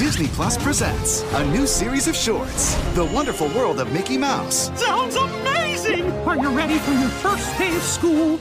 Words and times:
Disney 0.00 0.28
Plus 0.28 0.56
presents 0.56 1.24
a 1.34 1.44
new 1.52 1.66
series 1.66 2.08
of 2.08 2.16
shorts 2.16 2.74
The 2.94 3.04
Wonderful 3.04 3.48
World 3.48 3.80
of 3.80 3.92
Mickey 3.92 4.16
Mouse. 4.16 4.70
Sounds 4.80 5.14
amazing! 5.14 6.10
Are 6.26 6.38
you 6.38 6.48
ready 6.48 6.78
for 6.78 6.92
your 6.92 7.10
first 7.10 7.58
day 7.58 7.76
of 7.76 7.82
school? 7.82 8.38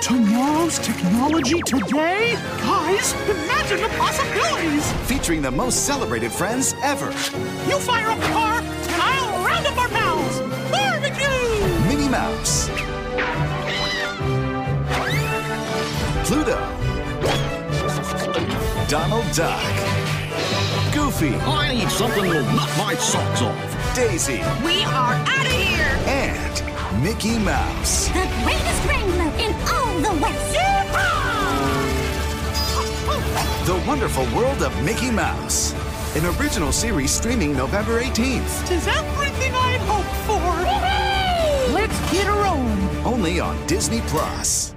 Tomorrow's 0.00 0.78
technology 0.78 1.60
today? 1.62 2.34
Guys, 2.58 3.14
imagine 3.28 3.80
the 3.82 3.88
possibilities! 3.98 4.92
Featuring 5.08 5.42
the 5.42 5.50
most 5.50 5.86
celebrated 5.86 6.30
friends 6.30 6.76
ever 6.84 7.06
You 7.68 7.80
fire 7.80 8.08
up 8.08 8.20
the 8.20 8.26
car, 8.26 8.60
and 8.60 9.02
I'll 9.02 9.44
round 9.44 9.66
up 9.66 9.76
our 9.76 9.88
pals! 9.88 10.38
Barbecue! 10.70 11.88
Minnie 11.88 12.08
Mouse, 12.08 12.68
Pluto, 16.28 16.60
Donald 18.88 19.24
Duck, 19.34 20.11
Goofy, 20.92 21.34
I 21.36 21.74
need 21.74 21.90
something 21.90 22.22
that'll 22.24 22.42
knock 22.54 22.68
my 22.76 22.94
socks 22.96 23.40
off. 23.42 23.94
Daisy, 23.96 24.38
We 24.64 24.82
are 24.84 25.14
out 25.14 25.46
of 25.46 25.52
here! 25.52 25.98
and 26.06 27.02
Mickey 27.02 27.38
Mouse. 27.38 28.08
The 28.08 28.28
greatest 28.44 28.84
wrangler 28.86 29.32
in 29.38 29.52
all 29.68 29.98
the 30.00 30.12
West. 30.22 30.52
Super! 30.52 31.08
The 33.64 33.76
Wonderful 33.86 34.24
World 34.36 34.62
of 34.62 34.82
Mickey 34.84 35.10
Mouse. 35.10 35.72
An 36.16 36.26
original 36.38 36.72
series 36.72 37.10
streaming 37.10 37.56
November 37.56 38.00
18th. 38.02 38.66
Tis 38.66 38.86
everything 38.86 39.52
I'd 39.54 39.80
hoped 39.86 40.16
for! 40.26 41.72
Let's 41.74 42.12
get 42.12 42.26
her 42.26 42.44
on! 42.46 43.06
Only 43.06 43.40
on 43.40 43.66
Disney 43.66 44.00
Plus. 44.08 44.74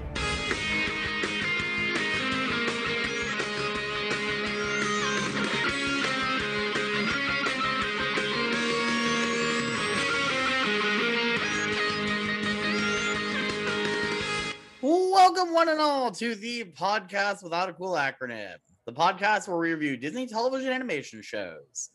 One 15.55 15.69
and 15.69 15.79
all, 15.79 16.11
to 16.11 16.35
the 16.35 16.65
podcast 16.65 17.41
without 17.41 17.69
a 17.69 17.73
cool 17.73 17.93
acronym, 17.93 18.55
the 18.85 18.91
podcast 18.91 19.47
where 19.47 19.55
we 19.55 19.71
review 19.71 19.95
Disney 19.95 20.27
television 20.27 20.73
animation 20.73 21.21
shows. 21.21 21.91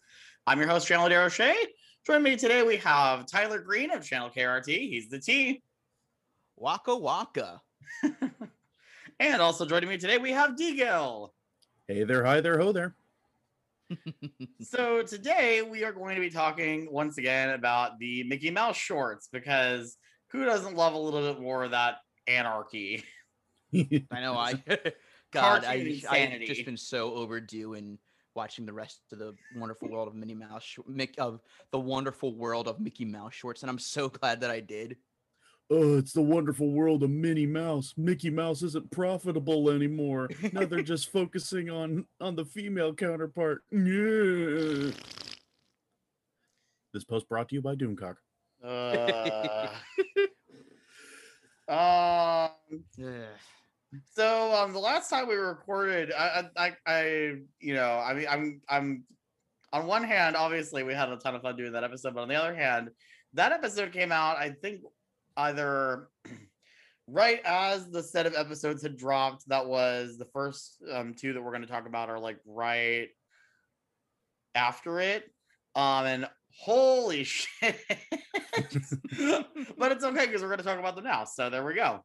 I'm 0.47 0.59
your 0.59 0.67
host, 0.67 0.89
Chandler 0.89 1.21
O'Shea. 1.21 1.55
Joining 2.07 2.23
me 2.23 2.37
today, 2.39 2.63
we 2.63 2.79
have 2.79 3.27
Tyler 3.27 3.59
Green 3.59 3.91
of 3.91 4.03
Channel 4.03 4.31
KRT. 4.35 4.67
He's 4.67 5.11
the 5.11 5.19
T. 5.19 5.63
Waka 6.57 6.97
waka. 6.97 7.61
And 9.21 9.43
also 9.43 9.67
joining 9.67 9.91
me 9.91 9.99
today, 9.99 10.17
we 10.17 10.33
have 10.33 10.53
DGil. 10.53 11.29
Hey 11.87 12.05
there, 12.05 12.25
hi 12.25 12.41
there, 12.41 12.59
ho 12.59 12.73
there. 12.73 12.97
So 14.63 15.03
today, 15.03 15.61
we 15.61 15.85
are 15.85 15.93
going 15.93 16.15
to 16.15 16.23
be 16.23 16.31
talking 16.31 16.91
once 16.91 17.19
again 17.19 17.51
about 17.51 17.99
the 17.99 18.23
Mickey 18.23 18.51
Mouse 18.51 18.79
shorts 18.79 19.29
because 19.31 19.99
who 20.31 20.47
doesn't 20.47 20.77
love 20.77 20.95
a 20.95 20.99
little 20.99 21.35
bit 21.35 21.43
more 21.43 21.63
of 21.63 21.73
that 21.73 21.97
anarchy? 22.27 23.05
I 24.11 24.21
know 24.21 24.35
I 24.35 24.55
God, 25.33 25.65
I 25.65 26.01
I've 26.11 26.41
just 26.43 26.65
been 26.65 26.77
so 26.77 27.15
overdue 27.15 27.75
in 27.75 27.99
watching 28.35 28.67
the 28.67 28.73
rest 28.73 29.01
of 29.13 29.19
the 29.19 29.35
wonderful 29.57 29.89
world 29.89 30.09
of 30.09 30.15
Minnie 30.15 30.35
Mouse 30.35 30.63
sh- 30.65 30.79
Mick 30.89 31.19
of 31.19 31.41
the 31.71 31.79
wonderful 31.81 32.35
world 32.35 32.69
of 32.69 32.81
Mickey 32.81 33.05
Mouse 33.05 33.35
shorts, 33.35 33.63
and 33.63 33.71
I'm 33.71 33.79
so 33.79 34.09
glad 34.09 34.41
that 34.41 34.51
I 34.51 34.61
did. 34.61 34.97
oh, 35.71 35.99
it's 35.99 36.13
the 36.13 36.23
wonderful 36.23 36.71
world 36.73 37.05
of 37.05 37.11
Minnie 37.11 37.47
Mouse. 37.47 37.95
Mickey 37.97 38.31
Mouse 38.31 38.63
isn't 38.63 38.91
profitable 38.91 39.71
anymore. 39.71 40.29
Now 40.53 40.65
they're 40.65 40.83
just 40.83 41.13
focusing 41.13 41.71
on 41.71 42.07
on 42.21 42.35
the 42.35 42.45
female 42.45 42.93
counterpart. 42.93 43.63
Yeah. 43.71 44.91
This 46.93 47.05
post 47.05 47.29
brought 47.29 47.49
to 47.51 47.55
you 47.55 47.63
by 47.63 47.77
Doomcock. 47.77 48.17
Uh, 48.65 49.69
um, 51.69 52.51
So 54.13 54.55
um, 54.55 54.73
the 54.73 54.79
last 54.79 55.11
time 55.11 55.29
we 55.29 55.35
recorded, 55.35 56.13
I, 56.17 56.45
I, 56.57 56.73
I, 56.87 57.03
you 57.59 57.75
know, 57.75 57.99
I 57.99 58.15
mean, 58.15 58.27
I'm, 58.31 58.61
I'm, 58.69 59.05
on 59.73 59.87
one 59.87 60.05
hand, 60.05 60.37
obviously 60.37 60.83
we 60.83 60.95
had 60.95 61.09
a 61.09 61.17
ton 61.17 61.35
of 61.35 61.43
fun 61.43 61.57
doing 61.57 61.73
that 61.73 61.85
episode, 61.85 62.15
but 62.15 62.23
on 62.23 62.29
the 62.29 62.35
other 62.37 62.55
hand, 62.55 62.91
that 63.35 63.53
episode 63.53 63.93
came 63.93 64.13
out, 64.13 64.37
I 64.37 64.51
think, 64.51 64.83
either 65.37 66.09
right 67.07 67.41
as 67.45 67.91
the 67.91 68.03
set 68.03 68.27
of 68.27 68.35
episodes 68.35 68.83
had 68.83 68.97
dropped. 68.97 69.49
That 69.49 69.67
was 69.67 70.19
the 70.19 70.27
first 70.27 70.83
um, 70.93 71.15
two 71.15 71.33
that 71.33 71.43
we're 71.43 71.53
going 71.53 71.63
to 71.63 71.69
talk 71.69 71.87
about 71.87 72.11
are 72.11 72.19
like 72.19 72.39
right 72.47 73.09
after 74.55 75.01
it. 75.01 75.25
Um, 75.75 76.07
and 76.07 76.29
holy 76.59 77.25
shit! 77.25 77.77
but 79.79 79.93
it's 79.93 80.05
okay 80.05 80.27
because 80.27 80.43
we're 80.43 80.49
going 80.49 80.59
to 80.59 80.65
talk 80.65 80.79
about 80.79 80.97
them 80.97 81.05
now. 81.05 81.25
So 81.25 81.51
there 81.51 81.65
we 81.65 81.75
go. 81.75 82.05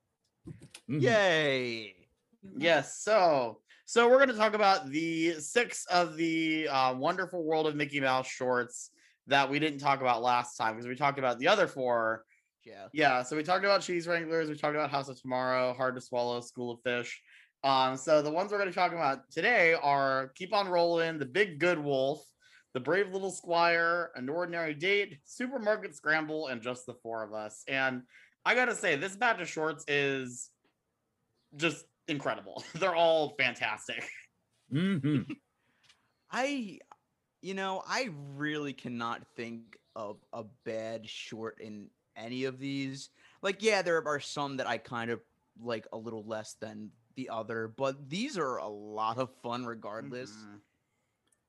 Mhm. 0.89 1.01
Yay! 1.01 1.95
Yes. 2.57 3.01
So, 3.01 3.59
so 3.85 4.07
we're 4.07 4.17
going 4.17 4.29
to 4.29 4.35
talk 4.35 4.53
about 4.53 4.89
the 4.89 5.33
six 5.39 5.85
of 5.87 6.15
the 6.15 6.67
uh, 6.67 6.93
Wonderful 6.95 7.43
World 7.43 7.67
of 7.67 7.75
Mickey 7.75 7.99
Mouse 7.99 8.27
shorts 8.27 8.91
that 9.27 9.49
we 9.49 9.59
didn't 9.59 9.79
talk 9.79 10.01
about 10.01 10.21
last 10.21 10.55
time 10.55 10.75
because 10.75 10.87
we 10.87 10.95
talked 10.95 11.17
about 11.19 11.39
the 11.39 11.47
other 11.47 11.67
four. 11.67 12.23
Yeah. 12.63 12.87
Yeah. 12.93 13.23
So 13.23 13.35
we 13.35 13.43
talked 13.43 13.65
about 13.65 13.81
Cheese 13.81 14.07
Wranglers. 14.07 14.49
We 14.49 14.55
talked 14.55 14.75
about 14.75 14.89
House 14.91 15.09
of 15.09 15.19
Tomorrow, 15.21 15.73
Hard 15.73 15.95
to 15.95 16.01
Swallow, 16.01 16.41
School 16.41 16.71
of 16.71 16.81
Fish. 16.81 17.21
Um, 17.63 17.97
so 17.97 18.21
the 18.21 18.29
ones 18.31 18.51
we're 18.51 18.59
going 18.59 18.69
to 18.69 18.75
talk 18.75 18.91
about 18.91 19.31
today 19.31 19.73
are 19.73 20.31
Keep 20.35 20.53
on 20.53 20.67
Rolling, 20.67 21.17
The 21.17 21.25
Big 21.25 21.59
Good 21.59 21.79
Wolf, 21.79 22.23
The 22.73 22.79
Brave 22.79 23.11
Little 23.11 23.31
Squire, 23.31 24.11
An 24.15 24.29
Ordinary 24.29 24.75
Date, 24.75 25.17
Supermarket 25.25 25.95
Scramble, 25.95 26.47
and 26.47 26.61
Just 26.61 26.85
the 26.85 26.93
Four 26.93 27.23
of 27.23 27.33
Us. 27.33 27.63
And 27.67 28.03
I 28.45 28.53
got 28.55 28.65
to 28.65 28.75
say, 28.75 28.95
this 28.95 29.15
batch 29.15 29.41
of 29.41 29.49
shorts 29.49 29.83
is 29.87 30.51
just 31.55 31.85
incredible. 32.07 32.63
They're 32.75 32.95
all 32.95 33.35
fantastic. 33.37 34.07
Mhm. 34.71 35.25
I 36.31 36.79
you 37.41 37.53
know, 37.53 37.83
I 37.87 38.09
really 38.35 38.73
cannot 38.73 39.21
think 39.35 39.77
of 39.95 40.17
a 40.33 40.43
bad 40.63 41.07
short 41.07 41.61
in 41.61 41.89
any 42.15 42.45
of 42.45 42.57
these. 42.57 43.11
Like, 43.43 43.61
yeah, 43.61 43.83
there 43.83 44.05
are 44.07 44.19
some 44.19 44.57
that 44.57 44.67
I 44.67 44.79
kind 44.79 45.11
of 45.11 45.21
like 45.61 45.85
a 45.93 45.97
little 45.97 46.23
less 46.23 46.55
than 46.55 46.89
the 47.15 47.29
other, 47.29 47.67
but 47.67 48.09
these 48.09 48.37
are 48.37 48.57
a 48.57 48.67
lot 48.67 49.19
of 49.19 49.29
fun 49.43 49.65
regardless. 49.65 50.31
Mhm. 50.31 50.59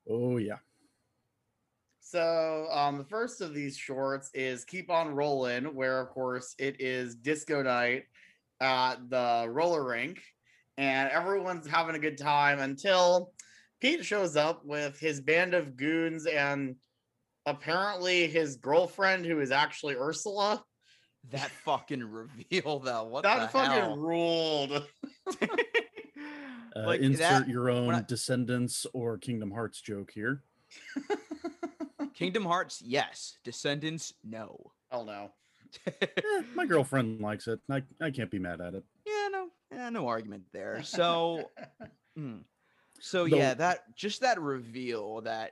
Oh 0.09 0.37
yeah. 0.37 0.59
So, 2.09 2.67
um, 2.71 2.97
the 2.97 3.03
first 3.03 3.41
of 3.41 3.53
these 3.53 3.75
shorts 3.77 4.29
is 4.33 4.63
Keep 4.63 4.89
On 4.89 5.13
Rolling, 5.13 5.65
where, 5.75 5.99
of 5.99 6.07
course, 6.09 6.55
it 6.57 6.79
is 6.79 7.15
disco 7.15 7.61
night 7.61 8.03
at 8.61 9.09
the 9.09 9.45
roller 9.49 9.83
rink, 9.83 10.21
and 10.77 11.09
everyone's 11.09 11.67
having 11.67 11.95
a 11.95 11.99
good 11.99 12.17
time 12.17 12.59
until 12.59 13.33
Pete 13.81 14.05
shows 14.05 14.37
up 14.37 14.63
with 14.63 14.97
his 14.97 15.19
band 15.19 15.53
of 15.53 15.75
goons 15.75 16.25
and 16.27 16.77
apparently 17.45 18.27
his 18.27 18.55
girlfriend, 18.55 19.25
who 19.25 19.41
is 19.41 19.51
actually 19.51 19.95
Ursula. 19.95 20.63
That 21.31 21.51
fucking 21.65 22.05
reveal 22.05 22.79
though. 22.79 23.03
What 23.03 23.23
that 23.23 23.41
the 23.41 23.47
fucking 23.49 23.71
hell? 23.81 23.97
ruled. 23.97 24.87
Uh, 26.75 26.85
Like, 26.85 27.01
insert 27.01 27.19
that- 27.45 27.49
your 27.49 27.69
own 27.71 27.95
I- 27.95 28.01
Descendants 28.01 28.85
or 28.93 29.17
Kingdom 29.17 29.49
Hearts 29.49 29.81
joke 29.81 30.11
here. 30.13 30.43
Kingdom 32.17 32.45
Hearts, 32.45 32.81
yes. 32.83 33.37
Descendants, 33.43 34.11
no. 34.23 34.71
Hell 34.91 35.05
no. 35.05 35.31
Eh, 36.01 36.07
my 36.55 36.65
girlfriend 36.65 37.19
likes 37.21 37.47
it. 37.47 37.59
I, 37.69 37.83
I 38.01 38.09
can't 38.09 38.31
be 38.31 38.39
mad 38.39 38.61
at 38.61 38.73
it. 38.73 38.83
yeah, 39.05 39.27
no, 39.31 39.47
yeah, 39.71 39.89
no 39.89 40.07
argument 40.07 40.43
there. 40.53 40.81
So, 40.83 41.51
mm. 42.17 42.39
so 42.99 43.27
Though- 43.27 43.35
yeah, 43.37 43.53
that 43.53 43.93
just 43.95 44.21
that 44.21 44.41
reveal 44.41 45.21
that 45.21 45.51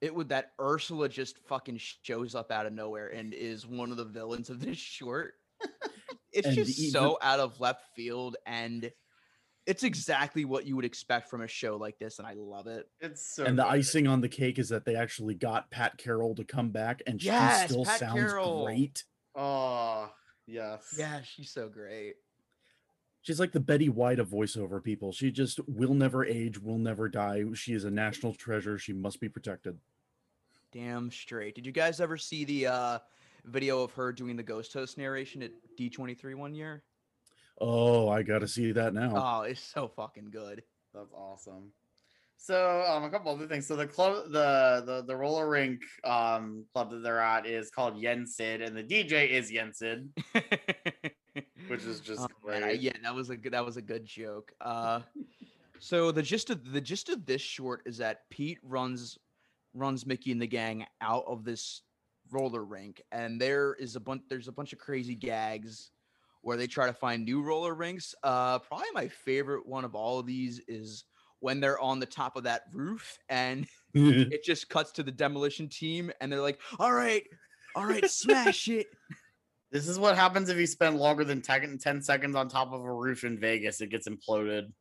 it 0.00 0.14
would 0.14 0.28
that 0.30 0.52
Ursula 0.60 1.08
just 1.08 1.36
fucking 1.46 1.78
shows 1.78 2.34
up 2.34 2.50
out 2.52 2.64
of 2.66 2.72
nowhere 2.72 3.08
and 3.08 3.34
is 3.34 3.66
one 3.66 3.90
of 3.90 3.96
the 3.98 4.04
villains 4.04 4.48
of 4.50 4.60
this 4.60 4.78
short. 4.78 5.34
it's 6.32 6.54
just 6.54 6.78
even- 6.78 6.90
so 6.92 7.18
out 7.20 7.40
of 7.40 7.60
left 7.60 7.82
field 7.94 8.36
and 8.46 8.90
it's 9.70 9.84
exactly 9.84 10.44
what 10.44 10.66
you 10.66 10.74
would 10.74 10.84
expect 10.84 11.30
from 11.30 11.42
a 11.42 11.46
show 11.46 11.76
like 11.76 11.96
this, 12.00 12.18
and 12.18 12.26
I 12.26 12.34
love 12.34 12.66
it. 12.66 12.88
It's 13.00 13.24
so 13.24 13.44
and 13.44 13.56
the 13.56 13.62
good. 13.62 13.70
icing 13.72 14.08
on 14.08 14.20
the 14.20 14.28
cake 14.28 14.58
is 14.58 14.68
that 14.70 14.84
they 14.84 14.96
actually 14.96 15.34
got 15.36 15.70
Pat 15.70 15.96
Carroll 15.96 16.34
to 16.34 16.44
come 16.44 16.70
back, 16.70 17.02
and 17.06 17.22
Yes, 17.22 17.62
she 17.62 17.68
still 17.68 17.84
Pat 17.84 18.00
sounds 18.00 18.18
Carroll. 18.18 18.64
great. 18.66 19.04
Oh 19.36 20.10
yes. 20.48 20.96
Yeah, 20.98 21.20
she's 21.22 21.50
so 21.52 21.68
great. 21.68 22.16
She's 23.22 23.38
like 23.38 23.52
the 23.52 23.60
Betty 23.60 23.88
White 23.88 24.18
of 24.18 24.28
voiceover 24.28 24.82
people. 24.82 25.12
She 25.12 25.30
just 25.30 25.60
will 25.68 25.94
never 25.94 26.24
age, 26.24 26.58
will 26.60 26.78
never 26.78 27.08
die. 27.08 27.44
She 27.54 27.72
is 27.74 27.84
a 27.84 27.90
national 27.90 28.34
treasure. 28.34 28.76
She 28.76 28.92
must 28.92 29.20
be 29.20 29.28
protected. 29.28 29.78
Damn 30.72 31.12
straight. 31.12 31.54
Did 31.54 31.64
you 31.66 31.72
guys 31.72 32.00
ever 32.00 32.16
see 32.16 32.44
the 32.44 32.66
uh 32.66 32.98
video 33.44 33.82
of 33.84 33.92
her 33.92 34.12
doing 34.12 34.36
the 34.36 34.42
ghost 34.42 34.72
host 34.72 34.98
narration 34.98 35.42
at 35.42 35.52
D23 35.78 36.34
one 36.34 36.54
year? 36.54 36.82
Oh, 37.60 38.08
I 38.08 38.22
got 38.22 38.38
to 38.40 38.48
see 38.48 38.72
that 38.72 38.94
now. 38.94 39.12
Oh, 39.16 39.42
it's 39.42 39.60
so 39.60 39.88
fucking 39.88 40.30
good. 40.30 40.62
That's 40.94 41.12
awesome. 41.12 41.72
So 42.38 42.82
um, 42.88 43.04
a 43.04 43.10
couple 43.10 43.30
other 43.32 43.46
things. 43.46 43.66
So 43.66 43.76
the 43.76 43.86
club, 43.86 44.32
the 44.32 44.82
the 44.86 45.04
the 45.06 45.14
roller 45.14 45.46
rink 45.48 45.82
um 46.04 46.64
club 46.72 46.90
that 46.90 47.02
they're 47.02 47.20
at 47.20 47.46
is 47.46 47.70
called 47.70 47.96
Yensid, 48.02 48.66
and 48.66 48.74
the 48.74 48.82
DJ 48.82 49.28
is 49.28 49.52
Yensid, 49.52 50.08
which 51.68 51.84
is 51.84 52.00
just 52.00 52.22
Oh, 52.22 52.48
man, 52.48 52.64
I- 52.64 52.70
yeah, 52.72 52.92
that 53.02 53.14
was 53.14 53.28
a 53.28 53.36
good 53.36 53.52
that 53.52 53.64
was 53.64 53.76
a 53.76 53.82
good 53.82 54.06
joke. 54.06 54.52
Uh, 54.60 55.00
so 55.80 56.10
the 56.10 56.22
gist 56.22 56.48
of 56.48 56.72
the 56.72 56.80
gist 56.80 57.10
of 57.10 57.26
this 57.26 57.42
short 57.42 57.82
is 57.84 57.98
that 57.98 58.20
Pete 58.30 58.58
runs 58.62 59.18
runs 59.74 60.06
Mickey 60.06 60.32
and 60.32 60.40
the 60.40 60.46
gang 60.46 60.86
out 61.02 61.24
of 61.26 61.44
this 61.44 61.82
roller 62.30 62.64
rink, 62.64 63.02
and 63.12 63.38
there 63.38 63.74
is 63.74 63.96
a 63.96 64.00
bunch 64.00 64.22
there's 64.30 64.48
a 64.48 64.52
bunch 64.52 64.72
of 64.72 64.78
crazy 64.78 65.14
gags 65.14 65.90
where 66.42 66.56
they 66.56 66.66
try 66.66 66.86
to 66.86 66.92
find 66.92 67.24
new 67.24 67.42
roller 67.42 67.74
rinks. 67.74 68.14
Uh, 68.22 68.58
probably 68.58 68.86
my 68.94 69.08
favorite 69.08 69.66
one 69.66 69.84
of 69.84 69.94
all 69.94 70.18
of 70.18 70.26
these 70.26 70.60
is 70.68 71.04
when 71.40 71.60
they're 71.60 71.80
on 71.80 71.98
the 71.98 72.06
top 72.06 72.36
of 72.36 72.44
that 72.44 72.62
roof 72.72 73.18
and 73.28 73.66
it 73.94 74.44
just 74.44 74.68
cuts 74.68 74.92
to 74.92 75.02
the 75.02 75.12
demolition 75.12 75.68
team 75.68 76.10
and 76.20 76.30
they're 76.30 76.40
like, 76.40 76.60
"All 76.78 76.92
right, 76.92 77.24
all 77.74 77.86
right, 77.86 78.08
smash 78.08 78.68
it." 78.68 78.86
This 79.72 79.86
is 79.86 80.00
what 80.00 80.16
happens 80.16 80.48
if 80.48 80.58
you 80.58 80.66
spend 80.66 80.98
longer 80.98 81.22
than 81.22 81.40
10, 81.40 81.78
10 81.78 82.02
seconds 82.02 82.34
on 82.34 82.48
top 82.48 82.72
of 82.72 82.80
a 82.80 82.92
roof 82.92 83.22
in 83.22 83.38
Vegas. 83.38 83.80
It 83.80 83.88
gets 83.88 84.08
imploded. 84.08 84.72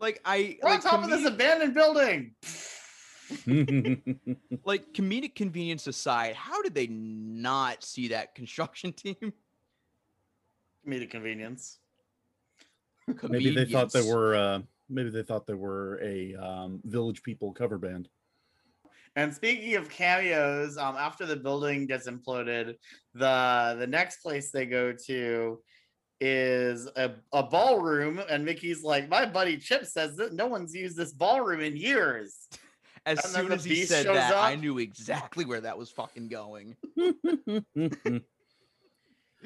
Like 0.00 0.20
I 0.24 0.58
We're 0.62 0.70
on 0.70 0.74
like 0.76 0.84
top 0.84 1.02
of 1.02 1.10
this 1.10 1.26
abandoned 1.26 1.74
building. 1.74 2.34
like 4.64 4.92
comedic 4.94 5.34
convenience 5.34 5.86
aside, 5.86 6.34
how 6.34 6.62
did 6.62 6.74
they 6.74 6.86
not 6.86 7.82
see 7.82 8.08
that 8.08 8.34
construction 8.34 8.92
team? 8.92 9.32
Comedic 10.88 11.10
convenience. 11.10 11.78
maybe 13.28 13.54
they 13.54 13.64
thought 13.64 13.92
they 13.92 14.02
were. 14.02 14.34
Uh, 14.34 14.60
maybe 14.88 15.10
they 15.10 15.22
thought 15.22 15.46
they 15.46 15.54
were 15.54 16.00
a 16.02 16.34
um, 16.34 16.80
Village 16.84 17.22
People 17.22 17.52
cover 17.52 17.78
band. 17.78 18.08
And 19.16 19.34
speaking 19.34 19.74
of 19.74 19.90
cameos, 19.90 20.78
um, 20.78 20.96
after 20.96 21.26
the 21.26 21.36
building 21.36 21.86
gets 21.86 22.08
imploded, 22.08 22.74
the 23.14 23.76
the 23.78 23.86
next 23.86 24.22
place 24.22 24.50
they 24.50 24.66
go 24.66 24.92
to 25.06 25.60
is 26.20 26.88
a, 26.96 27.12
a 27.32 27.42
ballroom, 27.42 28.20
and 28.30 28.44
Mickey's 28.44 28.82
like, 28.82 29.08
"My 29.08 29.26
buddy 29.26 29.56
Chip 29.56 29.86
says 29.86 30.16
that 30.16 30.32
no 30.34 30.46
one's 30.46 30.74
used 30.74 30.96
this 30.96 31.12
ballroom 31.12 31.60
in 31.60 31.76
years." 31.76 32.48
As 33.06 33.24
and 33.24 33.34
soon 33.34 33.52
as 33.52 33.64
he 33.64 33.84
said 33.84 34.04
shows 34.04 34.16
that, 34.16 34.36
I 34.36 34.54
knew 34.54 34.78
exactly 34.78 35.44
where 35.44 35.60
that 35.62 35.78
was 35.78 35.90
fucking 35.90 36.28
going. 36.28 36.76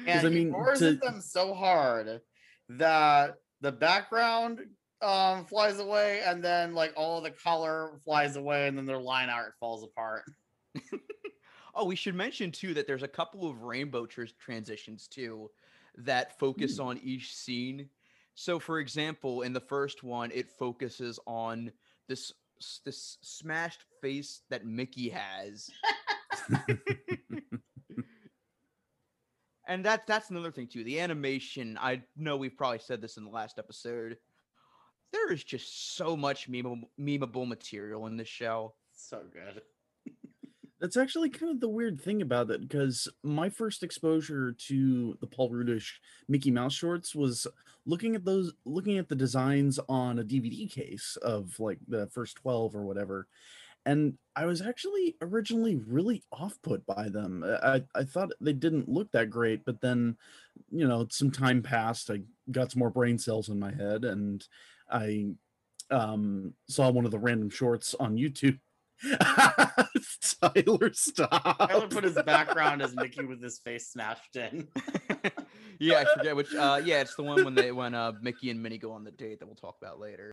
And 0.07 0.27
I 0.27 0.29
he 0.29 0.35
mean, 0.35 0.51
roars 0.51 0.79
to- 0.79 0.89
at 0.89 1.01
them 1.01 1.21
so 1.21 1.53
hard 1.53 2.21
that 2.69 3.35
the 3.61 3.71
background 3.71 4.59
um 5.01 5.45
flies 5.45 5.79
away, 5.79 6.21
and 6.25 6.43
then 6.43 6.73
like 6.73 6.93
all 6.95 7.17
of 7.17 7.23
the 7.23 7.31
color 7.31 7.91
flies 8.05 8.35
away, 8.37 8.67
and 8.67 8.77
then 8.77 8.85
their 8.85 8.99
line 9.01 9.29
art 9.29 9.53
falls 9.59 9.83
apart. 9.83 10.23
Oh, 11.75 11.85
we 11.85 11.95
should 11.95 12.13
mention 12.13 12.51
too 12.51 12.75
that 12.75 12.85
there's 12.85 13.01
a 13.01 13.07
couple 13.07 13.49
of 13.49 13.63
rainbow 13.63 14.05
tr- 14.05 14.25
transitions 14.39 15.07
too 15.07 15.49
that 15.97 16.37
focus 16.37 16.77
on 16.77 16.99
each 16.99 17.35
scene. 17.35 17.89
So, 18.35 18.59
for 18.59 18.77
example, 18.79 19.41
in 19.41 19.53
the 19.53 19.59
first 19.59 20.03
one, 20.03 20.29
it 20.31 20.51
focuses 20.51 21.19
on 21.25 21.71
this 22.07 22.31
this 22.85 23.17
smashed 23.23 23.85
face 24.01 24.41
that 24.51 24.67
Mickey 24.67 25.09
has. 25.09 25.71
and 29.67 29.85
that 29.85 30.05
that's 30.07 30.29
another 30.29 30.51
thing 30.51 30.67
too. 30.67 30.83
The 30.83 30.99
animation, 30.99 31.77
I 31.81 32.01
know 32.17 32.37
we've 32.37 32.57
probably 32.57 32.79
said 32.79 33.01
this 33.01 33.17
in 33.17 33.23
the 33.23 33.29
last 33.29 33.59
episode. 33.59 34.17
There 35.11 35.31
is 35.31 35.43
just 35.43 35.95
so 35.95 36.17
much 36.17 36.49
memeable, 36.49 36.81
memeable 36.99 37.47
material 37.47 38.07
in 38.07 38.17
this 38.17 38.27
show. 38.27 38.73
So 38.95 39.21
good. 39.31 39.61
That's 40.81 40.97
actually 40.97 41.29
kind 41.29 41.51
of 41.51 41.61
the 41.61 41.69
weird 41.69 42.01
thing 42.01 42.21
about 42.21 42.49
it 42.49 42.61
because 42.61 43.07
my 43.23 43.47
first 43.49 43.83
exposure 43.83 44.53
to 44.67 45.17
the 45.21 45.27
Paul 45.27 45.49
Rudish 45.49 46.01
Mickey 46.27 46.51
Mouse 46.51 46.73
shorts 46.73 47.15
was 47.15 47.47
looking 47.85 48.15
at 48.15 48.25
those, 48.25 48.51
looking 48.65 48.97
at 48.97 49.07
the 49.07 49.15
designs 49.15 49.79
on 49.87 50.19
a 50.19 50.23
DVD 50.23 50.69
case 50.69 51.17
of 51.21 51.57
like 51.57 51.79
the 51.87 52.07
first 52.07 52.35
12 52.37 52.75
or 52.75 52.83
whatever. 52.83 53.27
And 53.85 54.17
I 54.35 54.45
was 54.45 54.61
actually 54.61 55.15
originally 55.21 55.75
really 55.75 56.23
off 56.31 56.57
put 56.63 56.85
by 56.85 57.09
them. 57.09 57.43
I, 57.43 57.75
I- 57.75 57.83
I 57.95 58.03
thought 58.03 58.31
they 58.39 58.53
didn't 58.53 58.89
look 58.89 59.11
that 59.11 59.29
great, 59.29 59.65
but 59.65 59.81
then, 59.81 60.17
you 60.71 60.87
know, 60.87 61.05
some 61.09 61.31
time 61.31 61.61
passed. 61.61 62.09
I 62.09 62.21
got 62.51 62.71
some 62.71 62.79
more 62.79 62.89
brain 62.89 63.17
cells 63.17 63.49
in 63.49 63.59
my 63.59 63.73
head 63.73 64.05
and 64.05 64.45
I 64.89 65.27
um, 65.91 66.53
saw 66.69 66.89
one 66.89 67.05
of 67.05 67.11
the 67.11 67.19
random 67.19 67.49
shorts 67.49 67.93
on 67.99 68.15
YouTube. 68.15 68.59
Tyler, 70.41 70.93
stop. 70.93 71.57
Tyler 71.57 71.87
put 71.87 72.03
his 72.03 72.17
background 72.25 72.81
as 72.81 72.95
Mickey 72.95 73.25
with 73.25 73.41
his 73.41 73.59
face 73.59 73.87
smashed 73.89 74.35
in. 74.35 74.67
yeah, 75.79 75.99
I 75.99 76.17
forget 76.17 76.35
which. 76.35 76.53
Uh, 76.55 76.81
yeah, 76.83 77.01
it's 77.01 77.15
the 77.15 77.23
one 77.23 77.43
when 77.43 77.55
they 77.55 77.71
when 77.71 77.93
uh 77.93 78.13
Mickey 78.21 78.49
and 78.49 78.61
Minnie 78.61 78.77
go 78.77 78.91
on 78.91 79.03
the 79.03 79.11
date 79.11 79.39
that 79.39 79.45
we'll 79.45 79.55
talk 79.55 79.75
about 79.81 79.99
later. 79.99 80.31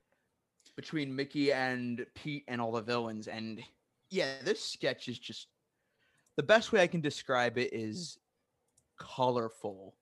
Between 0.80 1.14
Mickey 1.14 1.52
and 1.52 2.06
Pete 2.14 2.44
and 2.48 2.58
all 2.58 2.72
the 2.72 2.80
villains, 2.80 3.28
and 3.28 3.62
yeah, 4.08 4.36
this 4.42 4.64
sketch 4.64 5.08
is 5.08 5.18
just 5.18 5.48
the 6.38 6.42
best 6.42 6.72
way 6.72 6.80
I 6.80 6.86
can 6.86 7.02
describe 7.02 7.58
it 7.58 7.74
is 7.74 8.16
colorful. 8.98 9.94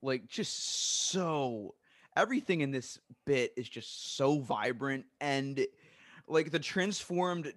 Like 0.00 0.28
just 0.28 1.10
so 1.10 1.74
everything 2.16 2.60
in 2.60 2.70
this 2.70 3.00
bit 3.26 3.52
is 3.56 3.68
just 3.68 4.16
so 4.16 4.38
vibrant 4.38 5.06
and 5.20 5.66
like 6.28 6.52
the 6.52 6.60
transformed 6.60 7.52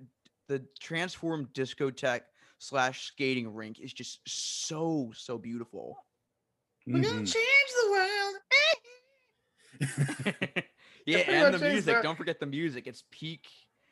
the 0.48 0.64
transformed 0.80 1.54
discotheque 1.54 2.22
slash 2.58 3.06
skating 3.06 3.54
rink 3.54 3.80
is 3.80 3.94
just 3.94 4.22
so 4.26 5.12
so 5.16 5.38
beautiful. 5.38 6.04
Mm-hmm. 6.88 6.98
We're 6.98 7.04
gonna 7.04 7.28
change 7.28 7.72
the 7.84 7.92
world. 7.92 8.36
yeah, 11.08 11.46
and 11.46 11.54
the 11.56 11.60
music. 11.60 11.86
they're- 11.86 12.04
Don't 12.04 12.18
forget 12.18 12.40
the 12.40 12.46
music. 12.46 12.88
It's 12.88 13.04
peak. 13.12 13.46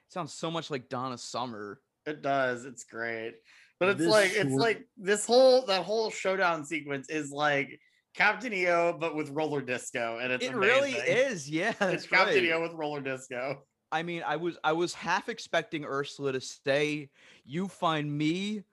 It 0.07 0.13
sounds 0.13 0.33
so 0.33 0.51
much 0.51 0.69
like 0.69 0.89
Donna 0.89 1.17
Summer. 1.17 1.79
It 2.05 2.21
does. 2.21 2.65
It's 2.65 2.83
great. 2.83 3.33
But 3.79 3.89
it's 3.89 3.99
This 3.99 4.09
like 4.09 4.31
it's 4.33 4.53
like 4.53 4.87
this 4.97 5.25
whole 5.25 5.65
that 5.65 5.83
whole 5.83 6.09
showdown 6.11 6.65
sequence 6.65 7.09
is 7.09 7.31
like 7.31 7.79
Captain 8.15 8.53
EO 8.53 8.97
but 8.97 9.15
with 9.15 9.29
roller 9.31 9.61
disco 9.61 10.19
and 10.21 10.31
it's 10.31 10.45
it 10.45 10.55
really 10.55 10.93
is. 10.93 11.49
Yeah, 11.49 11.69
It's 11.69 11.79
that's 11.79 12.07
Captain 12.07 12.35
right. 12.35 12.43
EO 12.45 12.61
with 12.61 12.73
roller 12.73 13.01
disco. 13.01 13.63
I 13.91 14.03
mean, 14.03 14.23
I 14.25 14.35
was 14.37 14.57
I 14.63 14.73
was 14.73 14.93
half 14.93 15.29
expecting 15.29 15.83
Ursula 15.85 16.33
to 16.33 16.41
say, 16.41 17.09
"You 17.43 17.67
find 17.67 18.15
me 18.15 18.63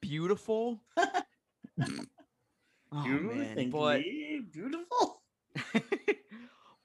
beautiful." 0.00 0.82
oh 0.96 3.06
you 3.06 3.20
man, 3.20 3.54
think 3.54 3.72
but 3.72 4.00
me 4.00 4.40
beautiful? 4.52 5.21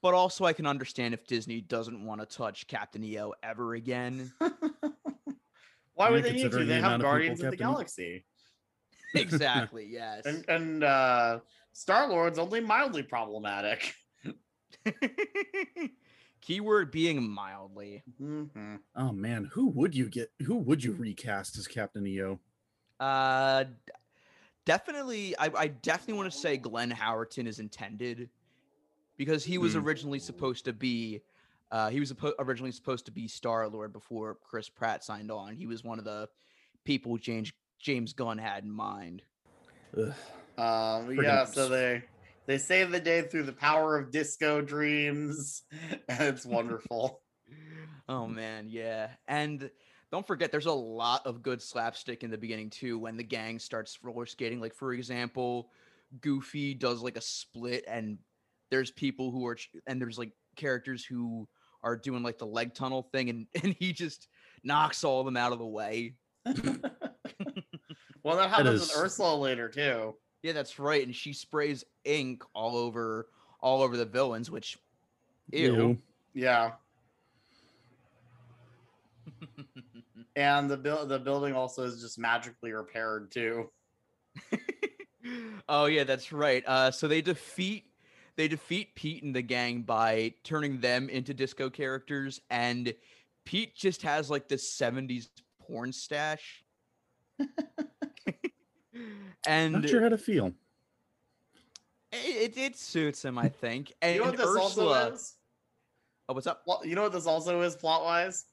But 0.01 0.13
also 0.13 0.45
I 0.45 0.53
can 0.53 0.65
understand 0.65 1.13
if 1.13 1.25
Disney 1.25 1.61
doesn't 1.61 2.05
want 2.05 2.21
to 2.21 2.25
touch 2.27 2.67
Captain 2.67 3.03
EO 3.03 3.33
ever 3.43 3.75
again. 3.75 4.31
Why 5.93 6.11
would 6.11 6.23
they 6.23 6.33
need 6.33 6.51
to? 6.51 6.57
They 6.57 6.65
the 6.65 6.73
have 6.75 6.83
amount 6.83 7.01
of 7.01 7.01
Guardians 7.01 7.41
of 7.41 7.51
the 7.51 7.57
Galaxy. 7.57 8.25
exactly. 9.15 9.87
Yes. 9.89 10.25
And 10.25 10.45
and 10.47 10.83
uh 10.83 11.39
Star 11.73 12.07
Lord's 12.09 12.39
only 12.39 12.59
mildly 12.59 13.03
problematic. 13.03 13.93
Keyword 16.41 16.91
being 16.91 17.27
mildly. 17.27 18.03
Mhm. 18.21 18.79
Oh 18.95 19.11
man, 19.11 19.49
who 19.51 19.67
would 19.69 19.95
you 19.95 20.07
get? 20.09 20.31
Who 20.45 20.57
would 20.57 20.83
you 20.83 20.93
recast 20.93 21.57
as 21.57 21.67
Captain 21.67 22.05
EO? 22.05 22.39
Uh, 22.99 23.65
definitely. 24.65 25.37
I, 25.37 25.51
I 25.55 25.67
definitely 25.67 26.13
want 26.15 26.31
to 26.31 26.37
say 26.37 26.57
Glenn 26.57 26.91
Howerton 26.91 27.47
is 27.47 27.59
intended 27.59 28.29
because 29.17 29.43
he 29.43 29.57
was 29.57 29.73
Hmm. 29.73 29.79
originally 29.79 30.19
supposed 30.19 30.65
to 30.65 30.73
be. 30.73 31.21
Uh, 31.69 31.89
he 31.89 31.99
was 31.99 32.13
originally 32.39 32.71
supposed 32.71 33.05
to 33.07 33.11
be 33.11 33.27
Star 33.27 33.67
Lord 33.67 33.91
before 33.91 34.35
Chris 34.35 34.69
Pratt 34.69 35.03
signed 35.03 35.29
on. 35.31 35.53
He 35.53 35.65
was 35.67 35.83
one 35.83 35.99
of 35.99 36.05
the 36.05 36.29
people 36.85 37.17
James 37.17 37.51
James 37.79 38.13
Gunn 38.13 38.37
had 38.37 38.63
in 38.63 38.71
mind. 38.71 39.21
Ugh. 39.97 40.13
Um 40.57 41.11
yeah, 41.21 41.43
so 41.45 41.67
they 41.67 42.03
they 42.45 42.57
save 42.57 42.91
the 42.91 42.99
day 42.99 43.21
through 43.23 43.43
the 43.43 43.51
power 43.53 43.97
of 43.97 44.11
disco 44.11 44.61
dreams. 44.61 45.63
And 46.07 46.21
it's 46.33 46.45
wonderful. 46.45 47.21
Oh 48.09 48.25
man, 48.25 48.67
yeah. 48.69 49.09
And 49.27 49.69
don't 50.13 50.25
forget 50.25 50.49
there's 50.49 50.65
a 50.65 50.71
lot 50.71 51.25
of 51.25 51.41
good 51.43 51.61
slapstick 51.61 52.23
in 52.23 52.31
the 52.31 52.37
beginning 52.37 52.69
too 52.69 52.97
when 52.97 53.17
the 53.17 53.23
gang 53.23 53.59
starts 53.59 53.99
roller 54.01 54.25
skating. 54.25 54.61
Like 54.61 54.73
for 54.73 54.93
example, 54.93 55.69
Goofy 56.21 56.73
does 56.73 57.01
like 57.01 57.17
a 57.17 57.21
split 57.21 57.83
and 57.85 58.17
there's 58.69 58.91
people 58.91 59.31
who 59.31 59.45
are 59.47 59.57
and 59.85 60.01
there's 60.01 60.17
like 60.17 60.31
characters 60.55 61.05
who 61.05 61.47
are 61.83 61.95
doing 61.95 62.23
like 62.23 62.37
the 62.37 62.45
leg 62.45 62.73
tunnel 62.73 63.07
thing 63.11 63.29
and 63.29 63.47
and 63.63 63.75
he 63.79 63.93
just 63.93 64.27
knocks 64.63 65.03
all 65.03 65.19
of 65.21 65.25
them 65.25 65.37
out 65.37 65.53
of 65.53 65.59
the 65.59 65.65
way. 65.65 66.15
well, 68.23 68.37
that 68.37 68.49
happens 68.49 68.81
is- 68.81 68.89
with 68.89 68.97
Ursula 68.97 69.35
later 69.35 69.69
too. 69.69 70.15
Yeah, 70.43 70.53
that's 70.53 70.79
right. 70.79 71.03
And 71.05 71.15
she 71.15 71.33
sprays 71.33 71.83
ink 72.05 72.43
all 72.53 72.77
over 72.77 73.27
all 73.59 73.81
over 73.81 73.97
the 73.97 74.05
villains, 74.05 74.51
which 74.51 74.77
ew. 75.51 75.75
Ew. 75.75 75.97
Yeah. 76.33 76.71
and 80.35 80.69
the 80.69 80.77
build 80.77 81.09
the 81.09 81.19
building 81.19 81.53
also 81.53 81.83
is 81.83 82.01
just 82.01 82.19
magically 82.19 82.71
repaired 82.71 83.31
too. 83.31 83.69
oh 85.69 85.85
yeah, 85.85 86.03
that's 86.03 86.31
right. 86.31 86.63
Uh, 86.65 86.91
so 86.91 87.07
they 87.07 87.21
defeat 87.21 87.85
they 88.37 88.47
defeat 88.47 88.95
Pete 88.95 89.23
and 89.23 89.35
the 89.35 89.41
gang 89.41 89.81
by 89.81 90.33
turning 90.43 90.79
them 90.79 91.09
into 91.09 91.33
disco 91.33 91.69
characters, 91.69 92.39
and 92.49 92.93
Pete 93.45 93.75
just 93.75 94.01
has 94.03 94.29
like 94.29 94.47
this 94.47 94.71
'70s 94.79 95.27
porn 95.61 95.91
stash. 95.91 96.63
and 99.47 99.73
Not 99.73 99.89
sure 99.89 100.01
how 100.01 100.09
to 100.09 100.17
feel. 100.17 100.53
it, 102.11 102.55
it, 102.55 102.57
it 102.57 102.77
suits 102.77 103.23
him, 103.23 103.37
I 103.37 103.49
think. 103.49 103.93
And, 104.01 104.15
You 104.15 104.21
know 104.21 104.27
what 104.27 104.37
this 104.37 104.47
Ursula, 104.47 104.99
also 105.03 105.13
is? 105.15 105.35
oh, 106.29 106.33
what's 106.33 106.47
up? 106.47 106.63
Well, 106.65 106.81
you 106.85 106.95
know 106.95 107.03
what 107.03 107.11
this 107.13 107.27
also 107.27 107.61
is 107.61 107.75
plot 107.75 108.03
wise? 108.03 108.45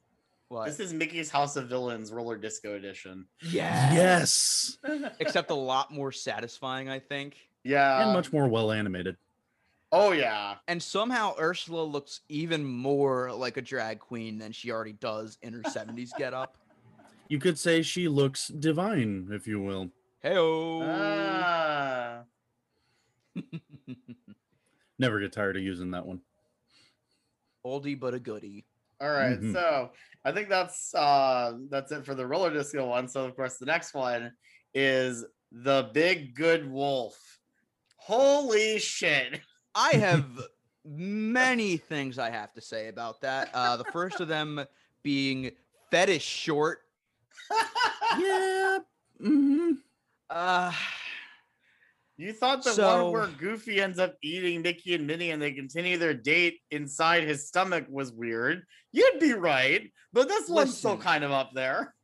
What? 0.49 0.67
This 0.67 0.79
is 0.81 0.93
Mickey's 0.93 1.31
House 1.31 1.57
of 1.57 1.69
Villains 1.69 2.13
Roller 2.13 2.37
Disco 2.37 2.77
Edition. 2.77 3.27
yeah, 3.43 3.93
Yes. 3.95 4.77
except 5.19 5.51
a 5.51 5.55
lot 5.55 5.91
more 5.93 6.13
satisfying, 6.13 6.89
I 6.89 6.99
think. 6.99 7.37
Yeah. 7.65 8.03
and 8.05 8.13
much 8.13 8.31
more 8.33 8.47
well 8.47 8.71
animated. 8.71 9.17
Oh 9.93 10.13
yeah. 10.13 10.57
And 10.69 10.83
somehow 10.83 11.35
Ursula 11.39 11.83
looks 11.83 12.21
even 12.29 12.65
more 12.65 13.33
like 13.33 13.57
a 13.57 13.63
drag 13.63 13.99
queen 14.01 14.39
than 14.39 14.53
she 14.53 14.71
already 14.71 14.93
does 14.95 15.39
in 15.43 15.53
her 15.53 15.63
70s 15.63 16.11
getup. 16.19 16.57
You 17.29 17.39
could 17.39 17.59
say 17.59 17.83
she 17.83 18.09
looks 18.09 18.49
divine, 18.49 19.29
if 19.33 19.47
you 19.47 19.61
will. 19.61 19.91
Heyo. 20.25 20.83
Ah. 20.87 22.25
Never 24.99 25.21
get 25.21 25.33
tired 25.33 25.57
of 25.57 25.63
using 25.63 25.91
that 25.93 26.07
one. 26.07 26.21
Oldie 27.67 27.99
but 27.99 28.15
a 28.15 28.21
goodie. 28.21 28.67
All 29.01 29.11
right, 29.11 29.41
Mhm. 29.41 29.53
so 29.53 29.91
I 30.25 30.33
think 30.33 30.49
that's 30.49 30.95
uh 30.95 31.59
that's 31.69 31.91
it 31.93 32.05
for 32.07 32.15
the 32.15 32.27
roller 32.27 32.53
disco 32.53 32.87
one. 32.89 33.09
So 33.09 33.25
of 33.25 33.35
course 33.35 33.57
the 33.59 33.67
next 33.67 33.93
one 33.95 34.33
is 34.73 35.25
the 35.51 35.91
big 35.93 36.35
good 36.35 36.71
wolf. 36.71 37.19
Holy 37.97 38.79
shit. 38.79 39.41
I 39.75 39.91
have 39.97 40.25
many 40.85 41.77
things 41.77 42.19
I 42.19 42.31
have 42.31 42.53
to 42.55 42.61
say 42.61 42.89
about 42.89 43.21
that. 43.23 43.51
Uh, 43.55 43.77
the 43.77 43.85
first 43.85 44.21
of 44.21 44.29
them 44.29 44.65
being 45.03 45.51
fetish 45.91 46.25
short. 46.25 46.79
Yeah. 48.19 48.79
hmm 49.21 49.73
Uh, 50.31 50.73
You 52.17 52.33
thought 52.33 52.63
the 52.63 52.71
So- 52.73 53.05
one 53.11 53.13
where 53.13 53.27
Goofy 53.39 53.81
ends 53.81 53.99
up 53.99 54.15
eating 54.23 54.63
Mickey 54.63 54.95
and 54.95 55.05
Minnie 55.05 55.33
and 55.33 55.43
they 55.43 55.51
continue 55.53 55.99
their 55.99 56.15
date 56.15 56.61
inside 56.71 57.25
his 57.25 57.49
stomach 57.49 57.87
was 57.89 58.13
weird. 58.13 58.63
You'd 58.93 59.19
be 59.19 59.33
right, 59.33 59.91
but 60.13 60.29
this 60.29 60.49
one's 60.49 60.77
still 60.79 60.97
kind 60.97 61.25
of 61.25 61.33
up 61.33 61.51
there. 61.55 61.95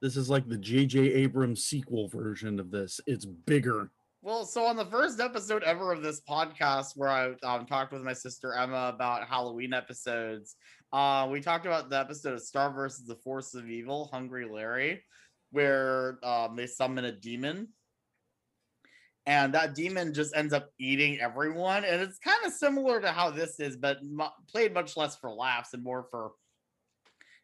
This 0.00 0.16
is 0.16 0.30
like 0.30 0.48
the 0.48 0.56
J.J. 0.56 1.00
Abrams 1.00 1.64
sequel 1.64 2.08
version 2.08 2.58
of 2.60 2.70
this. 2.70 2.98
It's 3.06 3.26
bigger. 3.26 3.90
Well, 4.28 4.44
so 4.44 4.66
on 4.66 4.76
the 4.76 4.84
first 4.84 5.20
episode 5.20 5.62
ever 5.62 5.90
of 5.90 6.02
this 6.02 6.20
podcast, 6.20 6.88
where 6.96 7.08
I 7.08 7.32
um, 7.44 7.64
talked 7.64 7.94
with 7.94 8.02
my 8.02 8.12
sister 8.12 8.52
Emma 8.52 8.92
about 8.94 9.26
Halloween 9.26 9.72
episodes, 9.72 10.54
uh, 10.92 11.26
we 11.32 11.40
talked 11.40 11.64
about 11.64 11.88
the 11.88 11.98
episode 11.98 12.34
of 12.34 12.42
Star 12.42 12.70
versus 12.70 13.06
the 13.06 13.14
Force 13.14 13.54
of 13.54 13.70
Evil, 13.70 14.10
Hungry 14.12 14.44
Larry, 14.46 15.02
where 15.50 16.18
um, 16.22 16.56
they 16.56 16.66
summon 16.66 17.06
a 17.06 17.12
demon. 17.12 17.68
And 19.24 19.54
that 19.54 19.74
demon 19.74 20.12
just 20.12 20.36
ends 20.36 20.52
up 20.52 20.68
eating 20.78 21.18
everyone. 21.20 21.86
And 21.86 22.02
it's 22.02 22.18
kind 22.18 22.44
of 22.44 22.52
similar 22.52 23.00
to 23.00 23.10
how 23.10 23.30
this 23.30 23.58
is, 23.58 23.78
but 23.78 24.04
mu 24.04 24.26
played 24.52 24.74
much 24.74 24.94
less 24.94 25.16
for 25.16 25.32
laughs 25.32 25.72
and 25.72 25.82
more 25.82 26.06
for 26.10 26.32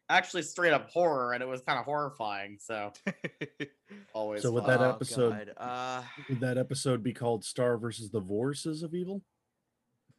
actually 0.09 0.43
straight 0.43 0.73
up 0.73 0.89
horror. 0.91 1.33
And 1.33 1.41
it 1.41 1.47
was 1.47 1.61
kind 1.61 1.79
of 1.79 1.85
horrifying. 1.85 2.57
So 2.59 2.91
always. 4.13 4.41
So 4.41 4.51
with 4.51 4.65
fun. 4.65 4.77
that 4.79 4.85
oh, 4.85 4.89
episode- 4.89 5.53
God. 5.57 5.67
Uh, 5.67 6.01
Would 6.29 6.39
that 6.41 6.57
episode 6.57 7.03
be 7.03 7.13
called 7.13 7.43
Star 7.43 7.77
versus 7.77 8.09
the 8.09 8.21
Forces 8.21 8.83
of 8.83 8.93
Evil? 8.93 9.21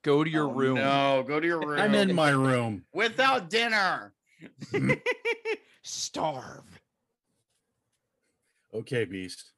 go 0.02 0.23
to 0.23 0.31
your 0.31 0.47
Oh, 0.49 0.52
room. 0.52 0.75
No, 0.76 1.25
go 1.26 1.40
to 1.40 1.47
your 1.47 1.59
room. 1.61 1.81
I'm 1.81 1.95
in 1.95 2.14
my 2.14 2.31
room. 2.31 2.85
without 2.95 3.50
dinner. 3.50 4.14
Starve. 5.83 6.81
Okay, 8.73 9.05
Beast. 9.05 9.52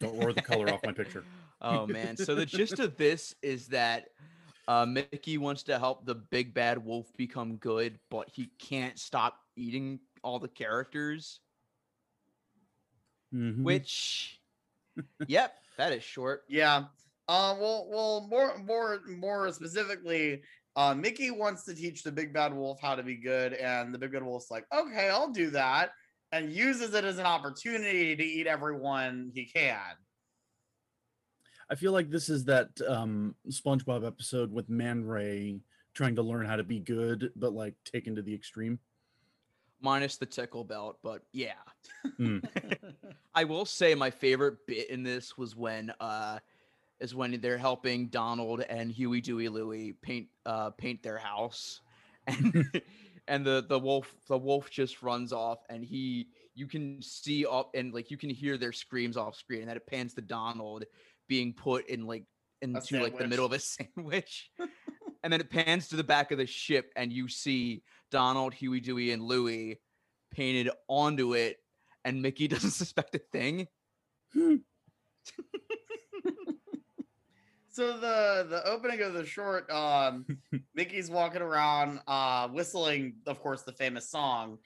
Don't 0.00 0.18
roar 0.18 0.32
the 0.32 0.42
color 0.42 0.72
off 0.72 0.80
my 0.84 0.92
picture. 0.92 1.24
Oh 1.60 1.86
man. 1.86 2.16
So 2.16 2.34
the 2.34 2.46
gist 2.46 2.78
of 2.78 2.96
this 2.96 3.34
is 3.42 3.68
that 3.68 4.06
uh, 4.68 4.86
Mickey 4.86 5.38
wants 5.38 5.62
to 5.64 5.78
help 5.78 6.06
the 6.06 6.14
big 6.14 6.54
bad 6.54 6.84
wolf 6.84 7.14
become 7.16 7.56
good, 7.56 7.98
but 8.10 8.28
he 8.30 8.46
can't 8.58 8.98
stop 8.98 9.38
eating 9.56 10.00
all 10.22 10.38
the 10.38 10.48
characters. 10.48 11.40
Mhm. 13.32 13.62
Which, 13.62 14.40
yep, 15.26 15.54
that 15.76 15.92
is 15.92 16.02
short. 16.02 16.44
Yeah. 16.48 16.86
Uh, 17.26 17.56
well, 17.58 17.88
well, 17.88 18.26
more, 18.28 18.58
more, 18.58 19.00
more 19.06 19.50
specifically, 19.50 20.42
uh, 20.76 20.94
Mickey 20.94 21.30
wants 21.30 21.64
to 21.64 21.74
teach 21.74 22.02
the 22.02 22.12
big 22.12 22.34
bad 22.34 22.52
wolf 22.52 22.78
how 22.82 22.94
to 22.94 23.02
be 23.02 23.16
good, 23.16 23.54
and 23.54 23.94
the 23.94 23.98
big 23.98 24.12
bad 24.12 24.22
wolf's 24.22 24.50
like, 24.50 24.66
"Okay, 24.74 25.08
I'll 25.08 25.30
do 25.32 25.48
that," 25.50 25.92
and 26.32 26.52
uses 26.52 26.92
it 26.92 27.02
as 27.04 27.16
an 27.16 27.24
opportunity 27.24 28.14
to 28.14 28.22
eat 28.22 28.46
everyone 28.46 29.30
he 29.34 29.46
can. 29.46 29.96
I 31.70 31.74
feel 31.74 31.92
like 31.92 32.10
this 32.10 32.28
is 32.28 32.44
that 32.44 32.68
um, 32.86 33.34
SpongeBob 33.48 34.06
episode 34.06 34.52
with 34.52 34.68
Man 34.68 35.04
Ray 35.04 35.60
trying 35.94 36.16
to 36.16 36.22
learn 36.22 36.46
how 36.46 36.56
to 36.56 36.64
be 36.64 36.80
good, 36.80 37.30
but 37.36 37.52
like 37.52 37.74
taken 37.84 38.16
to 38.16 38.22
the 38.22 38.34
extreme. 38.34 38.78
Minus 39.80 40.16
the 40.16 40.26
tickle 40.26 40.64
belt, 40.64 40.98
but 41.02 41.22
yeah. 41.32 41.52
Hmm. 42.16 42.38
I 43.34 43.44
will 43.44 43.64
say 43.64 43.94
my 43.94 44.10
favorite 44.10 44.66
bit 44.66 44.90
in 44.90 45.02
this 45.02 45.36
was 45.36 45.56
when 45.56 45.92
uh 46.00 46.38
is 47.00 47.14
when 47.14 47.38
they're 47.40 47.58
helping 47.58 48.06
Donald 48.08 48.60
and 48.62 48.90
Huey, 48.90 49.20
Dewey, 49.20 49.48
Louie 49.48 49.92
paint 50.00 50.28
uh 50.46 50.70
paint 50.70 51.02
their 51.02 51.18
house. 51.18 51.80
And 52.26 52.82
and 53.28 53.44
the 53.44 53.64
the 53.68 53.78
wolf 53.78 54.14
the 54.28 54.38
wolf 54.38 54.70
just 54.70 55.02
runs 55.02 55.32
off 55.32 55.58
and 55.68 55.84
he 55.84 56.28
you 56.54 56.66
can 56.66 57.02
see 57.02 57.44
up 57.44 57.70
and 57.74 57.92
like 57.92 58.10
you 58.10 58.16
can 58.16 58.30
hear 58.30 58.56
their 58.56 58.72
screams 58.72 59.16
off 59.16 59.34
screen 59.34 59.60
and 59.60 59.68
then 59.68 59.76
it 59.76 59.86
pans 59.86 60.14
to 60.14 60.20
Donald 60.20 60.84
being 61.28 61.52
put 61.52 61.88
in 61.88 62.06
like 62.06 62.24
into 62.62 63.02
like 63.02 63.18
the 63.18 63.26
middle 63.26 63.46
of 63.46 63.52
a 63.52 63.58
sandwich. 63.96 64.50
and 65.22 65.32
then 65.32 65.40
it 65.40 65.50
pans 65.50 65.88
to 65.88 65.96
the 65.96 66.04
back 66.04 66.30
of 66.30 66.38
the 66.38 66.46
ship 66.46 66.92
and 66.96 67.12
you 67.12 67.28
see 67.28 67.82
Donald, 68.10 68.54
Huey, 68.54 68.80
Dewey, 68.80 69.10
and 69.10 69.22
Louie 69.22 69.80
painted 70.32 70.70
onto 70.88 71.34
it, 71.34 71.58
and 72.04 72.22
Mickey 72.22 72.48
doesn't 72.48 72.70
suspect 72.70 73.14
a 73.14 73.18
thing. 73.18 73.68
So 77.74 77.98
the 77.98 78.46
the 78.48 78.64
opening 78.68 79.00
of 79.00 79.14
the 79.14 79.26
short, 79.26 79.68
um, 79.68 80.24
Mickey's 80.76 81.10
walking 81.10 81.42
around, 81.42 81.98
uh, 82.06 82.46
whistling, 82.46 83.14
of 83.26 83.40
course, 83.40 83.62
the 83.62 83.72
famous 83.72 84.08
song, 84.08 84.58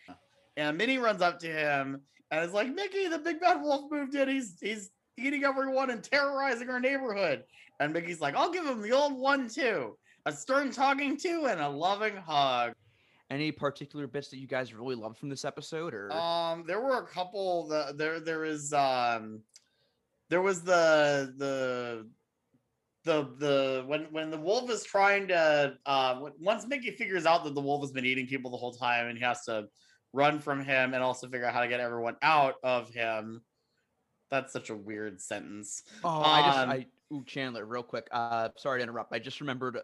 and 0.59 0.77
Minnie 0.77 0.99
runs 0.99 1.23
up 1.23 1.39
to 1.39 1.47
him 1.47 2.03
and 2.31 2.45
is 2.45 2.53
like, 2.53 2.69
"Mickey, 2.69 3.09
the 3.09 3.19
big 3.19 3.41
bad 3.41 3.63
wolf 3.63 3.91
moved 3.91 4.15
in. 4.15 4.29
He's 4.29 4.59
he's 4.61 4.91
eating 5.19 5.45
everyone 5.45 5.91
and 5.91 6.03
terrorizing 6.03 6.71
our 6.71 6.81
neighborhood." 6.81 7.45
And 7.81 7.93
Mickey's 7.93 8.21
like, 8.21 8.35
"I'll 8.35 8.53
give 8.53 8.67
him 8.67 8.83
the 8.83 8.93
old 8.93 9.19
one 9.19 9.49
too, 9.49 9.97
a 10.27 10.33
stern 10.33 10.71
talking 10.71 11.17
to 11.19 11.47
and 11.47 11.61
a 11.61 11.69
loving 11.69 12.17
hug." 12.17 12.73
Any 13.31 13.53
particular 13.53 14.07
bits 14.07 14.29
that 14.29 14.39
you 14.39 14.47
guys 14.47 14.73
really 14.73 14.95
loved 14.95 15.19
from 15.19 15.29
this 15.29 15.45
episode, 15.45 15.93
or 15.93 16.11
Um, 16.13 16.65
there 16.67 16.81
were 16.81 16.99
a 16.99 17.07
couple. 17.07 17.69
The, 17.69 17.93
there 17.95 18.21
there 18.21 18.45
is 18.45 18.73
um, 18.73 19.43
there 20.31 20.41
was 20.41 20.63
the 20.63 21.35
the 21.37 22.09
the 23.05 23.29
the 23.39 23.85
when 23.87 24.05
when 24.11 24.31
the 24.31 24.39
wolf 24.39 24.71
is 24.71 24.85
trying 24.85 25.29
to 25.29 25.77
uh 25.87 26.21
once 26.39 26.67
Mickey 26.67 26.91
figures 26.91 27.27
out 27.27 27.45
that 27.45 27.55
the 27.55 27.61
wolf 27.61 27.83
has 27.83 27.93
been 27.93 28.05
eating 28.05 28.27
people 28.27 28.51
the 28.51 28.57
whole 28.57 28.73
time 28.73 29.07
and 29.07 29.17
he 29.17 29.25
has 29.25 29.45
to 29.45 29.69
run 30.13 30.39
from 30.39 30.65
him 30.65 30.95
and 30.95 31.03
also 31.03 31.29
figure 31.29 31.47
out 31.47 31.55
how 31.55 31.61
to 31.61 31.69
get 31.69 31.81
everyone 31.81 32.17
out 32.23 32.55
of 32.63 32.91
him. 32.91 33.43
That's 34.31 34.53
such 34.53 34.71
a 34.71 34.75
weird 34.75 35.21
sentence. 35.21 35.83
oh, 36.05 36.23
I 36.23 36.43
just 36.43 36.59
um, 36.59 36.71
I 36.71 36.87
ooh 37.13 37.25
Chandler, 37.25 37.65
real 37.65 37.83
quick. 37.83 38.09
Uh, 38.13 38.51
sorry 38.57 38.81
to 38.81 38.83
interrupt. 38.83 39.13
I 39.13 39.19
just 39.19 39.41
remembered 39.41 39.79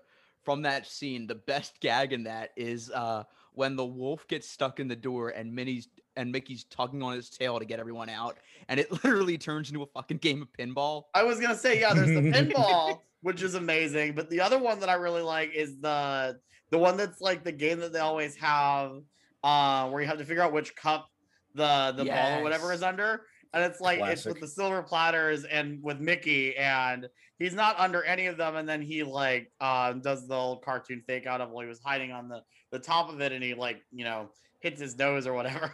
from 0.44 0.62
that 0.62 0.86
scene 0.86 1.26
the 1.26 1.34
best 1.34 1.80
gag 1.80 2.12
in 2.12 2.24
that 2.24 2.50
is 2.54 2.90
uh 2.90 3.24
when 3.54 3.76
the 3.76 3.84
wolf 3.84 4.28
gets 4.28 4.48
stuck 4.48 4.78
in 4.80 4.88
the 4.88 4.96
door 4.96 5.30
and 5.30 5.52
Minnie's 5.54 5.88
and 6.16 6.30
Mickey's 6.30 6.64
tugging 6.64 7.02
on 7.02 7.14
his 7.14 7.30
tail 7.30 7.58
to 7.58 7.64
get 7.64 7.80
everyone 7.80 8.08
out, 8.08 8.36
and 8.68 8.78
it 8.78 8.90
literally 9.04 9.38
turns 9.38 9.70
into 9.70 9.82
a 9.82 9.86
fucking 9.86 10.18
game 10.18 10.42
of 10.42 10.48
pinball. 10.52 11.04
I 11.14 11.22
was 11.22 11.40
gonna 11.40 11.56
say, 11.56 11.80
yeah, 11.80 11.94
there's 11.94 12.08
the 12.08 12.30
pinball, 12.30 13.00
which 13.22 13.42
is 13.42 13.54
amazing, 13.54 14.14
but 14.14 14.28
the 14.30 14.40
other 14.40 14.58
one 14.58 14.80
that 14.80 14.88
I 14.88 14.94
really 14.94 15.22
like 15.22 15.54
is 15.54 15.78
the 15.80 16.38
the 16.70 16.78
one 16.78 16.96
that's 16.96 17.20
like 17.20 17.44
the 17.44 17.52
game 17.52 17.78
that 17.80 17.92
they 17.92 18.00
always 18.00 18.36
have, 18.36 19.02
uh, 19.42 19.88
where 19.88 20.02
you 20.02 20.08
have 20.08 20.18
to 20.18 20.24
figure 20.24 20.42
out 20.42 20.52
which 20.52 20.74
cup 20.76 21.08
the 21.54 21.94
the 21.96 22.04
ball 22.04 22.40
or 22.40 22.42
whatever 22.42 22.72
is 22.72 22.82
under. 22.82 23.22
And 23.54 23.64
it's 23.64 23.80
like 23.80 24.00
it's 24.00 24.24
with 24.24 24.40
the 24.40 24.48
silver 24.48 24.82
platters 24.82 25.44
and 25.44 25.82
with 25.82 26.00
Mickey, 26.00 26.56
and 26.56 27.08
he's 27.38 27.54
not 27.54 27.78
under 27.78 28.02
any 28.04 28.26
of 28.26 28.36
them. 28.36 28.56
And 28.56 28.68
then 28.68 28.82
he 28.82 29.02
like 29.02 29.50
uh, 29.60 29.92
does 29.94 30.26
the 30.28 30.34
old 30.34 30.62
cartoon 30.62 31.02
fake 31.06 31.26
out 31.26 31.40
of 31.40 31.50
while 31.50 31.62
he 31.62 31.68
was 31.68 31.80
hiding 31.80 32.12
on 32.12 32.28
the 32.28 32.42
the 32.70 32.78
top 32.78 33.08
of 33.10 33.20
it, 33.20 33.32
and 33.32 33.42
he 33.42 33.54
like 33.54 33.82
you 33.92 34.04
know 34.04 34.28
hits 34.60 34.80
his 34.80 34.98
nose 34.98 35.26
or 35.26 35.32
whatever. 35.32 35.72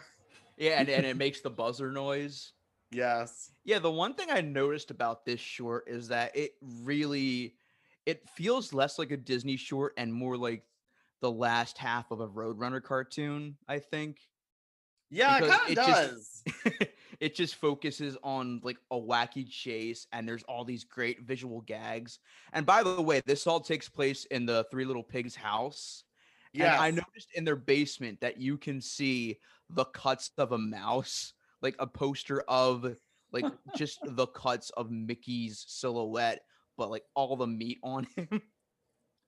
Yeah, 0.57 0.79
and, 0.79 0.87
and 0.89 1.05
it 1.05 1.17
makes 1.17 1.41
the 1.41 1.49
buzzer 1.49 1.91
noise. 1.91 2.51
yes. 2.91 3.51
Yeah, 3.63 3.79
the 3.79 3.91
one 3.91 4.13
thing 4.13 4.27
I 4.31 4.41
noticed 4.41 4.91
about 4.91 5.25
this 5.25 5.39
short 5.39 5.85
is 5.87 6.07
that 6.09 6.35
it 6.35 6.51
really 6.83 7.55
it 8.05 8.27
feels 8.29 8.73
less 8.73 8.97
like 8.99 9.11
a 9.11 9.17
Disney 9.17 9.55
short 9.57 9.93
and 9.97 10.13
more 10.13 10.37
like 10.37 10.63
the 11.21 11.31
last 11.31 11.77
half 11.77 12.09
of 12.11 12.19
a 12.19 12.27
Roadrunner 12.27 12.81
cartoon, 12.83 13.55
I 13.67 13.79
think. 13.79 14.17
Yeah, 15.11 15.37
it 15.37 15.49
kind 15.49 15.61
of 15.63 15.69
it 15.69 15.75
just- 15.75 16.45
does. 16.45 16.87
it 17.19 17.35
just 17.35 17.55
focuses 17.55 18.17
on 18.23 18.61
like 18.63 18.77
a 18.91 18.95
wacky 18.95 19.49
chase 19.49 20.07
and 20.11 20.27
there's 20.27 20.43
all 20.43 20.63
these 20.63 20.83
great 20.83 21.21
visual 21.21 21.61
gags. 21.61 22.19
And 22.53 22.65
by 22.65 22.83
the 22.83 23.01
way, 23.01 23.21
this 23.25 23.47
all 23.47 23.59
takes 23.59 23.89
place 23.89 24.25
in 24.25 24.45
the 24.45 24.65
Three 24.71 24.85
Little 24.85 25.03
Pigs 25.03 25.35
house. 25.35 26.03
Yeah, 26.53 26.79
I 26.79 26.91
noticed 26.91 27.29
in 27.35 27.45
their 27.45 27.55
basement 27.55 28.19
that 28.21 28.37
you 28.37 28.57
can 28.57 28.81
see 28.81 29.39
the 29.69 29.85
cuts 29.85 30.31
of 30.37 30.51
a 30.51 30.57
mouse, 30.57 31.33
like 31.61 31.75
a 31.79 31.87
poster 31.87 32.41
of 32.47 32.95
like 33.31 33.45
just 33.77 33.99
the 34.03 34.27
cuts 34.27 34.69
of 34.71 34.91
Mickey's 34.91 35.63
silhouette, 35.67 36.41
but 36.77 36.89
like 36.89 37.03
all 37.15 37.35
the 37.37 37.47
meat 37.47 37.79
on 37.83 38.05
him. 38.15 38.41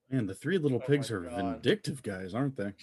Man, 0.09 0.27
the 0.27 0.35
three 0.35 0.57
little 0.57 0.81
Oh 0.83 0.87
pigs 0.87 1.09
are 1.11 1.21
God. 1.21 1.37
vindictive 1.37 2.03
guys, 2.03 2.33
aren't 2.33 2.57
they? 2.57 2.73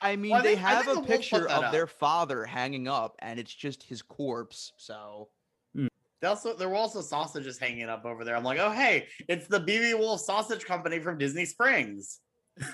I 0.00 0.16
mean, 0.16 0.32
I 0.32 0.42
they 0.42 0.54
think- 0.54 0.66
I 0.66 0.70
have 0.70 0.84
think 0.84 0.86
the 0.86 0.92
a 0.92 0.94
wolf 0.96 1.06
put 1.06 1.16
picture 1.16 1.48
that 1.48 1.64
of 1.64 1.72
their 1.72 1.86
father 1.86 2.44
hanging 2.44 2.88
up, 2.88 3.16
and 3.20 3.38
it's 3.38 3.54
just 3.54 3.82
his 3.82 4.02
corpse. 4.02 4.72
So 4.76 5.28
hmm. 5.74 5.88
They 6.20 6.28
also 6.28 6.54
there 6.54 6.68
were 6.68 6.76
also 6.76 7.00
sausages 7.00 7.58
hanging 7.58 7.88
up 7.88 8.04
over 8.04 8.24
there. 8.24 8.36
I'm 8.36 8.44
like, 8.44 8.58
oh 8.58 8.70
hey, 8.70 9.06
it's 9.28 9.46
the 9.48 9.60
BB 9.60 9.98
Wolf 9.98 10.20
Sausage 10.20 10.64
Company 10.64 10.98
from 11.00 11.18
Disney 11.18 11.44
Springs. 11.44 12.20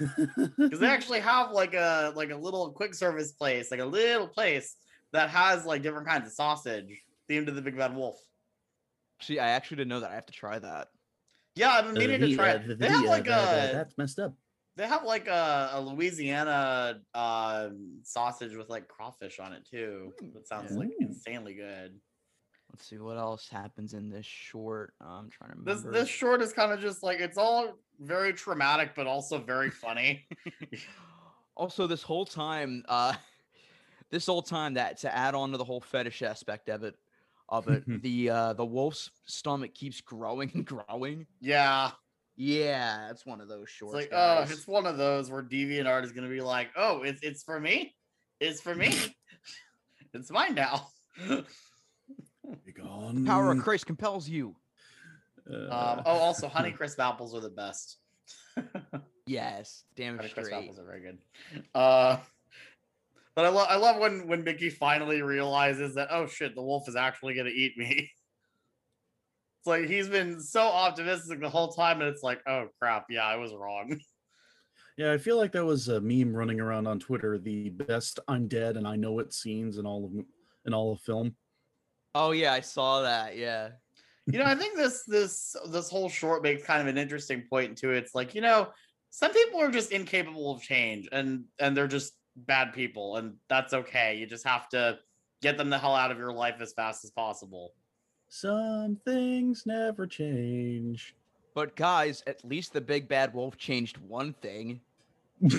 Because 0.57 0.81
they 0.81 0.87
actually 0.87 1.21
have 1.21 1.51
like 1.51 1.75
a 1.75 2.13
like 2.17 2.31
a 2.31 2.37
little 2.37 2.71
quick 2.71 2.95
service 2.95 3.33
place, 3.33 3.71
like 3.71 3.81
a 3.81 3.85
little 3.85 4.29
place 4.29 4.77
that 5.13 5.29
has 5.31 5.67
like 5.67 5.83
different 5.83 6.09
kinds 6.09 6.27
of 6.27 6.33
sausage 6.33 7.03
themed 7.31 7.47
to 7.47 7.53
the 7.53 7.63
Big 7.63 7.77
Bad 7.77 7.95
Wolf. 7.95 8.17
see, 9.21 9.39
I 9.39 9.51
actually 9.51 9.79
didn't 9.79 9.91
know 9.91 10.01
that. 10.01 10.11
I 10.11 10.15
have 10.15 10.27
to 10.27 10.33
try 10.33 10.59
that. 10.59 10.89
Yeah, 11.55 11.71
I've 11.71 11.87
been 11.87 11.97
uh, 11.97 12.01
meaning 12.01 12.21
to 12.21 12.35
try 12.35 12.51
uh, 12.53 12.55
it. 12.57 12.79
They 12.79 12.89
have 12.89 13.05
like 13.05 13.27
a 13.27 13.71
that's 13.73 13.97
messed 13.97 14.19
up. 14.19 14.35
They 14.77 14.87
have 14.87 15.05
like 15.05 15.29
a, 15.29 15.71
a 15.75 15.81
Louisiana 15.81 17.01
um, 17.15 17.99
sausage 18.03 18.55
with 18.57 18.69
like 18.69 18.89
crawfish 18.89 19.39
on 19.39 19.53
it 19.53 19.67
too. 19.69 20.13
That 20.35 20.47
sounds 20.49 20.73
like 20.73 20.91
insanely 21.01 21.55
good. 21.55 21.99
Let's 22.71 22.89
see 22.89 22.99
what 22.99 23.17
else 23.19 23.49
happens 23.49 23.95
in 23.95 24.11
this 24.11 24.27
short. 24.27 24.95
Uh, 25.01 25.11
I'm 25.11 25.31
trying 25.31 25.53
to 25.53 25.63
This 25.63 25.79
remember. 25.79 25.99
this 25.99 26.09
short 26.09 26.43
is 26.43 26.53
kind 26.53 26.73
of 26.73 26.81
just 26.81 27.05
like 27.05 27.21
it's 27.21 27.39
all 27.39 27.79
very 28.01 28.33
traumatic, 28.33 28.95
but 28.97 29.07
also 29.07 29.39
very 29.39 29.71
funny. 29.71 30.27
also, 31.57 31.87
this 31.87 32.03
whole 32.03 32.27
time, 32.27 32.83
uh, 32.89 33.15
this 34.11 34.27
whole 34.27 34.43
time 34.43 34.75
that 34.75 34.97
to 34.99 35.17
add 35.17 35.35
on 35.37 35.53
to 35.53 35.57
the 35.57 35.65
whole 35.65 35.81
fetish 35.81 36.23
aspect 36.23 36.69
of 36.69 36.83
it, 36.83 36.97
of 37.49 37.69
it, 37.69 37.85
the 38.03 38.31
uh, 38.31 38.53
the 38.55 38.65
wolf's 38.65 39.11
stomach 39.27 39.73
keeps 39.75 40.01
growing 40.01 40.51
and 40.55 40.67
growing. 40.67 41.27
yeah. 41.41 41.93
Yeah, 42.37 43.11
it's 43.11 43.25
one 43.25 43.41
of 43.41 43.49
those 43.49 43.63
It's 43.63 43.73
shorts. 43.73 43.95
like, 43.95 44.09
oh, 44.13 44.43
it's 44.49 44.67
one 44.67 44.87
of 44.87 44.97
those 44.99 45.31
where 45.31 45.43
DeviantArt 45.43 46.05
is 46.05 46.13
gonna 46.13 46.29
be 46.29 46.41
like, 46.41 46.69
oh, 46.77 47.03
it's 47.03 47.23
it's 47.23 47.43
for 47.43 47.61
me, 47.61 47.95
it's 48.41 48.61
for 48.61 48.75
me, 48.75 48.93
it's 50.15 50.31
mine 50.31 50.55
now. 50.55 50.89
Be 52.67 52.73
gone. 52.73 53.25
power 53.25 53.53
of 53.53 53.63
Christ 53.63 53.87
compels 53.87 54.29
you. 54.29 54.55
Uh, 55.51 55.55
um, 55.55 56.03
oh, 56.07 56.19
also, 56.19 56.49
Honey 56.49 56.73
Crisp 56.73 56.99
apples 57.01 57.35
are 57.35 57.41
the 57.41 57.51
best. 57.51 57.99
Yes, 59.27 59.85
damn 59.97 60.17
Honey 60.17 60.29
Crisp 60.29 60.53
apples 60.53 60.79
are 60.79 60.85
very 60.85 61.01
good. 61.01 61.19
Uh, 61.75 62.19
but 63.35 63.45
I 63.45 63.49
love 63.49 63.67
I 63.71 63.77
love 63.77 63.99
when 63.99 64.27
when 64.27 64.45
Mickey 64.45 64.71
finally 64.71 65.23
realizes 65.23 65.95
that 65.95 66.09
oh 66.11 66.27
shit, 66.27 66.55
the 66.55 66.63
wolf 66.63 66.89
is 66.89 66.97
actually 66.97 67.35
gonna 67.35 67.51
eat 67.51 67.77
me. 67.79 68.11
It's 69.65 69.69
like 69.71 69.89
he's 69.89 70.09
been 70.09 70.41
so 70.41 70.61
optimistic 70.61 71.41
the 71.41 71.49
whole 71.49 71.73
time, 71.73 72.03
and 72.03 72.11
it's 72.11 72.23
like, 72.23 72.43
oh 72.47 72.67
crap, 72.79 73.07
yeah, 73.09 73.25
I 73.25 73.37
was 73.37 73.55
wrong. 73.55 73.99
yeah, 74.99 75.11
I 75.11 75.17
feel 75.17 75.39
like 75.39 75.53
that 75.53 75.65
was 75.65 75.89
a 75.89 76.03
meme 76.03 76.37
running 76.37 76.61
around 76.61 76.87
on 76.87 76.99
Twitter. 77.01 77.39
The 77.39 77.71
best 77.71 78.21
"I'm 78.29 78.47
dead 78.47 78.77
and 78.77 78.87
I 78.87 78.97
know 78.97 79.21
it" 79.21 79.33
scenes 79.33 79.79
in 79.79 79.87
all 79.87 80.05
of 80.05 80.11
m- 80.11 80.27
in 80.67 80.75
all 80.75 80.93
of 80.93 81.01
film. 81.01 81.35
Oh 82.15 82.33
yeah, 82.33 82.53
I 82.53 82.61
saw 82.61 83.01
that. 83.01 83.39
Yeah. 83.39 83.71
you 84.27 84.39
know, 84.39 84.45
I 84.45 84.55
think 84.55 84.77
this 84.77 85.05
this 85.07 85.57
this 85.71 85.89
whole 85.89 86.11
short 86.11 86.43
makes 86.43 86.63
kind 86.63 86.83
of 86.83 86.87
an 86.87 86.99
interesting 86.99 87.45
point 87.49 87.79
to 87.79 87.91
it. 87.91 88.05
It's 88.05 88.15
like, 88.15 88.35
you 88.35 88.43
know, 88.43 88.69
some 89.09 89.33
people 89.33 89.63
are 89.63 89.71
just 89.71 89.93
incapable 89.93 90.53
of 90.53 90.61
change 90.61 91.09
and 91.11 91.45
and 91.59 91.75
they're 91.75 91.89
just 91.89 92.13
bad 92.37 92.75
people, 92.75 93.17
and 93.17 93.37
that's 93.49 93.73
okay. 93.73 94.19
You 94.19 94.27
just 94.27 94.47
have 94.47 94.69
to 94.71 94.99
get 95.41 95.57
them 95.57 95.71
the 95.71 95.79
hell 95.79 95.95
out 95.95 96.11
of 96.11 96.19
your 96.19 96.35
life 96.35 96.57
as 96.61 96.75
fast 96.75 97.03
as 97.03 97.13
possible. 97.13 97.73
Some 98.37 98.99
things 99.05 99.65
never 99.65 100.09
change. 100.09 101.15
But 101.55 101.77
guys, 101.77 102.25
at 102.27 102.45
least 102.45 102.73
the 102.73 102.81
big 102.81 103.07
bad 103.07 103.33
wolf 103.33 103.57
changed 103.57 103.97
one 103.99 104.33
thing. 104.33 104.81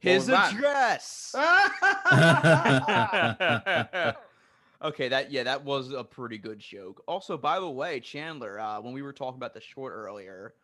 His 0.00 0.26
that? 0.26 0.52
address. 0.52 1.32
okay, 4.82 5.08
that 5.08 5.30
yeah, 5.30 5.44
that 5.44 5.64
was 5.64 5.92
a 5.92 6.02
pretty 6.02 6.38
good 6.38 6.58
joke. 6.58 7.04
Also, 7.06 7.38
by 7.38 7.60
the 7.60 7.70
way, 7.70 8.00
Chandler, 8.00 8.58
uh, 8.58 8.80
when 8.80 8.92
we 8.92 9.02
were 9.02 9.12
talking 9.12 9.38
about 9.38 9.54
the 9.54 9.60
short 9.60 9.92
earlier, 9.94 10.54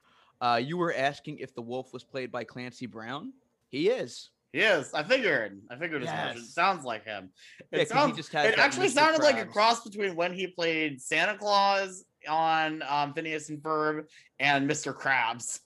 uh, 0.41 0.61
you 0.61 0.77
were 0.77 0.93
asking 0.93 1.39
if 1.39 1.55
the 1.55 1.63
wolf 1.63 1.93
was 1.93 2.03
played 2.03 2.33
by 2.33 2.43
Clancy 2.43 2.87
Brown. 2.87 3.33
He 3.69 3.91
is. 3.91 4.31
Yes, 4.53 4.95
I 4.95 5.03
figured. 5.03 5.61
I 5.71 5.77
figured 5.77 6.03
as 6.05 6.09
much. 6.09 6.37
It 6.45 6.49
sounds 6.49 6.85
like 6.85 7.05
him. 7.05 7.31
Yeah, 7.71 7.81
It 7.81 7.89
'cause 7.89 7.89
he 7.89 7.95
sounds. 7.95 8.17
just 8.17 8.35
It 8.35 8.59
actually 8.59 8.89
Mr. 8.89 8.93
sounded 8.93 9.23
like 9.23 9.39
a 9.39 9.45
cross 9.45 9.85
between 9.85 10.17
when 10.17 10.33
he 10.33 10.47
played 10.47 11.01
Santa 11.03 11.37
Claus 11.37 12.05
on 12.27 12.83
um, 12.89 13.13
Phineas 13.13 13.51
and 13.51 13.63
Ferb 13.63 14.07
and 14.41 14.69
Mr. 14.69 14.95
Krabs. 14.95 15.61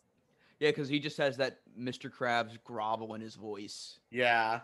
Yeah, 0.59 0.71
because 0.71 0.89
he 0.89 0.99
just 0.99 1.17
has 1.19 1.37
that 1.37 1.59
Mr. 1.79 2.11
Krabs 2.11 2.57
grovel 2.65 3.15
in 3.15 3.21
his 3.21 3.37
voice. 3.37 3.99
Yeah. 4.11 4.61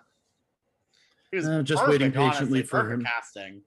He 1.30 1.36
was 1.36 1.46
I'm 1.46 1.64
just 1.64 1.86
waiting 1.86 2.10
patiently 2.10 2.60
honestly, 2.60 2.62
for 2.62 2.90
him. 2.92 3.04
casting. 3.04 3.62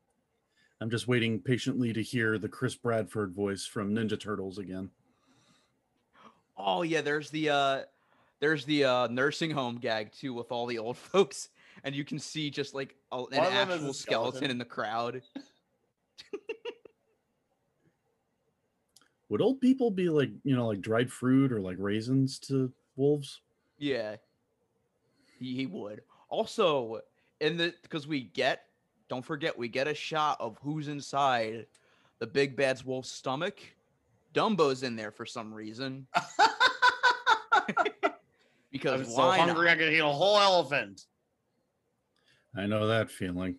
I'm 0.82 0.90
just 0.90 1.08
waiting 1.08 1.40
patiently 1.40 1.94
to 1.94 2.02
hear 2.02 2.38
the 2.40 2.50
Chris 2.50 2.76
Bradford 2.76 3.34
voice 3.34 3.66
from 3.66 3.94
Ninja 3.94 4.20
Turtles 4.20 4.58
again. 4.58 4.90
Oh 6.58 6.82
yeah, 6.82 7.02
there's 7.02 7.30
the 7.30 7.50
uh 7.50 7.82
there's 8.42 8.66
the 8.66 8.84
uh 8.84 9.08
nursing 9.08 9.52
home 9.52 9.78
gag 9.78 10.12
too 10.12 10.34
with 10.34 10.52
all 10.52 10.66
the 10.66 10.80
old 10.80 10.98
folks, 11.14 11.48
and 11.86 11.96
you 11.96 12.04
can 12.04 12.20
see 12.20 12.50
just 12.50 12.76
like 12.76 12.96
a, 13.14 13.18
an 13.18 13.24
One 13.38 13.46
of 13.48 13.54
them 13.54 13.70
is 13.70 13.70
a 13.70 13.74
actual 13.76 13.94
skeleton. 13.94 13.94
skeleton. 13.94 14.52
in 14.52 14.58
the 14.58 14.66
crowd. 14.66 15.22
Would 19.30 19.42
old 19.42 19.62
people 19.62 19.90
be 19.92 20.10
like, 20.10 20.30
you 20.44 20.58
know, 20.58 20.68
like 20.68 20.82
dried 20.82 21.10
fruit 21.10 21.54
or 21.54 21.62
like 21.62 21.78
raisins 21.80 22.38
to 22.40 22.70
wolves? 22.98 23.40
Yeah, 23.78 24.18
he, 25.40 25.56
he 25.56 25.66
would. 25.68 26.02
Also, 26.28 27.00
in 27.40 27.56
the 27.56 27.74
because 27.82 28.06
we 28.08 28.24
get, 28.24 28.64
don't 29.08 29.24
forget, 29.24 29.58
we 29.58 29.70
get 29.70 29.88
a 29.88 29.94
shot 29.94 30.36
of 30.42 30.58
who's 30.62 30.90
inside 30.90 31.66
the 32.20 32.28
big 32.28 32.58
bad's 32.58 32.84
wolf's 32.84 33.10
stomach. 33.10 33.62
Dumbo's 34.34 34.84
in 34.84 34.98
there 34.98 35.12
for 35.12 35.26
some 35.26 35.54
reason 35.54 36.08
because 38.72 39.02
I'm 39.02 39.06
so 39.06 39.18
why 39.28 39.38
hungry 39.40 39.70
I 39.70 39.76
could 39.76 39.92
eat 39.92 40.00
a 40.00 40.08
whole 40.08 40.38
elephant. 40.40 41.06
I 42.56 42.66
know 42.66 42.88
that 42.88 43.10
feeling. 43.10 43.56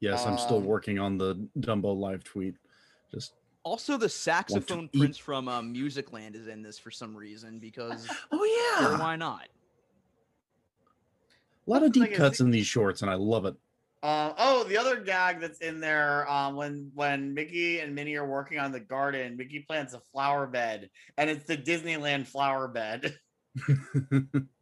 Yes, 0.00 0.24
I'm 0.24 0.38
still 0.38 0.58
Um, 0.58 0.64
working 0.64 0.98
on 0.98 1.18
the 1.18 1.34
Dumbo 1.58 1.94
live 1.98 2.24
tweet. 2.24 2.54
Just 3.10 3.34
Also, 3.64 3.96
the 3.98 4.08
saxophone 4.08 4.88
eat- 4.92 4.98
prince 4.98 5.18
from 5.18 5.46
uh, 5.48 5.60
Musicland 5.60 6.34
is 6.34 6.46
in 6.46 6.62
this 6.62 6.78
for 6.78 6.90
some 6.90 7.14
reason 7.14 7.58
because 7.58 8.08
oh 8.32 8.78
yeah, 8.80 8.98
why 8.98 9.16
not? 9.16 9.48
a 11.66 11.70
lot 11.70 11.82
of 11.82 11.92
deep 11.92 12.14
cuts 12.14 12.40
in 12.40 12.50
these 12.50 12.66
shorts, 12.66 13.02
and 13.02 13.10
I 13.10 13.14
love 13.14 13.44
it. 13.44 13.54
Uh, 14.02 14.32
oh, 14.38 14.64
the 14.64 14.78
other 14.78 15.00
gag 15.02 15.40
that's 15.40 15.60
in 15.60 15.80
there, 15.80 16.26
um, 16.30 16.56
when 16.56 16.90
when 16.94 17.34
Mickey 17.34 17.80
and 17.80 17.94
Minnie 17.94 18.16
are 18.16 18.26
working 18.26 18.58
on 18.58 18.72
the 18.72 18.80
garden, 18.80 19.36
Mickey 19.36 19.60
plants 19.60 19.92
a 19.92 20.00
flower 20.00 20.46
bed, 20.46 20.90
and 21.18 21.28
it's 21.28 21.44
the 21.44 21.56
Disneyland 21.58 22.26
flower 22.26 22.66
bed. 22.68 23.18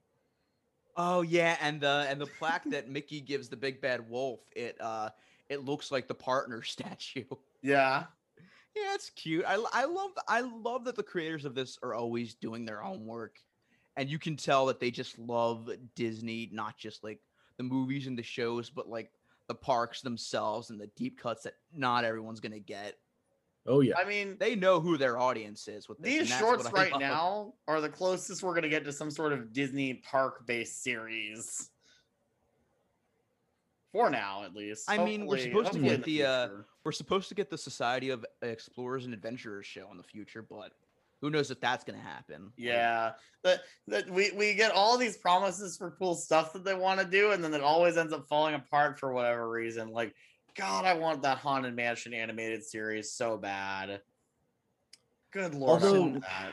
Oh 0.97 1.23
yeah, 1.23 1.57
and 1.61 1.81
the 1.81 2.07
and 2.09 2.21
the 2.21 2.27
plaque 2.27 2.69
that 2.71 2.89
Mickey 2.89 3.21
gives 3.21 3.49
the 3.49 3.57
big 3.57 3.81
bad 3.81 4.09
wolf, 4.09 4.41
it 4.55 4.77
uh 4.81 5.11
it 5.49 5.65
looks 5.65 5.91
like 5.91 6.09
the 6.09 6.15
partner 6.15 6.63
statue. 6.65 7.25
yeah, 7.63 8.07
Yeah, 8.75 8.95
it's 8.95 9.11
cute. 9.11 9.45
I, 9.47 9.55
I 9.73 9.85
love 9.87 10.13
I 10.29 10.41
love 10.41 10.85
that 10.85 10.97
the 10.97 11.03
creators 11.03 11.45
of 11.45 11.55
this 11.55 11.79
are 11.83 11.95
always 11.95 12.35
doing 12.35 12.65
their 12.65 12.83
own 12.83 13.07
work, 13.07 13.41
and 13.97 14.09
you 14.09 14.19
can 14.19 14.37
tell 14.37 14.67
that 14.67 14.81
they 14.81 14.91
just 14.91 15.19
love 15.19 15.71
Disney, 15.95 16.49
not 16.53 16.79
just 16.79 17.03
like 17.03 17.21
the 17.57 17.65
movies 17.65 18.07
and 18.07 18.19
the 18.19 18.23
shows, 18.23 18.71
but 18.71 18.89
like 18.89 19.13
the 19.49 19.55
parks 19.55 20.03
themselves 20.03 20.71
and 20.71 20.81
the 20.81 20.87
deep 20.97 21.19
cuts 21.21 21.43
that 21.43 21.55
not 21.75 22.05
everyone's 22.05 22.41
gonna 22.41 22.59
get. 22.59 22.95
Oh 23.67 23.81
yeah. 23.81 23.95
I 23.99 24.05
mean, 24.05 24.37
They 24.39 24.55
know 24.55 24.81
who 24.81 24.97
their 24.97 25.19
audience 25.19 25.69
is 25.69 25.89
with 25.89 25.99
this, 25.99 26.29
these 26.29 26.39
shorts 26.39 26.71
right 26.73 26.93
love. 26.93 27.01
now 27.01 27.55
are 27.67 27.81
the 27.81 27.89
closest 27.89 28.43
we're 28.43 28.55
gonna 28.55 28.69
get 28.69 28.85
to 28.85 28.93
some 28.93 29.11
sort 29.11 29.33
of 29.33 29.53
Disney 29.53 29.95
park 29.95 30.47
based 30.47 30.83
series. 30.83 31.71
For 33.93 34.11
now, 34.11 34.45
at 34.45 34.55
least. 34.55 34.85
I 34.89 35.03
mean, 35.03 35.27
we're 35.27 35.39
supposed 35.39 35.73
to 35.73 35.79
get 35.79 36.05
the, 36.05 36.23
uh. 36.25 36.49
We're 36.85 36.93
supposed 36.93 37.29
to 37.31 37.35
get 37.35 37.49
the 37.51 37.57
Society 37.59 38.11
of 38.11 38.25
Explorers 38.43 39.07
and 39.07 39.15
Adventurers 39.15 39.67
show 39.67 39.89
in 39.91 39.97
the 39.97 40.03
future, 40.03 40.43
but 40.43 40.73
who 41.21 41.31
knows 41.31 41.51
if 41.51 41.61
that's 41.61 41.85
gonna 41.85 41.99
happen? 41.99 42.53
Yeah, 42.57 43.13
that 43.43 43.63
that 43.89 44.09
we 44.11 44.31
we 44.33 44.55
get 44.55 44.73
all 44.73 44.97
these 44.97 45.17
promises 45.17 45.77
for 45.77 45.91
cool 45.99 46.15
stuff 46.15 46.53
that 46.53 46.65
they 46.65 46.75
want 46.75 47.01
to 47.01 47.07
do, 47.07 47.33
and 47.33 47.43
then 47.43 47.55
it 47.55 47.61
always 47.63 47.97
ends 47.97 48.13
up 48.13 48.29
falling 48.29 48.55
apart 48.55 48.99
for 48.99 49.13
whatever 49.13 49.49
reason. 49.51 49.91
Like, 49.91 50.15
God, 50.57 50.85
I 50.85 50.95
want 50.95 51.23
that 51.23 51.39
Haunted 51.39 51.75
Mansion 51.75 52.15
animated 52.15 52.65
series 52.65 53.13
so 53.13 53.37
bad. 53.37 54.01
Good 55.33 55.55
lord, 55.55 55.83
I 55.83 55.87
Although- 55.87 56.01
want 56.03 56.21
that. 56.23 56.53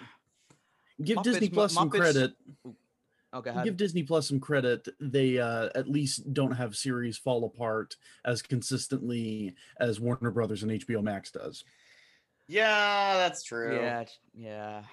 Give 1.03 1.17
Muppets- 1.17 1.23
Disney 1.23 1.47
Mu- 1.49 1.53
Plus 1.53 1.73
some 1.73 1.89
Muppets- 1.89 1.99
credit. 1.99 2.33
Okay. 3.33 3.51
how- 3.51 3.63
Give 3.65 3.75
Disney 3.75 4.03
Plus 4.03 4.27
some 4.29 4.39
credit. 4.39 4.87
They 5.01 5.37
uh, 5.39 5.69
at 5.75 5.89
least 5.89 6.33
don't 6.33 6.51
have 6.53 6.75
series 6.77 7.17
fall 7.17 7.43
apart 7.43 7.97
as 8.23 8.41
consistently 8.41 9.55
as 9.77 9.99
Warner 9.99 10.31
Brothers 10.31 10.63
and 10.63 10.71
HBO 10.71 11.01
Max 11.03 11.31
does. 11.31 11.65
Yeah, 12.47 13.15
that's 13.17 13.43
true. 13.43 13.75
Yeah, 13.75 14.05
yeah. 14.33 14.83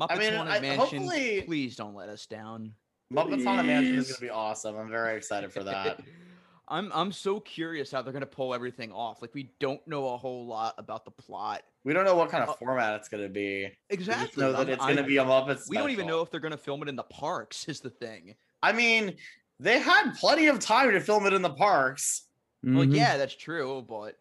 Muppets 0.00 0.18
mean, 0.18 0.32
Haunted 0.34 0.54
I- 0.54 0.60
Mansion. 0.60 0.78
hopefully- 1.02 1.42
Please 1.42 1.76
don't 1.76 1.94
let 1.94 2.08
us 2.08 2.26
down. 2.26 2.74
Muppets 3.12 3.44
Haunted 3.44 3.66
Mansion 3.66 3.96
is 3.96 4.08
gonna 4.12 4.20
be 4.20 4.30
awesome. 4.30 4.76
I'm 4.76 4.90
very 4.90 5.16
excited 5.16 5.52
for 5.52 5.62
that. 5.64 6.00
I'm 6.68 6.90
I'm 6.94 7.12
so 7.12 7.40
curious 7.40 7.90
how 7.92 8.00
they're 8.02 8.12
gonna 8.12 8.24
pull 8.26 8.54
everything 8.54 8.90
off. 8.90 9.20
Like 9.20 9.34
we 9.34 9.50
don't 9.60 9.86
know 9.86 10.14
a 10.14 10.16
whole 10.16 10.46
lot 10.46 10.74
about 10.78 11.04
the 11.04 11.10
plot. 11.10 11.62
we 11.84 11.92
don't 11.92 12.06
know 12.06 12.16
what 12.16 12.30
kind 12.30 12.42
of 12.42 12.48
Uh, 12.50 12.54
format 12.54 12.94
it's 12.98 13.08
gonna 13.08 13.28
be. 13.28 13.64
We 13.90 13.96
just 13.98 14.08
Exactly. 14.08 14.42
know 14.42 14.52
that 14.52 14.58
I'm- 14.60 14.68
it's 14.70 14.82
I'm- 14.82 14.94
gonna 14.96 15.06
be 15.06 15.18
a 15.18 15.24
Muppet. 15.24 15.68
We 15.68 15.76
don't 15.76 15.90
even 15.90 16.06
know 16.06 16.22
if 16.22 16.30
they're 16.30 16.40
gonna 16.40 16.56
film 16.56 16.82
it 16.82 16.88
in 16.88 16.96
the 16.96 17.02
parks. 17.04 17.68
Is 17.68 17.80
the 17.80 17.90
thing. 17.90 18.34
I 18.62 18.72
mean, 18.72 19.16
they 19.60 19.78
had 19.78 20.12
plenty 20.14 20.46
of 20.46 20.58
time 20.58 20.90
to 20.92 21.00
film 21.00 21.26
it 21.26 21.34
in 21.34 21.42
the 21.42 21.50
parks. 21.52 22.22
Well, 22.62 22.86
Mhm. 22.86 22.96
yeah, 22.96 23.18
that's 23.18 23.36
true, 23.36 23.84
but 23.86 24.18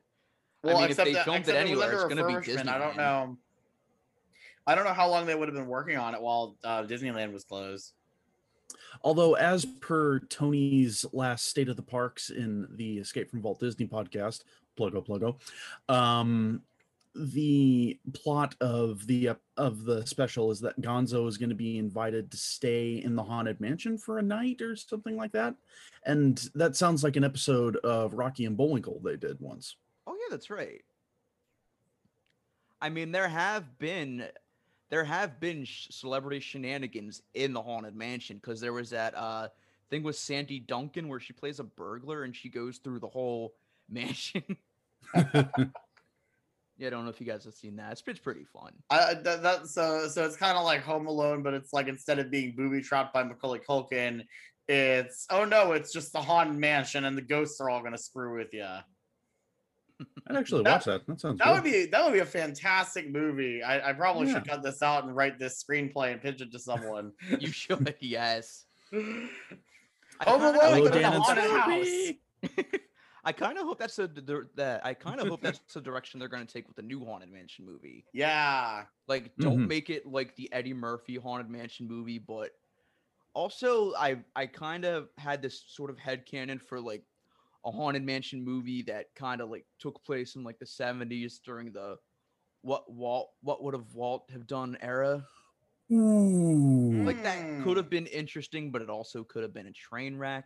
Well, 0.63 0.75
mean, 0.75 0.85
if 0.85 0.89
except 0.91 1.07
they 1.07 1.13
that, 1.13 1.25
filmed 1.25 1.47
it 1.47 1.55
anywhere, 1.55 1.85
under 1.85 1.95
it's 1.95 2.03
gonna 2.05 2.27
be 2.27 2.33
refurbishment. 2.33 2.69
I 2.69 2.77
don't 2.77 2.95
know. 2.95 3.37
I 4.65 4.75
don't 4.75 4.85
know 4.85 4.93
how 4.93 5.09
long 5.09 5.25
they 5.25 5.35
would 5.35 5.49
have 5.49 5.55
been 5.55 5.67
working 5.67 5.97
on 5.97 6.15
it 6.15 6.21
while 6.21 6.55
uh, 6.63 6.83
Disneyland 6.83 7.33
was 7.33 7.43
closed. 7.43 7.91
Although, 9.03 9.33
as 9.35 9.65
per 9.65 10.19
Tony's 10.19 11.05
last 11.11 11.47
State 11.47 11.67
of 11.67 11.75
the 11.75 11.81
Parks 11.81 12.29
in 12.29 12.67
the 12.75 12.99
Escape 12.99 13.29
from 13.29 13.41
Walt 13.41 13.59
Disney 13.59 13.87
podcast, 13.87 14.43
pluggo 14.77 15.05
pluggo, 15.05 15.93
um, 15.93 16.61
the 17.15 17.99
plot 18.13 18.55
of 18.61 19.05
the 19.05 19.29
ep- 19.29 19.41
of 19.57 19.83
the 19.83 20.05
special 20.07 20.49
is 20.49 20.61
that 20.61 20.79
Gonzo 20.79 21.27
is 21.27 21.37
going 21.37 21.49
to 21.49 21.55
be 21.55 21.77
invited 21.77 22.31
to 22.31 22.37
stay 22.37 23.01
in 23.03 23.15
the 23.15 23.23
haunted 23.23 23.59
mansion 23.59 23.97
for 23.97 24.17
a 24.17 24.23
night 24.23 24.61
or 24.61 24.75
something 24.77 25.17
like 25.17 25.33
that, 25.33 25.55
and 26.05 26.49
that 26.55 26.77
sounds 26.77 27.03
like 27.03 27.17
an 27.17 27.25
episode 27.25 27.75
of 27.77 28.13
Rocky 28.13 28.45
and 28.45 28.55
Bullwinkle 28.55 29.01
they 29.03 29.17
did 29.17 29.39
once. 29.41 29.75
That's 30.33 30.49
right. 30.49 30.81
I 32.81 32.89
mean, 32.89 33.11
there 33.11 33.27
have 33.27 33.77
been 33.77 34.25
there 34.89 35.03
have 35.03 35.39
been 35.39 35.63
sh- 35.63 35.87
celebrity 35.91 36.39
shenanigans 36.39 37.21
in 37.35 37.53
the 37.53 37.61
haunted 37.61 37.95
mansion 37.95 38.37
because 38.37 38.59
there 38.59 38.73
was 38.73 38.89
that 38.89 39.15
uh 39.15 39.49
thing 39.91 40.01
with 40.01 40.15
Sandy 40.15 40.59
Duncan 40.59 41.07
where 41.07 41.19
she 41.19 41.33
plays 41.33 41.59
a 41.59 41.63
burglar 41.63 42.23
and 42.23 42.35
she 42.35 42.49
goes 42.49 42.79
through 42.79 42.99
the 42.99 43.07
whole 43.07 43.53
mansion. 43.89 44.43
yeah, 45.13 45.43
I 46.87 46.89
don't 46.89 47.03
know 47.03 47.11
if 47.11 47.21
you 47.21 47.27
guys 47.27 47.45
have 47.45 47.53
seen 47.53 47.75
that. 47.75 47.91
It's, 47.91 48.03
it's 48.07 48.19
pretty 48.19 48.45
fun. 48.45 48.73
I, 48.89 49.13
that, 49.13 49.43
that 49.43 49.67
so 49.67 50.07
so 50.07 50.25
it's 50.25 50.35
kind 50.35 50.57
of 50.57 50.63
like 50.63 50.81
Home 50.81 51.05
Alone, 51.05 51.43
but 51.43 51.53
it's 51.53 51.73
like 51.73 51.87
instead 51.87 52.17
of 52.17 52.31
being 52.31 52.55
booby 52.55 52.81
trapped 52.81 53.13
by 53.13 53.21
Macaulay 53.21 53.59
Culkin, 53.59 54.25
it's 54.67 55.27
oh 55.29 55.45
no, 55.45 55.73
it's 55.73 55.93
just 55.93 56.11
the 56.11 56.21
haunted 56.21 56.57
mansion, 56.57 57.05
and 57.05 57.15
the 57.15 57.21
ghosts 57.21 57.61
are 57.61 57.69
all 57.69 57.83
gonna 57.83 57.99
screw 57.99 58.35
with 58.35 58.51
you. 58.51 58.67
I'd 60.27 60.35
actually 60.35 60.63
That- 60.63 60.71
watch 60.73 60.85
that. 60.85 61.07
That 61.07 61.19
sounds 61.19 61.39
That 61.39 61.45
good. 61.47 61.53
would 61.53 61.63
be 61.63 61.85
that 61.87 62.03
would 62.05 62.13
be 62.13 62.19
a 62.19 62.25
fantastic 62.25 63.09
movie. 63.09 63.61
I, 63.63 63.89
I 63.89 63.93
probably 63.93 64.31
should 64.31 64.47
cut 64.47 64.63
this 64.63 64.81
out 64.81 65.03
and 65.03 65.15
write 65.15 65.39
this 65.39 65.63
screenplay 65.63 66.11
and 66.11 66.21
pitch 66.21 66.41
it 66.41 66.51
to 66.51 66.59
someone. 66.59 67.11
You 67.39 67.47
should, 67.51 67.95
yes. 67.99 68.65
I 68.93 68.99
Home 70.29 70.41
kinda 70.41 70.59
hope 70.59 70.83
but 70.83 70.95
in 70.95 71.01
Dan 71.01 71.13
a 71.13 71.19
haunted 71.19 71.43
house. 71.51 72.73
I 73.25 73.31
kind 73.31 73.57
of 73.57 73.63
hope 73.65 73.79
that's 73.79 73.95
the, 73.95 74.07
the 74.07 74.47
that 74.55 74.85
I 74.85 74.93
kind 74.93 75.19
of 75.21 75.27
hope 75.29 75.41
that's 75.41 75.59
the 75.73 75.79
direction 75.81 76.19
they're 76.19 76.27
going 76.27 76.45
to 76.45 76.53
take 76.53 76.67
with 76.67 76.75
the 76.75 76.81
new 76.81 77.05
haunted 77.05 77.31
mansion 77.31 77.65
movie. 77.65 78.03
Yeah, 78.11 78.83
Like, 79.07 79.31
don't 79.39 79.59
Mhm. 79.59 79.67
make 79.69 79.89
it 79.89 80.05
like 80.05 80.35
the 80.35 80.51
Eddie 80.51 80.73
Murphy 80.73 81.15
haunted 81.15 81.49
mansion 81.49 81.87
movie, 81.87 82.19
but 82.19 82.51
also 83.33 83.93
I 83.95 84.17
I 84.35 84.45
kind 84.45 84.83
of 84.85 85.07
had 85.17 85.41
this 85.41 85.63
sort 85.67 85.89
of 85.89 85.97
head 85.97 86.25
headcanon 86.25 86.61
for 86.61 86.79
like 86.81 87.03
a 87.65 87.71
haunted 87.71 88.03
mansion 88.03 88.43
movie 88.43 88.81
that 88.83 89.13
kind 89.15 89.39
of 89.41 89.49
like 89.49 89.65
took 89.79 90.03
place 90.03 90.35
in 90.35 90.43
like 90.43 90.59
the 90.59 90.65
70s 90.65 91.39
during 91.43 91.71
the 91.71 91.97
what 92.61 92.91
Walt 92.91 93.31
what 93.41 93.63
would 93.63 93.73
have 93.73 93.93
Walt 93.93 94.29
have 94.31 94.47
done 94.47 94.77
era. 94.81 95.25
Ooh. 95.91 97.03
Like 97.05 97.21
that 97.23 97.37
Hmm. 97.43 97.63
could 97.63 97.77
have 97.77 97.89
been 97.89 98.07
interesting, 98.07 98.71
but 98.71 98.81
it 98.81 98.89
also 98.89 99.23
could 99.23 99.43
have 99.43 99.53
been 99.53 99.67
a 99.67 99.71
train 99.71 100.17
wreck. 100.17 100.45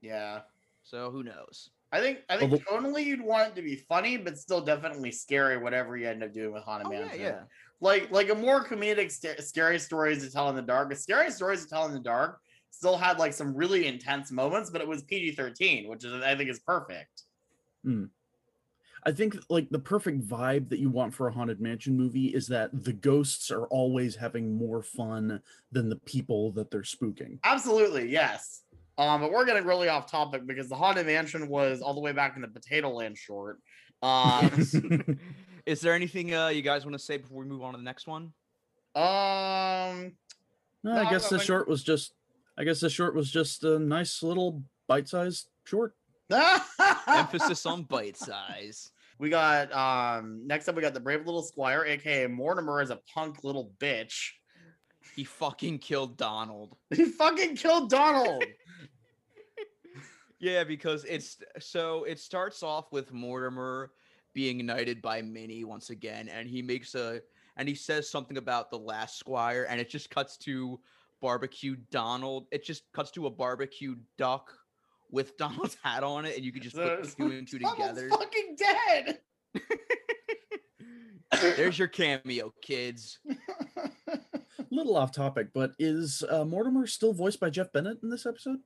yeah. 0.00 0.40
So 0.84 1.10
who 1.10 1.22
knows? 1.22 1.70
I 1.92 2.00
think 2.00 2.20
I 2.28 2.36
think 2.38 2.52
Although- 2.52 2.88
tonally 2.88 3.04
you'd 3.04 3.20
want 3.22 3.50
it 3.50 3.56
to 3.56 3.62
be 3.62 3.76
funny, 3.76 4.16
but 4.16 4.36
still 4.38 4.60
definitely 4.60 5.12
scary. 5.12 5.56
Whatever 5.58 5.96
you 5.96 6.08
end 6.08 6.22
up 6.24 6.32
doing 6.32 6.52
with 6.52 6.62
haunted 6.64 6.86
Oh, 6.88 6.90
mansion. 6.90 7.20
yeah. 7.20 7.42
like 7.80 8.10
like 8.10 8.28
a 8.30 8.34
more 8.34 8.64
comedic 8.64 9.10
sta- 9.10 9.40
scary 9.42 9.78
stories 9.78 10.24
to 10.24 10.30
tell 10.32 10.48
in 10.48 10.56
the 10.56 10.62
dark. 10.62 10.92
A 10.92 10.96
scary 10.96 11.30
stories 11.30 11.62
to 11.64 11.68
tell 11.68 11.86
in 11.86 11.92
the 11.92 12.00
dark 12.00 12.40
still 12.72 12.96
had 12.96 13.18
like 13.18 13.32
some 13.32 13.54
really 13.54 13.86
intense 13.86 14.32
moments, 14.32 14.70
but 14.70 14.80
it 14.80 14.88
was 14.88 15.02
PG 15.04 15.32
thirteen, 15.32 15.88
which 15.88 16.04
is 16.04 16.12
I 16.22 16.34
think 16.34 16.50
is 16.50 16.58
perfect. 16.58 17.22
I 19.04 19.10
think 19.10 19.36
like 19.48 19.68
the 19.70 19.78
perfect 19.78 20.26
vibe 20.26 20.68
that 20.68 20.78
you 20.78 20.88
want 20.88 21.12
for 21.14 21.26
a 21.26 21.32
haunted 21.32 21.60
mansion 21.60 21.96
movie 21.96 22.26
is 22.26 22.46
that 22.48 22.84
the 22.84 22.92
ghosts 22.92 23.50
are 23.50 23.66
always 23.66 24.14
having 24.16 24.56
more 24.56 24.82
fun 24.82 25.40
than 25.72 25.88
the 25.88 25.96
people 25.96 26.52
that 26.52 26.70
they're 26.70 26.82
spooking. 26.82 27.38
Absolutely, 27.44 28.08
yes. 28.08 28.62
Um, 28.98 29.20
but 29.20 29.32
we're 29.32 29.44
getting 29.44 29.64
really 29.64 29.88
off 29.88 30.08
topic 30.10 30.46
because 30.46 30.68
the 30.68 30.76
haunted 30.76 31.06
mansion 31.06 31.48
was 31.48 31.80
all 31.80 31.94
the 31.94 32.00
way 32.00 32.12
back 32.12 32.36
in 32.36 32.42
the 32.42 32.48
Potato 32.48 32.90
Land 32.90 33.18
short. 33.18 33.58
Um, 34.02 34.50
Is 35.66 35.80
there 35.80 35.94
anything 35.94 36.34
uh, 36.34 36.48
you 36.48 36.62
guys 36.62 36.84
want 36.84 36.94
to 36.94 36.98
say 36.98 37.16
before 37.16 37.38
we 37.38 37.46
move 37.46 37.62
on 37.62 37.72
to 37.72 37.78
the 37.78 37.84
next 37.84 38.06
one? 38.06 38.32
um, 38.94 40.12
No, 40.84 40.94
No, 40.94 40.96
I 40.96 41.10
guess 41.10 41.28
the 41.28 41.38
short 41.38 41.68
was 41.68 41.82
just 41.82 42.12
I 42.58 42.64
guess 42.64 42.80
the 42.80 42.90
short 42.90 43.14
was 43.14 43.30
just 43.30 43.64
a 43.64 43.78
nice 43.78 44.22
little 44.22 44.62
bite-sized 44.88 45.48
short. 45.64 45.94
Emphasis 47.08 47.66
on 47.66 47.84
bite 47.84 48.16
size. 48.16 48.90
We 49.18 49.30
got 49.30 49.72
um 49.72 50.46
next 50.46 50.68
up 50.68 50.74
we 50.74 50.82
got 50.82 50.94
the 50.94 51.00
brave 51.00 51.26
little 51.26 51.42
squire, 51.42 51.84
aka 51.84 52.26
Mortimer 52.26 52.80
is 52.80 52.90
a 52.90 52.98
punk 53.12 53.44
little 53.44 53.72
bitch. 53.78 54.30
He 55.14 55.24
fucking 55.24 55.78
killed 55.78 56.16
Donald. 56.16 56.76
He 56.94 57.04
fucking 57.04 57.56
killed 57.56 57.90
Donald. 57.90 58.44
Yeah, 60.38 60.64
because 60.64 61.04
it's 61.04 61.36
so 61.60 62.02
it 62.02 62.18
starts 62.18 62.64
off 62.64 62.90
with 62.90 63.12
Mortimer 63.12 63.92
being 64.34 64.66
knighted 64.66 65.00
by 65.00 65.22
Minnie 65.22 65.62
once 65.62 65.90
again, 65.90 66.28
and 66.28 66.48
he 66.48 66.62
makes 66.62 66.96
a 66.96 67.20
and 67.56 67.68
he 67.68 67.76
says 67.76 68.10
something 68.10 68.36
about 68.36 68.68
the 68.68 68.78
last 68.78 69.20
squire, 69.20 69.68
and 69.70 69.80
it 69.80 69.88
just 69.88 70.10
cuts 70.10 70.36
to 70.38 70.80
barbecue 71.22 71.76
Donald. 71.90 72.46
It 72.52 72.62
just 72.64 72.82
cuts 72.92 73.10
to 73.12 73.24
a 73.26 73.30
barbecue 73.30 73.94
duck 74.18 74.50
with 75.10 75.36
Donald's 75.38 75.76
hat 75.82 76.02
on 76.04 76.26
it, 76.26 76.36
and 76.36 76.44
you 76.44 76.52
can 76.52 76.60
just 76.62 76.76
put 76.76 77.02
The- 77.04 77.08
two 77.16 77.30
and 77.30 77.48
two 77.48 77.58
together. 77.60 77.76
Donald's 77.78 78.00
together. 78.02 78.08
fucking 78.10 78.56
dead. 78.58 79.18
There's 81.56 81.78
your 81.78 81.88
cameo, 81.88 82.52
kids. 82.62 83.18
little 84.70 84.96
off 84.96 85.12
topic, 85.12 85.48
but 85.54 85.72
is 85.78 86.22
uh, 86.28 86.44
Mortimer 86.44 86.86
still 86.86 87.12
voiced 87.14 87.40
by 87.40 87.48
Jeff 87.50 87.72
Bennett 87.72 87.98
in 88.02 88.10
this 88.10 88.26
episode? 88.26 88.58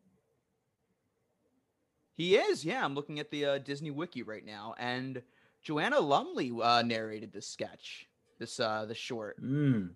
He 2.16 2.36
is, 2.36 2.64
yeah. 2.64 2.84
I'm 2.84 2.94
looking 2.94 3.20
at 3.20 3.30
the 3.30 3.44
uh, 3.44 3.58
Disney 3.58 3.90
Wiki 3.90 4.22
right 4.22 4.44
now, 4.44 4.74
and 4.78 5.22
Joanna 5.62 6.00
Lumley 6.00 6.52
uh, 6.62 6.82
narrated 6.82 7.32
this 7.32 7.46
sketch, 7.48 8.08
this 8.38 8.58
uh, 8.58 8.84
the 8.86 8.94
short. 8.94 9.36
Hmm. 9.38 9.88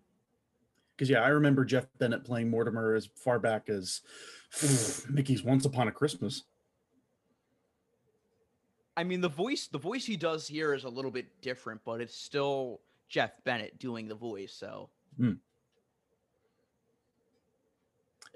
Because 1.00 1.08
yeah, 1.08 1.22
I 1.22 1.28
remember 1.28 1.64
Jeff 1.64 1.86
Bennett 1.98 2.24
playing 2.24 2.50
Mortimer 2.50 2.94
as 2.94 3.08
far 3.14 3.38
back 3.38 3.70
as 3.70 4.02
Mickey's 5.08 5.42
Once 5.42 5.64
Upon 5.64 5.88
a 5.88 5.90
Christmas. 5.90 6.42
I 8.98 9.04
mean, 9.04 9.22
the 9.22 9.30
voice, 9.30 9.66
the 9.66 9.78
voice 9.78 10.04
he 10.04 10.18
does 10.18 10.46
here 10.46 10.74
is 10.74 10.84
a 10.84 10.90
little 10.90 11.10
bit 11.10 11.40
different, 11.40 11.80
but 11.86 12.02
it's 12.02 12.14
still 12.14 12.80
Jeff 13.08 13.30
Bennett 13.44 13.78
doing 13.78 14.08
the 14.08 14.14
voice. 14.14 14.52
So 14.52 14.90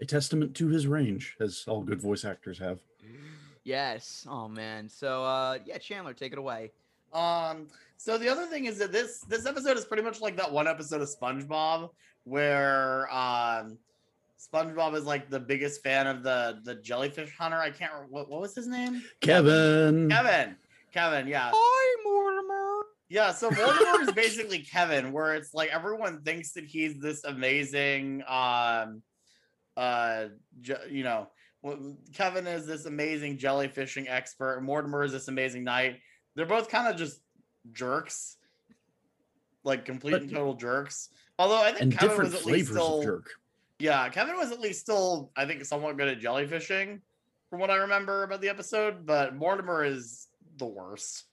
A 0.01 0.07
testament 0.07 0.57
to 0.57 0.69
his 0.69 0.87
range, 0.87 1.37
as 1.41 1.67
all 1.69 1.83
good 1.83 2.01
voice 2.01 2.25
actors 2.25 2.59
have. 2.61 2.79
Yes. 3.65 4.27
Oh 4.27 4.49
man. 4.49 4.89
So 4.89 5.23
uh 5.23 5.59
yeah, 5.67 5.77
Chandler, 5.77 6.15
take 6.15 6.33
it 6.33 6.39
away. 6.39 6.73
Um, 7.13 7.69
so 7.99 8.19
the 8.19 8.29
other 8.29 8.47
thing 8.47 8.65
is 8.65 8.79
that 8.79 8.91
this 8.91 9.21
this 9.21 9.45
episode 9.45 9.77
is 9.77 9.85
pretty 9.85 10.03
much 10.03 10.23
like 10.23 10.37
that 10.37 10.51
one 10.51 10.67
episode 10.67 11.03
of 11.03 11.09
SpongeBob 11.09 11.91
where 12.25 13.13
um 13.15 13.79
SpongeBob 14.39 14.95
is 14.95 15.05
like 15.05 15.31
the 15.31 15.41
biggest 15.41 15.83
fan 15.83 16.07
of 16.07 16.23
the 16.23 16.59
the 16.65 16.75
jellyfish 16.77 17.35
hunter. 17.37 17.57
I 17.59 17.71
can't 17.71 17.93
remember 17.93 18.13
what, 18.13 18.31
what 18.31 18.41
was 18.41 18.55
his 18.55 18.67
name? 18.67 19.03
Kevin. 19.21 20.09
Kevin. 20.11 20.57
Kevin, 20.93 21.27
yeah. 21.27 21.51
Hi, 21.53 22.03
Mortimer. 22.05 22.87
Yeah, 23.09 23.33
so 23.33 23.51
Mortimer 23.51 24.03
is 24.03 24.13
basically 24.13 24.59
Kevin, 24.73 25.13
where 25.13 25.35
it's 25.35 25.55
like 25.55 25.71
everyone 25.71 26.23
thinks 26.23 26.53
that 26.53 26.65
he's 26.65 26.99
this 27.01 27.25
amazing 27.25 28.23
um 28.29 29.03
uh 29.77 30.27
je- 30.61 30.77
you 30.91 31.03
know 31.05 31.29
Kevin 32.13 32.47
is 32.47 32.67
this 32.67 32.85
amazing 32.85 33.39
jellyfishing 33.39 34.05
expert, 34.09 34.61
Mortimer 34.63 35.03
is 35.03 35.13
this 35.13 35.29
amazing 35.29 35.65
knight. 35.65 35.97
They're 36.37 36.45
both 36.47 36.69
kind 36.69 36.89
of 36.89 36.97
just 36.97 37.21
jerks. 37.73 38.37
Like 39.65 39.87
complete 39.87 40.13
But- 40.13 40.23
and 40.23 40.31
total 40.31 40.55
jerks. 40.55 41.09
Although 41.39 41.63
I 41.63 41.71
think 41.71 41.81
And 41.83 41.93
Kevin 41.93 42.09
different 42.09 42.33
was 42.33 42.41
at 42.43 42.47
least 42.47 42.71
still 42.71 42.99
of 42.99 43.05
jerk. 43.05 43.31
yeah, 43.79 44.09
Kevin 44.09 44.37
was 44.37 44.53
at 44.53 44.61
least 44.61 44.81
still, 44.81 45.31
I 45.37 45.45
think, 45.47 45.65
somewhat 45.65 45.97
good 45.97 46.09
at 46.09 46.21
jellyfishing, 46.21 47.01
from 47.51 47.59
what 47.61 47.71
I 47.71 47.77
remember 47.77 48.23
about 48.23 48.41
the 48.41 48.49
episode. 48.49 49.05
But 49.05 49.35
Mortimer 49.35 49.85
is 49.85 50.29
the 50.59 50.67
worst. 50.67 51.25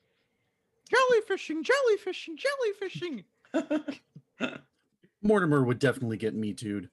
Jellyfishing, 0.92 1.64
jellyfishing, 1.64 3.24
jellyfishing. 3.54 4.60
Mortimer 5.22 5.64
would 5.64 5.80
definitely 5.80 6.18
get 6.18 6.34
me 6.34 6.54
too. 6.54 6.88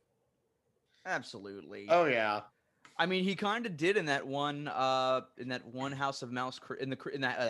Absolutely. 1.07 1.87
Oh 1.89 2.05
yeah, 2.05 2.43
I 2.99 3.07
mean, 3.07 3.25
he 3.25 3.35
kind 3.35 3.65
of 3.65 3.77
did 3.79 3.97
in 3.97 4.05
that 4.07 4.27
one, 4.27 4.69
uh, 4.69 5.23
in 5.39 5.49
that 5.49 5.65
one 5.67 5.93
House 5.93 6.21
of 6.23 6.31
Mouse, 6.31 6.61
in 6.79 6.91
the 6.91 6.97
Chri- 6.97 7.13
in 7.15 7.23
that, 7.23 7.39
uh, 7.39 7.49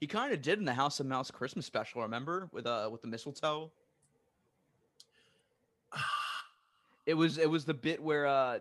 he 0.00 0.06
kind 0.06 0.32
of 0.32 0.40
did 0.40 0.58
in 0.58 0.64
the 0.64 0.72
House 0.72 0.98
of 1.00 1.06
Mouse 1.06 1.30
Christmas 1.30 1.66
special. 1.66 2.00
Remember 2.00 2.48
with 2.52 2.66
uh 2.66 2.88
with 2.90 3.02
the 3.02 3.08
mistletoe? 3.08 3.70
It 7.06 7.12
was 7.14 7.36
it 7.36 7.50
was 7.50 7.66
the 7.66 7.74
bit 7.74 8.02
where 8.02 8.26
uh, 8.26 8.60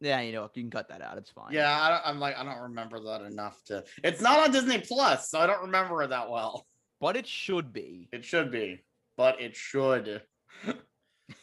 yeah, 0.00 0.20
you 0.22 0.32
know, 0.32 0.50
you 0.54 0.62
can 0.62 0.70
cut 0.72 0.88
that 0.88 1.00
out. 1.02 1.18
It's 1.18 1.30
fine. 1.30 1.52
yeah. 1.52 1.80
I 1.80 1.88
don't, 1.90 2.02
I'm 2.04 2.18
like, 2.18 2.36
I 2.36 2.42
don't 2.44 2.58
remember 2.62 2.98
that 2.98 3.22
enough 3.22 3.62
to. 3.66 3.84
It's 4.02 4.20
not 4.20 4.40
on 4.40 4.50
Disney 4.50 4.78
Plus, 4.80 5.30
so 5.30 5.38
I 5.38 5.46
don't 5.46 5.62
remember 5.62 6.02
it 6.02 6.08
that 6.10 6.28
well. 6.28 6.66
but 7.00 7.16
it 7.16 7.28
should 7.28 7.72
be. 7.72 8.08
It 8.12 8.24
should 8.24 8.50
be, 8.50 8.80
but 9.16 9.40
it 9.40 9.54
should. 9.54 10.22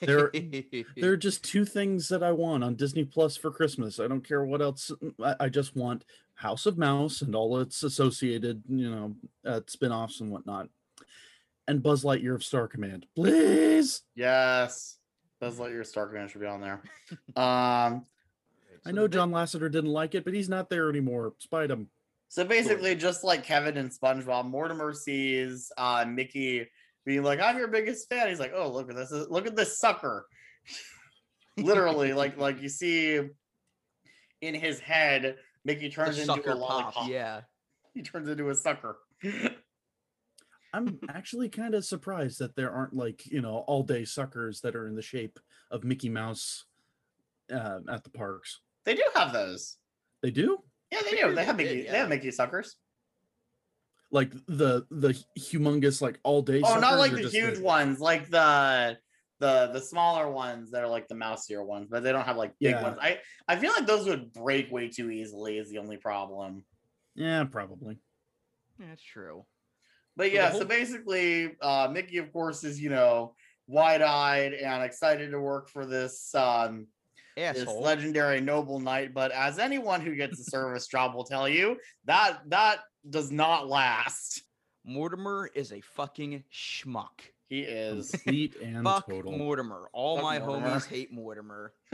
There- 0.02 0.30
There 0.98 1.12
are 1.14 1.18
just 1.18 1.44
two 1.46 1.64
things 1.66 2.10
that 2.10 2.22
I 2.22 2.32
want 2.34 2.64
on 2.66 2.76
Disney 2.76 3.06
Plus 3.06 3.38
for 3.38 3.50
Christmas. 3.50 4.00
I 4.02 4.08
don't 4.10 4.28
care 4.28 4.44
what 4.44 4.62
else. 4.62 4.92
I, 5.24 5.36
I 5.40 5.50
just 5.50 5.76
want 5.78 6.04
House 6.36 6.66
of 6.66 6.78
Mouse 6.78 7.22
and 7.22 7.34
all 7.34 7.58
its 7.60 7.82
associated, 7.84 8.62
you 8.68 8.92
know, 8.92 9.16
uh, 9.46 9.62
spin-offs 9.66 10.20
and 10.20 10.30
whatnot. 10.30 10.68
And 11.70 11.84
Buzz 11.84 12.04
Lightyear 12.04 12.34
of 12.34 12.44
Star 12.44 12.68
Command. 12.68 13.06
Please. 13.16 14.02
Yes, 14.16 14.98
Buzz 15.40 15.60
Lightyear 15.60 15.82
of 15.82 15.88
Star 15.88 16.08
Command 16.08 16.32
should 16.32 16.42
be 16.42 16.48
on 16.48 16.62
there. 16.62 16.82
Um, 17.36 18.06
I 18.86 18.92
know 18.92 19.08
John 19.08 19.32
Lasseter 19.32 19.72
didn't 19.72 19.92
like 19.92 20.16
it, 20.16 20.26
but 20.26 20.34
he's 20.34 20.50
not 20.50 20.70
there 20.70 20.90
anymore. 20.90 21.34
Spite 21.38 21.70
him. 21.70 21.88
So 22.28 22.44
basically, 22.44 22.96
just 22.96 23.24
like 23.24 23.44
Kevin 23.44 23.78
and 23.78 23.92
SpongeBob, 23.92 24.46
Mortimer 24.46 24.94
sees 24.94 25.72
uh, 25.78 26.06
Mickey 26.08 26.68
being 27.06 27.24
like, 27.24 27.40
"I'm 27.40 27.58
your 27.58 27.68
biggest 27.68 28.10
fan." 28.10 28.30
He's 28.30 28.40
like, 28.40 28.54
"Oh, 28.56 28.72
look 28.72 28.90
at 28.90 28.96
this! 28.96 29.12
Look 29.12 29.46
at 29.46 29.56
this 29.56 29.80
sucker!" 29.80 30.26
Literally, 31.58 32.14
like 32.14 32.38
like 32.38 32.62
you 32.62 32.70
see 32.70 33.20
in 34.42 34.56
his 34.56 34.80
head, 34.80 35.36
Mickey 35.66 35.90
turns 35.90 36.18
into 36.18 36.34
a 36.34 36.36
sucker 36.36 36.56
lollipop. 36.56 36.94
pop. 36.94 37.10
Yeah. 37.10 37.42
He 37.94 38.02
turns 38.02 38.28
into 38.28 38.50
a 38.50 38.56
sucker. 38.56 38.98
I'm 40.74 41.00
actually 41.10 41.50
kind 41.50 41.74
of 41.74 41.84
surprised 41.86 42.40
that 42.40 42.56
there 42.56 42.72
aren't 42.72 42.94
like, 42.94 43.26
you 43.26 43.42
know, 43.42 43.64
all 43.68 43.84
day 43.84 44.06
suckers 44.06 44.62
that 44.62 44.76
are 44.76 44.88
in 44.88 44.96
the 44.96 45.02
shape 45.02 45.40
of 45.72 45.84
Mickey 45.84 46.10
Mouse 46.10 46.66
uh, 47.52 47.80
at 47.90 48.04
the 48.04 48.10
parks. 48.12 48.62
they 48.86 48.96
do 48.96 49.04
have 49.16 49.34
those. 49.34 49.78
They 50.22 50.32
do? 50.32 50.60
Yeah, 50.92 51.00
they 51.10 51.16
do. 51.18 51.34
They 51.36 51.46
have 51.46 51.58
Mickey. 51.58 51.84
did, 51.84 51.92
They 51.92 51.98
have. 51.98 52.10
Mickey 52.10 52.32
suckers. 52.32 52.76
Like 54.12 54.32
the 54.48 54.86
the 54.90 55.10
humongous 55.38 56.02
like 56.02 56.20
all 56.24 56.42
day 56.42 56.62
Oh, 56.66 56.80
not 56.80 56.98
like 56.98 57.12
the 57.12 57.22
just 57.22 57.36
huge 57.36 57.60
ones, 57.60 58.00
like 58.00 58.28
the 58.30 58.98
the 59.40 59.70
the 59.72 59.80
smaller 59.80 60.30
ones 60.32 60.72
that 60.72 60.84
are 60.84 60.88
like 60.88 61.08
the 61.08 61.14
mousier 61.16 61.64
ones, 61.64 61.88
but 61.92 62.02
they 62.04 62.12
don't 62.12 62.26
have 62.26 62.36
like 62.38 62.54
big 62.60 62.72
Yeah. 62.72 62.82
ones. 62.82 62.98
I 63.00 63.20
I 63.48 63.56
feel 63.56 63.72
like 63.72 63.86
those 63.86 64.08
would 64.08 64.34
break 64.34 64.72
way 64.72 64.90
too 64.90 65.12
easily. 65.12 65.60
Is 65.60 65.70
the 65.70 65.78
only 65.78 65.98
problem. 65.98 66.66
Yeah, 67.14 67.44
probably. 67.44 68.00
That's 68.80 69.04
true. 69.04 69.46
But 70.20 70.34
yeah, 70.34 70.50
whole- 70.52 70.60
so 70.60 70.66
basically, 70.66 71.56
uh, 71.62 71.88
Mickey, 71.94 72.18
of 72.18 72.34
course, 72.34 72.66
is 72.66 72.78
you 72.82 72.90
know 72.90 73.36
wide-eyed 73.68 74.54
and 74.54 74.84
excited 74.84 75.32
to 75.32 75.40
work 75.40 75.70
for 75.70 75.86
this 75.86 76.36
um 76.36 76.88
this 77.38 77.66
legendary 77.68 78.42
noble 78.42 78.82
knight. 78.82 79.14
But 79.14 79.32
as 79.32 79.60
anyone 79.60 80.02
who 80.02 80.16
gets 80.16 80.38
a 80.42 80.44
service 80.44 80.88
job 80.88 81.16
will 81.16 81.24
tell 81.24 81.48
you, 81.48 81.78
that 82.04 82.42
that 82.50 82.80
does 83.10 83.32
not 83.32 83.70
last. 83.70 84.44
Mortimer 84.84 85.50
is 85.56 85.72
a 85.72 85.80
fucking 85.80 86.44
schmuck. 86.54 87.22
He 87.48 87.62
is. 87.62 88.12
Complete 88.12 88.56
and 88.62 88.84
Fuck 88.84 89.08
total. 89.10 89.38
Mortimer. 89.38 89.88
All 89.94 90.18
Fuck 90.18 90.24
my 90.26 90.40
Mortimer. 90.40 90.68
homies 90.70 90.86
hate 90.88 91.14
Mortimer. 91.14 91.72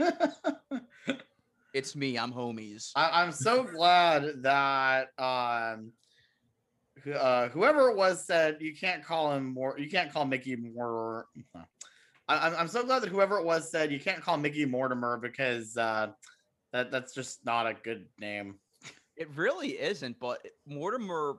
It's 1.74 1.94
me. 1.94 2.18
I'm 2.18 2.32
homies. 2.32 2.90
I, 2.96 3.22
I'm 3.22 3.32
so 3.32 3.62
glad 3.62 4.42
that 4.44 5.08
um, 5.18 5.78
who- 5.78 5.92
uh, 7.14 7.48
whoever 7.50 7.88
it 7.90 7.96
was 7.96 8.24
said 8.26 8.56
you 8.60 8.74
can't 8.74 9.04
call 9.04 9.32
him 9.32 9.52
more. 9.52 9.78
You 9.78 9.88
can't 9.88 10.12
call 10.12 10.24
Mickey 10.24 10.56
more. 10.56 11.26
I, 12.28 12.36
I'm- 12.36 12.54
I'm 12.58 12.68
so 12.68 12.82
glad 12.84 13.02
that 13.02 13.08
whoever 13.10 13.38
it 13.38 13.44
was 13.44 13.70
said 13.70 13.92
you 13.92 14.00
can't 14.00 14.20
call 14.22 14.36
Mickey 14.36 14.64
Mortimer 14.64 15.16
because 15.18 15.76
uh, 15.76 16.08
that 16.72 16.90
that's 16.90 17.14
just 17.14 17.44
not 17.44 17.66
a 17.66 17.74
good 17.74 18.06
name. 18.18 18.56
It 19.16 19.28
really 19.34 19.70
isn't, 19.80 20.18
but 20.18 20.46
Mortimer, 20.66 21.36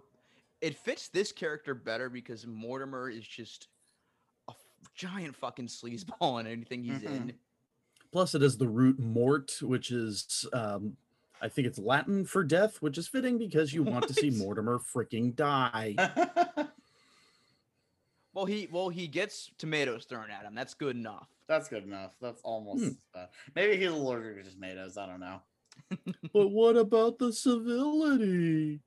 it 0.61 0.75
fits 0.77 1.09
this 1.09 1.31
character 1.31 1.75
better 1.75 2.09
because 2.09 2.47
Mortimer 2.47 3.09
is 3.09 3.27
just 3.27 3.67
a 4.49 4.51
f- 4.51 4.57
giant 4.95 5.35
fucking 5.35 5.67
sleazeball 5.67 6.39
in 6.39 6.47
anything 6.47 6.83
he's 6.83 7.03
in. 7.03 7.33
Plus, 8.11 8.33
it 8.33 8.41
has 8.41 8.57
the 8.57 8.67
root 8.67 8.97
mort, 8.97 9.51
which 9.61 9.91
is, 9.91 10.45
um, 10.53 10.95
I 11.41 11.49
think 11.49 11.67
it's 11.67 11.79
Latin 11.79 12.25
for 12.25 12.43
death, 12.43 12.77
which 12.81 12.97
is 12.97 13.07
fitting 13.07 13.37
because 13.37 13.73
you 13.73 13.83
want 13.83 14.07
to 14.07 14.13
see 14.13 14.29
Mortimer 14.31 14.79
freaking 14.79 15.35
die. 15.35 15.95
Well, 18.37 18.45
he 18.45 18.69
well 18.71 18.89
he 18.89 19.07
gets 19.07 19.49
tomatoes 19.57 20.05
thrown 20.05 20.29
at 20.29 20.43
him. 20.43 20.53
That's 20.53 20.75
good 20.75 20.95
enough. 20.95 21.27
that's 21.47 21.67
good 21.69 21.83
enough. 21.83 22.11
That's 22.21 22.39
almost. 22.43 22.93
Uh, 23.15 23.25
maybe 23.55 23.77
he's 23.77 23.89
allergic 23.89 24.45
to 24.45 24.51
tomatoes. 24.51 24.95
I 24.95 25.07
don't 25.07 25.19
know. 25.19 25.41
but 26.33 26.49
what 26.49 26.77
about 26.77 27.17
the 27.17 27.33
civility? 27.33 28.79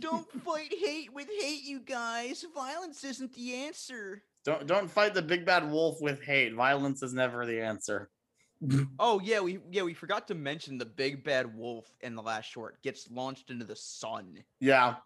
Don't 0.00 0.28
fight 0.42 0.74
hate 0.76 1.14
with 1.14 1.28
hate, 1.40 1.62
you 1.62 1.78
guys. 1.78 2.44
Violence 2.52 3.04
isn't 3.04 3.32
the 3.34 3.54
answer. 3.54 4.24
Don't 4.44 4.66
don't 4.66 4.90
fight 4.90 5.14
the 5.14 5.22
big 5.22 5.46
bad 5.46 5.70
wolf 5.70 6.00
with 6.00 6.20
hate. 6.20 6.52
Violence 6.52 7.04
is 7.04 7.14
never 7.14 7.46
the 7.46 7.60
answer. 7.60 8.10
Oh 8.98 9.20
yeah, 9.24 9.40
we 9.40 9.58
yeah 9.70 9.82
we 9.82 9.94
forgot 9.94 10.28
to 10.28 10.34
mention 10.34 10.76
the 10.76 10.84
big 10.84 11.24
bad 11.24 11.56
wolf 11.56 11.90
in 12.02 12.14
the 12.14 12.22
last 12.22 12.50
short 12.50 12.82
gets 12.82 13.10
launched 13.10 13.50
into 13.50 13.64
the 13.64 13.76
sun. 13.76 14.44
Yeah, 14.60 14.96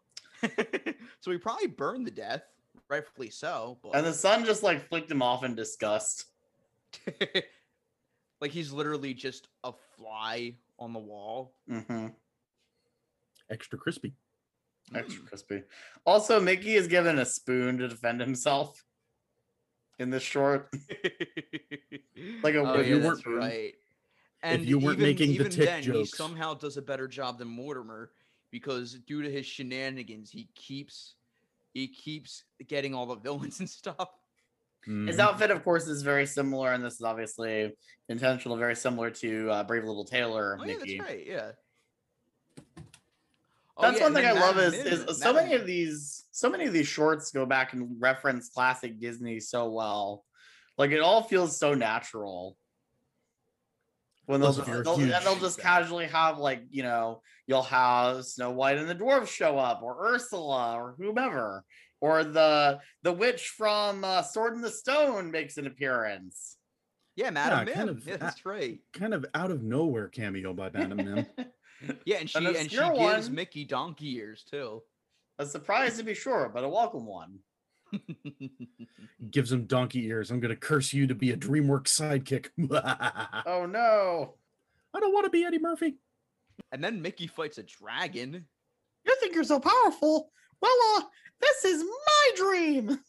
so 1.20 1.30
he 1.30 1.38
probably 1.38 1.68
burned 1.68 2.06
to 2.06 2.12
death, 2.12 2.42
rightfully 2.88 3.30
so. 3.30 3.78
But 3.82 3.94
and 3.96 4.06
the 4.06 4.12
sun 4.12 4.44
just 4.44 4.62
like 4.62 4.88
flicked 4.88 5.10
him 5.10 5.22
off 5.22 5.44
in 5.44 5.54
disgust. 5.54 6.26
like 8.40 8.50
he's 8.50 8.72
literally 8.72 9.14
just 9.14 9.48
a 9.62 9.72
fly 9.96 10.56
on 10.78 10.92
the 10.92 10.98
wall. 10.98 11.54
hmm 11.68 12.08
Extra 13.50 13.78
crispy. 13.78 14.14
Extra 14.94 15.22
crispy. 15.24 15.62
Also, 16.06 16.40
Mickey 16.40 16.74
is 16.74 16.88
given 16.88 17.18
a 17.18 17.26
spoon 17.26 17.78
to 17.78 17.88
defend 17.88 18.20
himself 18.20 18.84
in 19.98 20.10
this 20.10 20.22
short. 20.22 20.72
Like 22.42 22.54
a- 22.54 22.58
oh, 22.58 22.80
yeah, 22.80 22.86
you 22.86 23.00
weren't- 23.00 23.26
right. 23.26 23.74
And 24.42 24.62
you 24.64 24.78
weren't 24.78 24.98
even, 24.98 25.02
making 25.08 25.28
the 25.28 25.34
even 25.34 25.50
tick 25.50 25.64
then, 25.66 25.82
he 25.82 25.86
jokes. 25.90 26.16
somehow 26.16 26.52
does 26.54 26.76
a 26.76 26.82
better 26.82 27.08
job 27.08 27.38
than 27.38 27.48
Mortimer 27.48 28.10
because 28.50 28.94
due 29.06 29.22
to 29.22 29.30
his 29.30 29.46
shenanigans, 29.46 30.30
he 30.30 30.48
keeps 30.54 31.14
he 31.72 31.88
keeps 31.88 32.44
getting 32.68 32.94
all 32.94 33.06
the 33.06 33.14
villains 33.26 33.60
and 33.60 33.68
stuff. 33.68 34.10
His 34.84 35.16
Mhm. 35.16 35.18
outfit, 35.18 35.50
of 35.50 35.64
course, 35.64 35.86
is 35.88 36.02
very 36.02 36.26
similar, 36.26 36.72
and 36.72 36.84
this 36.84 36.94
is 36.94 37.02
obviously 37.02 37.74
intentional, 38.10 38.56
very 38.58 38.76
similar 38.76 39.10
to 39.10 39.50
uh, 39.50 39.64
Brave 39.64 39.84
Little 39.84 40.04
Tailor. 40.04 40.58
Oh 40.60 40.64
yeah, 40.64 40.74
that's 40.78 40.98
right. 41.00 41.26
Yeah. 41.26 41.50
Oh, 43.76 43.90
yeah, 43.90 44.02
one 44.02 44.14
thing 44.14 44.24
I 44.26 44.32
then 44.34 44.40
love 44.40 44.58
is, 44.58 44.72
Madam 44.84 45.08
is 45.08 45.18
so 45.20 45.32
many 45.32 45.54
of 45.54 45.66
these 45.66 46.23
so 46.34 46.50
many 46.50 46.64
of 46.64 46.72
these 46.72 46.88
shorts 46.88 47.30
go 47.30 47.46
back 47.46 47.74
and 47.74 47.94
reference 48.00 48.48
classic 48.48 48.98
Disney 48.98 49.38
so 49.38 49.70
well. 49.70 50.24
Like 50.76 50.90
it 50.90 50.98
all 50.98 51.22
feels 51.22 51.56
so 51.56 51.74
natural. 51.74 52.56
when 54.26 54.40
they'll, 54.40 54.52
just, 54.52 54.66
you're 54.66 54.82
they'll 54.82 54.98
and 54.98 55.12
they'll 55.24 55.36
just 55.36 55.60
fan. 55.60 55.82
casually 55.82 56.06
have 56.06 56.38
like 56.38 56.64
you 56.70 56.82
know 56.82 57.22
you'll 57.46 57.62
have 57.62 58.24
Snow 58.24 58.50
White 58.50 58.78
and 58.78 58.88
the 58.88 58.96
dwarves 58.96 59.28
show 59.28 59.56
up 59.58 59.80
or 59.84 60.12
Ursula 60.12 60.74
or 60.74 60.96
whomever 60.98 61.64
or 62.00 62.24
the 62.24 62.80
the 63.04 63.12
witch 63.12 63.50
from 63.56 64.02
uh, 64.02 64.22
Sword 64.22 64.54
in 64.54 64.60
the 64.60 64.70
Stone 64.70 65.30
makes 65.30 65.56
an 65.56 65.68
appearance. 65.68 66.56
Yeah, 67.14 67.30
Madam 67.30 67.64
kind 67.72 67.86
Mim. 67.86 67.88
of 67.96 68.08
yeah, 68.08 68.16
that's 68.16 68.44
right. 68.44 68.80
Kind 68.92 69.14
of 69.14 69.24
out 69.36 69.52
of 69.52 69.62
nowhere 69.62 70.08
cameo 70.08 70.52
by 70.52 70.68
Madam 70.74 70.96
Mim. 70.96 71.26
Yeah, 72.04 72.16
and 72.16 72.28
she 72.28 72.38
An 72.38 72.46
and 72.46 72.68
she 72.68 72.76
obscure 72.78 73.14
gives. 73.14 73.30
Mickey 73.30 73.64
donkey 73.64 74.16
ears 74.16 74.44
too. 74.50 74.82
A 75.38 75.46
surprise 75.46 75.96
to 75.98 76.04
be 76.04 76.14
sure, 76.14 76.50
but 76.52 76.64
a 76.64 76.68
welcome 76.68 77.06
one. 77.06 77.38
Gives 79.30 79.50
him 79.52 79.64
donkey 79.66 80.06
ears. 80.06 80.30
I'm 80.30 80.40
gonna 80.40 80.56
curse 80.56 80.92
you 80.92 81.06
to 81.08 81.14
be 81.14 81.30
a 81.32 81.36
DreamWorks 81.36 81.88
sidekick. 81.88 82.48
Oh 83.46 83.66
no! 83.66 84.34
I 84.94 85.00
don't 85.00 85.12
want 85.12 85.24
to 85.24 85.30
be 85.30 85.44
Eddie 85.44 85.58
Murphy. 85.58 85.96
and 86.72 86.82
then 86.82 87.02
Mickey 87.02 87.26
fights 87.26 87.58
a 87.58 87.62
dragon. 87.64 88.46
You 89.06 89.16
think 89.20 89.34
you're 89.34 89.44
so 89.44 89.60
powerful? 89.60 90.30
Well, 90.60 90.72
uh, 90.96 91.02
this 91.40 91.64
is 91.64 91.82
my 91.84 92.30
dream. 92.36 92.98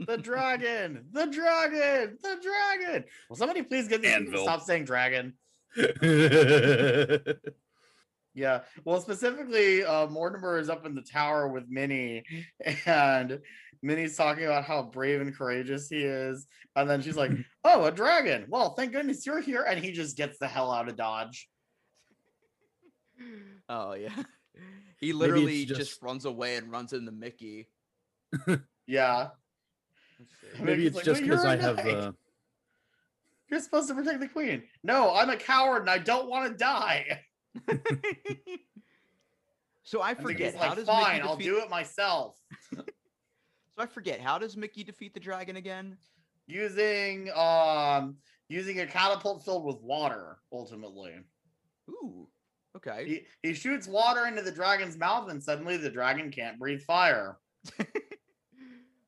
The 0.00 0.16
dragon, 0.18 1.04
the 1.12 1.26
dragon, 1.26 2.18
the 2.22 2.36
dragon. 2.42 3.04
Will 3.28 3.36
somebody 3.36 3.62
please 3.62 3.86
get 3.86 4.02
these 4.02 4.10
people 4.12 4.26
Anvil. 4.28 4.42
stop 4.44 4.62
saying 4.62 4.84
dragon? 4.84 5.34
Yeah. 8.38 8.60
Well, 8.84 9.00
specifically, 9.00 9.84
uh, 9.84 10.06
Mortimer 10.06 10.58
is 10.58 10.70
up 10.70 10.86
in 10.86 10.94
the 10.94 11.02
tower 11.02 11.48
with 11.48 11.64
Minnie, 11.68 12.22
and 12.86 13.40
Minnie's 13.82 14.16
talking 14.16 14.44
about 14.44 14.64
how 14.64 14.82
brave 14.82 15.20
and 15.20 15.36
courageous 15.36 15.88
he 15.88 16.04
is. 16.04 16.46
And 16.76 16.88
then 16.88 17.02
she's 17.02 17.16
like, 17.16 17.32
Oh, 17.64 17.84
a 17.84 17.90
dragon. 17.90 18.46
Well, 18.48 18.74
thank 18.74 18.92
goodness 18.92 19.26
you're 19.26 19.40
here. 19.40 19.64
And 19.68 19.82
he 19.84 19.90
just 19.90 20.16
gets 20.16 20.38
the 20.38 20.46
hell 20.46 20.70
out 20.70 20.88
of 20.88 20.96
Dodge. 20.96 21.48
Oh 23.68 23.94
yeah. 23.94 24.14
He 25.00 25.12
literally 25.12 25.64
just- 25.64 25.80
just... 25.80 26.02
runs 26.02 26.24
away 26.24 26.56
and 26.56 26.70
runs 26.70 26.92
into 26.92 27.06
the 27.06 27.16
Mickey. 27.16 27.68
Yeah. 28.86 29.28
Maybe 30.60 30.86
it's 30.86 30.96
like, 30.96 31.04
just 31.04 31.22
because 31.22 31.44
you're 31.44 31.56
have 31.56 31.78
uh, 31.80 32.12
You're 33.50 33.60
supposed 33.60 33.88
to 33.88 33.94
protect 33.94 34.20
the 34.20 34.28
queen. 34.28 34.62
No, 34.82 35.14
I'm 35.14 35.30
a 35.30 35.36
coward 35.36 35.82
and 35.82 35.90
I 35.90 35.98
don't 35.98 36.28
want 36.28 36.50
to 36.50 36.56
die. 36.56 37.20
So 39.88 40.02
I 40.02 40.12
forget 40.12 40.52
Mickey's 40.52 40.62
how 40.62 40.74
does 40.74 40.86
Fine, 40.86 41.14
Mickey 41.14 41.20
I'll 41.26 41.36
defeat... 41.36 41.48
do 41.48 41.58
it 41.60 41.70
myself. 41.70 42.38
So 42.76 43.84
I 43.84 43.86
forget 43.86 44.20
how 44.20 44.38
does 44.38 44.56
Mickey 44.56 44.84
defeat 44.84 45.14
the 45.14 45.20
dragon 45.20 45.56
again? 45.56 45.96
Using 46.46 47.30
um 47.34 48.16
using 48.48 48.80
a 48.80 48.86
catapult 48.86 49.44
filled 49.44 49.64
with 49.64 49.80
water, 49.80 50.38
ultimately. 50.52 51.12
Ooh, 51.88 52.28
okay. 52.76 53.04
He, 53.06 53.48
he 53.48 53.54
shoots 53.54 53.86
water 53.86 54.26
into 54.26 54.42
the 54.42 54.50
dragon's 54.50 54.98
mouth, 54.98 55.30
and 55.30 55.40
suddenly 55.40 55.76
the 55.76 55.90
dragon 55.90 56.30
can't 56.32 56.58
breathe 56.58 56.82
fire. 56.82 57.38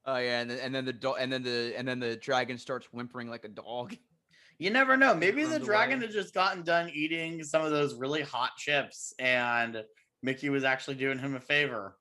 Oh 0.06 0.16
yeah, 0.16 0.40
and 0.40 0.50
then, 0.50 0.58
and 0.60 0.74
then 0.74 0.84
the 0.86 1.12
and 1.12 1.32
then 1.32 1.42
the 1.42 1.74
and 1.76 1.86
then 1.86 2.00
the 2.00 2.16
dragon 2.16 2.56
starts 2.56 2.86
whimpering 2.86 3.28
like 3.28 3.44
a 3.44 3.48
dog. 3.48 3.94
You 4.60 4.68
never 4.68 4.94
know. 4.94 5.14
Maybe 5.14 5.42
the 5.44 5.58
dragon 5.58 5.96
away. 6.00 6.06
had 6.06 6.14
just 6.14 6.34
gotten 6.34 6.62
done 6.62 6.90
eating 6.92 7.42
some 7.42 7.64
of 7.64 7.70
those 7.70 7.94
really 7.94 8.20
hot 8.20 8.50
chips, 8.58 9.14
and 9.18 9.82
Mickey 10.22 10.50
was 10.50 10.64
actually 10.64 10.96
doing 10.96 11.18
him 11.18 11.34
a 11.34 11.40
favor. 11.40 11.96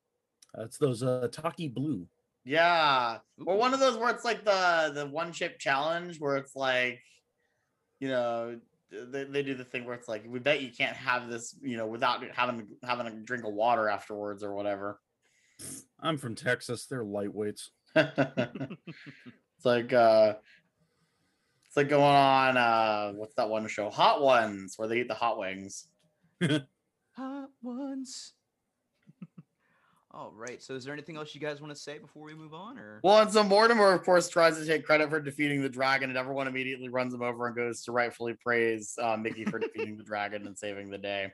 that's 0.54 0.78
those 0.78 1.02
uh 1.02 1.30
Taki 1.32 1.70
Blue. 1.70 2.06
Yeah, 2.44 3.20
or 3.46 3.56
one 3.58 3.74
of 3.74 3.80
those 3.80 3.98
where 3.98 4.14
it's 4.14 4.26
like 4.26 4.44
the 4.44 4.92
the 4.94 5.08
one 5.08 5.32
chip 5.32 5.58
challenge, 5.58 6.20
where 6.20 6.36
it's 6.36 6.54
like, 6.54 7.00
you 8.02 8.10
know, 8.10 8.60
they, 8.92 9.24
they 9.24 9.42
do 9.42 9.56
the 9.56 9.64
thing 9.64 9.86
where 9.86 9.96
it's 9.96 10.10
like, 10.10 10.26
we 10.28 10.40
bet 10.40 10.62
you 10.62 10.70
can't 10.70 10.98
have 10.98 11.30
this, 11.30 11.56
you 11.62 11.78
know, 11.78 11.88
without 11.88 12.22
having 12.36 12.68
having 12.84 13.08
a 13.08 13.12
drink 13.12 13.46
of 13.46 13.54
water 13.54 13.88
afterwards 13.88 14.44
or 14.44 14.54
whatever. 14.54 15.00
I'm 16.02 16.18
from 16.18 16.36
Texas. 16.36 16.88
They're 16.88 17.06
lightweights. 17.06 17.70
it's 17.96 19.64
like 19.64 19.94
uh 19.94 20.34
like 21.80 21.88
going 21.90 22.04
on 22.04 22.58
uh 22.58 23.14
what's 23.16 23.34
that 23.36 23.48
one 23.50 23.66
show 23.68 23.90
hot 23.90 24.22
ones 24.22 24.74
where 24.78 24.88
they 24.90 25.00
eat 25.00 25.08
the 25.08 25.14
hot 25.14 25.40
wings 25.40 25.88
Hot 27.16 27.50
ones. 27.62 28.34
All 30.12 30.32
right. 30.34 30.62
So 30.64 30.74
is 30.76 30.84
there 30.86 30.94
anything 30.94 31.18
else 31.18 31.36
you 31.36 31.42
guys 31.42 31.60
want 31.62 31.74
to 31.74 31.80
say 31.80 31.98
before 32.00 32.24
we 32.24 32.34
move 32.34 32.54
on, 32.54 32.78
or? 32.80 33.00
well 33.04 33.20
and 33.22 33.32
so 33.32 33.44
mortimer 33.44 33.92
of 33.94 34.04
course 34.04 34.28
tries 34.30 34.58
to 34.58 34.66
take 34.66 34.86
credit 34.86 35.10
for 35.10 35.20
defeating 35.22 35.62
the 35.62 35.70
dragon 35.70 36.10
and 36.10 36.18
everyone 36.18 36.48
immediately 36.48 36.88
runs 36.90 37.14
him 37.14 37.22
over 37.22 37.48
and 37.48 37.56
goes 37.56 37.84
to 37.84 37.92
rightfully 37.92 38.34
praise 38.44 38.96
uh, 39.02 39.16
mickey 39.18 39.46
for 39.46 39.60
defeating 39.60 39.98
the 39.98 40.04
dragon 40.04 40.48
and 40.48 40.58
saving 40.58 40.90
the 40.90 40.98
day 40.98 41.32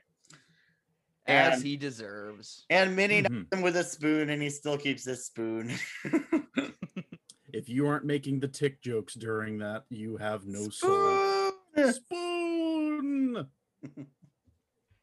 As 1.26 1.54
and- 1.54 1.62
he 1.64 1.76
deserves. 1.76 2.64
and 2.70 2.94
minnie 2.96 3.22
Mhm. 3.22 3.30
knocks 3.30 3.52
him 3.56 3.62
with 3.62 3.76
a 3.76 3.84
spoon 3.84 4.30
and 4.30 4.42
he 4.42 4.50
still 4.50 4.76
keeps 4.78 5.04
his 5.04 5.24
spoon 5.26 5.72
If 7.56 7.68
you 7.68 7.86
aren't 7.86 8.04
making 8.04 8.40
the 8.40 8.48
tick 8.48 8.82
jokes 8.82 9.14
during 9.14 9.58
that, 9.58 9.84
you 9.88 10.16
have 10.18 10.46
no 10.46 10.68
soul. 10.68 11.52
Spoon! 11.76 11.92
Spoon. 11.92 13.46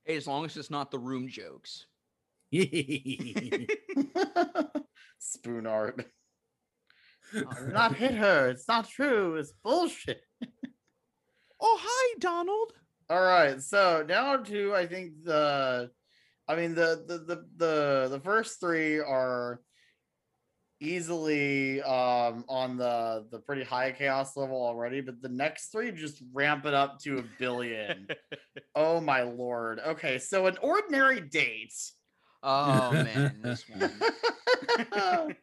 Hey, 0.06 0.18
as 0.18 0.28
long 0.28 0.44
as 0.44 0.58
it's 0.58 0.70
not 0.70 0.92
the 0.92 1.00
room 1.00 1.30
jokes. 1.30 1.86
spoon 5.18 5.66
art 5.66 6.06
All 7.34 7.68
not 7.72 7.96
hit 7.96 8.12
her 8.12 8.50
it's 8.50 8.68
not 8.68 8.90
true 8.90 9.38
it's 9.38 9.54
bullshit 9.64 10.22
oh, 11.64 11.80
hi, 11.82 12.16
Donald. 12.20 12.74
All 13.10 13.22
right, 13.22 13.62
so 13.62 14.06
now 14.08 14.38
to 14.38 14.76
I 14.76 14.86
think 14.86 15.24
the, 15.24 15.90
I 16.48 16.56
mean 16.56 16.76
the 16.76 17.04
the 17.08 17.18
the 17.20 17.46
the, 17.58 18.08
the 18.12 18.20
first 18.20 18.60
three 18.60 19.00
are 19.00 19.62
easily 20.84 21.82
um 21.84 22.44
on 22.48 22.78
the 22.78 23.26
the 23.32 23.40
pretty 23.40 23.64
high 23.64 23.92
chaos 23.92 24.36
level 24.36 24.58
already, 24.58 25.02
but 25.02 25.22
the 25.22 25.30
next 25.30 25.72
three 25.72 25.92
just 25.92 26.22
ramp 26.34 26.66
it 26.66 26.74
up 26.74 27.00
to 27.00 27.20
a 27.20 27.24
billion. 27.40 28.08
oh 28.76 29.00
my 29.00 29.22
lord. 29.22 29.80
Okay, 29.80 30.20
so 30.20 30.48
an 30.48 30.58
ordinary 30.62 31.22
date. 31.22 31.74
Oh 32.44 32.92
man, 32.92 33.40
this 33.42 33.68
one. 33.70 33.80
this 33.80 33.92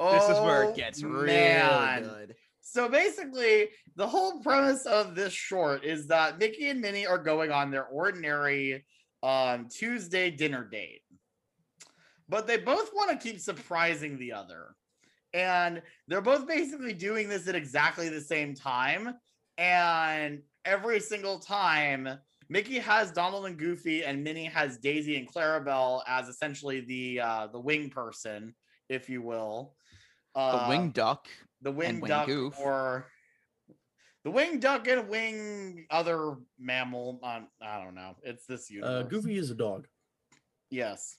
This 0.00 0.28
is 0.28 0.38
where 0.40 0.62
it 0.62 0.76
gets 0.76 1.02
real 1.02 1.26
good. 2.00 2.36
So 2.60 2.88
basically, 2.88 3.70
the 3.96 4.06
whole 4.06 4.40
premise 4.40 4.86
of 4.86 5.16
this 5.16 5.32
short 5.32 5.84
is 5.84 6.06
that 6.06 6.38
Mickey 6.38 6.68
and 6.68 6.80
Minnie 6.80 7.06
are 7.06 7.18
going 7.18 7.50
on 7.50 7.72
their 7.72 7.86
ordinary 7.86 8.84
um, 9.24 9.68
Tuesday 9.68 10.30
dinner 10.30 10.64
date. 10.64 11.02
But 12.28 12.46
they 12.46 12.58
both 12.58 12.90
want 12.94 13.10
to 13.10 13.16
keep 13.28 13.40
surprising 13.40 14.18
the 14.18 14.32
other. 14.32 14.74
And 15.34 15.82
they're 16.08 16.20
both 16.20 16.46
basically 16.46 16.92
doing 16.94 17.28
this 17.28 17.48
at 17.48 17.54
exactly 17.54 18.08
the 18.08 18.20
same 18.20 18.54
time. 18.54 19.14
And 19.56 20.42
every 20.64 21.00
single 21.00 21.38
time, 21.38 22.08
Mickey 22.48 22.78
has 22.78 23.10
Donald 23.12 23.46
and 23.46 23.58
Goofy, 23.58 24.04
and 24.04 24.24
Minnie 24.24 24.44
has 24.46 24.78
Daisy 24.78 25.16
and 25.16 25.28
Clarabelle 25.30 26.02
as 26.06 26.28
essentially 26.28 26.80
the 26.80 27.20
uh, 27.20 27.46
the 27.48 27.60
wing 27.60 27.90
person, 27.90 28.54
if 28.88 29.08
you 29.10 29.20
will. 29.22 29.74
The 30.34 30.40
Uh, 30.40 30.66
wing 30.68 30.90
duck. 30.90 31.28
the 31.62 31.72
wing 31.72 32.00
wing 32.00 32.08
duck 32.08 32.26
goof. 32.26 32.58
or 32.58 33.06
the 34.24 34.30
wing 34.30 34.60
duck 34.60 34.86
and 34.88 35.08
wing 35.08 35.86
other 35.90 36.36
mammal. 36.58 37.20
Um, 37.22 37.48
I 37.60 37.82
don't 37.82 37.94
know. 37.94 38.16
It's 38.22 38.46
this 38.46 38.70
universe. 38.70 39.04
Uh, 39.04 39.08
Goofy 39.08 39.36
is 39.36 39.50
a 39.50 39.54
dog. 39.54 39.86
Yes. 40.70 41.16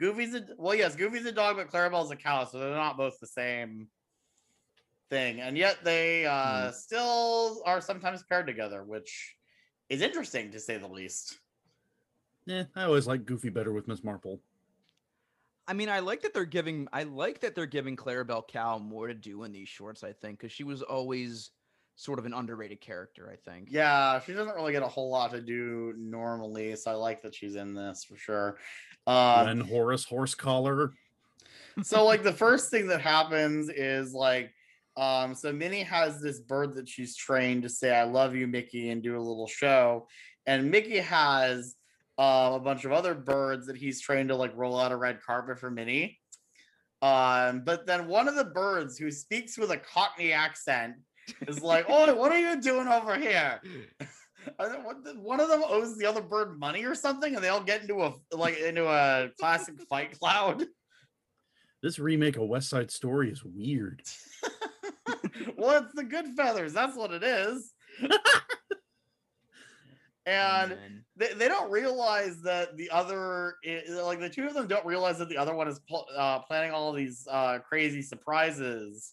Goofy's 0.00 0.34
a 0.34 0.44
well, 0.58 0.74
yes, 0.74 0.94
Goofy's 0.94 1.26
a 1.26 1.32
dog, 1.32 1.56
but 1.56 1.70
Clarabelle's 1.70 2.10
a 2.10 2.16
cow, 2.16 2.44
so 2.44 2.58
they're 2.58 2.70
not 2.70 2.96
both 2.96 3.18
the 3.20 3.26
same 3.26 3.88
thing, 5.08 5.40
and 5.40 5.56
yet 5.56 5.78
they 5.84 6.26
uh 6.26 6.70
still 6.72 7.62
are 7.64 7.80
sometimes 7.80 8.22
paired 8.24 8.46
together, 8.46 8.84
which 8.84 9.36
is 9.88 10.02
interesting 10.02 10.50
to 10.52 10.60
say 10.60 10.76
the 10.76 10.88
least. 10.88 11.38
Yeah, 12.44 12.64
I 12.74 12.84
always 12.84 13.06
like 13.06 13.24
Goofy 13.24 13.48
better 13.48 13.72
with 13.72 13.88
Miss 13.88 14.04
Marple. 14.04 14.40
I 15.68 15.72
mean, 15.72 15.88
I 15.88 15.98
like 15.98 16.22
that 16.22 16.32
they're 16.32 16.44
giving. 16.44 16.86
I 16.92 17.02
like 17.02 17.40
that 17.40 17.54
they're 17.54 17.66
giving 17.66 17.96
Clarabelle 17.96 18.46
Cow 18.46 18.78
more 18.78 19.08
to 19.08 19.14
do 19.14 19.42
in 19.44 19.52
these 19.52 19.68
shorts. 19.68 20.04
I 20.04 20.12
think 20.12 20.38
because 20.38 20.52
she 20.52 20.62
was 20.62 20.82
always 20.82 21.50
sort 21.96 22.18
of 22.18 22.26
an 22.26 22.34
underrated 22.34 22.80
character. 22.80 23.30
I 23.32 23.36
think. 23.50 23.68
Yeah, 23.70 24.20
she 24.20 24.32
doesn't 24.32 24.54
really 24.54 24.72
get 24.72 24.82
a 24.82 24.88
whole 24.88 25.10
lot 25.10 25.32
to 25.32 25.40
do 25.40 25.94
normally, 25.98 26.76
so 26.76 26.90
I 26.90 26.94
like 26.94 27.22
that 27.22 27.34
she's 27.34 27.56
in 27.56 27.74
this 27.74 28.04
for 28.04 28.16
sure. 28.16 28.58
Um, 29.06 29.46
Len 29.46 29.60
Horace 29.60 30.06
Horsecollar. 30.06 30.90
so 31.82 32.04
like 32.04 32.22
the 32.22 32.32
first 32.46 32.70
thing 32.70 32.86
that 32.88 33.00
happens 33.00 33.68
is 33.68 34.12
like 34.14 34.52
um 34.96 35.34
so 35.34 35.52
minnie 35.52 35.82
has 35.82 36.20
this 36.22 36.40
bird 36.40 36.74
that 36.74 36.88
she's 36.88 37.14
trained 37.14 37.62
to 37.62 37.68
say 37.68 37.94
i 37.94 38.02
love 38.02 38.34
you 38.34 38.46
mickey 38.46 38.88
and 38.88 39.02
do 39.02 39.14
a 39.14 39.20
little 39.20 39.46
show 39.46 40.06
and 40.46 40.70
mickey 40.70 40.96
has 40.96 41.74
uh, 42.18 42.52
a 42.54 42.58
bunch 42.58 42.86
of 42.86 42.92
other 42.92 43.14
birds 43.14 43.66
that 43.66 43.76
he's 43.76 44.00
trained 44.00 44.30
to 44.30 44.34
like 44.34 44.56
roll 44.56 44.80
out 44.80 44.90
a 44.90 44.96
red 44.96 45.18
carpet 45.22 45.58
for 45.58 45.70
minnie 45.70 46.18
Um, 47.02 47.60
but 47.64 47.86
then 47.86 48.08
one 48.08 48.26
of 48.26 48.36
the 48.36 48.44
birds 48.46 48.96
who 48.96 49.10
speaks 49.10 49.58
with 49.58 49.70
a 49.70 49.76
Cockney 49.76 50.32
accent 50.32 50.94
is 51.48 51.62
like, 51.62 51.86
"Oh, 51.88 52.14
what 52.14 52.32
are 52.32 52.38
you 52.38 52.60
doing 52.60 52.88
over 52.88 53.16
here?" 53.18 53.60
And 54.60 54.72
then 54.72 54.84
what 54.84 55.02
the- 55.02 55.14
One 55.18 55.40
of 55.40 55.48
them 55.48 55.62
owes 55.66 55.98
the 55.98 56.06
other 56.06 56.22
bird 56.22 56.56
money 56.56 56.84
or 56.84 56.94
something, 56.94 57.34
and 57.34 57.42
they 57.42 57.48
all 57.48 57.60
get 57.64 57.82
into 57.82 58.00
a 58.04 58.14
like 58.30 58.56
into 58.60 58.86
a 58.86 59.30
classic 59.40 59.74
fight 59.88 60.18
cloud. 60.18 60.64
This 61.82 61.98
remake 61.98 62.36
of 62.36 62.48
West 62.48 62.68
Side 62.70 62.90
Story 62.90 63.30
is 63.30 63.44
weird. 63.44 64.02
well, 65.56 65.82
it's 65.84 65.92
the 65.94 66.02
good 66.04 66.26
feathers. 66.36 66.72
That's 66.72 66.96
what 66.96 67.12
it 67.12 67.22
is. 67.22 67.74
and 70.26 70.70
Man. 70.70 71.04
they, 71.16 71.32
they 71.34 71.48
don't 71.48 71.70
realize 71.70 72.40
that 72.42 72.76
the 72.76 72.90
other 72.90 73.56
i- 73.64 73.84
like 74.02 74.20
the 74.20 74.28
two 74.30 74.46
of 74.46 74.54
them 74.54 74.66
don't 74.66 74.84
realize 74.86 75.18
that 75.18 75.28
the 75.28 75.36
other 75.36 75.54
one 75.54 75.68
is 75.68 75.78
pl- 75.80 76.06
uh, 76.16 76.40
planning 76.40 76.72
all 76.72 76.92
these 76.92 77.26
uh, 77.30 77.58
crazy 77.60 78.02
surprises 78.02 79.12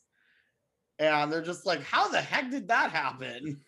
and 0.99 1.31
they're 1.31 1.41
just 1.41 1.65
like 1.65 1.81
how 1.83 2.07
the 2.09 2.21
heck 2.21 2.49
did 2.51 2.67
that 2.67 2.91
happen? 2.91 3.59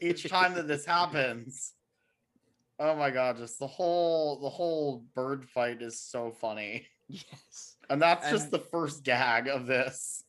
Each 0.00 0.28
time 0.28 0.54
that 0.54 0.68
this 0.68 0.84
happens. 0.84 1.72
Oh 2.78 2.96
my 2.96 3.10
god 3.10 3.36
just 3.38 3.58
the 3.58 3.66
whole 3.66 4.40
the 4.40 4.48
whole 4.50 5.04
bird 5.14 5.44
fight 5.48 5.82
is 5.82 6.00
so 6.00 6.32
funny. 6.40 6.86
Yes. 7.08 7.76
and 7.90 8.00
that's 8.00 8.30
just 8.30 8.44
And- 8.44 8.52
the 8.52 8.58
first 8.70 9.04
gag 9.04 9.46
of 9.48 9.66
this. 9.66 10.22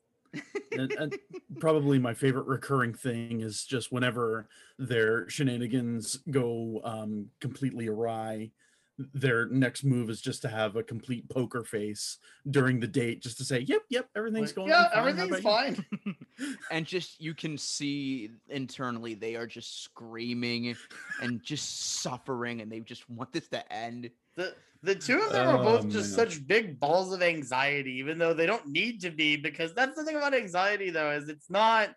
And, 0.73 0.91
and 0.91 1.15
probably 1.61 1.97
my 1.97 2.13
favorite 2.13 2.47
recurring 2.47 2.93
thing 2.93 3.39
is 3.39 3.63
just 3.63 3.89
whenever 3.93 4.49
their 4.77 5.29
shenanigans 5.29 6.17
go 6.29 6.81
um, 6.83 7.27
completely 7.39 7.87
awry 7.87 8.51
their 8.97 9.47
next 9.49 9.83
move 9.83 10.09
is 10.09 10.21
just 10.21 10.41
to 10.41 10.47
have 10.47 10.75
a 10.77 10.83
complete 10.83 11.27
poker 11.29 11.63
face 11.63 12.17
during 12.49 12.79
the 12.79 12.87
date 12.87 13.21
just 13.21 13.37
to 13.37 13.43
say 13.43 13.59
yep 13.59 13.81
yep 13.89 14.07
everything's 14.15 14.49
Like, 14.49 14.55
going 14.55 14.69
yeah 14.69 14.89
fine. 14.89 14.99
Everything's 14.99 15.41
fine 15.41 15.85
and 16.71 16.85
just 16.85 17.19
you 17.19 17.33
can 17.33 17.57
see 17.57 18.29
internally 18.49 19.13
they 19.13 19.35
are 19.35 19.47
just 19.47 19.83
screaming 19.83 20.75
and 21.21 21.43
just 21.43 22.01
suffering 22.01 22.61
and 22.61 22.71
they 22.71 22.79
just 22.79 23.09
want 23.09 23.33
this 23.33 23.47
to 23.49 23.73
end 23.73 24.09
The 24.37 24.55
the 24.81 24.95
two 24.95 25.19
of 25.19 25.31
them 25.31 25.47
are 25.47 25.59
oh, 25.59 25.63
both 25.63 25.85
Oh, 25.85 25.89
just 25.89 26.15
man. 26.17 26.27
such 26.29 26.45
big 26.47 26.79
balls 26.79 27.11
of 27.11 27.23
anxiety, 27.23 27.93
even 27.93 28.19
though 28.19 28.35
they 28.35 28.45
don't 28.45 28.67
need 28.67 29.01
to 29.01 29.09
be, 29.09 29.35
because 29.35 29.73
that's 29.73 29.95
the 29.97 30.03
thing 30.05 30.15
about 30.15 30.35
anxiety 30.35 30.91
though, 30.91 31.09
is 31.09 31.27
it's 31.27 31.49
not 31.49 31.89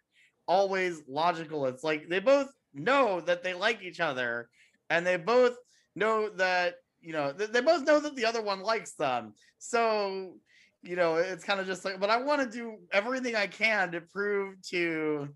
always 0.46 1.02
logical. 1.06 1.66
It's 1.66 1.84
like 1.84 2.08
they 2.08 2.18
both 2.18 2.48
know 2.72 3.20
that 3.20 3.42
they 3.42 3.52
like 3.52 3.82
each 3.82 4.00
other, 4.00 4.48
and 4.88 5.06
they 5.06 5.18
both 5.18 5.54
know 5.96 6.30
that, 6.30 6.76
you 7.00 7.12
know, 7.12 7.32
they, 7.32 7.46
they 7.46 7.60
both 7.60 7.84
know 7.86 8.00
that 8.00 8.16
the 8.16 8.24
other 8.24 8.42
one 8.42 8.60
likes 8.62 8.92
them. 8.92 9.34
So, 9.58 10.34
you 10.82 10.96
know, 10.96 11.16
it's 11.16 11.44
kind 11.44 11.60
of 11.60 11.66
just 11.66 11.84
like, 11.84 12.00
but 12.00 12.10
I 12.10 12.16
want 12.22 12.42
to 12.42 12.56
do 12.56 12.76
everything 12.92 13.34
I 13.36 13.46
can 13.46 13.92
to 13.92 14.00
prove 14.00 14.60
to 14.70 15.28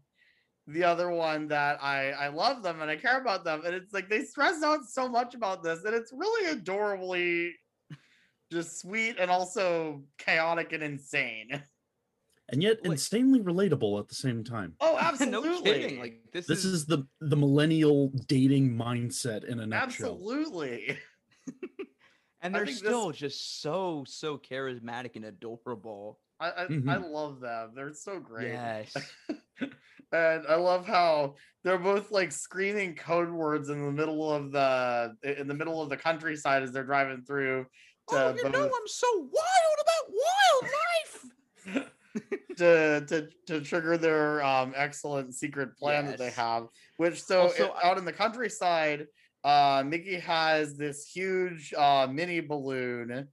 the 0.68 0.84
other 0.84 1.10
one 1.10 1.48
that 1.48 1.82
I 1.82 2.10
I 2.12 2.28
love 2.28 2.62
them 2.62 2.80
and 2.82 2.88
I 2.90 2.94
care 2.94 3.20
about 3.20 3.42
them 3.44 3.62
and 3.66 3.74
it's 3.74 3.92
like 3.92 4.08
they 4.08 4.22
stress 4.22 4.62
out 4.62 4.84
so 4.88 5.08
much 5.08 5.34
about 5.34 5.64
this 5.64 5.82
and 5.84 5.92
it's 5.92 6.12
really 6.12 6.52
adorably 6.52 7.52
just 8.52 8.80
sweet 8.80 9.16
and 9.18 9.28
also 9.28 10.04
chaotic 10.18 10.72
and 10.72 10.82
insane. 10.84 11.60
and 12.50 12.62
yet 12.62 12.76
Like- 12.84 12.92
insanely 12.92 13.40
relatable 13.40 13.98
at 13.98 14.06
the 14.08 14.14
same 14.14 14.44
time 14.44 14.74
Oh, 14.80 14.92
no 14.94 14.98
absolutely. 15.00 15.72
kidding 15.72 15.98
like 15.98 16.20
this, 16.32 16.46
this 16.46 16.64
is 16.64 16.86
the 16.86 17.08
the 17.20 17.36
millennial 17.36 18.12
dating 18.28 18.70
mindset 18.76 19.42
in 19.44 19.58
a 19.58 19.66
nutshell 19.66 20.12
absolutely. 20.12 20.96
and 22.40 22.55
they're 22.55 22.64
think 22.66 22.78
this- 22.78 22.86
still 22.88 23.11
just 23.12 23.61
so 23.61 24.05
so 24.07 24.38
charismatic 24.38 25.16
and 25.16 25.24
adorable 25.24 26.20
I 26.40 26.49
I, 26.51 26.62
I 26.64 26.66
Mhm. 26.68 27.11
love 27.12 27.40
them. 27.40 27.72
They're 27.74 27.95
so 27.95 28.18
great. 28.18 28.51
yes 28.51 28.93
and 29.61 30.47
I 30.47 30.57
love 30.57 30.86
how 30.86 31.36
they're 31.62 31.78
both 31.78 32.11
like 32.11 32.32
screaming 32.32 32.97
code 32.97 33.30
words 33.30 33.68
in 33.68 33.84
the 33.84 33.93
middle 33.93 34.30
of 34.32 34.51
the 34.53 35.16
in 35.22 35.47
the 35.47 35.55
middle 35.55 35.80
of 35.80 35.88
the 35.88 35.97
countryside 35.97 36.62
as 36.64 36.72
they're 36.72 36.84
driving 36.84 37.22
through 37.24 37.66
to 38.09 38.16
oh 38.16 38.34
you 38.34 38.51
know 38.51 38.64
i'm 38.64 38.86
so 38.86 39.07
wild 39.30 39.78
about 39.80 40.12
wildlife 41.74 41.93
to 42.57 43.05
to 43.07 43.28
to 43.47 43.61
trigger 43.61 43.97
their 43.97 44.43
um 44.43 44.72
excellent 44.76 45.34
secret 45.34 45.76
plan 45.78 46.07
that 46.07 46.18
they 46.18 46.30
have 46.30 46.66
which 46.97 47.22
so 47.22 47.43
Also, 47.43 47.70
i- 47.70 47.88
out 47.88 47.97
in 47.99 48.05
the 48.05 48.12
countryside 48.12 49.07
uh 49.45 49.82
mickey 49.86 50.18
has 50.18 50.76
this 50.76 51.07
huge 51.07 51.72
uh 51.74 52.07
mini 52.11 52.40
balloon. 52.40 53.28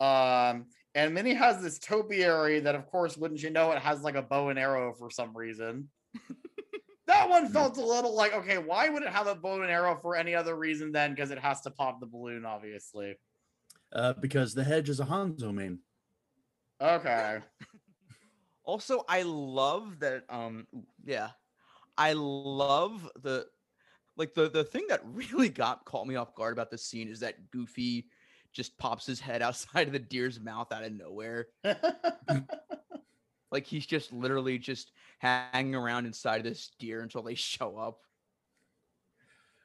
Um 0.00 0.66
and 0.94 1.14
minnie 1.14 1.34
has 1.34 1.62
this 1.62 1.78
topiary 1.78 2.60
that 2.60 2.74
of 2.74 2.86
course 2.86 3.16
wouldn't 3.16 3.42
you 3.42 3.50
know 3.50 3.72
it 3.72 3.78
has 3.80 4.02
like 4.02 4.14
a 4.14 4.22
bow 4.22 4.48
and 4.48 4.58
arrow 4.58 4.94
for 4.94 5.10
some 5.10 5.36
reason. 5.36 5.88
That 7.08 7.28
one 7.28 7.48
felt 7.50 7.78
a 7.78 7.86
little 7.86 8.16
like 8.16 8.34
okay 8.34 8.58
why 8.58 8.88
would 8.88 9.04
it 9.04 9.10
have 9.10 9.28
a 9.28 9.34
bow 9.36 9.62
and 9.62 9.70
arrow 9.70 9.96
for 10.02 10.16
any 10.16 10.34
other 10.34 10.56
reason 10.56 10.90
then 10.90 11.14
because 11.14 11.30
it 11.30 11.38
has 11.38 11.60
to 11.60 11.70
pop 11.70 12.00
the 12.00 12.06
balloon 12.06 12.44
obviously. 12.44 13.14
Uh, 13.92 14.12
because 14.14 14.54
the 14.54 14.64
hedge 14.64 14.88
is 14.88 14.98
a 14.98 15.04
hanzo 15.04 15.54
main. 15.54 15.78
Okay. 16.80 17.38
Also, 18.66 19.04
I 19.08 19.22
love 19.22 20.00
that. 20.00 20.24
Um, 20.28 20.66
yeah, 21.04 21.28
I 21.96 22.14
love 22.14 23.08
the 23.22 23.46
like 24.16 24.34
the 24.34 24.48
the 24.48 24.64
thing 24.64 24.86
that 24.88 25.00
really 25.04 25.48
got 25.48 25.84
caught 25.84 26.06
me 26.06 26.16
off 26.16 26.34
guard 26.34 26.52
about 26.52 26.70
this 26.70 26.84
scene 26.84 27.08
is 27.08 27.20
that 27.20 27.50
Goofy 27.50 28.06
just 28.52 28.76
pops 28.78 29.06
his 29.06 29.20
head 29.20 29.42
outside 29.48 29.86
of 29.86 29.92
the 29.92 29.98
deer's 29.98 30.40
mouth 30.40 30.72
out 30.72 30.84
of 30.84 30.92
nowhere. 30.92 31.48
Like 33.52 33.66
he's 33.66 33.86
just 33.86 34.12
literally 34.12 34.58
just 34.58 34.90
hanging 35.18 35.74
around 35.74 36.06
inside 36.06 36.38
of 36.38 36.44
this 36.44 36.70
deer 36.78 37.00
until 37.02 37.22
they 37.22 37.34
show 37.36 37.76
up. 37.78 38.00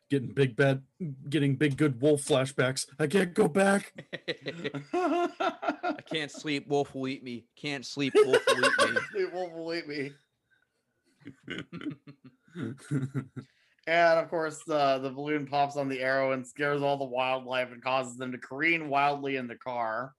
getting 0.09 0.33
big 0.33 0.55
bad 0.55 0.83
getting 1.29 1.55
big 1.55 1.77
good 1.77 2.01
wolf 2.01 2.21
flashbacks 2.25 2.85
i 2.99 3.07
can't 3.07 3.33
go 3.33 3.47
back 3.47 3.93
I 4.93 6.03
can't 6.05 6.31
sleep. 6.31 6.67
Wolf 6.67 6.93
will 6.93 7.07
eat 7.07 7.23
me. 7.23 7.45
Can't 7.55 7.85
sleep. 7.85 8.13
Wolf 8.15 8.43
will 8.47 8.65
eat 8.65 8.93
me. 8.93 8.99
it 9.21 9.33
won't 9.33 9.53
believe 9.55 9.87
me 9.87 10.11
And 13.87 14.19
of 14.19 14.29
course, 14.29 14.61
the 14.65 14.99
the 14.99 15.09
balloon 15.09 15.47
pops 15.47 15.75
on 15.75 15.89
the 15.89 16.01
arrow 16.01 16.33
and 16.33 16.45
scares 16.45 16.81
all 16.81 16.97
the 16.97 17.05
wildlife 17.05 17.71
and 17.71 17.81
causes 17.83 18.15
them 18.17 18.31
to 18.31 18.37
careen 18.37 18.89
wildly 18.89 19.37
in 19.37 19.47
the 19.47 19.55
car. 19.55 20.13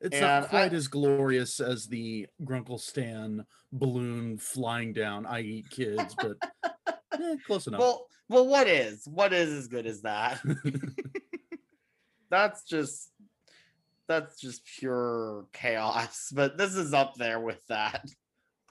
It's 0.00 0.14
And 0.14 0.22
not 0.22 0.44
I- 0.44 0.46
quite 0.48 0.72
as 0.72 0.88
glorious 0.88 1.60
as 1.60 1.86
the 1.86 2.26
Grunkle 2.42 2.80
Stan 2.80 3.44
balloon 3.72 4.38
flying 4.38 4.92
down. 4.92 5.26
I 5.26 5.40
eat 5.42 5.70
kids, 5.70 6.16
but 6.16 6.36
eh, 7.12 7.36
close 7.46 7.66
enough. 7.66 7.80
Well, 7.80 8.06
well, 8.28 8.46
what 8.48 8.66
is 8.66 9.06
what 9.06 9.32
is 9.32 9.52
as 9.52 9.68
good 9.68 9.86
as 9.86 10.02
that? 10.02 10.40
that's 12.30 12.64
just 12.64 13.10
that's 14.08 14.40
just 14.40 14.64
pure 14.64 15.46
chaos. 15.52 16.32
But 16.34 16.58
this 16.58 16.74
is 16.74 16.92
up 16.92 17.14
there 17.14 17.38
with 17.38 17.64
that. 17.68 18.04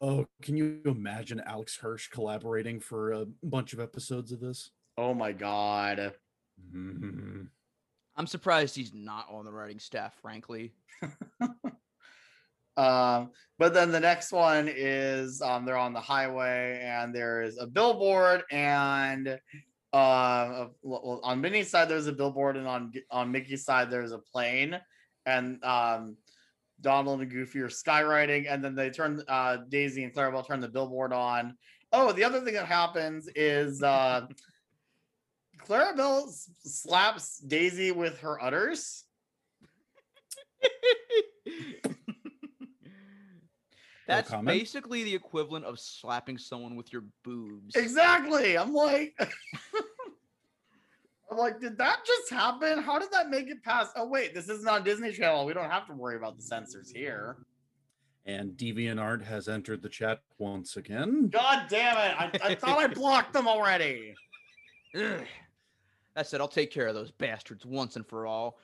Oh, 0.02 0.26
can 0.42 0.58
you 0.58 0.82
imagine 0.86 1.42
Alex 1.46 1.78
Hirsch 1.78 2.08
collaborating 2.10 2.80
for 2.80 3.12
a 3.12 3.26
bunch 3.44 3.74
of 3.74 3.80
episodes 3.80 4.32
of 4.32 4.40
this? 4.40 4.72
Oh 4.98 5.14
my 5.14 5.32
god. 5.32 6.14
Mhm. 6.74 7.48
I'm 8.16 8.28
surprised 8.28 8.76
he's 8.76 8.94
not 8.94 9.28
on 9.30 9.46
the 9.46 9.52
writing 9.52 9.80
staff, 9.80 10.14
frankly. 10.22 10.74
Um, 12.78 13.32
but 13.58 13.74
then 13.74 13.92
the 13.92 14.00
next 14.00 14.32
one 14.32 14.70
is 14.74 15.42
um, 15.42 15.66
they're 15.66 15.76
on 15.76 15.92
the 15.92 16.00
highway 16.00 16.82
and 16.82 17.14
there 17.14 17.42
is 17.42 17.58
a 17.58 17.68
billboard 17.68 18.44
and 18.52 19.38
uh, 19.92 19.96
uh, 19.96 20.68
well, 20.82 21.20
on 21.22 21.42
Minnie's 21.42 21.70
side 21.70 21.90
there's 21.90 22.08
a 22.08 22.14
billboard 22.14 22.56
and 22.56 22.66
on 22.68 22.94
on 23.12 23.34
Mickey's 23.34 23.66
side 23.66 23.92
there's 23.92 24.14
a 24.14 24.18
plane 24.20 24.80
and 25.26 25.62
um, 25.66 26.16
Donald 26.82 27.22
and 27.22 27.30
Goofy 27.32 27.60
are 27.60 27.70
skywriting 27.70 28.46
and 28.50 28.64
then 28.64 28.76
they 28.76 28.90
turn 28.90 29.22
uh, 29.28 29.58
Daisy 29.70 30.04
and 30.04 30.14
Clarabelle 30.14 30.46
turn 30.48 30.60
the 30.60 30.68
billboard 30.68 31.14
on. 31.14 31.56
Oh, 31.92 32.12
the 32.12 32.24
other 32.24 32.42
thing 32.42 32.54
that 32.54 32.66
happens 32.68 33.28
is 33.36 33.82
uh, 33.84 34.28
Clarabelle 35.68 36.28
s- 36.28 36.50
slaps 36.64 37.40
Daisy 37.40 37.92
with 37.92 38.20
her 38.20 38.42
udders. 38.42 39.04
That's 44.08 44.30
comment? 44.32 44.48
basically 44.48 45.04
the 45.04 45.14
equivalent 45.14 45.66
of 45.66 45.80
slapping 45.80 46.40
someone 46.40 46.76
with 46.76 46.92
your 46.92 47.04
boobs. 47.24 47.76
Exactly. 47.76 48.58
I'm 48.58 48.74
like, 48.74 49.14
I'm 51.32 51.38
like, 51.38 51.60
did 51.60 51.78
that 51.78 52.00
just 52.06 52.30
happen? 52.32 52.82
How 52.82 52.98
did 52.98 53.12
that 53.12 53.30
make 53.30 53.50
it 53.50 53.64
past? 53.64 53.94
Oh 53.96 54.08
wait, 54.08 54.34
this 54.34 54.50
isn't 54.50 54.68
on 54.68 54.84
Disney 54.84 55.12
Channel. 55.12 55.46
We 55.46 55.54
don't 55.54 55.70
have 55.70 55.88
to 55.88 55.94
worry 55.94 56.16
about 56.16 56.38
the 56.38 56.42
censors 56.42 56.90
here. 56.90 57.38
And 58.26 58.52
DeviantArt 58.52 59.24
has 59.26 59.48
entered 59.48 59.82
the 59.82 59.90
chat 59.90 60.22
once 60.38 60.78
again. 60.78 61.30
God 61.30 61.68
damn 61.70 61.98
it! 61.98 62.16
I, 62.20 62.52
I 62.52 62.56
thought 62.56 62.80
I 62.80 62.88
blocked 62.94 63.34
them 63.34 63.48
already. 63.48 64.14
Ugh. 64.96 65.26
That 66.16 66.28
said, 66.28 66.42
I'll 66.42 66.48
take 66.48 66.72
care 66.72 66.88
of 66.88 66.96
those 66.96 67.12
bastards 67.12 67.66
once 67.66 67.96
and 67.96 68.06
for 68.06 68.26
all. 68.26 68.58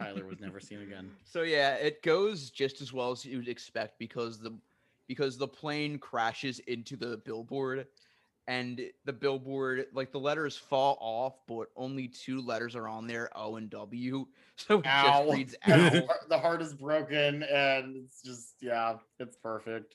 Tyler 0.00 0.24
was 0.26 0.40
never 0.40 0.60
seen 0.60 0.80
again. 0.80 1.10
So 1.24 1.42
yeah, 1.42 1.74
it 1.74 2.02
goes 2.02 2.50
just 2.50 2.80
as 2.80 2.92
well 2.92 3.12
as 3.12 3.24
you'd 3.24 3.48
expect 3.48 3.98
because 3.98 4.38
the 4.38 4.58
because 5.06 5.36
the 5.36 5.46
plane 5.46 5.98
crashes 5.98 6.58
into 6.60 6.96
the 6.96 7.18
billboard 7.18 7.86
and 8.50 8.80
the 9.04 9.12
billboard 9.12 9.86
like 9.94 10.10
the 10.10 10.18
letters 10.18 10.56
fall 10.56 10.98
off 11.00 11.34
but 11.46 11.68
only 11.76 12.08
two 12.08 12.40
letters 12.40 12.74
are 12.74 12.88
on 12.88 13.06
there 13.06 13.30
O 13.36 13.54
and 13.56 13.70
W 13.70 14.26
so 14.56 14.80
it 14.80 14.86
Ow. 14.86 15.24
just 15.24 15.36
reads 15.36 15.54
And 15.62 15.80
ow. 15.82 16.08
the 16.28 16.38
heart- 16.38 16.60
is 16.62 16.74
broken 16.74 17.44
and 17.44 17.96
it's 17.96 18.22
just 18.22 18.54
yeah, 18.60 18.96
it's 19.20 19.36
perfect. 19.36 19.94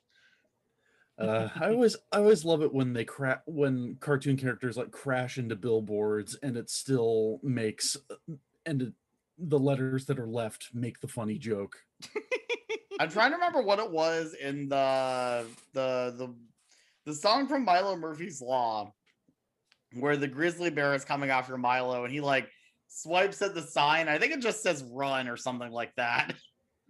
Uh, 1.19 1.49
I 1.59 1.69
always 1.71 1.95
I 2.11 2.17
always 2.17 2.43
love 2.45 2.61
it 2.61 2.73
when 2.73 2.93
they 2.93 3.03
crash 3.05 3.39
when 3.45 3.97
cartoon 3.99 4.37
characters 4.37 4.77
like 4.77 4.91
crash 4.91 5.37
into 5.37 5.55
billboards 5.55 6.37
and 6.41 6.55
it 6.57 6.69
still 6.69 7.39
makes 7.43 7.97
uh, 8.09 8.33
and 8.65 8.81
it, 8.81 8.93
the 9.37 9.59
letters 9.59 10.05
that 10.05 10.17
are 10.19 10.27
left 10.27 10.69
make 10.73 11.01
the 11.01 11.07
funny 11.09 11.37
joke. 11.37 11.77
I'm 12.99 13.09
trying 13.09 13.31
to 13.31 13.35
remember 13.35 13.61
what 13.61 13.79
it 13.79 13.91
was 13.91 14.33
in 14.33 14.69
the 14.69 15.45
the 15.73 16.15
the 16.17 16.33
the 17.05 17.13
song 17.13 17.47
from 17.47 17.65
Milo 17.65 17.95
Murphy's 17.95 18.41
Law, 18.41 18.93
where 19.93 20.17
the 20.17 20.27
grizzly 20.27 20.69
bear 20.69 20.93
is 20.93 21.05
coming 21.05 21.29
after 21.29 21.57
Milo, 21.57 22.03
and 22.03 22.13
he 22.13 22.21
like 22.21 22.49
swipes 22.87 23.41
at 23.41 23.55
the 23.55 23.61
sign. 23.61 24.07
I 24.07 24.17
think 24.17 24.33
it 24.33 24.41
just 24.41 24.61
says 24.61 24.83
"run" 24.91 25.27
or 25.27 25.37
something 25.37 25.71
like 25.71 25.93
that. 25.95 26.33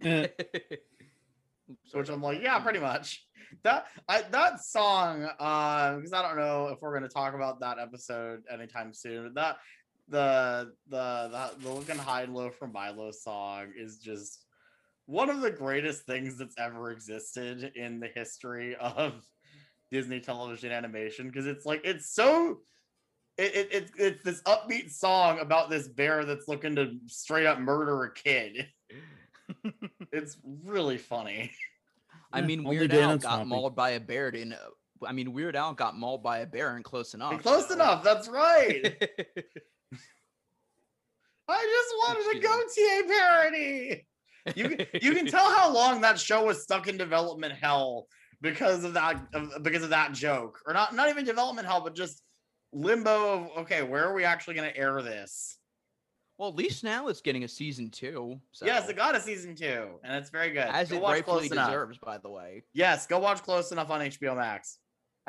Which 0.00 2.08
I'm 2.08 2.22
like, 2.22 2.42
yeah, 2.42 2.58
pretty 2.60 2.80
much. 2.80 3.24
That 3.62 3.86
I 4.08 4.22
that 4.22 4.60
song, 4.60 5.28
uh, 5.38 5.96
because 5.96 6.12
I 6.12 6.22
don't 6.22 6.36
know 6.36 6.68
if 6.68 6.80
we're 6.80 6.94
gonna 6.94 7.08
talk 7.08 7.34
about 7.34 7.60
that 7.60 7.78
episode 7.78 8.42
anytime 8.52 8.92
soon. 8.92 9.24
But 9.24 9.34
that 9.34 9.56
the 10.08 10.72
the 10.88 11.28
the, 11.30 11.62
the 11.62 11.72
looking 11.72 11.98
high 11.98 12.22
and 12.22 12.34
low 12.34 12.50
from 12.50 12.72
Milo 12.72 13.10
song 13.10 13.72
is 13.76 13.98
just 13.98 14.44
one 15.06 15.30
of 15.30 15.40
the 15.40 15.50
greatest 15.50 16.04
things 16.06 16.36
that's 16.36 16.56
ever 16.58 16.90
existed 16.90 17.72
in 17.76 18.00
the 18.00 18.08
history 18.08 18.74
of 18.76 19.24
Disney 19.90 20.20
television 20.20 20.72
animation 20.72 21.28
because 21.28 21.46
it's 21.46 21.64
like 21.64 21.80
it's 21.84 22.10
so 22.12 22.60
it, 23.38 23.54
it, 23.54 23.72
it 23.72 23.90
it's 23.98 24.24
this 24.24 24.42
upbeat 24.42 24.90
song 24.90 25.40
about 25.40 25.70
this 25.70 25.88
bear 25.88 26.24
that's 26.24 26.48
looking 26.48 26.74
to 26.76 26.96
straight 27.06 27.46
up 27.46 27.58
murder 27.58 28.04
a 28.04 28.12
kid. 28.12 28.68
it's 30.12 30.38
really 30.64 30.98
funny. 30.98 31.52
I 32.32 32.40
mean 32.40 32.60
only 32.60 32.78
Weird 32.78 32.94
Al 32.94 33.18
got 33.18 33.22
Swampy. 33.22 33.48
mauled 33.48 33.76
by 33.76 33.90
a 33.90 34.00
bear 34.00 34.28
in 34.30 34.52
uh, 34.52 34.56
I 35.06 35.12
mean 35.12 35.32
Weird 35.32 35.54
Al 35.56 35.74
got 35.74 35.96
mauled 35.96 36.22
by 36.22 36.38
a 36.38 36.46
bear 36.46 36.76
and 36.76 36.84
close 36.84 37.14
enough. 37.14 37.42
Close 37.42 37.68
so- 37.68 37.74
enough. 37.74 38.02
That's 38.02 38.28
right. 38.28 38.82
I 41.48 41.62
just 41.62 41.94
wanted 41.98 42.26
a 42.26 42.40
kidding. 42.40 42.50
Gautier 42.50 43.04
parody. 43.06 44.06
You 44.54 44.76
you 45.00 45.14
can 45.14 45.26
tell 45.30 45.48
how 45.52 45.72
long 45.72 46.00
that 46.00 46.18
show 46.18 46.44
was 46.44 46.62
stuck 46.62 46.88
in 46.88 46.96
development 46.96 47.54
hell 47.54 48.08
because 48.40 48.84
of 48.84 48.94
that 48.94 49.20
of- 49.32 49.62
because 49.62 49.82
of 49.82 49.90
that 49.90 50.12
joke, 50.12 50.60
or 50.66 50.72
not 50.72 50.94
not 50.94 51.08
even 51.08 51.24
development 51.24 51.66
hell, 51.66 51.80
but 51.80 51.94
just 51.94 52.22
limbo 52.72 53.34
of 53.34 53.58
okay, 53.58 53.82
where 53.82 54.04
are 54.04 54.14
we 54.14 54.24
actually 54.24 54.54
going 54.54 54.70
to 54.70 54.76
air 54.76 55.00
this? 55.02 55.58
Well, 56.38 56.50
at 56.50 56.54
least 56.56 56.84
now 56.84 57.08
it's 57.08 57.22
getting 57.22 57.44
a 57.44 57.48
season 57.48 57.88
two. 57.88 58.38
So. 58.52 58.66
Yes, 58.66 58.88
it 58.90 58.96
got 58.96 59.16
a 59.16 59.20
season 59.20 59.54
two, 59.54 59.88
and 60.04 60.14
it's 60.16 60.28
very 60.28 60.50
good. 60.50 60.68
as 60.68 60.90
go 60.90 60.98
it 60.98 61.02
rightfully 61.02 61.38
close 61.48 61.52
enough. 61.52 61.68
deserves. 61.68 61.98
By 61.98 62.18
the 62.18 62.28
way, 62.28 62.62
Yes, 62.74 63.06
go 63.06 63.18
watch 63.18 63.42
close 63.42 63.72
enough 63.72 63.90
on 63.90 64.00
HBO 64.02 64.36
Max. 64.36 64.78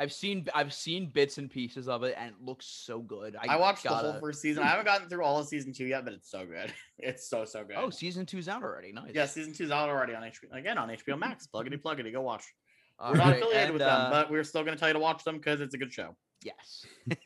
I've 0.00 0.12
seen 0.12 0.46
I've 0.54 0.72
seen 0.72 1.10
bits 1.12 1.38
and 1.38 1.50
pieces 1.50 1.88
of 1.88 2.04
it, 2.04 2.14
and 2.16 2.30
it 2.30 2.36
looks 2.40 2.66
so 2.66 3.00
good. 3.00 3.36
I, 3.36 3.54
I, 3.54 3.56
watched 3.56 3.82
the 3.82 3.88
gotta... 3.88 4.12
whole 4.12 4.20
first 4.20 4.40
season. 4.40 4.62
I 4.62 4.66
haven't 4.66 4.84
gotten 4.84 5.08
through 5.08 5.24
all 5.24 5.40
of 5.40 5.48
season 5.48 5.72
two 5.72 5.86
yet, 5.86 6.04
but 6.04 6.14
it's 6.14 6.30
so 6.30 6.46
good. 6.46 6.72
It's 7.00 7.30
so 7.30 7.44
so 7.44 7.62
good. 7.62 7.76
Oh, 7.76 7.90
season 7.90 8.26
two's 8.26 8.48
out 8.48 8.64
already. 8.64 8.90
Nice. 8.90 9.12
Yeah, 9.14 9.26
season 9.26 9.52
two's 9.52 9.70
out 9.70 9.88
already 9.88 10.16
on 10.16 10.22
HBO. 10.24 10.52
Again 10.52 10.78
on 10.78 10.88
HBO 10.88 11.16
Max. 11.16 11.46
Pluggity 11.46 11.80
pluggity. 11.80 12.12
Go 12.12 12.22
watch. 12.22 12.42
All 12.98 13.12
We're 13.12 13.18
not 13.18 13.32
affiliated 13.36 13.62
and, 13.64 13.72
with 13.74 13.80
them, 13.80 13.88
uh, 14.06 14.10
but 14.10 14.30
we're 14.30 14.44
still 14.44 14.64
going 14.64 14.74
to 14.76 14.78
tell 14.78 14.88
you 14.88 14.94
to 14.94 14.98
watch 15.00 15.22
them 15.24 15.36
because 15.36 15.60
it's 15.60 15.74
a 15.74 15.78
good 15.78 15.92
show. 15.92 16.16
yes. 16.42 16.84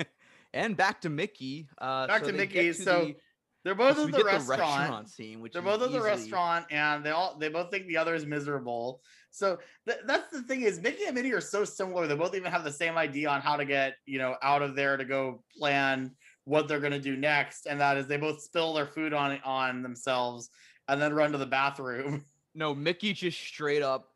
and 0.54 0.76
back 0.76 1.00
to 1.02 1.08
Mickey. 1.08 1.68
Uh, 1.78 2.06
Back 2.06 2.24
so 2.24 2.30
to 2.30 2.36
Mickey, 2.36 2.68
to 2.68 2.74
so 2.74 3.04
the- 3.06 3.16
They're 3.64 3.74
both 3.74 3.96
so 3.96 4.02
at 4.02 4.06
we 4.06 4.12
the 4.12 4.24
restaurant. 4.24 5.08
scene, 5.08 5.40
which 5.40 5.52
They're 5.54 5.62
both 5.62 5.80
at 5.82 5.90
the 5.90 5.96
easily- 5.96 6.10
restaurant, 6.10 6.66
and 6.70 7.04
they 7.04 7.10
all 7.10 7.36
they 7.38 7.48
both 7.48 7.70
think 7.70 7.86
the 7.86 7.96
other 7.96 8.14
is 8.14 8.26
miserable. 8.26 9.00
So 9.30 9.58
th- 9.88 10.00
that's 10.06 10.30
the 10.30 10.42
thing 10.42 10.60
is 10.60 10.80
Mickey 10.80 11.04
and 11.06 11.14
Minnie 11.14 11.32
are 11.32 11.40
so 11.40 11.64
similar. 11.64 12.06
They 12.06 12.16
both 12.16 12.34
even 12.34 12.52
have 12.52 12.64
the 12.64 12.72
same 12.72 12.98
idea 12.98 13.30
on 13.30 13.40
how 13.40 13.56
to 13.56 13.64
get 13.64 13.94
you 14.04 14.18
know 14.18 14.36
out 14.42 14.60
of 14.60 14.76
there 14.76 14.96
to 14.98 15.04
go 15.06 15.42
plan 15.58 16.10
what 16.44 16.68
they're 16.68 16.80
going 16.80 16.92
to 16.92 16.98
do 17.00 17.16
next, 17.16 17.64
and 17.66 17.80
that 17.80 17.96
is 17.96 18.06
they 18.06 18.18
both 18.18 18.42
spill 18.42 18.74
their 18.74 18.86
food 18.86 19.14
on 19.14 19.38
on 19.44 19.82
themselves 19.82 20.50
and 20.88 21.00
then 21.00 21.14
run 21.14 21.32
to 21.32 21.38
the 21.38 21.46
bathroom. 21.46 22.24
No, 22.54 22.74
Mickey 22.74 23.14
just 23.14 23.40
straight 23.40 23.80
up 23.80 24.08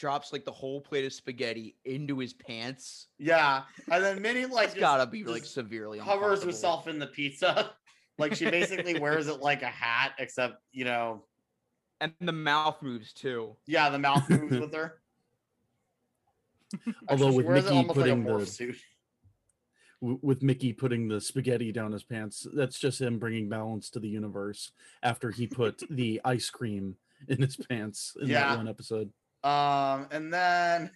drops 0.00 0.32
like 0.32 0.46
the 0.46 0.50
whole 0.50 0.80
plate 0.80 1.04
of 1.04 1.12
spaghetti 1.12 1.76
into 1.84 2.18
his 2.18 2.32
pants. 2.32 3.08
yeah, 3.18 3.62
and 3.92 4.02
then 4.02 4.20
Minnie 4.22 4.46
like 4.60 4.68
just- 4.68 4.80
gotta 4.80 5.06
be 5.06 5.22
like 5.24 5.44
severely 5.44 5.98
hovers 5.98 6.40
uncomfortable. 6.42 6.52
herself 6.52 6.88
in 6.88 6.98
the 6.98 7.06
pizza. 7.06 7.70
Like 8.18 8.34
she 8.34 8.50
basically 8.50 8.98
wears 8.98 9.28
it 9.28 9.40
like 9.40 9.62
a 9.62 9.66
hat, 9.68 10.12
except 10.18 10.56
you 10.72 10.84
know, 10.84 11.24
and 12.02 12.12
the 12.20 12.32
mouth 12.32 12.82
moves 12.82 13.14
too. 13.14 13.56
yeah, 13.66 13.88
the 13.88 13.98
mouth 13.98 14.28
moves 14.28 14.58
with 14.58 14.74
her. 14.74 15.00
Although 17.08 17.32
with 17.32 17.46
Mickey 17.48 17.68
almost 17.68 17.96
like 17.96 17.96
putting 17.96 18.24
the 18.24 18.44
suit. 18.46 18.76
with 20.02 20.42
Mickey 20.42 20.74
putting 20.74 21.08
the 21.08 21.18
spaghetti 21.18 21.72
down 21.72 21.92
his 21.92 22.02
pants, 22.02 22.46
that's 22.52 22.78
just 22.78 23.00
him 23.00 23.18
bringing 23.18 23.48
balance 23.48 23.88
to 23.90 23.98
the 24.00 24.08
universe 24.08 24.72
after 25.02 25.30
he 25.30 25.46
put 25.46 25.82
the 25.88 26.20
ice 26.22 26.50
cream 26.50 26.96
in 27.28 27.40
his 27.40 27.56
pants 27.56 28.14
in 28.20 28.28
Yeah. 28.28 28.50
that 28.50 28.58
one 28.58 28.68
episode. 28.68 29.10
Um, 29.42 30.06
and 30.10 30.32
then 30.32 30.90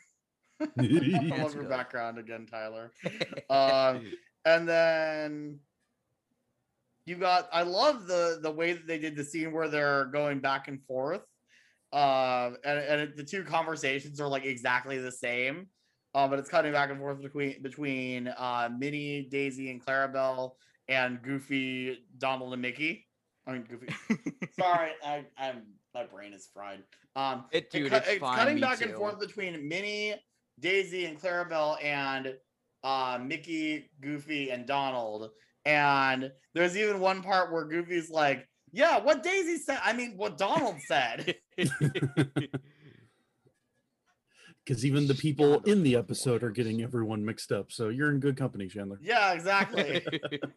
I 0.60 1.36
love 1.42 1.54
your 1.54 1.64
background 1.64 2.18
again, 2.18 2.46
Tyler. 2.46 2.92
Um, 3.50 4.06
and 4.44 4.68
then 4.68 5.60
you 7.06 7.16
got 7.16 7.48
I 7.52 7.62
love 7.62 8.06
the 8.06 8.38
the 8.42 8.50
way 8.50 8.72
that 8.72 8.86
they 8.86 8.98
did 8.98 9.16
the 9.16 9.24
scene 9.24 9.52
where 9.52 9.68
they're 9.68 10.06
going 10.06 10.40
back 10.40 10.68
and 10.68 10.82
forth. 10.86 11.22
Uh, 11.92 12.52
and, 12.64 12.78
and 12.78 13.00
it- 13.02 13.16
the 13.16 13.24
two 13.24 13.44
conversations 13.44 14.20
are 14.20 14.28
like 14.28 14.44
exactly 14.44 14.98
the 14.98 15.12
same. 15.12 15.68
Um, 16.14 16.30
but 16.30 16.38
it's 16.38 16.48
cutting 16.48 16.72
back 16.72 16.90
and 16.90 16.98
forth 16.98 17.20
between 17.20 17.60
between 17.62 18.28
uh 18.28 18.68
Minnie, 18.76 19.28
Daisy, 19.30 19.70
and 19.70 19.84
Clarabelle, 19.84 20.52
and 20.88 21.20
Goofy, 21.22 22.04
Donald, 22.18 22.52
and 22.52 22.62
Mickey. 22.62 23.06
I 23.46 23.52
mean 23.52 23.64
Goofy. 23.64 23.88
Sorry, 24.58 24.92
I, 25.04 25.24
I'm 25.36 25.62
my 25.94 26.04
brain 26.04 26.32
is 26.32 26.48
fried. 26.52 26.82
Um, 27.16 27.44
It, 27.52 27.70
dude, 27.70 27.90
cut- 27.90 28.04
it's, 28.06 28.18
fine. 28.18 28.36
cutting 28.36 28.54
me 28.56 28.60
back 28.60 28.82
and 28.82 28.94
forth 28.94 29.20
between 29.20 29.68
Minnie, 29.68 30.14
Daisy, 30.60 31.04
and 31.06 31.20
Clarabelle, 31.20 31.82
and 31.82 32.34
uh, 32.82 33.18
Mickey, 33.22 33.90
Goofy, 34.00 34.50
and 34.50 34.66
Donald. 34.66 35.30
And 35.64 36.30
there's 36.54 36.76
even 36.76 37.00
one 37.00 37.22
part 37.22 37.52
where 37.52 37.64
Goofy's 37.64 38.10
like, 38.10 38.46
"Yeah, 38.72 38.98
what 39.00 39.22
Daisy 39.22 39.56
said. 39.56 39.78
I 39.82 39.92
mean, 39.94 40.14
what 40.16 40.36
Donald 40.36 40.76
said." 40.86 41.36
Because 44.64 44.86
even 44.86 45.06
the 45.06 45.14
people 45.14 45.52
Standard 45.60 45.68
in 45.70 45.82
the 45.82 45.96
episode 45.96 46.42
are 46.42 46.50
getting 46.50 46.82
everyone 46.82 47.22
mixed 47.24 47.52
up. 47.52 47.70
So 47.70 47.90
you're 47.90 48.10
in 48.10 48.18
good 48.18 48.36
company, 48.36 48.66
Chandler. 48.66 48.98
yeah, 49.02 49.32
exactly. 49.34 50.02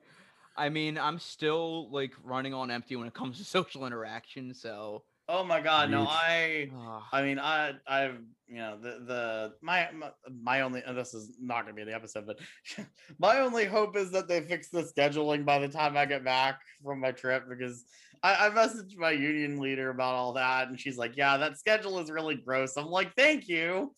I 0.58 0.70
mean, 0.70 0.98
I'm 0.98 1.20
still 1.20 1.90
like 1.92 2.14
running 2.24 2.54
on 2.54 2.72
empty 2.72 2.96
when 2.96 3.08
it 3.08 3.14
comes 3.14 3.38
to 3.38 3.44
social 3.44 3.86
interaction. 3.86 4.54
So, 4.54 5.04
oh 5.30 5.44
my 5.44 5.62
god, 5.62 5.90
no, 5.90 6.06
I. 6.08 6.70
I 7.12 7.22
mean, 7.22 7.40
I, 7.40 7.74
I've, 7.88 8.20
you 8.48 8.58
know, 8.58 8.78
the, 8.82 9.04
the, 9.06 9.54
my, 9.62 9.90
my, 9.94 10.12
my 10.42 10.62
only, 10.62 10.82
and 10.86 10.98
this 10.98 11.14
is 11.14 11.38
not 11.40 11.64
going 11.64 11.76
to 11.76 11.86
be 11.86 11.90
the 11.90 11.96
episode, 11.96 12.26
but 12.26 12.40
my 13.20 13.40
only 13.40 13.66
hope 13.66 13.98
is 13.98 14.12
that 14.12 14.28
they 14.28 14.42
fix 14.42 14.70
the 14.70 14.84
scheduling 14.84 15.46
by 15.46 15.60
the 15.60 15.68
time 15.68 15.98
I 15.98 16.06
get 16.06 16.24
back 16.24 16.60
from 16.84 17.02
my 17.02 17.12
trip 17.12 17.44
because 17.50 17.86
I, 18.24 18.48
I 18.48 18.50
messaged 18.50 18.98
my 18.98 19.12
union 19.12 19.60
leader 19.60 19.90
about 19.90 20.16
all 20.16 20.34
that 20.34 20.70
and 20.70 20.80
she's 20.80 20.98
like, 20.98 21.18
yeah, 21.18 21.38
that 21.38 21.60
schedule 21.60 22.00
is 22.00 22.10
really 22.10 22.36
gross. 22.36 22.78
I'm 22.78 22.88
like, 22.88 23.14
thank 23.16 23.48
you. 23.48 23.94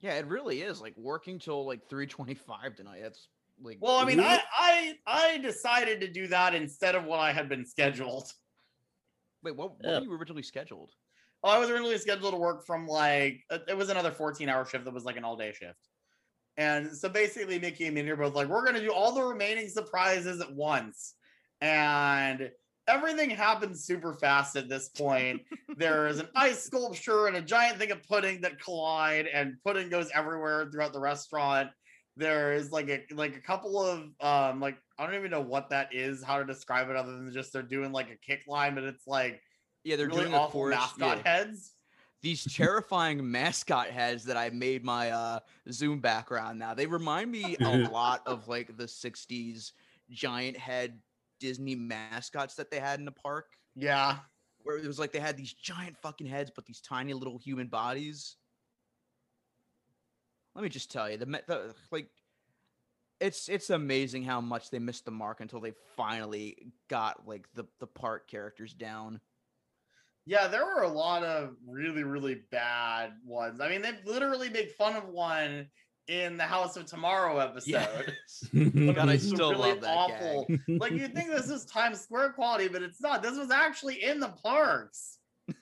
yeah, 0.00 0.14
it 0.14 0.26
really 0.26 0.62
is 0.62 0.80
like 0.80 0.94
working 0.96 1.38
till 1.38 1.66
like 1.66 1.88
3:25 1.90 2.76
tonight. 2.76 3.00
That's 3.02 3.28
like, 3.62 3.78
Well, 3.80 3.98
I 3.98 4.04
mean, 4.04 4.20
I, 4.20 4.40
I, 4.58 4.94
I 5.06 5.38
decided 5.38 6.00
to 6.00 6.08
do 6.08 6.26
that 6.28 6.54
instead 6.54 6.94
of 6.94 7.04
what 7.04 7.20
I 7.20 7.32
had 7.32 7.48
been 7.48 7.64
scheduled. 7.64 8.30
Wait, 9.42 9.56
what, 9.56 9.72
what 9.72 9.78
Yeah. 9.84 9.98
were 10.00 10.04
you 10.04 10.12
originally 10.14 10.42
scheduled? 10.42 10.90
Oh, 11.44 11.50
I 11.50 11.58
was 11.58 11.70
originally 11.70 11.98
scheduled 11.98 12.32
to 12.32 12.38
work 12.38 12.64
from 12.64 12.86
like 12.86 13.42
uh, 13.50 13.58
it 13.68 13.76
was 13.76 13.88
another 13.88 14.12
14 14.12 14.48
hour 14.48 14.64
shift 14.64 14.84
that 14.84 14.94
was 14.94 15.04
like 15.04 15.16
an 15.16 15.24
all 15.24 15.36
day 15.36 15.52
shift. 15.52 15.88
And 16.56 16.94
so 16.94 17.08
basically 17.08 17.58
Mickey 17.58 17.86
and 17.86 17.94
Minnie 17.94 18.10
are 18.10 18.16
both 18.16 18.34
like, 18.34 18.48
we're 18.48 18.64
gonna 18.64 18.80
do 18.80 18.92
all 18.92 19.12
the 19.12 19.22
remaining 19.22 19.68
surprises 19.68 20.40
at 20.40 20.52
once. 20.54 21.14
And 21.60 22.50
everything 22.88 23.30
happens 23.30 23.84
super 23.84 24.12
fast 24.14 24.54
at 24.56 24.68
this 24.68 24.88
point. 24.90 25.40
there 25.76 26.06
is 26.08 26.18
an 26.18 26.28
ice 26.36 26.62
sculpture 26.62 27.26
and 27.26 27.36
a 27.36 27.42
giant 27.42 27.78
thing 27.78 27.90
of 27.90 28.02
pudding 28.04 28.40
that 28.42 28.60
collide, 28.60 29.26
and 29.28 29.54
pudding 29.64 29.88
goes 29.88 30.10
everywhere 30.14 30.68
throughout 30.70 30.92
the 30.92 31.00
restaurant. 31.00 31.70
There 32.16 32.52
is 32.52 32.70
like 32.72 32.88
a 32.88 33.02
like 33.14 33.36
a 33.36 33.40
couple 33.40 33.80
of 33.80 34.00
um 34.20 34.60
like 34.60 34.76
I 34.98 35.06
don't 35.06 35.14
even 35.14 35.30
know 35.30 35.40
what 35.40 35.70
that 35.70 35.94
is, 35.94 36.22
how 36.22 36.38
to 36.38 36.44
describe 36.44 36.90
it 36.90 36.96
other 36.96 37.12
than 37.12 37.30
just 37.32 37.52
they're 37.52 37.62
doing 37.62 37.92
like 37.92 38.10
a 38.10 38.16
kick 38.16 38.44
line, 38.46 38.74
but 38.74 38.84
it's 38.84 39.06
like 39.06 39.40
Yeah, 39.84 39.96
they're 39.96 40.08
really 40.08 40.22
doing 40.22 40.34
a 40.34 40.38
awful 40.38 40.60
chorus. 40.60 40.76
mascot 40.76 41.18
yeah. 41.18 41.30
heads. 41.30 41.72
These 42.20 42.54
terrifying 42.54 43.28
mascot 43.28 43.88
heads 43.88 44.24
that 44.24 44.36
I 44.36 44.50
made 44.50 44.84
my 44.84 45.10
uh 45.10 45.40
Zoom 45.70 46.00
background 46.00 46.58
now. 46.58 46.74
They 46.74 46.86
remind 46.86 47.30
me 47.32 47.56
a 47.60 47.76
lot 47.90 48.22
of 48.26 48.46
like 48.46 48.76
the 48.76 48.84
60s 48.84 49.72
giant 50.10 50.56
head 50.56 51.00
Disney 51.40 51.74
mascots 51.74 52.54
that 52.54 52.70
they 52.70 52.78
had 52.78 52.98
in 52.98 53.04
the 53.04 53.10
park. 53.12 53.46
Yeah. 53.74 54.18
Where 54.62 54.76
it 54.76 54.86
was 54.86 54.98
like 55.00 55.10
they 55.10 55.18
had 55.18 55.36
these 55.36 55.52
giant 55.52 55.96
fucking 56.00 56.26
heads, 56.28 56.52
but 56.54 56.64
these 56.66 56.80
tiny 56.80 57.14
little 57.14 57.38
human 57.38 57.66
bodies. 57.66 58.36
Let 60.54 60.62
me 60.62 60.68
just 60.68 60.90
tell 60.90 61.10
you, 61.10 61.16
the, 61.16 61.26
the 61.26 61.74
like, 61.90 62.08
it's 63.20 63.48
it's 63.48 63.70
amazing 63.70 64.24
how 64.24 64.40
much 64.40 64.70
they 64.70 64.78
missed 64.78 65.04
the 65.04 65.10
mark 65.10 65.40
until 65.40 65.60
they 65.60 65.72
finally 65.96 66.72
got 66.88 67.26
like 67.26 67.46
the 67.54 67.64
the 67.78 67.86
park 67.86 68.28
characters 68.28 68.74
down. 68.74 69.20
Yeah, 70.24 70.46
there 70.46 70.64
were 70.64 70.82
a 70.82 70.88
lot 70.88 71.24
of 71.24 71.56
really, 71.66 72.04
really 72.04 72.42
bad 72.50 73.12
ones. 73.24 73.60
I 73.60 73.68
mean, 73.68 73.82
they 73.82 73.92
literally 74.04 74.50
made 74.50 74.70
fun 74.70 74.94
of 74.94 75.08
one 75.08 75.68
in 76.06 76.36
the 76.36 76.44
House 76.44 76.76
of 76.76 76.86
Tomorrow 76.86 77.38
episode. 77.38 78.14
God, 78.94 79.08
I 79.08 79.16
still 79.16 79.50
really 79.52 79.72
love 79.72 79.80
that 79.80 80.08
gag. 80.08 80.60
like 80.80 80.92
you 80.92 81.08
think 81.08 81.30
this 81.30 81.48
is 81.50 81.64
Times 81.64 82.00
Square 82.00 82.32
quality, 82.32 82.68
but 82.68 82.82
it's 82.82 83.00
not. 83.00 83.22
This 83.22 83.36
was 83.36 83.50
actually 83.50 84.02
in 84.02 84.20
the 84.20 84.28
parks. 84.28 85.18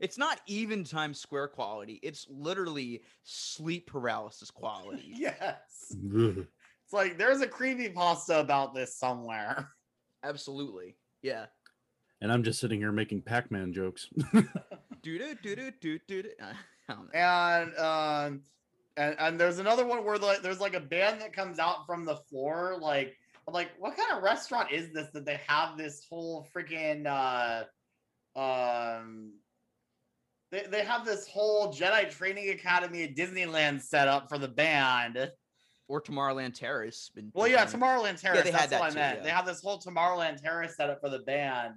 it's 0.00 0.18
not 0.18 0.40
even 0.46 0.84
Times 0.84 1.20
Square 1.20 1.48
quality. 1.48 2.00
It's 2.02 2.26
literally 2.28 3.02
sleep 3.22 3.86
paralysis 3.86 4.50
quality. 4.50 5.02
Yes. 5.16 5.94
It's 6.02 6.92
like 6.92 7.16
there's 7.18 7.40
a 7.40 7.46
creepy 7.46 7.88
pasta 7.88 8.40
about 8.40 8.74
this 8.74 8.96
somewhere. 8.96 9.68
Absolutely. 10.22 10.96
Yeah. 11.22 11.46
and 12.20 12.30
I'm 12.32 12.42
just 12.42 12.60
sitting 12.60 12.80
here 12.80 12.92
making 12.92 13.22
Pac-Man 13.22 13.72
jokes. 13.72 14.08
Do 15.02 15.18
do 15.18 15.34
do 15.42 15.70
do 15.80 15.98
do 16.08 16.22
do. 16.22 16.30
I 16.88 16.92
don't 16.92 17.12
know. 17.12 17.20
And 17.20 17.78
um 17.78 18.42
and, 18.96 19.16
and 19.18 19.40
there's 19.40 19.58
another 19.58 19.84
one 19.86 20.04
where 20.04 20.18
like 20.18 20.42
there's 20.42 20.60
like 20.60 20.74
a 20.74 20.80
band 20.80 21.20
that 21.20 21.32
comes 21.32 21.58
out 21.58 21.86
from 21.86 22.04
the 22.04 22.16
floor. 22.16 22.76
Like, 22.80 23.16
I'm 23.48 23.54
like, 23.54 23.70
what 23.78 23.96
kind 23.96 24.16
of 24.16 24.22
restaurant 24.22 24.70
is 24.72 24.92
this 24.92 25.08
that 25.14 25.24
they 25.26 25.40
have 25.46 25.76
this 25.76 26.06
whole 26.08 26.46
freaking 26.54 27.06
uh 27.06 27.64
um 28.38 29.32
they, 30.54 30.66
they 30.70 30.84
have 30.84 31.04
this 31.04 31.26
whole 31.26 31.72
Jedi 31.72 32.08
training 32.08 32.50
academy 32.50 33.02
at 33.02 33.16
Disneyland 33.16 33.80
set 33.82 34.06
up 34.06 34.28
for 34.28 34.38
the 34.38 34.46
band. 34.48 35.30
Or 35.88 36.00
Tomorrowland 36.00 36.54
Terrace. 36.54 37.10
Been 37.14 37.30
Well, 37.34 37.48
yeah. 37.48 37.66
Tomorrowland 37.66 38.20
Terrace. 38.20 38.44
they 38.44 38.52
that's 38.52 38.72
had 38.72 38.80
what 38.80 38.82
I 38.82 38.88
too, 38.90 38.94
meant. 38.94 39.18
yeah. 39.18 39.22
They 39.24 39.30
have 39.30 39.46
this 39.46 39.60
whole 39.60 39.80
Tomorrowland 39.80 40.40
Terrace 40.40 40.76
set 40.76 40.88
up 40.90 41.00
for 41.00 41.10
the 41.10 41.18
band, 41.20 41.74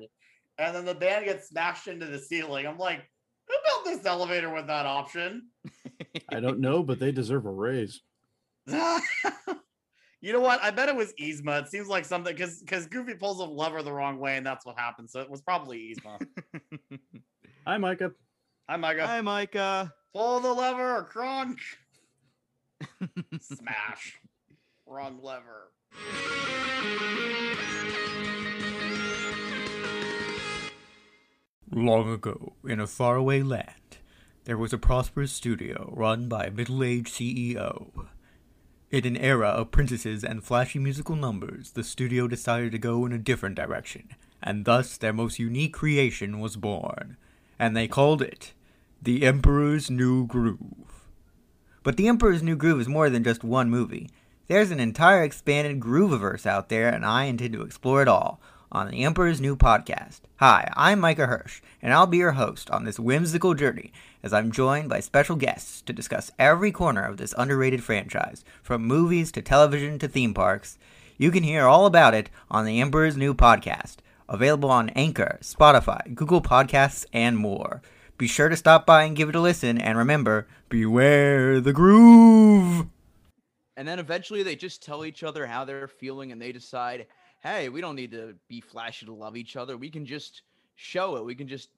and 0.59 0.75
then 0.75 0.85
the 0.85 0.95
band 0.95 1.25
gets 1.25 1.49
smashed 1.49 1.87
into 1.87 2.05
the 2.05 2.19
ceiling. 2.19 2.67
I'm 2.67 2.77
like, 2.77 3.01
who 3.47 3.55
built 3.65 3.85
this 3.85 4.05
elevator 4.05 4.53
with 4.53 4.67
that 4.67 4.85
option? 4.85 5.49
I 6.31 6.39
don't 6.39 6.59
know, 6.59 6.83
but 6.83 6.99
they 6.99 7.11
deserve 7.11 7.45
a 7.45 7.51
raise. 7.51 8.01
you 8.67 10.33
know 10.33 10.39
what? 10.39 10.61
I 10.61 10.71
bet 10.71 10.87
it 10.89 10.95
was 10.95 11.13
Yzma. 11.19 11.63
It 11.63 11.69
seems 11.69 11.87
like 11.87 12.05
something 12.05 12.33
because 12.33 12.59
because 12.59 12.85
Goofy 12.85 13.15
pulls 13.15 13.39
a 13.39 13.45
lever 13.45 13.81
the 13.81 13.91
wrong 13.93 14.19
way, 14.19 14.37
and 14.37 14.45
that's 14.45 14.65
what 14.65 14.77
happens. 14.77 15.11
So 15.11 15.19
it 15.21 15.29
was 15.29 15.41
probably 15.41 15.95
Yzma. 15.95 16.25
Hi, 17.67 17.77
Micah. 17.77 18.11
Hi, 18.69 18.75
Micah. 18.75 19.07
Hi, 19.07 19.21
Micah. 19.21 19.93
Pull 20.13 20.41
the 20.41 20.51
lever, 20.51 21.03
Kronk. 21.03 21.57
Smash. 23.39 24.19
Wrong 24.85 25.19
lever. 25.23 25.71
Long 31.71 32.11
ago, 32.11 32.55
in 32.67 32.81
a 32.81 32.87
faraway 32.87 33.41
land, 33.41 33.99
there 34.43 34.57
was 34.57 34.73
a 34.73 34.77
prosperous 34.77 35.31
studio 35.31 35.93
run 35.95 36.27
by 36.27 36.47
a 36.47 36.51
middle 36.51 36.83
aged 36.83 37.13
CEO. 37.13 38.07
In 38.91 39.05
an 39.05 39.15
era 39.15 39.47
of 39.47 39.71
princesses 39.71 40.25
and 40.25 40.43
flashy 40.43 40.79
musical 40.79 41.15
numbers, 41.15 41.71
the 41.71 41.85
studio 41.85 42.27
decided 42.27 42.73
to 42.73 42.77
go 42.77 43.05
in 43.05 43.13
a 43.13 43.17
different 43.17 43.55
direction, 43.55 44.09
and 44.43 44.65
thus 44.65 44.97
their 44.97 45.13
most 45.13 45.39
unique 45.39 45.73
creation 45.73 46.41
was 46.41 46.57
born, 46.57 47.15
and 47.57 47.73
they 47.73 47.87
called 47.87 48.21
it 48.21 48.53
The 48.99 49.23
Emperor's 49.23 49.91
New 49.91 50.25
Groove. 50.25 51.05
But 51.83 51.97
The 51.97 52.07
Emperor's 52.07 52.41
New 52.41 52.55
Groove 52.55 52.81
is 52.81 52.87
more 52.87 53.11
than 53.11 53.23
just 53.23 53.43
one 53.43 53.69
movie. 53.69 54.09
There's 54.47 54.71
an 54.71 54.79
entire 54.79 55.23
expanded 55.23 55.79
Grooviverse 55.79 56.47
out 56.47 56.69
there, 56.69 56.89
and 56.89 57.05
I 57.05 57.25
intend 57.25 57.53
to 57.53 57.61
explore 57.61 58.01
it 58.01 58.07
all 58.07 58.41
on 58.71 58.89
the 58.89 59.03
Emperor's 59.03 59.39
New 59.39 59.55
Podcast. 59.55 60.21
Hi, 60.37 60.71
I'm 60.75 60.99
Micah 60.99 61.27
Hirsch, 61.27 61.61
and 61.79 61.93
I'll 61.93 62.07
be 62.07 62.17
your 62.17 62.31
host 62.33 62.71
on 62.71 62.85
this 62.85 62.99
whimsical 62.99 63.53
journey 63.53 63.93
as 64.23 64.33
I'm 64.33 64.51
joined 64.51 64.89
by 64.89 64.99
special 64.99 65.35
guests 65.35 65.83
to 65.83 65.93
discuss 65.93 66.31
every 66.39 66.71
corner 66.71 67.03
of 67.03 67.17
this 67.17 67.35
underrated 67.37 67.83
franchise, 67.83 68.43
from 68.63 68.83
movies 68.83 69.31
to 69.33 69.43
television 69.43 69.99
to 69.99 70.07
theme 70.07 70.33
parks. 70.33 70.79
You 71.19 71.29
can 71.29 71.43
hear 71.43 71.67
all 71.67 71.85
about 71.85 72.15
it 72.15 72.31
on 72.49 72.65
the 72.65 72.81
Emperor's 72.81 73.15
New 73.15 73.35
Podcast, 73.35 73.97
available 74.27 74.71
on 74.71 74.89
Anchor, 74.89 75.37
Spotify, 75.43 76.15
Google 76.15 76.41
Podcasts, 76.41 77.05
and 77.13 77.37
more. 77.37 77.83
Be 78.17 78.27
sure 78.27 78.49
to 78.49 78.55
stop 78.55 78.85
by 78.85 79.03
and 79.03 79.15
give 79.15 79.29
it 79.29 79.35
a 79.35 79.41
listen, 79.41 79.77
and 79.77 79.97
remember, 79.97 80.47
beware 80.69 81.61
the 81.61 81.73
groove! 81.73 82.87
And 83.75 83.87
then 83.87 83.99
eventually 83.99 84.41
they 84.41 84.55
just 84.55 84.83
tell 84.83 85.05
each 85.05 85.23
other 85.23 85.45
how 85.45 85.63
they're 85.63 85.87
feeling 85.87 86.31
and 86.31 86.41
they 86.41 86.51
decide, 86.51 87.05
hey, 87.43 87.69
we 87.69 87.79
don't 87.79 87.95
need 87.95 88.11
to 88.11 88.33
be 88.47 88.59
flashy 88.59 89.05
to 89.05 89.13
love 89.13 89.37
each 89.37 89.55
other. 89.55 89.77
We 89.77 89.91
can 89.91 90.05
just 90.05 90.41
show 90.75 91.15
it. 91.17 91.25
We 91.25 91.35
can 91.35 91.47
just 91.47 91.69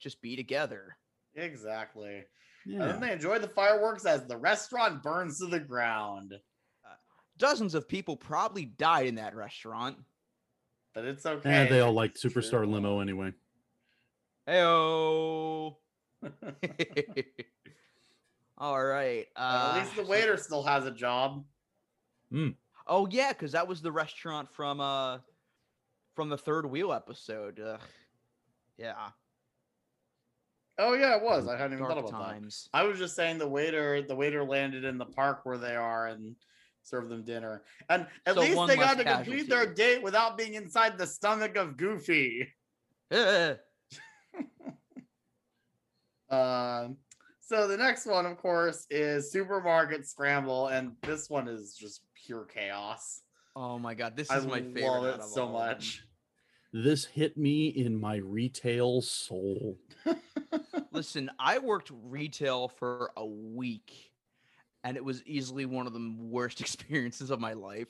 just 0.00 0.20
be 0.20 0.36
together. 0.36 0.96
Exactly. 1.34 2.24
And 2.66 2.80
then 2.80 3.00
they 3.00 3.12
enjoy 3.12 3.38
the 3.38 3.48
fireworks 3.48 4.04
as 4.04 4.26
the 4.26 4.36
restaurant 4.36 5.02
burns 5.02 5.38
to 5.38 5.46
the 5.46 5.60
ground. 5.60 6.34
Uh, 6.34 6.94
dozens 7.38 7.74
of 7.74 7.88
people 7.88 8.16
probably 8.16 8.66
died 8.66 9.06
in 9.06 9.14
that 9.14 9.34
restaurant. 9.34 9.96
But 10.94 11.04
it's 11.04 11.24
eh, 11.24 11.30
okay. 11.30 11.50
And 11.50 11.68
they 11.70 11.80
all 11.80 11.92
like 11.92 12.10
It's 12.12 12.20
true. 12.20 12.30
Superstar 12.30 12.70
Limo 12.70 13.00
anyway. 13.00 13.32
Heyo. 14.48 15.76
All 18.58 18.82
right. 18.84 19.26
Uh, 19.36 19.40
Uh, 19.40 19.72
at 19.76 19.80
least 19.82 19.96
the 19.96 20.04
so- 20.04 20.08
waiter 20.10 20.36
still 20.36 20.62
has 20.62 20.86
a 20.86 20.90
job. 20.90 21.44
Oh 22.86 23.06
yeah, 23.10 23.32
because 23.32 23.52
that 23.52 23.66
was 23.68 23.80
the 23.82 23.92
restaurant 23.92 24.50
from 24.50 24.80
uh 24.80 25.18
from 26.14 26.28
the 26.28 26.38
third 26.38 26.66
wheel 26.66 26.92
episode. 26.92 27.60
Ugh. 27.60 27.80
Yeah. 28.78 29.10
Oh 30.78 30.94
yeah, 30.94 31.16
it 31.16 31.22
was. 31.22 31.48
I 31.48 31.56
hadn't 31.56 31.74
even 31.78 31.84
Dark 31.84 31.94
thought 32.00 32.08
about 32.10 32.20
times. 32.32 32.68
that. 32.72 32.78
I 32.78 32.82
was 32.84 32.98
just 32.98 33.16
saying 33.16 33.38
the 33.38 33.48
waiter, 33.48 34.02
the 34.02 34.14
waiter 34.14 34.44
landed 34.44 34.84
in 34.84 34.96
the 34.98 35.04
park 35.06 35.40
where 35.44 35.58
they 35.58 35.74
are 35.74 36.06
and 36.08 36.36
served 36.82 37.08
them 37.10 37.24
dinner. 37.24 37.62
And 37.88 38.06
at 38.26 38.34
So 38.34 38.40
least 38.42 38.66
they 38.66 38.76
got 38.76 38.96
to 38.98 39.04
complete 39.04 39.48
their 39.48 39.72
date 39.74 40.02
without 40.02 40.38
being 40.38 40.54
inside 40.54 40.96
the 40.98 41.06
stomach 41.06 41.56
of 41.56 41.76
Goofy. 41.76 42.48
Um, 46.30 46.96
so 47.40 47.66
the 47.66 47.76
next 47.76 48.06
one, 48.06 48.26
of 48.26 48.36
course, 48.36 48.86
is 48.90 49.30
Supermarket 49.32 50.06
Scramble, 50.06 50.68
and 50.68 50.92
this 51.02 51.30
one 51.30 51.48
is 51.48 51.74
just 51.74 52.02
pure 52.14 52.44
chaos. 52.44 53.22
Oh 53.56 53.78
my 53.78 53.94
god, 53.94 54.16
this 54.16 54.30
I 54.30 54.36
is 54.38 54.46
my 54.46 54.60
favorite. 54.60 54.82
love 54.84 55.20
it 55.20 55.24
so 55.24 55.42
all 55.44 55.56
of 55.56 55.68
them. 55.68 55.76
much. 55.76 56.02
This 56.72 57.06
hit 57.06 57.38
me 57.38 57.68
in 57.68 57.98
my 57.98 58.16
retail 58.16 59.00
soul. 59.00 59.78
Listen, 60.92 61.30
I 61.38 61.58
worked 61.58 61.90
retail 62.04 62.68
for 62.68 63.10
a 63.16 63.24
week, 63.24 64.12
and 64.84 64.96
it 64.96 65.04
was 65.04 65.22
easily 65.24 65.64
one 65.64 65.86
of 65.86 65.94
the 65.94 66.14
worst 66.18 66.60
experiences 66.60 67.30
of 67.30 67.40
my 67.40 67.54
life. 67.54 67.88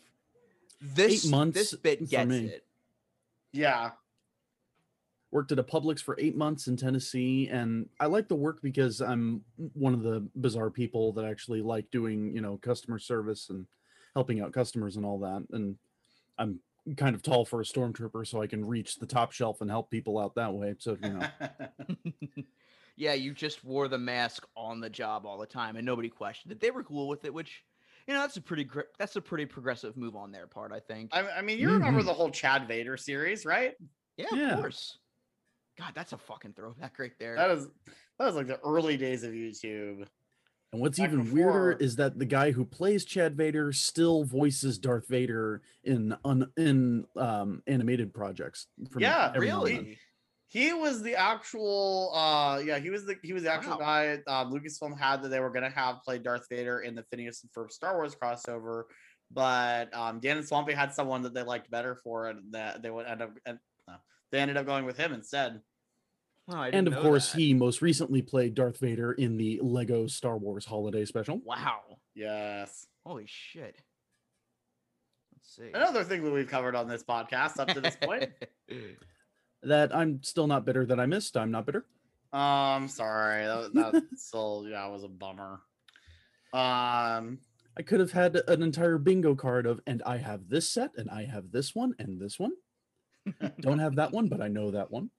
This 0.80 1.26
months 1.26 1.58
this 1.58 1.74
bit 1.74 2.08
gets 2.08 2.28
me. 2.30 2.46
it. 2.46 2.64
Yeah, 3.52 3.90
Worked 5.30 5.52
at 5.52 5.58
a 5.58 5.62
Publix 5.62 6.02
for 6.02 6.16
eight 6.18 6.36
months 6.36 6.68
in 6.68 6.76
Tennessee, 6.78 7.48
and 7.48 7.86
I 8.00 8.06
like 8.06 8.28
the 8.28 8.34
work 8.34 8.62
because 8.62 9.02
I'm 9.02 9.42
one 9.74 9.92
of 9.92 10.02
the 10.02 10.26
bizarre 10.36 10.70
people 10.70 11.12
that 11.12 11.26
actually 11.26 11.60
like 11.60 11.90
doing, 11.90 12.34
you 12.34 12.40
know, 12.40 12.56
customer 12.56 12.98
service 12.98 13.50
and 13.50 13.66
helping 14.14 14.40
out 14.40 14.54
customers 14.54 14.96
and 14.96 15.04
all 15.04 15.18
that. 15.18 15.44
And 15.52 15.76
I'm 16.38 16.60
kind 16.96 17.14
of 17.14 17.22
tall 17.22 17.44
for 17.44 17.60
a 17.60 17.64
stormtrooper, 17.64 18.26
so 18.26 18.40
I 18.40 18.46
can 18.46 18.64
reach 18.64 18.96
the 18.96 19.04
top 19.06 19.32
shelf 19.32 19.60
and 19.60 19.70
help 19.70 19.90
people 19.90 20.18
out 20.18 20.34
that 20.36 20.54
way. 20.54 20.74
So 20.78 20.96
you 21.02 21.10
know, 21.10 21.28
yeah, 22.96 23.12
you 23.12 23.34
just 23.34 23.62
wore 23.64 23.86
the 23.88 23.98
mask 23.98 24.46
on 24.56 24.80
the 24.80 24.88
job 24.90 25.26
all 25.26 25.36
the 25.36 25.46
time, 25.46 25.76
and 25.76 25.84
nobody 25.84 26.08
questioned 26.08 26.52
it. 26.52 26.60
They 26.60 26.70
were 26.70 26.82
cool 26.82 27.06
with 27.06 27.26
it, 27.26 27.34
which 27.34 27.64
you 28.06 28.14
know 28.14 28.20
that's 28.20 28.38
a 28.38 28.40
pretty 28.40 28.64
gr- 28.64 28.88
that's 28.98 29.16
a 29.16 29.20
pretty 29.20 29.44
progressive 29.44 29.94
move 29.96 30.16
on 30.16 30.32
their 30.32 30.46
part, 30.46 30.72
I 30.72 30.80
think. 30.80 31.10
I, 31.12 31.28
I 31.28 31.42
mean, 31.42 31.58
you 31.58 31.70
remember 31.70 32.00
Mhm. 32.00 32.06
the 32.06 32.14
whole 32.14 32.30
Chad 32.30 32.66
Vader 32.66 32.96
series, 32.96 33.44
right? 33.44 33.74
yeah, 34.16 34.26
yeah. 34.32 34.52
of 34.54 34.60
course. 34.60 34.98
God, 35.78 35.92
that's 35.94 36.12
a 36.12 36.18
fucking 36.18 36.54
throwback 36.54 36.98
right 36.98 37.12
there. 37.20 37.36
That 37.36 37.50
is 37.50 37.66
that 38.18 38.26
was 38.26 38.34
like 38.34 38.48
the 38.48 38.58
early 38.60 38.96
days 38.96 39.22
of 39.22 39.32
YouTube. 39.32 40.06
And 40.72 40.82
what's 40.82 40.98
Back 40.98 41.12
even 41.12 41.32
weirder 41.32 41.72
is 41.72 41.96
that 41.96 42.18
the 42.18 42.26
guy 42.26 42.50
who 42.50 42.64
plays 42.64 43.06
Chad 43.06 43.36
Vader 43.36 43.72
still 43.72 44.24
voices 44.24 44.78
Darth 44.78 45.08
Vader 45.08 45.62
in 45.82 46.14
un, 46.26 46.50
in 46.58 47.06
um, 47.16 47.62
animated 47.66 48.12
projects. 48.12 48.66
from 48.90 49.00
Yeah, 49.02 49.32
every 49.34 49.48
then. 49.48 49.56
Really? 49.56 49.98
He 50.50 50.72
was 50.72 51.02
the 51.02 51.14
actual 51.14 52.12
uh 52.14 52.58
yeah, 52.58 52.78
he 52.78 52.90
was 52.90 53.04
the 53.06 53.16
he 53.22 53.32
was 53.32 53.42
the 53.44 53.52
actual 53.52 53.78
Wow. 53.78 53.78
guy 53.78 54.12
um 54.26 54.52
Lucasfilm 54.52 54.98
had 54.98 55.22
that 55.22 55.28
they 55.28 55.40
were 55.40 55.50
gonna 55.50 55.70
have 55.70 56.02
play 56.02 56.18
Darth 56.18 56.46
Vader 56.50 56.80
in 56.80 56.94
the 56.94 57.04
Phineas 57.04 57.42
and 57.42 57.52
Ferb 57.52 57.70
Star 57.70 57.96
Wars 57.96 58.16
crossover, 58.16 58.84
but 59.30 59.94
um 59.94 60.20
Dan 60.20 60.38
and 60.38 60.46
Swampy 60.46 60.72
had 60.72 60.92
someone 60.92 61.22
that 61.22 61.34
they 61.34 61.42
liked 61.42 61.70
better 61.70 61.96
for 61.96 62.28
it 62.28 62.36
and 62.36 62.52
that 62.54 62.82
they 62.82 62.90
would 62.90 63.06
end 63.06 63.22
up 63.22 63.30
and 63.44 63.58
no, 63.58 63.67
they 64.30 64.38
ended 64.40 64.56
up 64.56 64.66
going 64.66 64.84
with 64.84 64.96
him 64.96 65.12
instead. 65.12 65.60
Oh, 66.50 66.56
I 66.56 66.66
And 66.68 66.72
didn't 66.86 66.88
of 66.88 66.94
know 66.94 67.02
course, 67.02 67.32
that. 67.32 67.38
he 67.38 67.52
most 67.54 67.82
recently 67.82 68.22
played 68.22 68.54
Darth 68.54 68.78
Vader 68.78 69.12
in 69.12 69.36
the 69.36 69.60
Lego 69.62 70.06
Star 70.06 70.38
Wars 70.38 70.64
Holiday 70.64 71.04
Special. 71.04 71.40
Wow. 71.44 71.80
Yes. 72.14 72.86
Holy 73.04 73.24
shit. 73.26 73.82
Let's 75.34 75.54
see. 75.56 75.70
Another 75.74 76.04
thing 76.04 76.24
that 76.24 76.30
we've 76.32 76.48
covered 76.48 76.74
on 76.74 76.88
this 76.88 77.04
podcast 77.04 77.58
up 77.58 77.68
to 77.68 77.80
this 77.80 77.96
point. 77.96 78.30
That 79.64 79.92
I'm 79.92 80.22
still 80.22 80.46
not 80.46 80.64
bitter 80.64 80.86
that 80.86 81.00
I 81.00 81.06
missed. 81.06 81.36
I'm 81.36 81.50
not 81.50 81.66
bitter. 81.66 81.84
um 82.32 82.86
sorry. 82.86 83.44
That, 83.44 83.70
that 83.74 84.02
still 84.16 84.64
yeah, 84.68 84.86
was 84.86 85.02
a 85.02 85.08
bummer. 85.08 85.60
Um 86.52 87.40
I 87.76 87.82
could 87.84 87.98
have 87.98 88.12
had 88.12 88.36
an 88.46 88.62
entire 88.62 88.98
bingo 88.98 89.34
card 89.34 89.66
of, 89.66 89.80
and 89.86 90.00
I 90.06 90.18
have 90.18 90.48
this 90.48 90.68
set, 90.68 90.92
and 90.96 91.10
I 91.10 91.24
have 91.24 91.50
this 91.50 91.74
one, 91.74 91.94
and 91.98 92.20
this 92.20 92.38
one. 92.38 92.52
Don't 93.60 93.78
have 93.78 93.96
that 93.96 94.12
one, 94.12 94.28
but 94.28 94.40
I 94.40 94.48
know 94.48 94.70
that 94.70 94.90
one. 94.90 95.10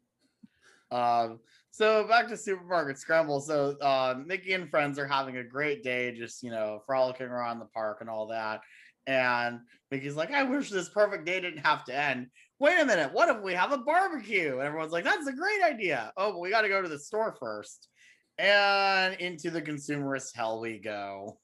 Um, 0.91 1.39
so 1.72 2.07
back 2.07 2.28
to 2.30 2.38
Supermarket 2.38 2.97
Scramble. 2.97 3.41
So 3.41 3.78
uh, 3.82 4.16
Mickey 4.26 4.53
and 4.53 4.70
friends 4.70 4.97
are 4.97 5.07
having 5.07 5.38
a 5.38 5.43
great 5.43 5.84
day, 5.84 6.12
just 6.12 6.43
you 6.43 6.51
know, 6.51 6.82
frolicking 6.86 7.28
around 7.28 7.60
the 7.60 7.66
park 7.66 7.99
and 8.01 8.10
all 8.10 8.28
that. 8.28 8.62
And 9.07 9.60
Mickey's 9.91 10.16
like, 10.16 10.32
I 10.32 10.43
wish 10.43 10.70
this 10.70 10.89
perfect 10.89 11.26
day 11.26 11.39
didn't 11.39 11.66
have 11.66 11.84
to 11.86 11.95
end. 11.95 12.28
Wait 12.60 12.80
a 12.80 12.86
minute, 12.86 13.14
what 13.14 13.30
if 13.30 13.41
we 13.41 13.53
have 13.53 13.72
a 13.72 13.78
barbecue? 13.78 14.53
And 14.53 14.62
everyone's 14.62 14.91
like, 14.91 15.03
That's 15.03 15.28
a 15.28 15.34
great 15.34 15.64
idea. 15.64 16.12
Oh, 16.18 16.34
but 16.34 16.39
we 16.39 16.49
got 16.49 16.62
to 16.62 16.70
go 16.70 16.82
to 16.82 16.89
the 16.89 16.99
store 16.99 17.36
first. 17.39 17.88
And 18.38 19.16
into 19.16 19.49
the 19.51 19.62
consumerist 19.62 20.36
hell 20.36 20.60
we 20.60 20.80
go. 20.80 21.39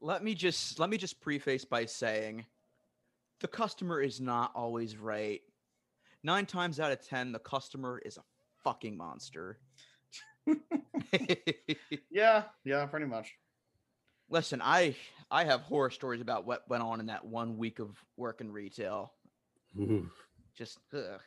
let 0.00 0.22
me 0.22 0.34
just 0.34 0.78
let 0.78 0.90
me 0.90 0.96
just 0.96 1.20
preface 1.20 1.64
by 1.64 1.84
saying 1.84 2.44
the 3.42 3.48
customer 3.48 4.00
is 4.00 4.20
not 4.20 4.52
always 4.54 4.96
right. 4.96 5.40
Nine 6.22 6.46
times 6.46 6.80
out 6.80 6.92
of 6.92 7.06
ten, 7.06 7.32
the 7.32 7.40
customer 7.40 8.00
is 8.04 8.16
a 8.16 8.22
fucking 8.64 8.96
monster. 8.96 9.58
Yeah, 12.10 12.44
yeah, 12.64 12.86
pretty 12.86 13.06
much. 13.06 13.34
Listen, 14.30 14.60
I 14.62 14.94
I 15.30 15.44
have 15.44 15.60
horror 15.62 15.90
stories 15.90 16.20
about 16.20 16.46
what 16.46 16.68
went 16.68 16.82
on 16.82 17.00
in 17.00 17.06
that 17.06 17.24
one 17.24 17.58
week 17.58 17.78
of 17.78 17.96
work 18.16 18.40
in 18.40 18.52
retail. 18.52 19.12
Ooh. 19.78 20.08
Just 20.56 20.78
ugh. 20.94 21.20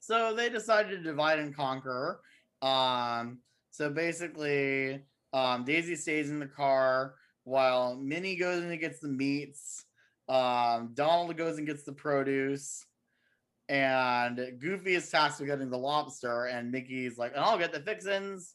So 0.00 0.34
they 0.34 0.48
decided 0.48 0.98
to 0.98 1.02
divide 1.02 1.38
and 1.40 1.54
conquer. 1.54 2.20
Um, 2.62 3.38
so 3.70 3.90
basically, 3.90 5.02
um, 5.32 5.64
Daisy 5.64 5.96
stays 5.96 6.30
in 6.30 6.38
the 6.38 6.46
car 6.46 7.14
while 7.44 7.96
Minnie 7.96 8.36
goes 8.36 8.62
and 8.62 8.80
gets 8.80 9.00
the 9.00 9.08
meats. 9.08 9.85
Um, 10.28 10.90
Donald 10.94 11.36
goes 11.36 11.58
and 11.58 11.66
gets 11.66 11.84
the 11.84 11.92
produce. 11.92 12.84
And 13.68 14.40
Goofy 14.60 14.94
is 14.94 15.10
tasked 15.10 15.40
with 15.40 15.48
getting 15.48 15.70
the 15.70 15.78
lobster, 15.78 16.44
and 16.46 16.70
Mickey's 16.70 17.18
like, 17.18 17.32
and 17.34 17.44
I'll 17.44 17.58
get 17.58 17.72
the 17.72 17.80
fixins. 17.80 18.54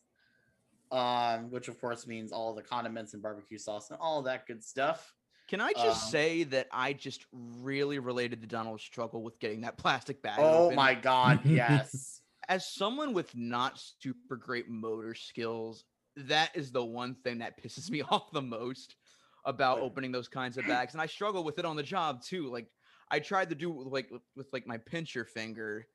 Um, 0.91 1.49
which 1.51 1.69
of 1.69 1.79
course 1.79 2.05
means 2.05 2.33
all 2.33 2.53
the 2.53 2.61
condiments 2.61 3.13
and 3.13 3.23
barbecue 3.23 3.57
sauce 3.57 3.91
and 3.91 3.99
all 4.01 4.21
that 4.23 4.45
good 4.45 4.61
stuff. 4.61 5.13
Can 5.47 5.61
I 5.61 5.71
just 5.71 6.05
Um, 6.05 6.11
say 6.11 6.43
that 6.43 6.67
I 6.69 6.91
just 6.91 7.25
really 7.31 7.97
related 7.99 8.41
to 8.41 8.47
Donald's 8.47 8.83
struggle 8.83 9.23
with 9.23 9.39
getting 9.39 9.61
that 9.61 9.77
plastic 9.77 10.21
bag? 10.21 10.39
Oh 10.41 10.65
open? 10.65 10.75
my 10.75 10.93
god, 10.93 11.41
yes. 11.45 12.21
As 12.49 12.73
someone 12.73 13.13
with 13.13 13.33
not 13.35 13.81
super 13.99 14.35
great 14.35 14.69
motor 14.69 15.13
skills, 15.13 15.85
that 16.17 16.51
is 16.55 16.71
the 16.73 16.83
one 16.83 17.15
thing 17.15 17.37
that 17.39 17.61
pisses 17.61 17.89
me 17.89 18.01
off 18.09 18.29
the 18.31 18.41
most 18.41 18.95
about 19.45 19.77
Right. 19.77 19.83
opening 19.85 20.11
those 20.11 20.27
kinds 20.27 20.57
of 20.57 20.65
bags. 20.67 20.93
And 20.93 21.01
I 21.01 21.05
struggle 21.05 21.43
with 21.43 21.59
it 21.59 21.65
on 21.65 21.75
the 21.75 21.83
job 21.83 22.21
too. 22.23 22.49
Like 22.51 22.67
I 23.09 23.19
tried 23.19 23.49
to 23.49 23.55
do 23.55 23.71
it 23.71 23.77
with, 23.77 23.87
like 23.87 24.09
with, 24.11 24.21
with 24.35 24.47
like 24.53 24.67
my 24.67 24.77
pincher 24.77 25.25
finger, 25.25 25.87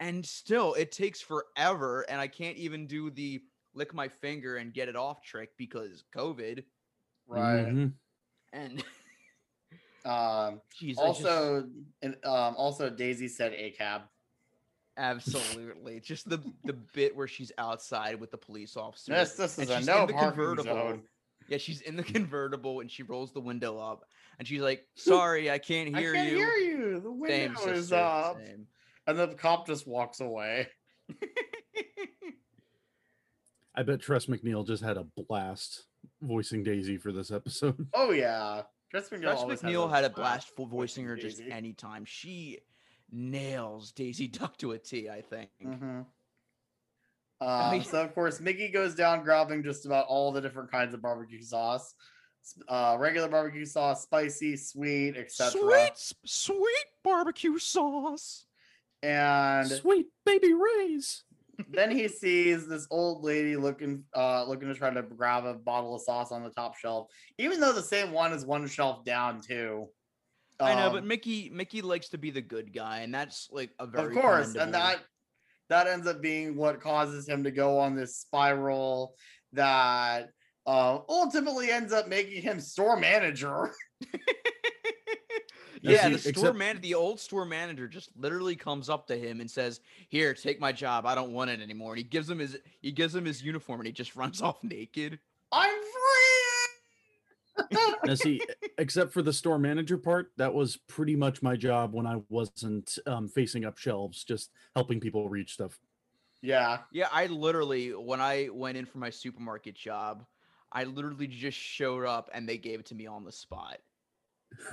and 0.00 0.24
still 0.24 0.74
it 0.74 0.92
takes 0.92 1.20
forever. 1.20 2.02
And 2.08 2.20
I 2.20 2.28
can't 2.28 2.56
even 2.56 2.86
do 2.86 3.10
the 3.10 3.42
lick 3.74 3.94
my 3.94 4.08
finger 4.08 4.56
and 4.56 4.72
get 4.74 4.88
it 4.88 4.96
off 4.96 5.22
trick 5.22 5.50
because 5.56 6.04
COVID. 6.14 6.64
right. 7.26 7.66
Mhm. 7.66 7.92
And 8.52 8.84
Um 10.04 10.62
jeez, 10.80 10.98
I 10.98 11.08
just- 11.08 11.24
also 11.24 11.68
and 12.02 12.14
um 12.24 12.54
also 12.56 12.88
Daisy 12.90 13.28
said 13.28 13.52
a 13.52 13.70
cab. 13.72 14.02
Absolutely. 14.96 16.00
Just 16.00 16.28
the 16.28 16.38
the 16.64 16.72
bit 16.72 17.14
where 17.14 17.28
she's 17.28 17.52
outside 17.58 18.18
with 18.20 18.30
the 18.30 18.38
police 18.38 18.76
officer. 18.76 19.12
Yes, 19.12 19.36
this 19.36 19.58
and 19.58 19.64
is 19.64 19.70
a 19.70 19.78
she's 19.78 19.86
no 19.86 20.02
in 20.02 20.06
the 20.08 20.12
parking 20.14 20.36
convertible. 20.36 20.62
zone. 20.64 21.02
Yeah, 21.50 21.58
she's 21.58 21.82
in 21.82 21.96
the 21.96 22.02
convertible 22.14 22.80
and 22.80 22.90
she 22.90 23.02
rolls 23.02 23.32
the 23.32 23.40
window 23.40 23.78
up 23.78 24.04
and 24.38 24.48
she's 24.48 24.62
like, 24.62 24.86
"Sorry, 24.94 25.50
I 25.50 25.58
can't 25.58 25.94
hear 25.94 26.14
you. 26.14 26.20
I 26.20 26.24
can't 26.24 26.30
you." 26.30 26.36
hear 26.36 26.54
you. 26.56 27.00
The 27.00 27.28
Same, 27.28 27.54
window 27.54 27.72
is 27.72 27.80
sister, 27.80 27.96
up. 27.96 28.36
same. 28.36 28.66
And 29.06 29.18
the 29.18 29.28
cop 29.28 29.66
just 29.66 29.86
walks 29.86 30.20
away. 30.20 30.68
I 33.74 33.82
bet 33.82 34.00
Tress 34.00 34.26
MacNeille 34.26 34.66
just 34.66 34.82
had 34.82 34.96
a 34.96 35.04
blast 35.04 35.86
voicing 36.22 36.62
Daisy 36.62 36.96
for 36.96 37.12
this 37.12 37.30
episode. 37.30 37.86
Oh 37.94 38.12
yeah. 38.12 38.62
Tress 38.90 39.08
MacNeille, 39.08 39.46
Tress 39.46 39.62
MacNeille 39.62 39.90
had 39.90 40.04
a 40.04 40.10
blast 40.10 40.48
for 40.56 40.66
voicing 40.66 41.04
voicing 41.04 41.04
her 41.06 41.16
just 41.16 41.38
Daisy. 41.38 41.52
anytime. 41.52 42.04
She 42.04 42.58
nails 43.10 43.92
Daisy 43.92 44.28
Duck 44.28 44.56
to 44.58 44.72
a 44.72 44.78
T, 44.78 45.08
I 45.08 45.22
think. 45.22 45.50
Mm-hmm. 45.64 46.00
Oh, 47.40 47.46
Um, 47.48 47.74
yeah. 47.76 47.82
so 47.82 48.02
of 48.02 48.14
course 48.14 48.40
Mickey 48.40 48.68
goes 48.68 48.94
down 48.94 49.22
grabbing 49.24 49.62
just 49.62 49.86
about 49.86 50.06
all 50.06 50.30
the 50.32 50.40
different 50.40 50.70
kinds 50.70 50.92
of 50.94 51.00
barbecue 51.00 51.40
sauce, 51.42 51.94
uh, 52.68 52.96
regular 52.98 53.28
barbecue 53.28 53.64
sauce, 53.64 54.02
spicy, 54.02 54.56
sweet, 54.56 55.16
etc. 55.16 55.50
Sweet, 55.52 56.14
sweet 56.26 56.86
barbecue 57.02 57.58
sauce. 57.58 58.44
And 59.02 59.66
Sweet 59.68 60.08
baby 60.26 60.52
Rays. 60.52 61.24
then 61.70 61.90
he 61.90 62.08
sees 62.08 62.66
this 62.68 62.86
old 62.90 63.24
lady 63.24 63.56
looking 63.56 64.04
uh 64.14 64.44
looking 64.44 64.68
to 64.68 64.74
try 64.74 64.90
to 64.90 65.02
grab 65.02 65.46
a 65.46 65.54
bottle 65.54 65.94
of 65.94 66.02
sauce 66.02 66.32
on 66.32 66.42
the 66.42 66.50
top 66.50 66.76
shelf, 66.76 67.08
even 67.38 67.60
though 67.60 67.72
the 67.72 67.82
same 67.82 68.12
one 68.12 68.32
is 68.34 68.44
one 68.44 68.66
shelf 68.68 69.04
down 69.04 69.40
too. 69.40 69.88
I 70.58 70.74
know, 70.74 70.90
but 70.90 70.98
Um, 71.02 71.08
Mickey 71.08 71.48
Mickey 71.48 71.80
likes 71.80 72.10
to 72.10 72.18
be 72.18 72.30
the 72.30 72.42
good 72.42 72.74
guy, 72.74 72.98
and 73.00 73.14
that's 73.14 73.48
like 73.50 73.70
a 73.78 73.86
very 73.86 74.14
of 74.14 74.22
course, 74.22 74.54
and 74.54 74.74
that 74.74 75.00
that 75.70 75.86
ends 75.86 76.06
up 76.06 76.20
being 76.20 76.56
what 76.56 76.80
causes 76.80 77.26
him 77.26 77.44
to 77.44 77.50
go 77.50 77.78
on 77.78 77.96
this 77.96 78.16
spiral 78.16 79.14
that 79.52 80.28
uh, 80.66 80.98
ultimately 81.08 81.70
ends 81.70 81.92
up 81.92 82.08
making 82.08 82.42
him 82.42 82.60
store 82.60 82.96
manager. 82.96 83.72
yeah, 85.80 86.04
see, 86.04 86.12
the 86.12 86.18
store 86.18 86.30
except- 86.30 86.58
man, 86.58 86.80
the 86.80 86.94
old 86.94 87.20
store 87.20 87.44
manager, 87.44 87.88
just 87.88 88.10
literally 88.16 88.56
comes 88.56 88.90
up 88.90 89.06
to 89.06 89.16
him 89.16 89.40
and 89.40 89.50
says, 89.50 89.80
"Here, 90.08 90.34
take 90.34 90.60
my 90.60 90.72
job. 90.72 91.06
I 91.06 91.14
don't 91.14 91.32
want 91.32 91.50
it 91.50 91.60
anymore." 91.60 91.92
And 91.92 91.98
he 91.98 92.04
gives 92.04 92.28
him 92.28 92.40
his 92.40 92.58
he 92.80 92.92
gives 92.92 93.14
him 93.14 93.24
his 93.24 93.42
uniform, 93.42 93.80
and 93.80 93.86
he 93.86 93.92
just 93.92 94.16
runs 94.16 94.42
off 94.42 94.62
naked. 94.62 95.18
I'm 95.52 95.68
free. 95.70 95.79
Now, 98.04 98.14
see, 98.14 98.40
except 98.78 99.12
for 99.12 99.22
the 99.22 99.32
store 99.32 99.58
manager 99.58 99.98
part, 99.98 100.32
that 100.36 100.54
was 100.54 100.76
pretty 100.76 101.16
much 101.16 101.42
my 101.42 101.56
job 101.56 101.92
when 101.92 102.06
I 102.06 102.20
wasn't 102.28 102.98
um, 103.06 103.28
facing 103.28 103.64
up 103.64 103.78
shelves, 103.78 104.24
just 104.24 104.50
helping 104.74 105.00
people 105.00 105.28
reach 105.28 105.54
stuff. 105.54 105.78
yeah, 106.42 106.78
Yeah, 106.92 107.08
I 107.12 107.26
literally 107.26 107.90
when 107.90 108.20
I 108.20 108.48
went 108.52 108.78
in 108.78 108.86
for 108.86 108.98
my 108.98 109.10
supermarket 109.10 109.74
job, 109.74 110.24
I 110.72 110.84
literally 110.84 111.26
just 111.26 111.58
showed 111.58 112.06
up 112.06 112.30
and 112.32 112.48
they 112.48 112.58
gave 112.58 112.80
it 112.80 112.86
to 112.86 112.94
me 112.94 113.06
on 113.06 113.24
the 113.24 113.32
spot. 113.32 113.78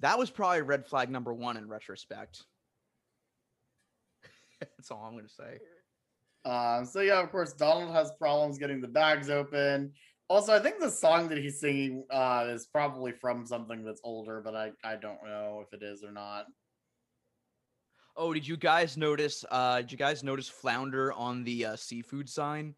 that 0.00 0.18
was 0.18 0.30
probably 0.30 0.62
red 0.62 0.86
flag 0.86 1.10
number 1.10 1.32
one 1.32 1.56
in 1.56 1.68
retrospect. 1.68 2.42
That's 4.60 4.90
all 4.90 5.04
I'm 5.04 5.16
gonna 5.16 5.28
say. 5.28 5.58
Um, 6.44 6.84
so 6.84 7.00
yeah, 7.00 7.22
of 7.22 7.30
course, 7.30 7.52
Donald 7.54 7.92
has 7.94 8.12
problems 8.18 8.58
getting 8.58 8.80
the 8.80 8.88
bags 8.88 9.30
open. 9.30 9.92
Also, 10.28 10.54
I 10.54 10.58
think 10.58 10.80
the 10.80 10.90
song 10.90 11.28
that 11.28 11.38
he's 11.38 11.60
singing 11.60 12.04
uh, 12.10 12.46
is 12.48 12.66
probably 12.66 13.12
from 13.12 13.46
something 13.46 13.84
that's 13.84 14.00
older, 14.02 14.40
but 14.42 14.54
I, 14.54 14.72
I 14.82 14.96
don't 14.96 15.22
know 15.22 15.62
if 15.66 15.72
it 15.78 15.84
is 15.84 16.02
or 16.02 16.12
not. 16.12 16.46
Oh, 18.16 18.32
did 18.32 18.46
you 18.46 18.56
guys 18.56 18.96
notice? 18.96 19.44
Uh, 19.50 19.80
did 19.80 19.92
you 19.92 19.98
guys 19.98 20.22
notice 20.22 20.48
flounder 20.48 21.12
on 21.12 21.44
the 21.44 21.66
uh, 21.66 21.76
seafood 21.76 22.28
sign? 22.28 22.74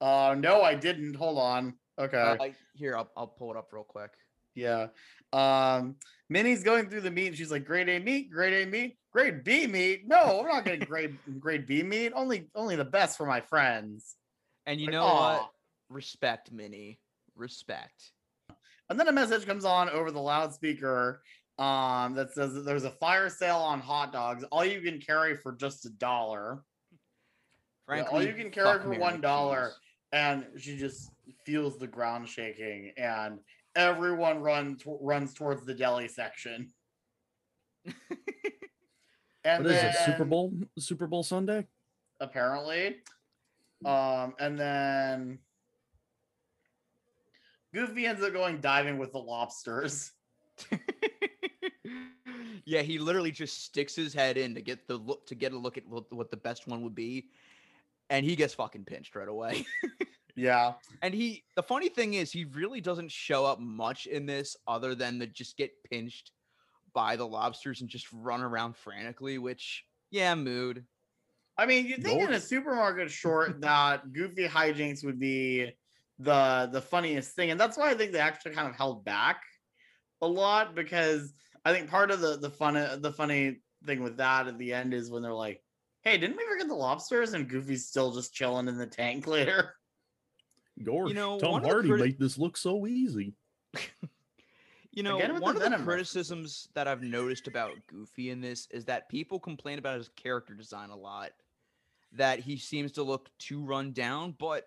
Uh, 0.00 0.34
no, 0.38 0.62
I 0.62 0.74
didn't. 0.74 1.14
Hold 1.14 1.38
on. 1.38 1.74
Okay. 1.98 2.18
Uh, 2.18 2.48
here, 2.74 2.96
I'll, 2.96 3.10
I'll 3.16 3.26
pull 3.26 3.50
it 3.52 3.56
up 3.56 3.68
real 3.72 3.84
quick. 3.84 4.10
Yeah. 4.54 4.88
Um, 5.32 5.96
Minnie's 6.28 6.62
going 6.64 6.88
through 6.90 7.02
the 7.02 7.10
meat 7.10 7.28
and 7.28 7.36
she's 7.36 7.50
like, 7.50 7.64
grade 7.64 7.88
A 7.88 7.98
meat, 7.98 8.30
grade 8.30 8.66
A 8.66 8.70
meat, 8.70 8.98
grade 9.12 9.44
B 9.44 9.66
meat. 9.66 10.02
No, 10.06 10.40
I'm 10.40 10.48
not 10.48 10.64
getting 10.64 10.80
grade 10.88 11.16
grade 11.38 11.66
B 11.66 11.82
meat. 11.82 12.12
Only 12.14 12.48
only 12.54 12.76
the 12.76 12.84
best 12.84 13.16
for 13.16 13.26
my 13.26 13.40
friends. 13.40 14.16
And 14.66 14.80
you 14.80 14.86
Like, 14.86 14.92
know 14.92 15.02
aw. 15.04 15.32
what? 15.38 15.50
Respect, 15.88 16.50
Minnie. 16.52 16.98
Respect. 17.36 18.12
And 18.90 18.98
then 18.98 19.08
a 19.08 19.12
message 19.12 19.46
comes 19.46 19.64
on 19.64 19.88
over 19.90 20.10
the 20.10 20.20
loudspeaker 20.20 21.22
um, 21.58 22.14
that 22.14 22.32
says 22.32 22.54
that 22.54 22.64
there's 22.64 22.84
a 22.84 22.90
fire 22.90 23.28
sale 23.28 23.56
on 23.56 23.80
hot 23.80 24.12
dogs. 24.12 24.44
All 24.52 24.64
you 24.64 24.80
can 24.80 25.00
carry 25.00 25.36
for 25.36 25.52
just 25.52 25.86
a 25.86 25.90
dollar. 25.90 26.62
Yeah, 27.88 28.02
all 28.02 28.22
you 28.22 28.32
can 28.34 28.50
carry 28.50 28.80
for 28.80 28.98
one 28.98 29.20
dollar. 29.20 29.68
Cheese. 29.68 29.78
And 30.12 30.46
she 30.58 30.76
just 30.76 31.10
feels 31.44 31.78
the 31.78 31.86
ground 31.86 32.28
shaking, 32.28 32.92
and 32.96 33.38
everyone 33.74 34.38
runs 34.40 34.82
runs 34.86 35.34
towards 35.34 35.64
the 35.66 35.74
deli 35.74 36.08
section. 36.08 36.72
and 39.44 39.64
What 39.64 39.72
is 39.72 39.82
it? 39.82 39.94
Super 40.04 40.24
Bowl 40.24 40.52
Super 40.78 41.06
Bowl 41.06 41.22
Sunday? 41.22 41.66
apparently. 42.20 42.96
Um, 43.86 44.34
and 44.40 44.58
then 44.58 45.38
Goofy 47.72 48.06
ends 48.06 48.22
up 48.22 48.32
going 48.32 48.60
diving 48.60 48.98
with 48.98 49.12
the 49.12 49.18
lobsters. 49.18 50.12
yeah, 52.64 52.82
he 52.82 52.98
literally 52.98 53.30
just 53.30 53.64
sticks 53.64 53.94
his 53.94 54.12
head 54.12 54.36
in 54.36 54.56
to 54.56 54.60
get 54.60 54.88
the 54.88 54.96
look 54.96 55.26
to 55.28 55.36
get 55.36 55.52
a 55.52 55.58
look 55.58 55.78
at 55.78 55.86
what, 55.86 56.12
what 56.12 56.30
the 56.32 56.36
best 56.36 56.66
one 56.66 56.82
would 56.82 56.96
be, 56.96 57.28
and 58.10 58.26
he 58.26 58.34
gets 58.34 58.54
fucking 58.54 58.84
pinched 58.84 59.14
right 59.14 59.28
away. 59.28 59.64
Yeah. 60.38 60.74
and 61.00 61.14
he, 61.14 61.44
the 61.56 61.62
funny 61.62 61.88
thing 61.88 62.12
is, 62.12 62.30
he 62.30 62.44
really 62.44 62.82
doesn't 62.82 63.10
show 63.10 63.46
up 63.46 63.58
much 63.58 64.04
in 64.06 64.26
this, 64.26 64.54
other 64.68 64.94
than 64.94 65.18
to 65.20 65.26
just 65.26 65.56
get 65.56 65.70
pinched 65.90 66.30
by 66.92 67.16
the 67.16 67.26
lobsters 67.26 67.80
and 67.80 67.88
just 67.88 68.06
run 68.12 68.42
around 68.42 68.76
frantically. 68.76 69.38
Which, 69.38 69.84
yeah, 70.10 70.34
mood. 70.34 70.84
I 71.58 71.66
mean, 71.66 71.86
you 71.86 71.96
think 71.96 72.20
in 72.20 72.32
a 72.32 72.40
supermarket 72.40 73.10
short 73.10 73.60
that 73.62 74.12
Goofy 74.12 74.46
hijinks 74.46 75.04
would 75.04 75.18
be 75.18 75.72
the 76.18 76.68
the 76.72 76.80
funniest 76.80 77.34
thing, 77.34 77.50
and 77.50 77.60
that's 77.60 77.76
why 77.76 77.90
I 77.90 77.94
think 77.94 78.12
they 78.12 78.18
actually 78.18 78.52
kind 78.52 78.68
of 78.68 78.74
held 78.74 79.04
back 79.04 79.42
a 80.22 80.26
lot 80.26 80.74
because 80.74 81.32
I 81.64 81.72
think 81.72 81.90
part 81.90 82.10
of 82.10 82.20
the 82.20 82.36
the 82.36 82.50
fun 82.50 82.74
the 83.00 83.12
funny 83.12 83.60
thing 83.84 84.02
with 84.02 84.18
that 84.18 84.46
at 84.46 84.58
the 84.58 84.72
end 84.72 84.94
is 84.94 85.10
when 85.10 85.22
they're 85.22 85.32
like, 85.32 85.62
"Hey, 86.02 86.18
didn't 86.18 86.36
we 86.36 86.46
forget 86.46 86.68
the 86.68 86.74
lobsters?" 86.74 87.32
and 87.32 87.48
Goofy's 87.48 87.88
still 87.88 88.12
just 88.12 88.34
chilling 88.34 88.68
in 88.68 88.76
the 88.76 88.86
tank 88.86 89.26
later. 89.26 89.74
Gosh, 90.82 91.14
know, 91.14 91.38
Tom 91.38 91.52
one 91.52 91.62
of 91.62 91.68
the 91.68 91.72
Hardy 91.72 91.88
criti- 91.88 92.00
made 92.00 92.18
this 92.18 92.36
look 92.36 92.56
so 92.56 92.86
easy. 92.86 93.34
You 94.96 95.02
know, 95.02 95.18
Again 95.18 95.34
with 95.34 95.40
the 95.40 95.44
one 95.44 95.62
of 95.62 95.70
the 95.70 95.84
criticisms 95.84 96.70
that 96.72 96.88
I've 96.88 97.02
noticed 97.02 97.48
about 97.48 97.72
Goofy 97.86 98.30
in 98.30 98.40
this 98.40 98.66
is 98.70 98.86
that 98.86 99.10
people 99.10 99.38
complain 99.38 99.78
about 99.78 99.98
his 99.98 100.08
character 100.16 100.54
design 100.54 100.88
a 100.88 100.96
lot. 100.96 101.32
That 102.16 102.40
he 102.40 102.56
seems 102.58 102.92
to 102.92 103.02
look 103.02 103.30
too 103.38 103.64
run 103.64 103.92
down, 103.92 104.32
but 104.32 104.66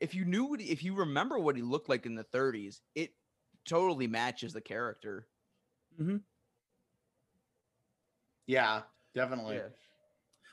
if 0.00 0.14
you 0.14 0.24
knew 0.24 0.46
what, 0.46 0.60
he- 0.60 0.70
if 0.70 0.82
you 0.84 0.94
remember 0.96 1.38
what 1.38 1.56
he 1.56 1.62
looked 1.62 1.88
like 1.88 2.06
in 2.06 2.14
the 2.16 2.24
30s, 2.24 2.82
it 2.94 3.14
totally 3.66 4.06
matches 4.08 4.52
the 4.54 4.62
character. 4.62 5.28
Mm-hmm. 5.98 6.16
Yeah, 8.46 8.82
definitely. 9.14 9.62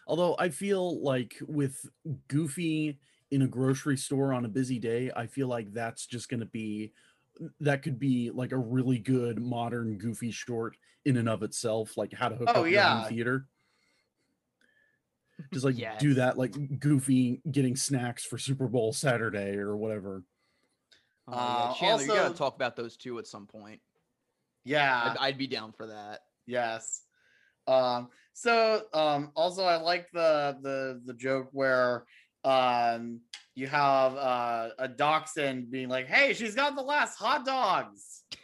Although 0.05 0.35
I 0.39 0.49
feel 0.49 1.01
like 1.03 1.37
with 1.47 1.85
Goofy 2.27 2.99
in 3.29 3.41
a 3.41 3.47
grocery 3.47 3.97
store 3.97 4.33
on 4.33 4.45
a 4.45 4.49
busy 4.49 4.79
day, 4.79 5.11
I 5.15 5.27
feel 5.27 5.47
like 5.47 5.73
that's 5.73 6.05
just 6.07 6.29
going 6.29 6.39
to 6.39 6.45
be 6.45 6.93
that 7.59 7.83
could 7.83 7.99
be 7.99 8.31
like 8.31 8.51
a 8.51 8.57
really 8.57 8.99
good 8.99 9.39
modern 9.41 9.97
Goofy 9.97 10.31
short 10.31 10.77
in 11.05 11.17
and 11.17 11.29
of 11.29 11.43
itself, 11.43 11.97
like 11.97 12.13
how 12.13 12.29
to 12.29 12.35
hook 12.35 12.55
Oh, 12.55 12.55
up 12.55 12.71
your 12.71 12.83
home 12.83 13.03
theater. 13.03 13.47
Just 15.53 15.65
like 15.65 15.75
do 15.99 16.15
that, 16.15 16.37
like 16.37 16.79
Goofy 16.79 17.41
getting 17.49 17.75
snacks 17.75 18.23
for 18.25 18.37
Super 18.37 18.67
Bowl 18.67 18.93
Saturday 18.93 19.55
or 19.57 19.75
whatever. 19.77 20.23
Yeah. 21.29 21.35
Uh, 21.35 21.73
Chandler, 21.73 22.05
you 22.05 22.11
also- 22.11 22.23
gotta 22.23 22.37
talk 22.37 22.55
about 22.55 22.75
those 22.75 22.97
two 22.97 23.19
at 23.19 23.27
some 23.27 23.47
point. 23.47 23.81
Yeah. 24.63 25.15
I'd, 25.19 25.27
I'd 25.27 25.37
be 25.37 25.47
down 25.47 25.71
for 25.71 25.87
that. 25.87 26.21
Yes. 26.45 27.01
Um, 27.67 28.09
so 28.33 28.83
um 28.93 29.31
also 29.35 29.63
I 29.63 29.77
like 29.77 30.11
the 30.13 30.57
the 30.61 31.01
the 31.05 31.13
joke 31.13 31.49
where 31.51 32.05
um 32.47 33.19
you 33.55 33.67
have 33.67 34.15
uh 34.15 34.69
a 34.79 34.87
dachshund 34.87 35.69
being 35.71 35.89
like, 35.89 36.07
hey, 36.07 36.33
she's 36.33 36.55
got 36.55 36.75
the 36.75 36.81
last 36.81 37.17
hot 37.17 37.45
dogs. 37.45 38.23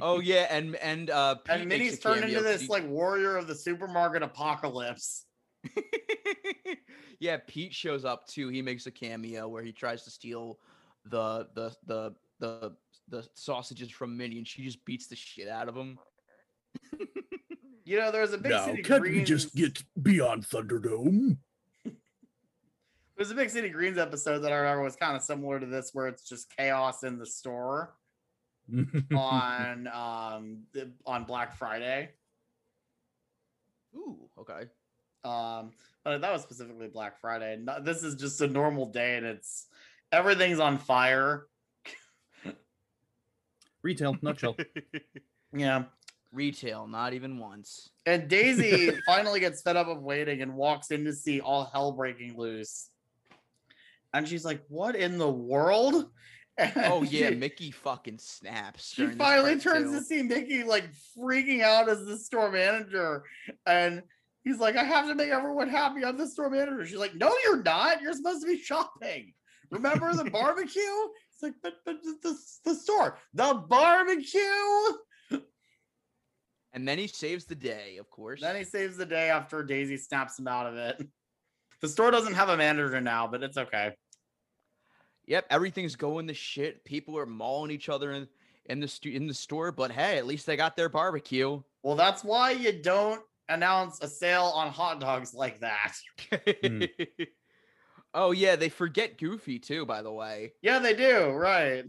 oh 0.00 0.20
yeah, 0.20 0.46
and 0.50 0.74
and 0.76 1.10
uh, 1.10 1.34
Pete 1.36 1.54
And 1.54 1.68
Minnie's 1.68 1.98
turned 1.98 2.24
into 2.24 2.40
this 2.40 2.62
he- 2.62 2.68
like 2.68 2.86
warrior 2.88 3.36
of 3.36 3.46
the 3.46 3.54
supermarket 3.54 4.22
apocalypse. 4.22 5.26
yeah, 7.20 7.38
Pete 7.46 7.74
shows 7.74 8.04
up 8.04 8.26
too. 8.26 8.48
He 8.48 8.62
makes 8.62 8.86
a 8.86 8.90
cameo 8.90 9.48
where 9.48 9.62
he 9.62 9.72
tries 9.72 10.02
to 10.04 10.10
steal 10.10 10.58
the 11.04 11.46
the 11.54 11.72
the 11.86 12.14
the 12.38 12.72
the 13.08 13.28
sausages 13.34 13.90
from 13.90 14.16
Minnie, 14.16 14.38
and 14.38 14.48
she 14.48 14.64
just 14.64 14.84
beats 14.84 15.08
the 15.08 15.16
shit 15.16 15.48
out 15.48 15.68
of 15.68 15.76
him. 15.76 15.98
You 17.86 18.00
know, 18.00 18.10
there's 18.10 18.32
a 18.32 18.38
big 18.38 18.50
now, 18.50 18.64
city 18.64 18.82
can't 18.82 19.00
greens. 19.00 19.16
we 19.16 19.24
just 19.24 19.54
get 19.54 19.80
beyond 20.02 20.44
Thunderdome? 20.44 21.36
There's 23.16 23.30
a 23.30 23.34
big 23.34 23.48
city 23.50 23.68
greens 23.70 23.96
episode 23.98 24.40
that 24.40 24.52
I 24.52 24.56
remember 24.56 24.82
was 24.82 24.96
kind 24.96 25.16
of 25.16 25.22
similar 25.22 25.58
to 25.58 25.66
this, 25.66 25.90
where 25.94 26.06
it's 26.06 26.28
just 26.28 26.54
chaos 26.54 27.02
in 27.02 27.18
the 27.18 27.26
store 27.26 27.94
on 29.16 29.86
um 29.88 30.64
on 31.06 31.24
Black 31.24 31.56
Friday. 31.56 32.10
Ooh, 33.94 34.28
okay. 34.38 34.64
Um, 35.24 35.70
but 36.04 36.20
that 36.20 36.32
was 36.32 36.42
specifically 36.42 36.88
Black 36.88 37.18
Friday. 37.20 37.58
No- 37.60 37.80
This 37.82 38.02
is 38.04 38.14
just 38.16 38.40
a 38.42 38.46
normal 38.46 38.86
day, 38.86 39.16
and 39.16 39.24
it's 39.26 39.66
everything's 40.12 40.60
on 40.60 40.78
fire. 40.78 41.46
Retail 43.82 44.16
nutshell. 44.22 44.56
Yeah. 45.56 45.84
Retail, 46.32 46.86
not 46.86 47.14
even 47.14 47.38
once. 47.38 47.88
And 48.04 48.28
Daisy 48.28 48.90
finally 49.06 49.40
gets 49.40 49.62
fed 49.62 49.76
up 49.76 49.86
of 49.86 50.02
waiting 50.02 50.42
and 50.42 50.54
walks 50.54 50.90
in 50.90 51.04
to 51.04 51.12
see 51.14 51.40
all 51.40 51.64
hell 51.72 51.92
breaking 51.92 52.36
loose. 52.36 52.90
And 54.16 54.26
she's 54.26 54.44
like, 54.44 54.62
"What 54.68 54.96
in 54.96 55.18
the 55.18 55.30
world?" 55.30 56.10
And 56.58 56.72
Oh 56.76 57.02
yeah, 57.02 57.28
she, 57.28 57.34
Mickey 57.34 57.70
fucking 57.70 58.16
snaps. 58.18 58.94
she 58.94 59.08
finally 59.08 59.60
turns 59.60 59.90
too. 59.90 59.98
to 59.98 60.02
see 60.02 60.22
Mickey 60.22 60.64
like 60.64 60.88
freaking 61.14 61.60
out 61.60 61.90
as 61.90 62.06
the 62.06 62.16
store 62.16 62.50
manager, 62.50 63.24
and 63.66 64.02
he's 64.42 64.58
like, 64.58 64.74
"I 64.74 64.84
have 64.84 65.06
to 65.06 65.14
make 65.14 65.28
everyone 65.28 65.68
happy. 65.68 66.02
I'm 66.02 66.16
the 66.16 66.26
store 66.26 66.48
manager." 66.48 66.86
She's 66.86 66.96
like, 66.96 67.14
"No, 67.14 67.30
you're 67.44 67.62
not. 67.62 68.00
You're 68.00 68.14
supposed 68.14 68.40
to 68.40 68.46
be 68.46 68.58
shopping. 68.58 69.34
Remember 69.70 70.14
the 70.14 70.30
barbecue?" 70.30 70.80
It's 71.34 71.42
like, 71.42 71.56
"But 71.62 71.74
but 71.84 72.02
the, 72.02 72.16
the, 72.22 72.38
the 72.64 72.74
store, 72.74 73.18
the 73.34 73.62
barbecue." 73.68 74.40
And 76.72 76.88
then 76.88 76.98
he 76.98 77.06
saves 77.06 77.44
the 77.44 77.54
day, 77.54 77.98
of 77.98 78.08
course. 78.10 78.40
Then 78.40 78.56
he 78.56 78.64
saves 78.64 78.96
the 78.96 79.04
day 79.04 79.28
after 79.28 79.62
Daisy 79.62 79.98
snaps 79.98 80.38
him 80.38 80.48
out 80.48 80.66
of 80.66 80.76
it. 80.76 81.06
The 81.80 81.88
store 81.88 82.10
doesn't 82.10 82.34
have 82.34 82.48
a 82.48 82.56
manager 82.56 83.00
now, 83.00 83.26
but 83.26 83.42
it's 83.42 83.56
okay. 83.56 83.92
Yep, 85.26 85.46
everything's 85.50 85.96
going 85.96 86.28
to 86.28 86.34
shit. 86.34 86.84
People 86.84 87.18
are 87.18 87.26
mauling 87.26 87.70
each 87.70 87.88
other 87.88 88.12
in 88.12 88.28
in 88.68 88.80
the 88.80 88.88
stu- 88.88 89.10
in 89.10 89.26
the 89.26 89.34
store, 89.34 89.72
but 89.72 89.90
hey, 89.90 90.18
at 90.18 90.26
least 90.26 90.46
they 90.46 90.56
got 90.56 90.76
their 90.76 90.88
barbecue. 90.88 91.62
Well, 91.82 91.96
that's 91.96 92.24
why 92.24 92.52
you 92.52 92.72
don't 92.72 93.22
announce 93.48 94.00
a 94.00 94.08
sale 94.08 94.52
on 94.54 94.72
hot 94.72 95.00
dogs 95.00 95.34
like 95.34 95.60
that. 95.60 95.94
Hmm. 96.64 96.82
oh 98.14 98.32
yeah, 98.32 98.56
they 98.56 98.68
forget 98.68 99.18
Goofy 99.18 99.58
too, 99.58 99.86
by 99.86 100.02
the 100.02 100.12
way. 100.12 100.52
Yeah, 100.62 100.78
they 100.80 100.94
do, 100.94 101.28
right? 101.30 101.84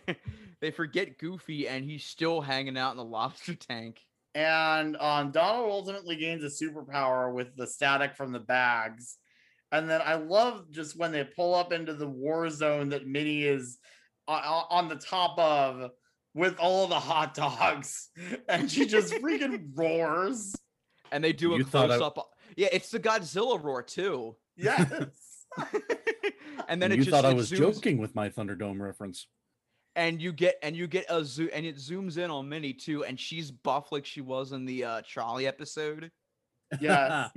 they 0.60 0.70
forget 0.70 1.18
Goofy 1.18 1.66
and 1.66 1.84
he's 1.84 2.04
still 2.04 2.40
hanging 2.40 2.76
out 2.78 2.92
in 2.92 2.98
the 2.98 3.04
lobster 3.04 3.54
tank. 3.54 4.00
And 4.34 4.96
um, 4.96 5.30
Donald 5.30 5.70
ultimately 5.70 6.16
gains 6.16 6.44
a 6.44 6.64
superpower 6.64 7.32
with 7.32 7.56
the 7.56 7.66
static 7.66 8.14
from 8.14 8.32
the 8.32 8.38
bags. 8.38 9.18
And 9.72 9.88
then 9.88 10.00
I 10.04 10.14
love 10.14 10.70
just 10.70 10.96
when 10.96 11.10
they 11.12 11.24
pull 11.24 11.54
up 11.54 11.72
into 11.72 11.94
the 11.94 12.06
war 12.08 12.48
zone 12.50 12.90
that 12.90 13.06
Minnie 13.06 13.42
is 13.44 13.78
o- 14.28 14.34
o- 14.34 14.66
on 14.70 14.88
the 14.88 14.96
top 14.96 15.38
of 15.38 15.90
with 16.34 16.58
all 16.58 16.86
the 16.86 17.00
hot 17.00 17.34
dogs. 17.34 18.10
And 18.48 18.70
she 18.70 18.86
just 18.86 19.12
freaking 19.14 19.70
roars. 19.74 20.54
And 21.10 21.24
they 21.24 21.32
do 21.32 21.54
a 21.54 21.58
You 21.58 21.64
thought 21.64 21.90
I- 21.90 21.96
close 21.98 22.06
up. 22.16 22.28
Yeah, 22.56 22.68
it's 22.70 22.90
the 22.90 23.00
Godzilla 23.00 23.62
roar 23.62 23.82
too. 23.82 24.36
Yes. 24.56 24.90
And 26.68 26.80
then 26.80 26.92
And 26.92 26.92
it 26.92 26.96
you 26.98 27.04
just 27.04 27.10
thought 27.10 27.24
I 27.24 27.34
was 27.34 27.50
zooms- 27.50 27.56
joking 27.74 27.98
with 27.98 28.14
my 28.14 28.28
Thunderdome 28.28 28.78
reference. 28.80 29.26
and 29.96 30.20
you 30.22 30.32
get 30.32 30.56
and 30.62 30.76
you 30.76 30.86
get 30.86 31.06
a 31.10 31.24
zoom 31.24 31.48
and 31.52 31.66
it 31.66 31.76
zooms 31.76 32.16
in 32.18 32.30
on 32.30 32.48
Minnie 32.48 32.72
too, 32.74 33.04
and 33.04 33.18
she's 33.18 33.50
buff 33.50 33.90
like 33.92 34.06
she 34.06 34.20
was 34.20 34.52
in 34.52 34.64
the 34.64 34.84
uh 34.84 35.02
Charlie 35.02 35.46
episode. 35.46 36.10
yes. 36.80 37.30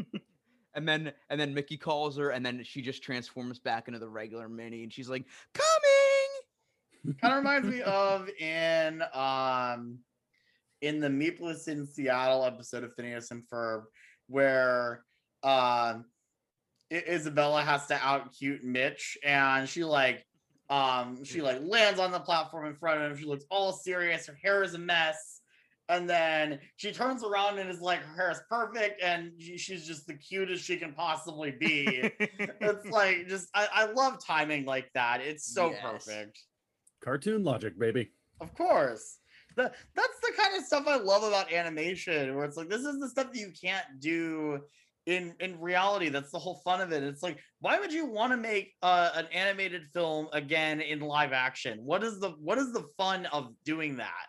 And 0.75 0.87
then 0.87 1.13
and 1.29 1.39
then 1.39 1.53
Mickey 1.53 1.77
calls 1.77 2.17
her, 2.17 2.29
and 2.31 2.45
then 2.45 2.61
she 2.63 2.81
just 2.81 3.01
transforms 3.01 3.59
back 3.59 3.87
into 3.87 3.99
the 3.99 4.09
regular 4.09 4.49
Minnie, 4.49 4.83
and 4.83 4.91
she's 4.91 5.09
like, 5.09 5.25
"Coming!" 5.53 7.15
kind 7.21 7.33
of 7.33 7.37
reminds 7.37 7.67
me 7.67 7.81
of 7.85 8.29
in 8.39 9.01
um 9.13 9.99
in 10.81 10.99
the 10.99 11.09
Meepless 11.09 11.67
in 11.67 11.85
Seattle 11.87 12.43
episode 12.45 12.83
of 12.83 12.93
Phineas 12.93 13.31
and 13.31 13.43
Ferb, 13.47 13.83
where 14.27 15.03
uh, 15.43 15.99
Isabella 16.91 17.61
has 17.61 17.87
to 17.87 17.95
out 17.95 18.33
cute 18.33 18.63
Mitch, 18.63 19.17
and 19.23 19.67
she 19.67 19.83
like 19.83 20.25
um 20.69 21.23
she 21.23 21.41
like 21.41 21.61
lands 21.61 21.99
on 21.99 22.11
the 22.11 22.19
platform 22.19 22.65
in 22.65 22.75
front 22.75 23.01
of 23.01 23.11
him. 23.11 23.17
She 23.17 23.25
looks 23.25 23.45
all 23.49 23.71
serious. 23.71 24.27
Her 24.27 24.37
hair 24.41 24.63
is 24.63 24.73
a 24.73 24.79
mess. 24.79 25.41
And 25.87 26.09
then 26.09 26.59
she 26.77 26.91
turns 26.91 27.23
around 27.23 27.59
and 27.59 27.69
is 27.69 27.79
like, 27.79 27.99
her 27.99 28.15
hair 28.15 28.31
is 28.31 28.41
perfect, 28.49 29.01
and 29.03 29.31
she's 29.39 29.85
just 29.85 30.07
the 30.07 30.15
cutest 30.15 30.63
she 30.65 30.77
can 30.77 30.93
possibly 30.93 31.51
be. 31.51 32.09
it's 32.19 32.85
like 32.89 33.27
just 33.27 33.49
I, 33.53 33.67
I 33.71 33.91
love 33.91 34.23
timing 34.25 34.65
like 34.65 34.89
that. 34.93 35.21
It's 35.21 35.45
so 35.53 35.69
Yes. 35.69 35.81
perfect. 35.83 36.39
Cartoon 37.03 37.43
logic, 37.43 37.77
baby. 37.77 38.11
Of 38.41 38.53
course. 38.55 39.19
The, 39.55 39.71
that's 39.95 40.19
the 40.21 40.33
kind 40.37 40.57
of 40.57 40.65
stuff 40.65 40.85
I 40.87 40.97
love 40.97 41.23
about 41.23 41.53
animation, 41.53 42.35
where 42.35 42.45
it's 42.45 42.57
like 42.57 42.67
this 42.69 42.81
is 42.81 42.99
the 42.99 43.07
stuff 43.07 43.31
that 43.31 43.39
you 43.39 43.51
can't 43.59 43.85
do 43.99 44.59
in 45.05 45.35
in 45.39 45.59
reality. 45.61 46.09
That's 46.09 46.31
the 46.31 46.39
whole 46.39 46.61
fun 46.65 46.81
of 46.81 46.91
it. 46.91 47.03
It's 47.03 47.21
like, 47.23 47.39
why 47.59 47.79
would 47.79 47.93
you 47.93 48.05
want 48.07 48.31
to 48.33 48.37
make 48.37 48.73
uh, 48.81 49.11
an 49.13 49.27
animated 49.31 49.83
film 49.93 50.27
again 50.33 50.81
in 50.81 50.99
live 50.99 51.31
action? 51.31 51.79
What 51.83 52.03
is 52.03 52.19
the 52.19 52.31
what 52.31 52.57
is 52.57 52.73
the 52.73 52.85
fun 52.97 53.27
of 53.27 53.53
doing 53.63 53.97
that? 53.97 54.25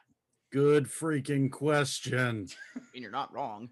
Good 0.53 0.85
freaking 0.85 1.51
question. 1.51 2.49
and 2.75 2.85
you're 2.95 3.11
not 3.11 3.33
wrong. 3.33 3.71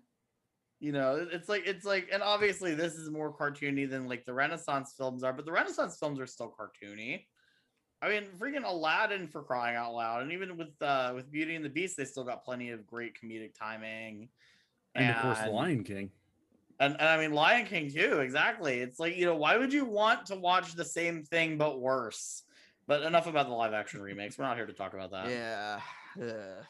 You 0.81 0.93
know, 0.93 1.27
it's 1.33 1.49
like 1.49 1.67
it's 1.67 1.85
like, 1.85 2.09
and 2.13 2.23
obviously 2.23 2.75
this 2.75 2.95
is 2.95 3.11
more 3.11 3.33
cartoony 3.33 3.89
than 3.89 4.07
like 4.07 4.27
the 4.27 4.35
Renaissance 4.35 4.95
films 4.97 5.23
are, 5.23 5.33
but 5.33 5.47
the 5.47 5.53
Renaissance 5.53 5.97
films 5.99 6.21
are 6.21 6.27
still 6.27 6.55
cartoony. 6.59 7.25
I 8.03 8.11
mean, 8.11 8.25
freaking 8.39 8.65
Aladdin 8.67 9.29
for 9.29 9.43
crying 9.43 9.77
out 9.77 9.95
loud, 9.95 10.23
and 10.23 10.33
even 10.33 10.59
with 10.59 10.75
uh 10.83 11.13
with 11.15 11.31
Beauty 11.31 11.55
and 11.55 11.65
the 11.65 11.71
Beast, 11.71 11.97
they 11.97 12.05
still 12.05 12.25
got 12.25 12.45
plenty 12.45 12.71
of 12.71 12.87
great 12.87 13.15
comedic 13.19 13.55
timing. 13.59 14.29
And 14.95 15.11
of 15.11 15.23
course, 15.23 15.41
The 15.41 15.51
Lion 15.51 15.85
King. 15.85 16.11
And, 16.81 16.95
and 16.95 17.09
I 17.09 17.19
mean 17.19 17.33
Lion 17.33 17.67
King 17.67 17.91
too, 17.91 18.19
exactly. 18.19 18.81
It's 18.81 18.99
like, 18.99 19.17
you 19.17 19.27
know, 19.27 19.37
why 19.37 19.57
would 19.57 19.73
you 19.73 19.85
want 19.85 20.27
to 20.27 20.37
watch 20.37 20.75
the 20.75 20.85
same 20.85 21.23
thing 21.23 21.57
but 21.57 21.81
worse? 21.81 22.43
But 22.87 23.03
enough 23.03 23.27
about 23.27 23.47
the 23.47 23.55
live 23.55 23.73
action 23.73 24.03
remakes. 24.03 24.37
We're 24.37 24.45
not 24.45 24.57
here 24.57 24.67
to 24.67 24.73
talk 24.73 24.93
about 24.93 25.13
that. 25.13 25.31
Yeah. 25.31 25.81
Ugh. 26.21 26.65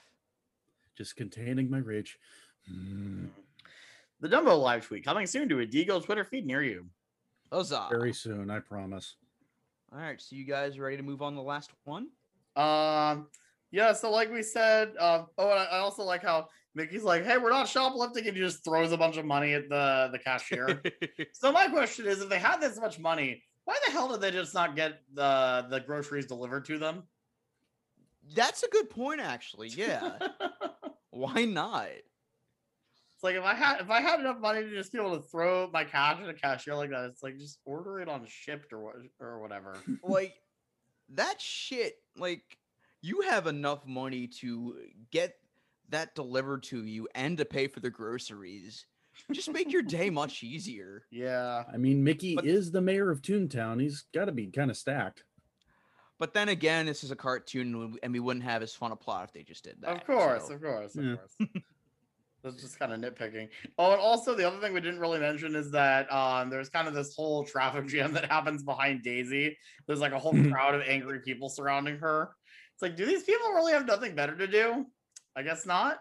Just 0.97 1.17
containing 1.17 1.71
my 1.71 1.79
rage. 1.79 2.19
Mm, 2.73 3.29
The 4.21 4.29
Dumbo 4.29 4.61
live 4.61 4.87
tweet 4.87 5.05
coming 5.05 5.27
soon 5.27 5.49
to 5.49 5.61
a 5.61 5.67
DGil 5.67 6.05
Twitter 6.05 6.25
feed 6.25 6.47
near 6.47 6.63
you. 6.63 6.87
Huzzah. 7.53 7.89
very 7.91 8.13
soon, 8.13 8.51
I 8.51 8.59
promise. 8.61 9.17
All 9.93 9.99
right, 10.01 10.21
so 10.21 10.35
you 10.35 10.45
guys 10.45 10.79
ready 10.79 10.97
to 10.97 11.03
move 11.03 11.23
on 11.23 11.33
to 11.33 11.37
the 11.37 11.43
last 11.43 11.71
one? 11.85 12.09
Um, 12.57 13.29
yeah. 13.71 13.93
So 13.93 14.11
like 14.11 14.33
we 14.33 14.43
said, 14.43 14.93
uh, 14.99 15.25
oh, 15.39 15.51
and 15.51 15.61
I 15.61 15.65
I 15.65 15.79
also 15.79 16.03
like 16.03 16.23
how 16.23 16.49
Mickey's 16.75 17.03
like, 17.05 17.25
"Hey, 17.25 17.39
we're 17.39 17.51
not 17.51 17.69
shoplifting," 17.69 18.27
and 18.27 18.37
he 18.37 18.43
just 18.43 18.65
throws 18.65 18.91
a 18.93 18.97
bunch 18.97 19.17
of 19.19 19.25
money 19.25 19.53
at 19.55 19.69
the 19.69 20.09
the 20.11 20.19
cashier. 20.19 20.83
so 21.33 21.53
my 21.53 21.69
question 21.69 22.07
is, 22.07 22.21
if 22.23 22.29
they 22.29 22.39
had 22.39 22.61
this 22.61 22.79
much 22.81 22.99
money, 22.99 23.43
why 23.65 23.77
the 23.85 23.93
hell 23.93 24.09
did 24.09 24.21
they 24.21 24.31
just 24.33 24.55
not 24.55 24.75
get 24.75 25.01
the 25.13 25.67
the 25.71 25.81
groceries 25.81 26.27
delivered 26.27 26.65
to 26.67 26.79
them? 26.79 27.05
That's 28.35 28.63
a 28.63 28.69
good 28.69 28.91
point, 28.91 29.21
actually. 29.21 29.69
Yeah. 29.77 30.13
Why 31.11 31.45
not? 31.45 31.89
It's 31.89 33.23
like 33.23 33.37
if 33.37 33.45
I 33.45 33.55
had 33.55 33.81
if 33.81 33.91
I 33.91 34.01
had 34.01 34.19
enough 34.21 34.39
money 34.41 34.63
to 34.63 34.71
just 34.71 34.93
be 34.93 34.99
able 34.99 35.17
to 35.17 35.23
throw 35.23 35.71
my 35.73 35.85
cash 35.85 36.21
at 36.21 36.29
a 36.29 36.35
cashier 36.35 36.75
like 36.75 36.91
that, 36.91 37.05
it's 37.05 37.23
like 37.23 37.39
just 37.39 37.59
order 37.65 38.01
it 38.01 38.09
on 38.09 38.27
Shipt 38.27 38.73
or 38.73 38.81
what 38.81 38.95
or 39.21 39.41
whatever. 39.41 39.77
Like 40.03 40.35
that 41.11 41.41
shit. 41.41 41.95
Like 42.17 42.43
you 43.03 43.21
have 43.23 43.47
enough 43.47 43.87
money 43.87 44.27
to 44.41 44.77
get 45.13 45.35
that 45.91 46.15
delivered 46.17 46.63
to 46.65 46.85
you 46.85 47.07
and 47.15 47.39
to 47.39 47.45
pay 47.45 47.69
for 47.69 47.79
the 47.81 47.91
groceries. 47.91 48.87
Just 49.31 49.53
make 49.53 49.71
your 49.71 49.83
day 49.83 50.11
much 50.11 50.43
easier. 50.43 51.05
Yeah. 51.13 51.63
I 51.73 51.77
mean, 51.77 52.03
Mickey 52.03 52.35
But- 52.35 52.47
is 52.47 52.73
the 52.73 52.81
mayor 52.81 53.11
of 53.11 53.23
Toontown. 53.23 53.81
He's 53.81 54.05
got 54.13 54.25
to 54.25 54.33
be 54.33 54.49
kind 54.49 54.71
of 54.71 54.77
stacked. 54.77 55.23
But 56.19 56.33
then 56.33 56.49
again, 56.49 56.87
this 56.87 57.03
is 57.05 57.11
a 57.11 57.17
cartoon, 57.17 57.99
and 58.03 58.13
we- 58.13 58.21
wouldn't 58.21 58.45
have 58.45 58.63
as 58.63 58.75
fun 58.75 58.93
a 58.93 58.97
plot 58.97 59.25
if 59.25 59.33
they 59.33 59.43
just 59.43 59.65
did 59.65 59.81
that. 59.81 59.91
Of 59.91 60.07
course, 60.07 60.47
so- 60.47 60.55
of 60.55 60.63
course, 60.63 60.95
of 60.97 61.05
Yeah. 61.05 61.17
course. 61.17 61.37
That's 62.43 62.61
just 62.61 62.79
kind 62.79 62.93
of 62.93 63.01
nitpicking. 63.01 63.49
Oh, 63.79 63.93
and 63.93 64.01
also 64.01 64.35
the 64.35 64.47
other 64.47 64.61
thing 64.61 64.75
we 64.75 64.81
didn't 64.83 65.01
really 65.01 65.19
mention 65.19 65.57
is 65.57 65.71
that 65.71 66.13
um, 66.13 66.51
there's 66.51 66.69
kind 66.69 66.87
of 66.87 66.93
this 66.93 67.17
whole 67.17 67.43
traffic 67.43 67.87
jam 67.89 68.13
that 68.13 68.31
happens 68.31 68.63
behind 68.63 69.03
Daisy. 69.03 69.57
There's 69.87 70.01
like 70.01 70.13
a 70.13 70.19
whole 70.19 70.33
crowd 70.53 70.75
of 70.75 70.83
angry 70.83 71.21
people 71.21 71.49
surrounding 71.49 71.97
her. 71.99 72.31
It's 72.75 72.83
like, 72.83 72.97
do 72.97 73.07
these 73.07 73.23
people 73.25 73.49
really 73.53 73.73
have 73.73 73.87
nothing 73.87 74.15
better 74.15 74.37
to 74.37 74.47
do? 74.47 74.85
I 75.35 75.43
guess 75.43 75.65
not. 75.65 76.01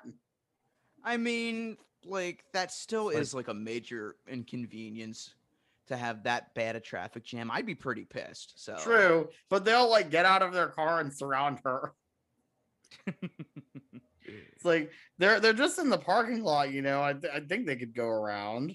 I 1.03 1.15
mean, 1.17 1.77
like 2.03 2.43
that 2.51 2.71
still 2.73 3.05
Like- 3.05 3.17
is 3.17 3.33
like 3.33 3.47
a 3.47 3.53
major 3.53 4.17
inconvenience 4.27 5.35
to 5.87 5.97
have 5.97 6.23
that 6.23 6.53
bad 6.53 6.75
a 6.75 6.79
traffic 6.79 7.23
jam. 7.23 7.51
I'd 7.51 7.65
be 7.65 7.75
pretty 7.75 8.05
pissed. 8.05 8.53
So 8.63 8.75
True, 8.77 9.29
but 9.49 9.65
they'll 9.65 9.89
like 9.89 10.09
get 10.09 10.25
out 10.25 10.41
of 10.41 10.53
their 10.53 10.67
car 10.67 10.99
and 10.99 11.13
surround 11.13 11.59
her. 11.65 11.93
It's 14.25 14.63
like 14.63 14.89
they're 15.17 15.41
they're 15.41 15.51
just 15.51 15.77
in 15.79 15.89
the 15.89 15.97
parking 15.97 16.43
lot, 16.43 16.71
you 16.71 16.81
know. 16.81 17.03
I, 17.03 17.11
th- 17.13 17.33
I 17.33 17.41
think 17.41 17.65
they 17.65 17.75
could 17.75 17.93
go 17.93 18.07
around. 18.07 18.73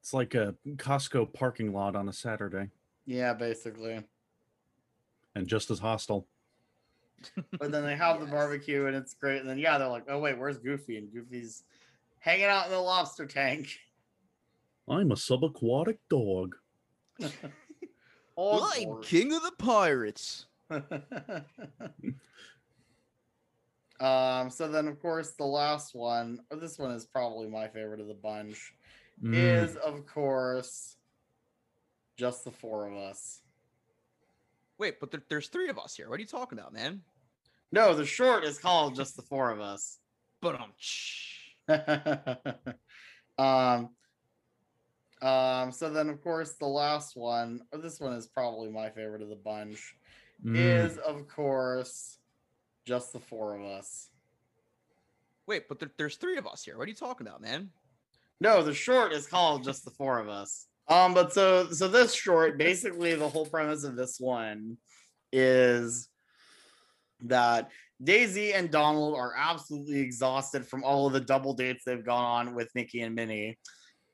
It's 0.00 0.14
like 0.14 0.34
a 0.34 0.54
Costco 0.76 1.32
parking 1.32 1.72
lot 1.72 1.96
on 1.96 2.08
a 2.08 2.12
Saturday 2.12 2.68
Yeah, 3.04 3.34
basically. 3.34 4.00
and 5.34 5.46
just 5.48 5.70
as 5.72 5.80
hostile. 5.80 6.26
But 7.58 7.72
then 7.72 7.84
they 7.84 7.96
have 7.96 8.20
the 8.20 8.26
barbecue 8.30 8.86
and 8.86 8.94
it's 8.96 9.14
great. 9.14 9.40
And 9.40 9.48
then 9.48 9.58
yeah, 9.58 9.78
they're 9.78 9.88
like, 9.88 10.06
oh 10.08 10.20
wait, 10.20 10.38
where's 10.38 10.58
Goofy? 10.58 10.98
And 10.98 11.12
Goofy's 11.12 11.64
hanging 12.20 12.46
out 12.46 12.66
in 12.66 12.70
the 12.72 12.78
lobster 12.78 13.26
tank. 13.26 13.68
I'm 14.88 15.10
a 15.12 15.16
subaquatic 15.16 15.98
dog. 16.10 16.56
Oh, 18.34 18.66
I'm 18.74 18.84
George. 18.84 19.06
king 19.08 19.34
of 19.34 19.42
the 19.42 19.52
pirates. 19.58 20.46
um. 24.00 24.48
So 24.50 24.68
then, 24.68 24.88
of 24.88 25.00
course, 25.00 25.32
the 25.32 25.44
last 25.44 25.94
one. 25.94 26.40
or 26.50 26.56
This 26.56 26.78
one 26.78 26.92
is 26.92 27.04
probably 27.06 27.48
my 27.48 27.68
favorite 27.68 28.00
of 28.00 28.08
the 28.08 28.14
bunch. 28.14 28.74
Mm, 29.22 29.34
Is 29.34 29.76
of 29.76 30.06
course 30.06 30.96
just 32.16 32.44
the 32.44 32.50
four 32.50 32.86
of 32.86 32.96
us. 32.96 33.40
Wait, 34.78 34.98
but 34.98 35.10
there, 35.10 35.22
there's 35.28 35.48
three 35.48 35.68
of 35.68 35.78
us 35.78 35.94
here. 35.94 36.08
What 36.08 36.16
are 36.18 36.22
you 36.22 36.26
talking 36.26 36.58
about, 36.58 36.72
man? 36.72 37.02
No, 37.70 37.94
the 37.94 38.06
short 38.06 38.44
is 38.44 38.58
called 38.58 38.96
just 38.96 39.14
the 39.16 39.22
four 39.22 39.50
of 39.50 39.60
us. 39.60 39.98
But 40.40 40.54
um, 40.60 40.72
shh. 40.78 41.36
um, 43.38 43.90
um, 45.22 45.70
so 45.70 45.88
then 45.88 46.08
of 46.08 46.22
course 46.22 46.54
the 46.58 46.66
last 46.66 47.16
one, 47.16 47.60
or 47.72 47.78
this 47.78 48.00
one 48.00 48.12
is 48.12 48.26
probably 48.26 48.70
my 48.70 48.90
favorite 48.90 49.22
of 49.22 49.28
the 49.28 49.36
bunch, 49.36 49.94
mm. 50.44 50.56
is 50.56 50.98
of 50.98 51.28
course 51.28 52.18
just 52.84 53.12
the 53.12 53.20
four 53.20 53.54
of 53.54 53.62
us. 53.62 54.08
Wait, 55.46 55.68
but 55.68 55.78
there, 55.78 55.90
there's 55.96 56.16
three 56.16 56.38
of 56.38 56.46
us 56.46 56.64
here. 56.64 56.76
What 56.76 56.84
are 56.84 56.90
you 56.90 56.96
talking 56.96 57.26
about, 57.26 57.40
man? 57.40 57.70
No, 58.40 58.62
the 58.62 58.74
short 58.74 59.12
is 59.12 59.26
called 59.26 59.62
just 59.62 59.84
the 59.84 59.92
four 59.92 60.18
of 60.18 60.28
us. 60.28 60.66
Um, 60.88 61.14
but 61.14 61.32
so 61.32 61.70
so 61.70 61.86
this 61.86 62.12
short, 62.12 62.58
basically 62.58 63.14
the 63.14 63.28
whole 63.28 63.46
premise 63.46 63.84
of 63.84 63.94
this 63.94 64.16
one 64.18 64.76
is 65.32 66.08
that 67.22 67.70
Daisy 68.02 68.52
and 68.52 68.70
Donald 68.70 69.14
are 69.16 69.32
absolutely 69.36 70.00
exhausted 70.00 70.66
from 70.66 70.82
all 70.82 71.06
of 71.06 71.12
the 71.12 71.20
double 71.20 71.54
dates 71.54 71.84
they've 71.84 72.04
gone 72.04 72.24
on 72.24 72.54
with 72.56 72.74
Mickey 72.74 73.02
and 73.02 73.14
Minnie 73.14 73.58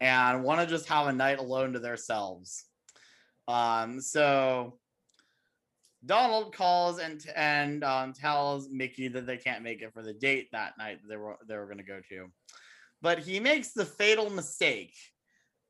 and 0.00 0.44
want 0.44 0.60
to 0.60 0.66
just 0.66 0.88
have 0.88 1.06
a 1.06 1.12
night 1.12 1.38
alone 1.38 1.72
to 1.72 1.78
themselves. 1.78 2.64
Um, 3.46 4.00
so 4.00 4.78
Donald 6.04 6.54
calls 6.54 6.98
and 6.98 7.24
and 7.34 7.82
um, 7.82 8.12
tells 8.12 8.68
Mickey 8.70 9.08
that 9.08 9.26
they 9.26 9.36
can't 9.36 9.62
make 9.62 9.82
it 9.82 9.92
for 9.92 10.02
the 10.02 10.12
date 10.12 10.48
that 10.52 10.78
night 10.78 11.00
that 11.02 11.08
they 11.08 11.16
were 11.16 11.36
they 11.48 11.56
were 11.56 11.66
going 11.66 11.78
to 11.78 11.84
go 11.84 12.00
to, 12.10 12.26
but 13.02 13.18
he 13.18 13.40
makes 13.40 13.72
the 13.72 13.84
fatal 13.84 14.30
mistake 14.30 14.94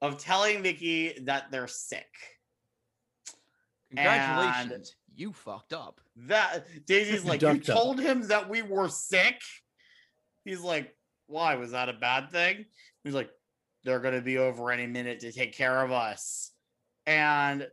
of 0.03 0.19
telling 0.19 0.61
Mickey 0.63 1.19
that 1.23 1.51
they're 1.51 1.67
sick. 1.67 2.07
Congratulations, 3.91 4.95
you 5.15 5.33
fucked 5.33 5.73
up. 5.73 6.01
That 6.27 6.67
Daisy's 6.87 7.25
like, 7.25 7.41
you 7.41 7.55
Ducked 7.55 7.71
up. 7.71 7.77
told 7.77 8.01
him 8.01 8.29
that 8.29 8.51
we 8.51 8.61
were 8.63 8.89
sick. 8.89 9.41
He's 10.45 10.61
like, 10.61 10.95
why 11.27 11.55
was 11.55 11.71
that 11.71 11.89
a 11.89 11.95
bad 11.95 12.31
thing? 12.31 12.67
He's 13.03 13.15
like, 13.15 13.31
they're 13.85 14.01
gonna 14.01 14.21
be 14.21 14.39
over 14.39 14.71
any 14.71 14.87
minute 14.87 15.21
to 15.21 15.33
take 15.33 15.55
care 15.55 15.83
of 15.85 15.93
us, 15.93 16.53
and 17.07 17.67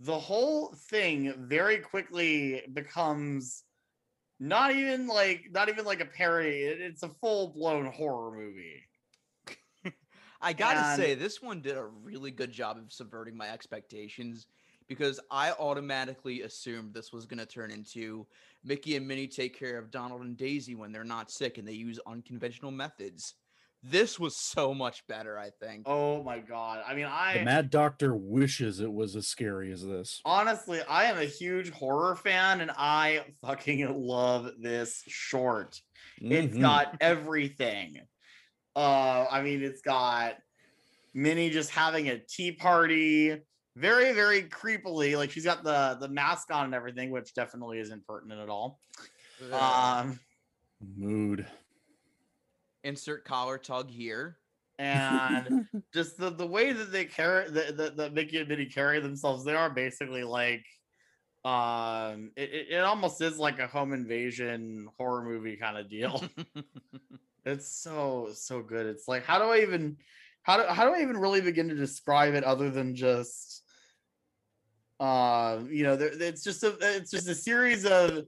the 0.00 0.18
whole 0.18 0.74
thing 0.88 1.34
very 1.36 1.78
quickly 1.78 2.62
becomes 2.72 3.64
not 4.38 4.74
even 4.74 5.06
like 5.06 5.44
not 5.50 5.68
even 5.68 5.84
like 5.84 6.00
a 6.00 6.06
parody. 6.06 6.62
It's 6.62 7.02
a 7.02 7.08
full 7.08 7.48
blown 7.48 7.86
horror 7.86 8.34
movie. 8.34 8.82
I 10.40 10.52
gotta 10.54 10.80
And- 10.80 10.96
say, 11.00 11.14
this 11.14 11.42
one 11.42 11.60
did 11.60 11.76
a 11.76 11.84
really 11.84 12.30
good 12.30 12.50
job 12.52 12.78
of 12.78 12.92
subverting 12.92 13.36
my 13.36 13.50
expectations 13.50 14.46
because 14.88 15.20
I 15.30 15.52
automatically 15.52 16.42
assumed 16.42 16.92
this 16.94 17.12
was 17.12 17.24
going 17.24 17.38
to 17.38 17.46
turn 17.46 17.70
into 17.70 18.26
Mickey 18.64 18.96
and 18.96 19.06
Minnie 19.06 19.28
take 19.28 19.56
care 19.56 19.78
of 19.78 19.92
Donald 19.92 20.22
and 20.22 20.36
Daisy 20.36 20.74
when 20.74 20.90
they're 20.90 21.04
not 21.04 21.30
sick 21.30 21.58
and 21.58 21.68
they 21.68 21.74
use 21.74 22.00
unconventional 22.08 22.72
methods. 22.72 23.34
This 23.82 24.18
was 24.18 24.36
so 24.36 24.74
much 24.74 25.06
better, 25.06 25.38
I 25.38 25.50
think. 25.50 25.84
Oh 25.86 26.22
my 26.22 26.40
god. 26.40 26.84
I 26.86 26.94
mean, 26.94 27.06
I 27.06 27.34
The 27.34 27.40
I 27.40 27.44
Mad 27.44 27.70
Doctor 27.70 28.14
wishes 28.14 28.80
it 28.80 28.92
was 28.92 29.16
as 29.16 29.26
scary 29.26 29.72
as 29.72 29.84
this. 29.84 30.20
honestly, 30.24 30.82
I 30.82 31.04
am 31.04 31.18
a 31.18 31.24
huge 31.24 31.70
horror 31.70 32.14
fan 32.16 32.60
and 32.60 32.70
I 32.76 33.24
fucking 33.40 33.88
love 33.98 34.50
this 34.60 35.02
short. 35.06 35.80
It's 36.20 36.54
Mhm. 36.56 36.60
got 36.60 36.96
everything. 37.00 38.06
Uh, 38.76 39.26
I 39.30 39.42
mean, 39.42 39.62
it's 39.62 39.80
got 39.82 40.36
Minnie 41.14 41.50
just 41.50 41.70
having 41.70 42.08
a 42.08 42.18
tea 42.18 42.52
party, 42.52 43.40
very, 43.76 44.12
very 44.12 44.42
creepily. 44.42 45.16
Like 45.16 45.30
she's 45.30 45.44
got 45.44 45.64
the 45.64 45.96
the 46.00 46.08
mask 46.08 46.52
on 46.52 46.66
and 46.66 46.74
everything, 46.74 47.10
which 47.10 47.32
definitely 47.34 47.78
isn't 47.80 48.06
pertinent 48.06 48.40
at 48.42 48.48
all. 48.50 48.80
Um, 49.50 50.20
mood. 50.80 51.46
Insert 52.84 53.24
collar 53.24 53.58
tug 53.58 53.90
here. 53.90 54.38
and 54.78 55.66
just 55.94 56.16
the 56.16 56.30
the 56.30 56.46
way 56.46 56.72
that 56.72 56.90
they 56.90 57.04
carry 57.04 57.50
that 57.50 57.76
the, 57.76 57.90
the 57.90 58.10
Mickey 58.10 58.38
and 58.38 58.48
Minnie 58.48 58.66
carry 58.66 59.00
themselves, 59.00 59.44
they 59.44 59.54
are 59.54 59.70
basically 59.70 60.24
like 60.24 60.64
um 61.44 62.30
it, 62.36 62.50
it, 62.50 62.66
it 62.70 62.84
almost 62.84 63.20
is 63.20 63.38
like 63.38 63.58
a 63.58 63.66
home 63.66 63.92
invasion 63.92 64.88
horror 64.98 65.22
movie 65.22 65.56
kind 65.56 65.76
of 65.76 65.88
deal. 65.88 66.22
it's 67.44 67.70
so 67.70 68.28
so 68.34 68.62
good. 68.62 68.86
It's 68.86 69.06
like 69.06 69.24
how 69.24 69.38
do 69.38 69.44
I 69.46 69.60
even 69.60 69.96
how 70.42 70.56
do 70.56 70.64
how 70.64 70.84
do 70.84 70.94
I 70.94 71.02
even 71.02 71.18
really 71.18 71.40
begin 71.40 71.68
to 71.68 71.74
describe 71.74 72.34
it 72.34 72.44
other 72.44 72.70
than 72.70 72.94
just 72.94 73.62
uh 74.98 75.60
you 75.70 75.82
know 75.82 75.96
there, 75.96 76.10
it's 76.12 76.42
just 76.42 76.62
a 76.62 76.76
it's 76.80 77.10
just 77.10 77.28
a 77.28 77.34
series 77.34 77.84
of 77.84 78.24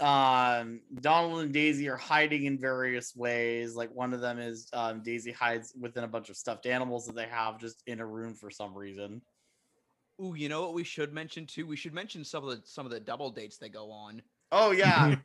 um 0.00 0.80
Donald 1.00 1.40
and 1.42 1.52
Daisy 1.52 1.88
are 1.88 1.96
hiding 1.96 2.44
in 2.44 2.58
various 2.58 3.14
ways. 3.14 3.74
Like 3.74 3.94
one 3.94 4.14
of 4.14 4.20
them 4.20 4.38
is 4.38 4.68
um 4.72 5.02
Daisy 5.02 5.32
hides 5.32 5.74
within 5.78 6.04
a 6.04 6.08
bunch 6.08 6.30
of 6.30 6.36
stuffed 6.36 6.66
animals 6.66 7.06
that 7.06 7.14
they 7.14 7.26
have 7.26 7.58
just 7.58 7.82
in 7.86 8.00
a 8.00 8.06
room 8.06 8.34
for 8.34 8.50
some 8.50 8.74
reason. 8.74 9.22
Ooh, 10.22 10.34
you 10.34 10.48
know 10.48 10.62
what 10.62 10.74
we 10.74 10.84
should 10.84 11.12
mention 11.12 11.46
too? 11.46 11.66
We 11.66 11.76
should 11.76 11.94
mention 11.94 12.24
some 12.24 12.44
of 12.44 12.50
the 12.50 12.62
some 12.66 12.86
of 12.86 12.92
the 12.92 13.00
double 13.00 13.30
dates 13.30 13.56
they 13.58 13.68
go 13.68 13.90
on. 13.90 14.22
Oh 14.52 14.70
yeah. 14.70 15.16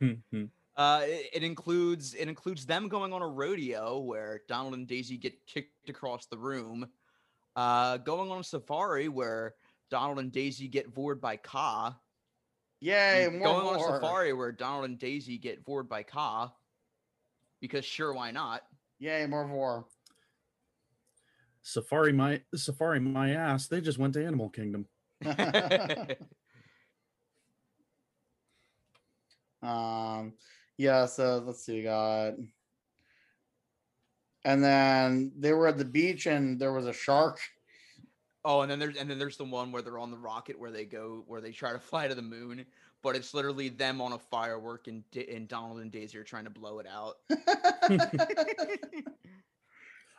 Uh, 0.76 1.00
it, 1.04 1.30
it 1.32 1.42
includes 1.42 2.14
it 2.14 2.28
includes 2.28 2.66
them 2.66 2.88
going 2.88 3.12
on 3.12 3.22
a 3.22 3.26
rodeo 3.26 3.98
where 3.98 4.42
Donald 4.46 4.74
and 4.74 4.86
Daisy 4.86 5.16
get 5.16 5.34
kicked 5.46 5.88
across 5.88 6.26
the 6.26 6.36
room. 6.36 6.86
Uh, 7.56 7.96
going 7.96 8.30
on 8.30 8.40
a 8.40 8.44
safari 8.44 9.08
where 9.08 9.54
Donald 9.90 10.18
and 10.18 10.30
Daisy 10.30 10.68
get 10.68 10.92
vored 10.92 11.20
by 11.20 11.36
Kaa. 11.36 11.96
Yay, 12.80 13.28
more 13.30 13.40
going 13.40 13.66
on 13.66 13.76
a 13.76 13.82
safari 13.82 14.32
where 14.32 14.52
Donald 14.52 14.84
and 14.84 14.98
Daisy 14.98 15.38
get 15.38 15.64
vored 15.64 15.88
by 15.88 16.02
Kaa. 16.02 16.52
Because 17.60 17.84
sure, 17.84 18.12
why 18.12 18.30
not? 18.30 18.62
Yay, 18.98 19.26
more 19.26 19.46
war. 19.46 19.86
Safari 21.62 22.12
my 22.12 22.42
Safari 22.54 23.00
my 23.00 23.30
ass. 23.30 23.66
They 23.66 23.80
just 23.80 23.98
went 23.98 24.14
to 24.14 24.24
Animal 24.24 24.50
Kingdom. 24.50 24.86
um 29.62 30.34
yeah, 30.76 31.06
so 31.06 31.42
let's 31.44 31.64
see, 31.64 31.76
we 31.76 31.82
got 31.84 32.34
and 34.46 34.62
then 34.62 35.32
they 35.36 35.52
were 35.52 35.66
at 35.66 35.76
the 35.76 35.84
beach 35.84 36.26
and 36.26 36.60
there 36.60 36.72
was 36.72 36.86
a 36.86 36.92
shark. 36.92 37.40
Oh, 38.48 38.60
and 38.60 38.70
then 38.70 38.78
there's 38.78 38.96
and 38.96 39.10
then 39.10 39.18
there's 39.18 39.36
the 39.36 39.44
one 39.44 39.72
where 39.72 39.82
they're 39.82 39.98
on 39.98 40.12
the 40.12 40.16
rocket 40.16 40.56
where 40.56 40.70
they 40.70 40.84
go 40.84 41.24
where 41.26 41.40
they 41.40 41.50
try 41.50 41.72
to 41.72 41.78
fly 41.90 42.06
to 42.06 42.14
the 42.14 42.22
moon, 42.22 42.64
but 43.02 43.16
it's 43.16 43.34
literally 43.34 43.68
them 43.70 44.00
on 44.00 44.12
a 44.12 44.18
firework 44.18 44.86
and 44.86 45.02
Da- 45.10 45.26
and 45.34 45.48
Donald 45.48 45.80
and 45.80 45.90
Daisy 45.90 46.16
are 46.16 46.22
trying 46.24 46.44
to 46.44 46.50
blow 46.50 46.78
it 46.78 46.86
out. 46.86 47.16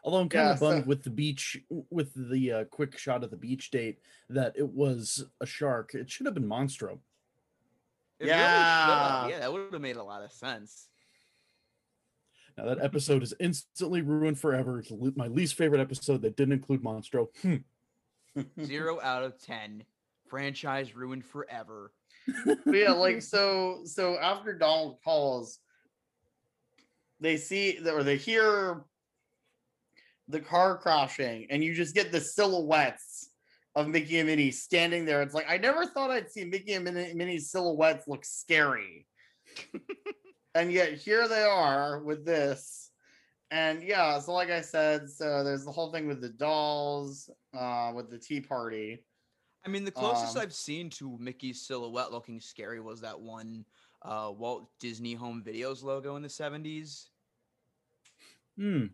Although 0.04 0.20
I'm 0.20 0.30
kind 0.30 0.46
Yeah, 0.48 0.52
of 0.54 0.60
so- 0.60 0.70
bummed 0.72 0.86
with 0.88 1.04
the 1.04 1.10
beach, 1.10 1.58
with 1.90 2.12
the 2.16 2.52
uh, 2.52 2.64
quick 2.66 2.98
shot 2.98 3.24
of 3.24 3.32
the 3.32 3.38
beach 3.38 3.72
date 3.72 4.00
that 4.30 4.54
it 4.58 4.68
was 4.70 5.24
a 5.42 5.46
shark. 5.46 5.94
It 5.96 6.10
should 6.10 6.26
have 6.26 6.36
been 6.36 6.48
Monstro. 6.48 7.00
It 8.20 8.28
Yeah. 8.28 9.22
have. 9.22 9.30
yeah, 9.30 9.40
that 9.40 9.52
would 9.54 9.72
have 9.74 9.82
made 9.82 9.98
a 9.98 10.04
lot 10.04 10.24
of 10.24 10.32
sense. 10.32 10.88
Now 12.58 12.66
that 12.66 12.82
episode 12.84 13.22
is 13.22 13.34
instantly 13.40 14.02
ruined 14.02 14.40
forever. 14.40 14.80
It's 14.80 14.92
my 15.16 15.28
least 15.28 15.54
favorite 15.56 15.80
episode 15.82 16.22
that 16.24 16.36
didn't 16.36 16.54
include 16.54 16.84
Monstro. 16.84 17.28
Hmm. 17.42 17.58
Zero 18.64 19.00
out 19.02 19.24
of 19.24 19.42
ten. 19.42 19.84
Franchise 20.28 20.96
ruined 20.96 21.26
forever. 21.26 21.92
yeah, 22.66 22.92
like 22.92 23.22
so 23.22 23.82
so 23.86 24.18
after 24.18 24.54
Donald 24.54 24.98
calls, 25.04 25.60
they 27.20 27.38
see 27.38 27.80
or 27.88 28.04
they 28.04 28.18
hear 28.18 28.84
the 30.28 30.40
car 30.40 30.78
crashing, 30.78 31.48
and 31.50 31.64
you 31.64 31.74
just 31.74 31.96
get 31.96 32.12
the 32.12 32.20
silhouettes 32.20 33.30
of 33.76 33.88
Mickey 33.88 34.20
and 34.20 34.28
Minnie 34.28 34.52
standing 34.52 35.06
there. 35.06 35.22
It's 35.22 35.34
like 35.34 35.50
I 35.50 35.58
never 35.58 35.86
thought 35.86 36.12
I'd 36.12 36.32
see 36.32 36.46
Mickey 36.46 36.74
and 36.74 36.84
Minnie, 36.84 37.14
Minnie's 37.14 37.52
silhouettes 37.52 38.08
look 38.08 38.26
scary. 38.26 39.08
and 40.56 40.72
yet 40.72 40.94
here 40.94 41.28
they 41.28 41.44
are 41.44 42.00
with 42.00 42.26
this. 42.26 42.87
And 43.52 43.82
yeah, 43.82 44.20
so 44.20 44.34
like 44.34 44.50
I 44.50 44.62
said, 44.62 45.10
so 45.10 45.44
there's 45.44 45.64
the 45.64 45.72
whole 45.72 45.92
thing 45.92 46.08
with 46.08 46.20
the 46.20 46.30
dolls, 46.30 47.30
uh, 47.58 47.92
with 47.96 48.10
the 48.10 48.18
tea 48.18 48.42
party. 48.42 49.04
I 49.66 49.70
mean, 49.70 49.84
the 49.84 49.92
closest 49.92 50.36
Um, 50.36 50.44
I've 50.44 50.54
seen 50.54 50.90
to 50.92 51.18
Mickey's 51.20 51.62
silhouette 51.62 52.12
looking 52.12 52.40
scary 52.40 52.80
was 52.80 53.02
that 53.02 53.20
one 53.20 53.66
uh, 54.04 54.32
Walt 54.36 54.70
Disney 54.80 55.14
Home 55.14 55.44
Videos 55.46 55.84
logo 55.84 56.16
in 56.16 56.24
the 56.24 56.30
seventies. 56.30 57.10
Hmm. 58.58 58.86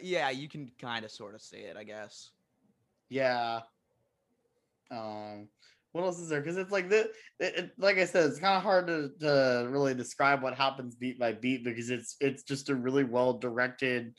Yeah, 0.00 0.30
you 0.30 0.48
can 0.48 0.70
kind 0.78 1.04
of 1.04 1.10
sort 1.10 1.34
of 1.34 1.42
see 1.42 1.58
it, 1.58 1.76
I 1.76 1.84
guess. 1.84 2.30
Yeah. 3.08 3.60
Um, 4.90 5.48
what 5.92 6.04
else 6.04 6.18
is 6.20 6.28
there? 6.28 6.40
Because 6.40 6.56
it's 6.56 6.70
like 6.70 6.88
the, 6.88 7.00
it, 7.38 7.54
it- 7.56 7.70
like 7.78 7.98
I 7.98 8.04
said, 8.04 8.26
it's 8.30 8.38
kind 8.38 8.56
of 8.56 8.62
hard 8.62 8.86
to, 8.86 9.10
to 9.20 9.68
really 9.70 9.94
describe 9.94 10.42
what 10.42 10.54
happens 10.54 10.94
beat 10.94 11.18
by 11.18 11.32
beat 11.32 11.64
because 11.64 11.90
it's 11.90 12.16
it's 12.20 12.42
just 12.42 12.68
a 12.68 12.74
really 12.74 13.04
well 13.04 13.34
directed 13.34 14.14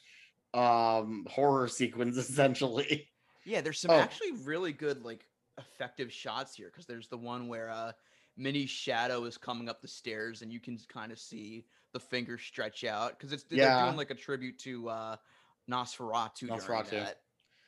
um 0.53 1.25
horror 1.29 1.67
sequence 1.67 2.17
essentially. 2.25 3.09
Yeah, 3.45 3.61
there's 3.61 3.79
some 3.79 3.91
Oh. 3.91 3.99
actually 3.99 4.33
really 4.43 4.73
good 4.73 5.03
like 5.03 5.25
effective 5.57 6.11
shots 6.11 6.55
here 6.55 6.67
because 6.71 6.85
there's 6.85 7.07
the 7.07 7.17
one 7.17 7.47
where 7.47 7.69
uh 7.69 7.91
Minnie's 8.37 8.69
shadow 8.69 9.25
is 9.25 9.37
coming 9.37 9.69
up 9.69 9.81
the 9.81 9.87
stairs 9.87 10.41
and 10.41 10.51
you 10.51 10.59
can 10.59 10.77
kind 10.91 11.11
of 11.11 11.19
see 11.19 11.65
the 11.93 11.99
finger 11.99 12.37
stretch 12.37 12.83
out 12.83 13.11
because 13.17 13.31
it's 13.33 13.43
they're 13.43 13.59
Yeah. 13.59 13.83
doing 13.85 13.97
like 13.97 14.11
a 14.11 14.15
tribute 14.15 14.59
to 14.59 14.89
uh 14.89 15.15
Nosferatu. 15.69 16.47
during 16.47 16.59
Nosferatu. 16.59 16.89
that. 16.91 17.17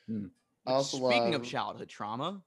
Hmm. 0.08 0.26
Which, 0.66 0.86
speaking 0.86 1.32
love, 1.32 1.34
of 1.34 1.44
childhood 1.44 1.88
trauma, 1.88 2.42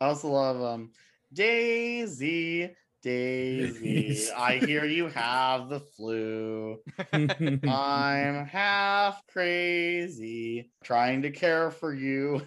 I 0.00 0.06
also 0.06 0.28
love 0.28 0.62
um 0.62 0.90
Daisy, 1.32 2.74
Daisy. 3.02 4.30
I 4.32 4.58
hear 4.58 4.84
you 4.84 5.08
have 5.14 5.68
the 5.68 5.80
flu. 5.80 6.78
I'm 7.12 8.46
half 8.46 9.26
crazy, 9.26 10.70
trying 10.84 11.22
to 11.22 11.30
care 11.30 11.70
for 11.70 11.92
you. 11.92 12.42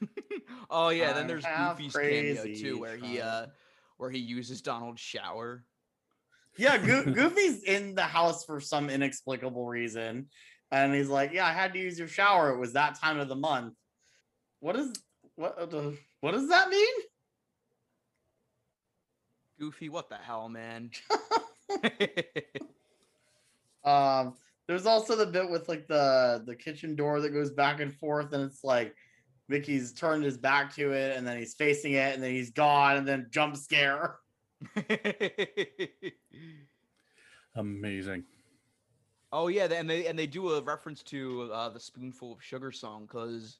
oh 0.70 0.90
yeah, 0.90 1.12
then 1.12 1.22
I'm 1.22 1.28
there's 1.28 1.44
half 1.44 1.78
Goofy's 1.78 1.96
cameo 1.96 2.44
too, 2.54 2.80
where 2.80 2.96
he 2.96 3.20
uh 3.20 3.46
where 3.96 4.10
he 4.10 4.18
uses 4.18 4.62
Donald's 4.62 5.00
shower. 5.00 5.64
Yeah, 6.56 6.78
Goo- 6.78 7.12
Goofy's 7.12 7.64
in 7.64 7.94
the 7.94 8.02
house 8.02 8.44
for 8.44 8.60
some 8.60 8.88
inexplicable 8.88 9.66
reason. 9.66 10.28
And 10.70 10.94
he's 10.94 11.08
like, 11.08 11.32
Yeah, 11.32 11.46
I 11.46 11.52
had 11.52 11.72
to 11.72 11.78
use 11.78 11.98
your 11.98 12.08
shower. 12.08 12.50
It 12.50 12.58
was 12.58 12.74
that 12.74 13.00
time 13.00 13.18
of 13.18 13.28
the 13.28 13.36
month. 13.36 13.74
What 14.60 14.76
is 14.76 14.92
what 15.36 15.58
uh, 15.58 15.66
the- 15.66 15.98
what 16.20 16.32
does 16.32 16.48
that 16.48 16.68
mean? 16.68 16.94
Goofy, 19.58 19.88
what 19.88 20.08
the 20.08 20.16
hell, 20.16 20.48
man? 20.48 20.90
Um, 23.84 24.34
there's 24.66 24.86
also 24.86 25.14
the 25.14 25.26
bit 25.26 25.50
with 25.50 25.68
like 25.68 25.86
the 25.86 26.42
the 26.46 26.56
kitchen 26.56 26.96
door 26.96 27.20
that 27.20 27.30
goes 27.30 27.50
back 27.50 27.80
and 27.80 27.94
forth, 27.94 28.32
and 28.32 28.42
it's 28.42 28.64
like 28.64 28.96
Mickey's 29.48 29.92
turned 29.92 30.24
his 30.24 30.38
back 30.38 30.74
to 30.76 30.92
it, 30.92 31.16
and 31.16 31.26
then 31.26 31.36
he's 31.38 31.52
facing 31.54 31.92
it, 31.92 32.14
and 32.14 32.22
then 32.22 32.30
he's 32.30 32.50
gone, 32.50 32.96
and 32.96 33.06
then 33.06 33.26
jump 33.30 33.56
scare. 33.56 34.16
Amazing. 37.56 38.24
Oh 39.32 39.48
yeah, 39.48 39.64
and 39.70 39.90
they 39.90 40.06
and 40.06 40.18
they 40.18 40.26
do 40.26 40.50
a 40.52 40.62
reference 40.62 41.02
to 41.04 41.50
uh, 41.52 41.68
the 41.68 41.80
spoonful 41.80 42.32
of 42.32 42.42
sugar 42.42 42.72
song 42.72 43.02
because 43.04 43.58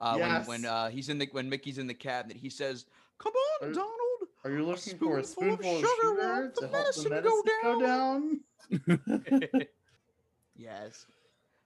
uh, 0.00 0.16
when 0.18 0.44
when 0.44 0.64
uh, 0.64 0.88
he's 0.90 1.08
in 1.08 1.18
the 1.18 1.28
when 1.32 1.48
Mickey's 1.48 1.78
in 1.78 1.86
the 1.86 1.94
cabinet, 1.94 2.36
he 2.36 2.50
says, 2.50 2.86
"Come 3.18 3.32
on, 3.62 3.68
Are- 3.68 3.72
Donald." 3.72 3.94
Are 4.44 4.50
you 4.52 4.64
looking 4.64 4.96
for 4.98 5.18
a 5.18 5.24
spoonful 5.24 5.56
spoonful 5.56 5.76
of 5.78 5.82
of 5.84 5.90
sugar 5.90 6.14
will 6.14 6.20
sugar 6.22 6.52
the 6.54 6.60
to 6.60 6.68
help 6.68 6.94
the 6.94 7.10
medicine 7.10 7.10
go 7.10 7.42
medicine 8.70 9.00
go 9.00 9.00
down? 9.00 9.60
yes, 10.56 11.06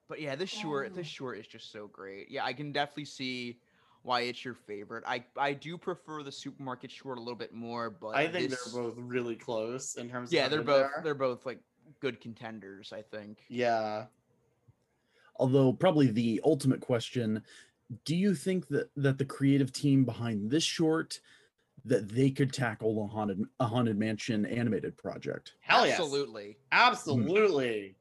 but 0.09 0.21
yeah, 0.21 0.35
this 0.35 0.51
short 0.51 0.95
this 0.95 1.07
short 1.07 1.39
is 1.39 1.47
just 1.47 1.71
so 1.71 1.87
great. 1.89 2.31
Yeah, 2.31 2.45
I 2.45 2.53
can 2.53 2.73
definitely 2.73 3.05
see 3.05 3.59
why 4.03 4.23
it's 4.23 4.45
your 4.45 4.55
favorite. 4.55 5.05
I 5.07 5.25
I 5.37 5.53
do 5.53 5.77
prefer 5.77 6.23
the 6.23 6.33
supermarket 6.33 6.91
short 6.91 7.19
a 7.19 7.21
little 7.21 7.37
bit 7.37 7.53
more, 7.53 7.91
but 7.91 8.17
I 8.17 8.27
think 8.27 8.51
this- 8.51 8.65
they're 8.73 8.83
both 8.83 8.95
really 8.99 9.37
close 9.37 9.97
in 9.97 10.09
terms. 10.09 10.31
of 10.31 10.35
yeah, 10.35 10.45
how 10.45 10.49
they're 10.49 10.63
both 10.63 10.91
they 10.97 11.03
they're 11.03 11.15
both 11.15 11.45
like 11.47 11.61
good 12.01 12.21
contenders. 12.21 12.93
I 12.93 13.03
think. 13.03 13.39
Yeah. 13.49 14.07
Although 15.37 15.73
probably 15.73 16.09
the 16.09 16.41
ultimate 16.45 16.81
question, 16.81 17.43
do 18.05 18.17
you 18.17 18.35
think 18.35 18.69
that 18.69 18.91
that 18.97 19.19
the 19.19 19.25
creative 19.25 19.73
team 19.73 20.05
behind 20.05 20.51
this 20.51 20.65
short 20.65 21.21
that 21.85 22.09
they 22.09 22.31
could 22.31 22.53
tackle 22.53 23.05
a 23.05 23.07
haunted 23.07 23.45
a 23.61 23.67
haunted 23.67 23.99
mansion 23.99 24.47
animated 24.47 24.97
project? 24.97 25.55
Hell 25.61 25.87
yes. 25.87 25.99
Absolutely. 25.99 26.57
Absolutely. 26.71 27.97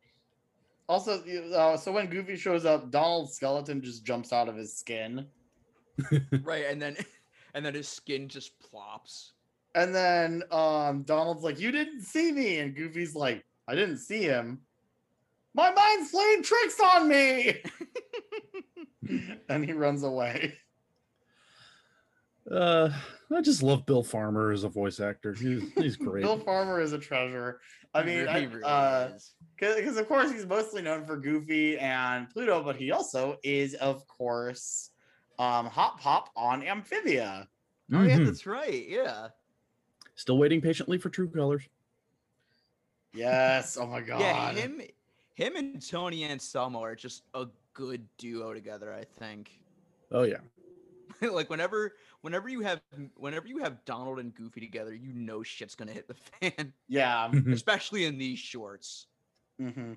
Also, 0.92 1.24
uh, 1.54 1.78
so 1.78 1.92
when 1.92 2.08
Goofy 2.08 2.36
shows 2.36 2.66
up, 2.66 2.92
Donald's 2.92 3.34
skeleton 3.34 3.82
just 3.82 4.04
jumps 4.04 4.34
out 4.34 4.50
of 4.50 4.58
his 4.58 4.76
skin, 4.78 5.26
right, 6.44 6.66
and 6.70 6.82
then 6.82 6.98
and 7.54 7.66
then 7.66 7.74
his 7.74 7.88
skin 7.88 8.28
just 8.28 8.60
plops. 8.60 9.32
and 9.74 9.96
then 9.96 10.44
um, 10.52 11.04
Donald's 11.04 11.44
like, 11.44 11.62
"You 11.62 11.72
didn't 11.72 12.02
see 12.02 12.34
me," 12.34 12.60
and 12.60 12.76
Goofy's 12.76 13.16
like, 13.16 13.46
"I 13.70 13.76
didn't 13.76 14.00
see 14.00 14.24
him. 14.24 14.60
My 15.54 15.72
mind's 15.72 16.12
playing 16.12 16.44
tricks 16.44 16.80
on 16.82 17.08
me," 17.08 17.62
and 19.50 19.66
he 19.66 19.74
runs 19.74 20.04
away. 20.04 20.54
Uh, 22.52 22.90
I 23.36 23.42
just 23.42 23.62
love 23.62 23.86
Bill 23.86 24.04
Farmer 24.04 24.52
as 24.52 24.64
a 24.64 24.70
voice 24.70 25.00
actor. 25.00 25.34
He's, 25.34 25.64
he's 25.74 25.96
great. 25.98 26.24
Bill 26.24 26.40
Farmer 26.40 26.82
is 26.82 26.92
a 26.94 26.98
treasure. 26.98 27.60
I 27.94 28.04
mean, 28.04 28.20
re- 28.20 28.28
I, 28.28 28.40
he 28.40 28.46
really 28.48 28.64
uh, 28.64 29.10
is. 29.16 29.34
because 29.58 29.98
of 29.98 30.08
course 30.08 30.32
he's 30.32 30.46
mostly 30.46 30.82
known 30.82 31.06
for 31.06 31.18
Goofy 31.18 31.78
and 31.78 32.30
Pluto, 32.30 32.64
but 32.64 32.76
he 32.78 32.92
also 32.92 33.38
is, 33.44 33.74
of 33.76 34.08
course, 34.08 34.92
um, 35.40 35.66
Hop 35.68 36.00
Pop 36.00 36.30
on 36.36 36.64
Amphibia. 36.64 37.48
Oh 37.94 38.02
yeah, 38.04 38.18
Mhm. 38.18 38.26
that's 38.26 38.46
right. 38.46 38.88
Yeah. 38.88 39.28
Still 40.16 40.38
waiting 40.38 40.62
patiently 40.62 40.98
for 40.98 41.10
True 41.10 41.30
Colors. 41.30 41.64
Yes. 43.14 43.78
Oh 43.78 43.86
my 43.86 44.02
god. 44.02 44.22
Yeah, 44.22 44.52
him 44.54 44.82
him 45.34 45.56
and 45.58 45.86
Tony 45.86 46.24
Anselmo 46.24 46.82
are 46.82 46.96
just 46.96 47.24
a 47.34 47.48
good 47.74 48.08
duo 48.18 48.54
together, 48.54 48.94
I 48.94 49.04
think. 49.20 49.52
Oh 50.12 50.24
yeah. 50.24 50.40
like 51.32 51.50
whenever 51.50 51.94
whenever 52.22 52.50
you 52.50 52.62
have 52.62 52.82
whenever 53.16 53.48
you 53.48 53.60
have 53.60 53.84
Donald 53.86 54.20
and 54.20 54.34
Goofy 54.34 54.62
together, 54.62 54.94
you 54.94 55.14
know 55.14 55.44
shit's 55.44 55.76
gonna 55.76 55.92
hit 55.92 56.08
the 56.08 56.16
fan. 56.16 56.74
Yeah. 56.88 57.32
Especially 57.52 58.06
in 58.06 58.18
these 58.18 58.40
shorts. 58.40 59.08
hmm 59.60 59.94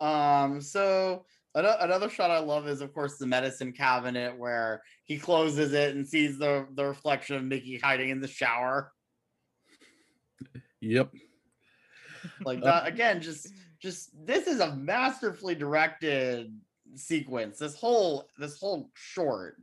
Um. 0.00 0.60
So 0.60 1.24
ano- 1.54 1.76
another 1.80 2.08
shot 2.08 2.30
I 2.30 2.38
love 2.38 2.66
is, 2.68 2.80
of 2.80 2.92
course, 2.94 3.18
the 3.18 3.26
medicine 3.26 3.72
cabinet 3.72 4.36
where 4.38 4.82
he 5.04 5.18
closes 5.18 5.72
it 5.72 5.94
and 5.96 6.06
sees 6.06 6.38
the 6.38 6.66
the 6.74 6.84
reflection 6.84 7.36
of 7.36 7.44
Mickey 7.44 7.78
hiding 7.78 8.10
in 8.10 8.20
the 8.20 8.28
shower. 8.28 8.92
Yep. 10.80 11.12
Like 12.44 12.58
Uh, 12.58 12.64
that 12.64 12.86
again. 12.86 13.20
Just 13.20 13.52
just 13.80 14.10
this 14.26 14.46
is 14.46 14.60
a 14.60 14.74
masterfully 14.76 15.54
directed 15.54 16.52
sequence. 16.94 17.58
This 17.58 17.74
whole 17.74 18.28
this 18.38 18.58
whole 18.58 18.90
short. 18.94 19.56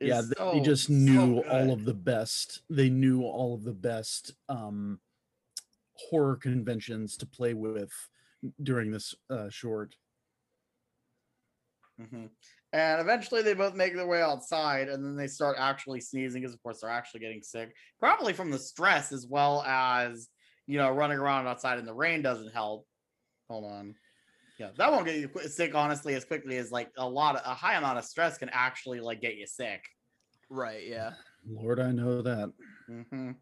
yeah, 0.00 0.20
they 0.22 0.34
so- 0.36 0.60
just 0.64 0.90
knew 0.90 1.36
good. 1.42 1.46
all 1.48 1.72
of 1.72 1.84
the 1.84 1.94
best. 1.94 2.62
They 2.70 2.88
knew 2.90 3.22
all 3.22 3.54
of 3.54 3.62
the 3.64 3.72
best 3.74 4.32
um 4.48 5.00
horror 5.94 6.36
conventions 6.36 7.16
to 7.18 7.26
play 7.26 7.54
with 7.54 7.92
during 8.62 8.90
this 8.90 9.14
uh 9.30 9.48
short. 9.48 9.94
Mhm. 12.00 12.30
And 12.72 13.00
eventually 13.00 13.42
they 13.42 13.52
both 13.54 13.74
make 13.74 13.94
their 13.94 14.06
way 14.06 14.22
outside 14.22 14.88
and 14.88 15.04
then 15.04 15.14
they 15.14 15.26
start 15.28 15.56
actually 15.58 16.00
sneezing 16.00 16.40
because, 16.40 16.54
of 16.54 16.62
course, 16.62 16.80
they're 16.80 16.90
actually 16.90 17.20
getting 17.20 17.42
sick. 17.42 17.76
Probably 18.00 18.32
from 18.32 18.50
the 18.50 18.58
stress 18.58 19.12
as 19.12 19.26
well 19.26 19.62
as, 19.66 20.28
you 20.66 20.78
know, 20.78 20.90
running 20.90 21.18
around 21.18 21.46
outside 21.46 21.78
in 21.78 21.84
the 21.84 21.92
rain 21.94 22.22
doesn't 22.22 22.52
help. 22.52 22.86
Hold 23.50 23.70
on. 23.70 23.94
Yeah, 24.58 24.70
that 24.76 24.92
won't 24.92 25.06
get 25.06 25.16
you 25.16 25.30
sick, 25.48 25.74
honestly, 25.74 26.14
as 26.14 26.24
quickly 26.24 26.56
as 26.58 26.70
like 26.70 26.90
a 26.96 27.08
lot 27.08 27.36
of 27.36 27.42
a 27.44 27.54
high 27.54 27.74
amount 27.74 27.98
of 27.98 28.04
stress 28.04 28.38
can 28.38 28.50
actually 28.52 29.00
like 29.00 29.20
get 29.20 29.36
you 29.36 29.46
sick. 29.46 29.84
Right, 30.48 30.86
yeah. 30.86 31.14
Lord, 31.46 31.80
I 31.80 31.90
know 31.92 32.22
that. 32.22 32.52
hmm 32.88 33.32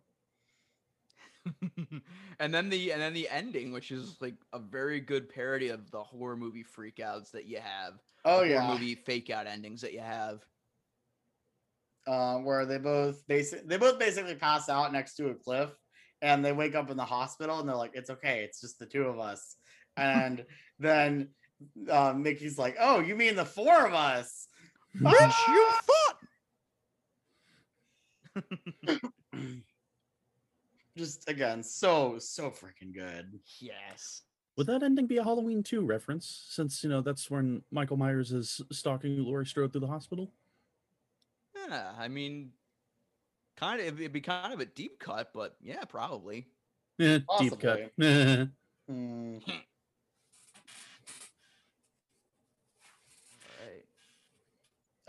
and 2.39 2.53
then 2.55 2.69
the 2.69 2.93
and 2.93 3.01
then 3.01 3.15
the 3.15 3.29
ending, 3.29 3.73
which 3.73 3.91
is 3.91 4.17
like 4.21 4.37
a 4.53 4.59
very 4.59 5.01
good 5.01 5.29
parody 5.29 5.69
of 5.69 5.91
the 5.91 6.03
horror 6.03 6.37
movie 6.37 6.65
freakouts 6.65 7.31
that 7.33 7.47
you 7.47 7.59
have. 7.61 7.95
Oh, 8.25 8.43
the 8.43 8.47
horror 8.47 8.63
yeah. 8.63 8.63
movie 8.63 8.95
fake 8.95 9.31
out 9.31 9.47
endings 9.47 9.81
that 9.81 9.93
you 9.93 10.01
have. 10.01 10.45
uh, 12.07 12.39
where 12.39 12.65
they 12.67 12.79
both 12.79 13.27
basic 13.27 13.67
they 13.69 13.77
both 13.77 13.99
basically 13.99 14.35
pass 14.35 14.69
out 14.69 14.93
next 14.93 15.15
to 15.15 15.29
a 15.29 15.35
cliff 15.35 15.71
and 16.23 16.45
they 16.45 16.53
wake 16.53 16.75
up 16.75 16.91
in 16.91 16.97
the 16.97 17.05
hospital 17.05 17.61
and 17.61 17.69
they're 17.69 17.77
like 17.77 17.93
it's 17.95 18.11
okay 18.11 18.43
it's 18.43 18.61
just 18.61 18.79
the 18.79 18.87
two 18.87 19.05
of 19.05 19.19
us 19.19 19.57
and 19.97 20.45
then 20.79 21.29
uh, 21.91 22.13
mickey's 22.17 22.59
like 22.59 22.77
oh 22.81 23.01
you 23.01 23.15
mean 23.15 23.37
the 23.37 23.45
four 23.45 23.87
of 23.87 23.95
us 23.95 24.49
Which 25.01 25.35
you 25.49 25.69
thought 28.47 29.01
just 30.97 31.29
again 31.29 31.63
so 31.63 32.17
so 32.19 32.51
freaking 32.51 32.93
good 32.95 33.39
Yes. 33.61 34.23
Would 34.57 34.67
that 34.67 34.83
ending 34.83 35.07
be 35.07 35.17
a 35.17 35.25
Halloween 35.25 35.63
2 35.63 35.87
reference? 35.87 36.45
Since, 36.51 36.85
you 36.85 36.91
know, 36.91 37.01
that's 37.01 37.31
when 37.31 37.63
Michael 37.71 37.97
Myers 37.97 38.33
is 38.33 38.61
stalking 38.71 39.17
Laurie 39.25 39.47
Strode 39.47 39.73
through 39.73 39.81
the 39.81 39.87
hospital? 39.87 40.33
Yeah, 41.57 41.93
I 41.99 42.09
mean 42.09 42.51
kind 43.57 43.81
of 43.81 44.01
it'd 44.01 44.13
be 44.13 44.21
kind 44.21 44.53
of 44.53 44.61
a 44.61 44.67
deep 44.67 44.99
cut, 44.99 45.31
but 45.33 45.57
yeah, 45.63 45.85
probably. 45.85 46.47
Eh, 47.01 47.21
deep 47.39 47.59
cut. 47.59 47.91
Mm. 48.91 49.41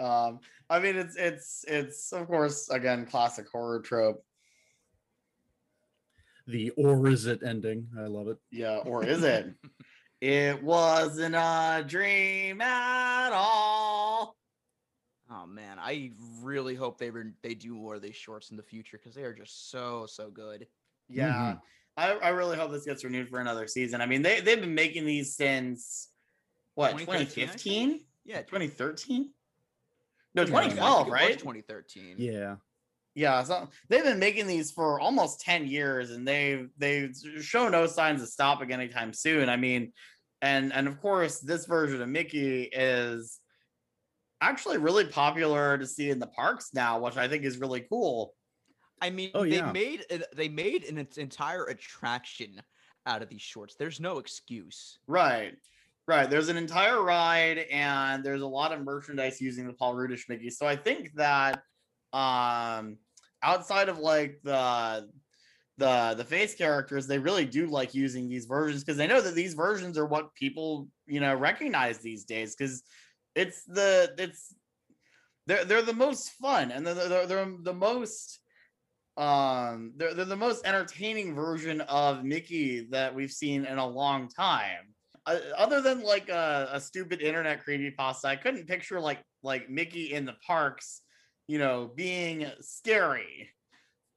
Um 0.01 0.39
i 0.69 0.79
mean 0.79 0.95
it's 0.95 1.15
it's 1.15 1.65
it's 1.67 2.11
of 2.11 2.27
course 2.27 2.69
again 2.69 3.05
classic 3.05 3.45
horror 3.51 3.79
trope 3.79 4.23
the 6.47 6.71
or 6.71 7.07
is 7.07 7.27
it 7.27 7.41
ending. 7.45 7.87
I 7.97 8.07
love 8.07 8.27
it. 8.27 8.37
yeah 8.51 8.77
or 8.77 9.05
is 9.13 9.23
it 9.23 9.53
it 10.19 10.61
wasn't 10.63 11.35
a 11.35 11.85
dream 11.87 12.61
at 12.61 13.31
all 13.31 14.35
Oh 15.33 15.45
man, 15.47 15.77
I 15.79 16.11
really 16.41 16.75
hope 16.75 16.97
they 16.97 17.09
re- 17.09 17.31
they 17.41 17.53
do 17.53 17.73
more 17.73 17.95
of 17.95 18.01
these 18.01 18.17
shorts 18.17 18.51
in 18.51 18.57
the 18.57 18.63
future 18.63 18.97
because 18.97 19.15
they 19.15 19.23
are 19.23 19.33
just 19.33 19.71
so 19.71 20.05
so 20.05 20.29
good. 20.29 20.67
Yeah, 21.07 21.55
I, 21.95 22.11
I 22.15 22.29
really 22.29 22.57
hope 22.57 22.69
this 22.71 22.83
gets 22.83 23.05
renewed 23.05 23.29
for 23.29 23.39
another 23.39 23.65
season. 23.65 24.01
I 24.01 24.07
mean, 24.07 24.23
they 24.23 24.41
they've 24.41 24.59
been 24.59 24.75
making 24.75 25.05
these 25.05 25.33
since 25.37 26.09
what 26.75 26.97
2013, 26.97 27.27
2015, 27.27 27.99
Yeah, 28.25 28.41
2013. 28.41 29.29
No, 30.33 30.43
Yeah, 30.43 30.57
I 30.57 30.61
think 30.61 30.73
it 30.73 30.75
2012, 30.75 31.05
was 31.07 31.13
right? 31.13 31.39
2013. 31.39 32.15
Yeah. 32.17 32.55
Yeah, 33.13 33.43
so 33.43 33.67
they've 33.89 34.03
been 34.05 34.19
making 34.19 34.47
these 34.47 34.71
for 34.71 34.99
almost 34.99 35.41
10 35.41 35.67
years, 35.67 36.11
and 36.11 36.25
they've 36.25 36.69
they've 36.77 37.13
show 37.41 37.67
no 37.67 37.85
signs 37.85 38.21
of 38.21 38.29
stopping 38.29 38.71
anytime 38.71 39.11
soon. 39.13 39.49
I 39.49 39.57
mean, 39.57 39.91
and 40.41 40.71
and 40.71 40.87
of 40.87 41.01
course, 41.01 41.39
this 41.39 41.65
version 41.65 42.01
of 42.01 42.07
Mickey 42.07 42.63
is 42.63 43.39
actually 44.39 44.77
really 44.77 45.05
popular 45.05 45.77
to 45.77 45.85
see 45.85 46.09
in 46.09 46.19
the 46.19 46.27
parks 46.27 46.69
now, 46.73 46.99
which 46.99 47.17
I 47.17 47.27
think 47.27 47.43
is 47.43 47.57
really 47.57 47.81
cool. 47.81 48.33
I 49.01 49.09
mean, 49.09 49.31
Oh, 49.33 49.43
they 49.43 49.57
yeah. 49.57 49.71
made 49.73 50.05
it, 50.09 50.23
they 50.35 50.47
made 50.47 50.85
an 50.85 51.05
entire 51.17 51.65
attraction 51.65 52.61
out 53.05 53.21
of 53.21 53.27
these 53.29 53.41
shorts. 53.41 53.75
There's 53.77 53.99
no 53.99 54.19
excuse. 54.19 54.99
Right. 55.05 55.55
Right. 56.07 56.29
There's 56.29 56.49
an 56.49 56.57
entire 56.57 57.01
ride 57.01 57.59
and 57.71 58.23
there's 58.23 58.41
a 58.41 58.47
lot 58.47 58.73
of 58.73 58.83
merchandise 58.83 59.39
using 59.39 59.67
the 59.67 59.73
Paul 59.73 59.95
Rudish 59.95 60.27
Mickey. 60.27 60.49
So 60.49 60.65
I 60.65 60.75
think 60.75 61.13
that 61.15 61.61
um 62.11 62.97
outside 63.43 63.87
of 63.87 63.97
like 63.99 64.39
the 64.43 65.07
the 65.77 66.15
the 66.17 66.25
face 66.25 66.55
characters, 66.55 67.07
they 67.07 67.19
really 67.19 67.45
do 67.45 67.67
like 67.67 67.93
using 67.93 68.27
these 68.27 68.45
versions 68.45 68.83
because 68.83 68.97
they 68.97 69.07
know 69.07 69.21
that 69.21 69.35
these 69.35 69.53
versions 69.53 69.97
are 69.97 70.05
what 70.05 70.33
people, 70.35 70.87
you 71.07 71.19
know, 71.19 71.35
recognize 71.35 71.99
these 71.99 72.25
days 72.25 72.55
because 72.55 72.83
it's 73.35 73.63
the 73.65 74.13
it's 74.17 74.53
they're 75.47 75.65
they're 75.65 75.81
the 75.81 75.93
most 75.93 76.31
fun 76.31 76.71
and 76.71 76.85
they're, 76.85 76.93
they're, 76.93 77.27
they're 77.27 77.53
the 77.61 77.73
most 77.73 78.39
um 79.17 79.93
they're, 79.97 80.13
they're 80.13 80.25
the 80.25 80.35
most 80.35 80.65
entertaining 80.65 81.35
version 81.35 81.81
of 81.81 82.23
mickey 82.23 82.87
that 82.91 83.13
we've 83.13 83.31
seen 83.31 83.65
in 83.65 83.77
a 83.77 83.85
long 83.85 84.29
time 84.29 84.93
uh, 85.25 85.39
other 85.57 85.81
than 85.81 86.01
like 86.03 86.29
a, 86.29 86.69
a 86.73 86.79
stupid 86.79 87.21
internet 87.21 87.63
creepy 87.63 87.91
pasta, 87.91 88.27
i 88.27 88.35
couldn't 88.35 88.67
picture 88.67 88.99
like 88.99 89.23
like 89.43 89.69
mickey 89.69 90.13
in 90.13 90.25
the 90.25 90.35
parks 90.45 91.01
you 91.47 91.57
know 91.59 91.91
being 91.95 92.45
scary 92.59 93.49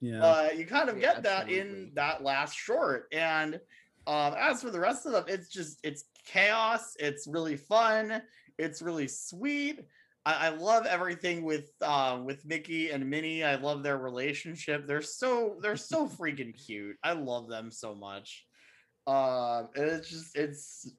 Yeah. 0.01 0.23
uh, 0.23 0.49
you 0.57 0.67
kind 0.67 0.89
of 0.89 0.97
Yeah, 0.97 1.15
get 1.15 1.23
that 1.25 1.51
in 1.51 1.93
that 1.95 2.23
last 2.23 2.57
short 2.57 3.07
and 3.13 3.61
um, 4.07 4.35
as 4.39 4.63
for 4.63 4.71
the 4.71 4.81
rest 4.81 5.07
of 5.07 5.13
them 5.13 5.25
it's 5.29 5.49
just 5.49 5.79
it's 5.83 6.05
chaos 6.27 6.95
it's 6.99 7.27
really 7.27 7.57
fun 7.57 8.23
it's 8.59 8.83
really 8.83 9.09
sweet 9.09 9.81
I, 10.27 10.47
I 10.47 10.49
love 10.51 10.87
everything 10.87 11.45
with 11.45 11.71
uh, 11.83 12.21
with 12.25 12.45
Mickey 12.47 12.91
and 12.91 13.09
Minnie. 13.09 13.45
I 13.45 13.57
love 13.57 13.83
their 13.83 13.99
relationship. 13.99 14.87
They're 14.87 15.03
so 15.03 15.59
they're 15.61 15.77
so 15.77 16.09
freaking 16.19 16.55
cute. 16.67 16.97
I 17.03 17.13
love 17.13 17.49
them 17.49 17.71
so 17.71 17.95
much. 17.95 18.47
Uh, 19.07 19.65
it's 19.75 20.09
just 20.09 20.37
it's 20.37 20.91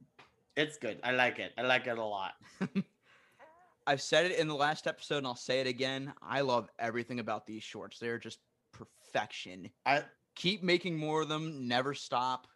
it's 0.56 0.78
good. 0.78 1.00
I 1.04 1.12
like 1.12 1.40
it. 1.40 1.52
I 1.58 1.64
like 1.64 1.88
it 1.88 1.98
a 1.98 2.04
lot. 2.04 2.34
I've 3.88 4.02
said 4.02 4.26
it 4.26 4.40
in 4.40 4.48
the 4.48 4.56
last 4.56 4.88
episode 4.88 5.20
and 5.20 5.28
I'll 5.28 5.36
say 5.36 5.60
it 5.60 5.68
again. 5.68 6.14
I 6.22 6.42
love 6.42 6.70
everything 6.80 7.20
about 7.20 7.46
these 7.46 7.64
shorts. 7.64 8.00
They're 8.00 8.18
just 8.18 8.40
perfection. 8.72 9.70
I 9.86 10.04
Keep 10.36 10.64
making 10.64 10.98
more 10.98 11.22
of 11.22 11.30
them, 11.30 11.68
never 11.68 11.94
stop. 11.94 12.48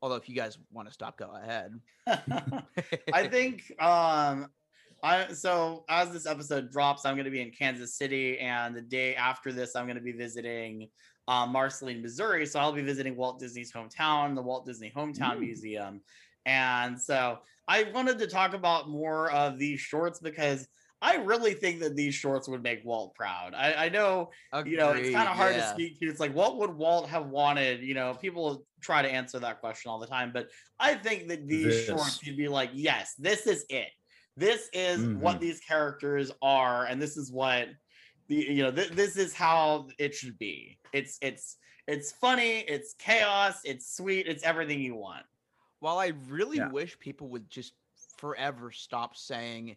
Although 0.00 0.16
if 0.16 0.28
you 0.28 0.36
guys 0.36 0.58
want 0.70 0.86
to 0.86 0.94
stop, 0.94 1.18
go 1.18 1.34
ahead. 1.34 1.80
I 3.12 3.26
think 3.26 3.72
um 3.82 4.48
I 5.02 5.32
so 5.32 5.84
as 5.88 6.10
this 6.10 6.26
episode 6.26 6.70
drops, 6.70 7.04
I'm 7.04 7.16
gonna 7.16 7.30
be 7.30 7.40
in 7.40 7.50
Kansas 7.50 7.96
City, 7.96 8.38
and 8.38 8.76
the 8.76 8.82
day 8.82 9.14
after 9.16 9.52
this, 9.52 9.74
I'm 9.74 9.86
gonna 9.86 10.00
be 10.00 10.12
visiting 10.12 10.88
um, 11.28 11.50
Marceline, 11.50 12.02
Missouri. 12.02 12.46
So 12.46 12.60
I'll 12.60 12.72
be 12.72 12.82
visiting 12.82 13.16
Walt 13.16 13.38
Disney's 13.38 13.72
hometown, 13.72 14.34
the 14.34 14.42
Walt 14.42 14.66
Disney 14.66 14.92
Hometown 14.94 15.36
Ooh. 15.36 15.40
Museum. 15.40 16.00
And 16.46 17.00
so 17.00 17.38
I 17.66 17.84
wanted 17.94 18.18
to 18.18 18.26
talk 18.26 18.54
about 18.54 18.88
more 18.90 19.30
of 19.30 19.58
these 19.58 19.80
shorts 19.80 20.20
because 20.20 20.68
I 21.00 21.16
really 21.16 21.52
think 21.52 21.80
that 21.80 21.96
these 21.96 22.14
shorts 22.14 22.48
would 22.48 22.62
make 22.62 22.82
Walt 22.84 23.14
proud. 23.14 23.52
I, 23.54 23.86
I 23.86 23.88
know 23.90 24.30
you 24.64 24.76
know, 24.76 24.90
it's 24.90 25.10
kind 25.10 25.28
of 25.28 25.36
hard 25.36 25.54
yeah. 25.54 25.62
to 25.62 25.68
speak 25.68 25.98
to. 26.00 26.06
It's 26.06 26.20
like, 26.20 26.34
what 26.34 26.56
would 26.58 26.70
Walt 26.70 27.08
have 27.08 27.26
wanted? 27.26 27.82
You 27.82 27.94
know, 27.94 28.14
people 28.14 28.64
try 28.80 29.02
to 29.02 29.10
answer 29.10 29.38
that 29.40 29.60
question 29.60 29.90
all 29.90 29.98
the 29.98 30.06
time, 30.06 30.30
but 30.32 30.48
I 30.78 30.94
think 30.94 31.28
that 31.28 31.46
these 31.46 31.84
shorts, 31.84 32.22
you'd 32.22 32.36
be 32.36 32.48
like, 32.48 32.70
yes, 32.72 33.14
this 33.18 33.46
is 33.46 33.66
it. 33.68 33.88
This 34.36 34.68
is 34.72 35.06
what 35.06 35.36
Mhm. 35.36 35.40
these 35.40 35.60
characters 35.60 36.32
are, 36.42 36.86
and 36.86 37.00
this 37.00 37.16
is 37.16 37.30
what 37.30 37.68
you 38.28 38.62
know, 38.62 38.70
th- 38.72 38.90
this 38.90 39.16
is 39.16 39.34
how 39.34 39.88
it 39.98 40.14
should 40.14 40.38
be. 40.38 40.78
It's 40.92 41.18
it's 41.20 41.56
it's 41.86 42.12
funny, 42.12 42.60
it's 42.60 42.94
chaos, 42.94 43.60
it's 43.64 43.96
sweet, 43.96 44.26
it's 44.26 44.42
everything 44.42 44.80
you 44.80 44.94
want. 44.94 45.24
While 45.80 45.98
I 45.98 46.12
really 46.28 46.56
Yeah. 46.58 46.70
wish 46.70 46.98
people 46.98 47.28
would 47.28 47.50
just 47.50 47.74
forever 48.18 48.70
stop 48.70 49.16
saying, 49.16 49.76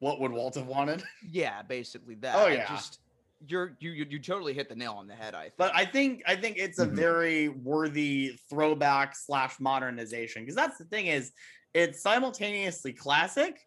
What 0.00 0.20
would 0.20 0.32
Walt 0.32 0.54
have 0.56 0.66
wanted? 0.66 1.02
yeah, 1.30 1.62
basically 1.62 2.16
that. 2.16 2.36
Oh, 2.36 2.46
I 2.46 2.54
yeah. 2.54 2.66
just 2.68 2.98
you're 3.46 3.76
you 3.80 3.92
you, 3.92 4.06
you 4.10 4.18
totally 4.18 4.52
hit 4.52 4.68
the 4.68 4.76
nail 4.76 4.94
on 4.94 5.06
the 5.06 5.14
head, 5.14 5.34
I 5.34 5.44
think. 5.44 5.54
But 5.56 5.74
I 5.74 5.86
think 5.86 6.22
I 6.26 6.36
think 6.36 6.58
it's 6.58 6.78
a 6.78 6.86
Mhm. 6.86 6.94
very 6.94 7.48
worthy 7.48 8.38
throwback 8.50 9.16
slash 9.16 9.58
modernization 9.60 10.42
because 10.42 10.56
that's 10.56 10.76
the 10.76 10.84
thing 10.84 11.06
is 11.06 11.32
it's 11.72 12.02
simultaneously 12.02 12.92
classic. 12.92 13.66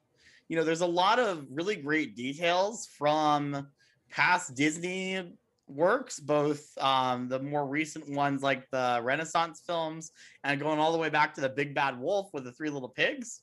You 0.49 0.57
know, 0.57 0.63
there's 0.63 0.81
a 0.81 0.85
lot 0.85 1.17
of 1.19 1.47
really 1.49 1.75
great 1.77 2.15
details 2.15 2.85
from 2.85 3.71
past 4.13 4.55
Disney 4.55 5.33
works, 5.67 6.19
both 6.19 6.65
um, 6.77 7.27
the 7.29 7.39
more 7.39 7.65
recent 7.67 8.07
ones 8.09 8.43
like 8.43 8.69
the 8.71 8.99
Renaissance 9.03 9.61
films 9.65 10.11
and 10.43 10.59
going 10.59 10.79
all 10.79 10.91
the 10.91 10.97
way 10.97 11.09
back 11.09 11.33
to 11.35 11.41
the 11.41 11.49
Big 11.49 11.73
Bad 11.73 11.99
Wolf 11.99 12.29
with 12.33 12.43
the 12.43 12.51
Three 12.51 12.69
Little 12.69 12.89
Pigs. 12.89 13.41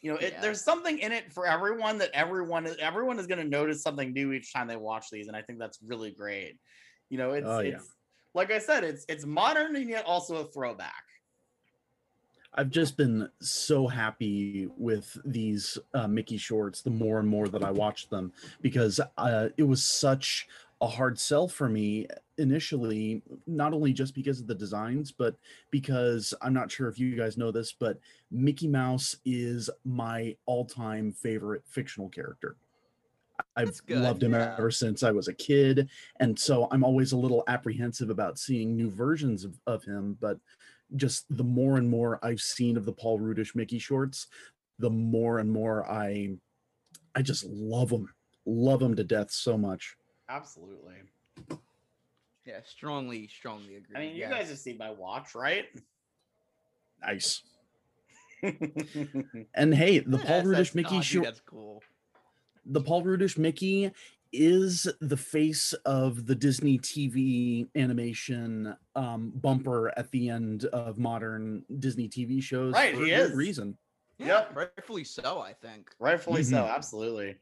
You 0.00 0.12
know, 0.12 0.18
it, 0.18 0.32
Yeah. 0.34 0.40
there's 0.40 0.62
something 0.62 0.98
in 0.98 1.12
it 1.12 1.32
for 1.32 1.46
everyone 1.46 1.98
that 1.98 2.10
everyone 2.12 2.66
is 2.66 2.76
everyone 2.78 3.18
is 3.18 3.26
going 3.26 3.38
to 3.38 3.48
notice 3.48 3.82
something 3.82 4.12
new 4.12 4.32
each 4.32 4.52
time 4.52 4.66
they 4.66 4.76
watch 4.76 5.06
these, 5.10 5.28
and 5.28 5.36
I 5.36 5.42
think 5.42 5.58
that's 5.58 5.78
really 5.82 6.10
great. 6.10 6.58
You 7.08 7.18
know, 7.18 7.32
it's 7.32 7.46
Oh, 7.48 7.60
yeah. 7.60 7.76
it's 7.76 7.88
like 8.34 8.50
I 8.50 8.58
said, 8.58 8.84
it's 8.84 9.04
it's 9.08 9.24
modern 9.24 9.76
and 9.76 9.88
yet 9.88 10.04
also 10.04 10.36
a 10.36 10.44
throwback. 10.44 11.04
I've 12.54 12.70
just 12.70 12.96
been 12.96 13.28
so 13.40 13.86
happy 13.86 14.68
with 14.76 15.16
these 15.24 15.78
uh, 15.94 16.06
Mickey 16.06 16.36
shorts 16.36 16.82
the 16.82 16.90
more 16.90 17.18
and 17.18 17.28
more 17.28 17.48
that 17.48 17.64
I 17.64 17.70
watched 17.70 18.10
them 18.10 18.32
because 18.60 19.00
uh, 19.16 19.48
it 19.56 19.62
was 19.62 19.82
such 19.82 20.48
a 20.82 20.86
hard 20.86 21.18
sell 21.18 21.48
for 21.48 21.68
me 21.68 22.06
initially, 22.38 23.22
not 23.46 23.72
only 23.72 23.92
just 23.92 24.14
because 24.14 24.40
of 24.40 24.48
the 24.48 24.54
designs, 24.54 25.12
but 25.12 25.36
because 25.70 26.34
I'm 26.42 26.52
not 26.52 26.70
sure 26.70 26.88
if 26.88 26.98
you 26.98 27.16
guys 27.16 27.38
know 27.38 27.52
this, 27.52 27.72
but 27.72 27.98
Mickey 28.30 28.68
Mouse 28.68 29.16
is 29.24 29.70
my 29.84 30.36
all 30.44 30.66
time 30.66 31.12
favorite 31.12 31.62
fictional 31.66 32.08
character. 32.08 32.56
I've 33.56 33.80
loved 33.88 34.22
him 34.22 34.32
yeah. 34.32 34.54
ever 34.58 34.70
since 34.70 35.02
I 35.02 35.10
was 35.10 35.28
a 35.28 35.32
kid. 35.32 35.88
And 36.20 36.38
so 36.38 36.68
I'm 36.70 36.84
always 36.84 37.12
a 37.12 37.16
little 37.16 37.44
apprehensive 37.48 38.10
about 38.10 38.38
seeing 38.38 38.76
new 38.76 38.90
versions 38.90 39.44
of, 39.44 39.58
of 39.66 39.84
him. 39.84 40.16
But 40.20 40.38
just 40.96 41.24
the 41.36 41.44
more 41.44 41.76
and 41.78 41.88
more 41.88 42.18
I've 42.22 42.40
seen 42.40 42.76
of 42.76 42.84
the 42.84 42.92
Paul 42.92 43.18
Rudish 43.18 43.54
Mickey 43.54 43.78
shorts, 43.78 44.26
the 44.78 44.90
more 44.90 45.38
and 45.38 45.50
more 45.50 45.88
I 45.90 46.36
I 47.14 47.22
just 47.22 47.44
love 47.44 47.90
them. 47.90 48.08
Love 48.46 48.80
them 48.80 48.96
to 48.96 49.04
death 49.04 49.30
so 49.30 49.56
much. 49.56 49.96
Absolutely. 50.28 50.94
yeah, 52.44 52.60
strongly, 52.64 53.28
strongly 53.28 53.76
agree. 53.76 53.96
I 53.96 54.00
mean, 54.00 54.14
you 54.14 54.22
yeah. 54.22 54.30
guys 54.30 54.48
have 54.48 54.58
seen 54.58 54.78
my 54.78 54.90
watch, 54.90 55.34
right? 55.34 55.66
Nice. 57.00 57.42
And 59.54 59.72
hey, 59.72 60.00
the 60.00 60.18
Yeah, 60.18 60.24
Paul 60.24 60.42
Rudish 60.42 60.74
Mickey 60.74 60.96
aw, 60.96 61.00
short 61.00 61.24
That's 61.26 61.40
cool. 61.40 61.80
the 62.66 62.80
Paul 62.80 63.04
Rudish 63.04 63.38
Mickey 63.38 63.92
is 64.32 64.88
the 65.00 65.16
face 65.16 65.72
of 65.84 66.26
the 66.26 66.34
Disney 66.34 66.78
TV 66.78 67.68
animation 67.76 68.74
um, 68.96 69.32
bumper 69.34 69.92
at 69.98 70.10
the 70.10 70.28
end 70.28 70.64
of 70.66 70.98
modern 70.98 71.64
Disney 71.78 72.08
TV 72.08 72.42
shows. 72.42 72.72
Right, 72.72 72.94
for 72.94 73.04
he 73.04 73.10
is. 73.12 73.32
reason. 73.32 73.76
Yeah, 74.18 74.26
Yep. 74.26 74.56
rightfully 74.56 75.04
so, 75.04 75.40
I 75.40 75.52
think. 75.52 75.90
Rightfully 75.98 76.42
so, 76.44 76.64
Mhm. 76.64 76.74
absolutely. 76.74 77.36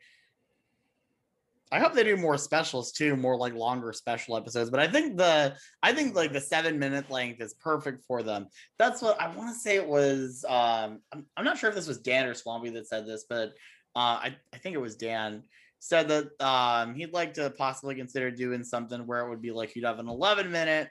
I 1.72 1.78
hope 1.78 1.92
they 1.92 2.02
do 2.02 2.16
more 2.16 2.36
specials 2.36 2.90
too, 2.90 3.14
more 3.16 3.36
like 3.36 3.54
longer 3.54 3.92
special 3.92 4.36
episodes. 4.36 4.70
But 4.70 4.80
I 4.80 4.88
think 4.88 5.16
the 5.16 5.56
I 5.84 5.92
think 5.92 6.16
like 6.16 6.32
the 6.32 6.40
seven 6.40 6.80
minute 6.80 7.08
length 7.10 7.40
is 7.40 7.54
perfect 7.54 8.04
for 8.06 8.24
them. 8.24 8.48
That's 8.76 9.00
what 9.00 9.20
I 9.20 9.32
want 9.36 9.54
to 9.54 9.60
say. 9.60 9.76
It 9.76 9.86
was 9.86 10.44
um 10.48 11.00
I'm, 11.12 11.26
I'm 11.36 11.44
not 11.44 11.58
sure 11.58 11.68
if 11.68 11.76
this 11.76 11.86
was 11.86 11.98
Dan 12.00 12.26
or 12.26 12.34
Swampy 12.34 12.70
that 12.70 12.88
said 12.88 13.06
this, 13.06 13.24
but 13.28 13.50
uh, 13.94 14.18
I 14.26 14.36
I 14.52 14.58
think 14.58 14.74
it 14.74 14.80
was 14.80 14.96
Dan 14.96 15.44
said 15.80 16.08
that 16.08 16.40
um 16.40 16.94
he'd 16.94 17.12
like 17.12 17.34
to 17.34 17.50
possibly 17.50 17.94
consider 17.94 18.30
doing 18.30 18.62
something 18.62 19.06
where 19.06 19.26
it 19.26 19.28
would 19.28 19.42
be 19.42 19.50
like 19.50 19.74
you'd 19.74 19.84
have 19.84 19.98
an 19.98 20.08
11 20.08 20.50
minute, 20.50 20.88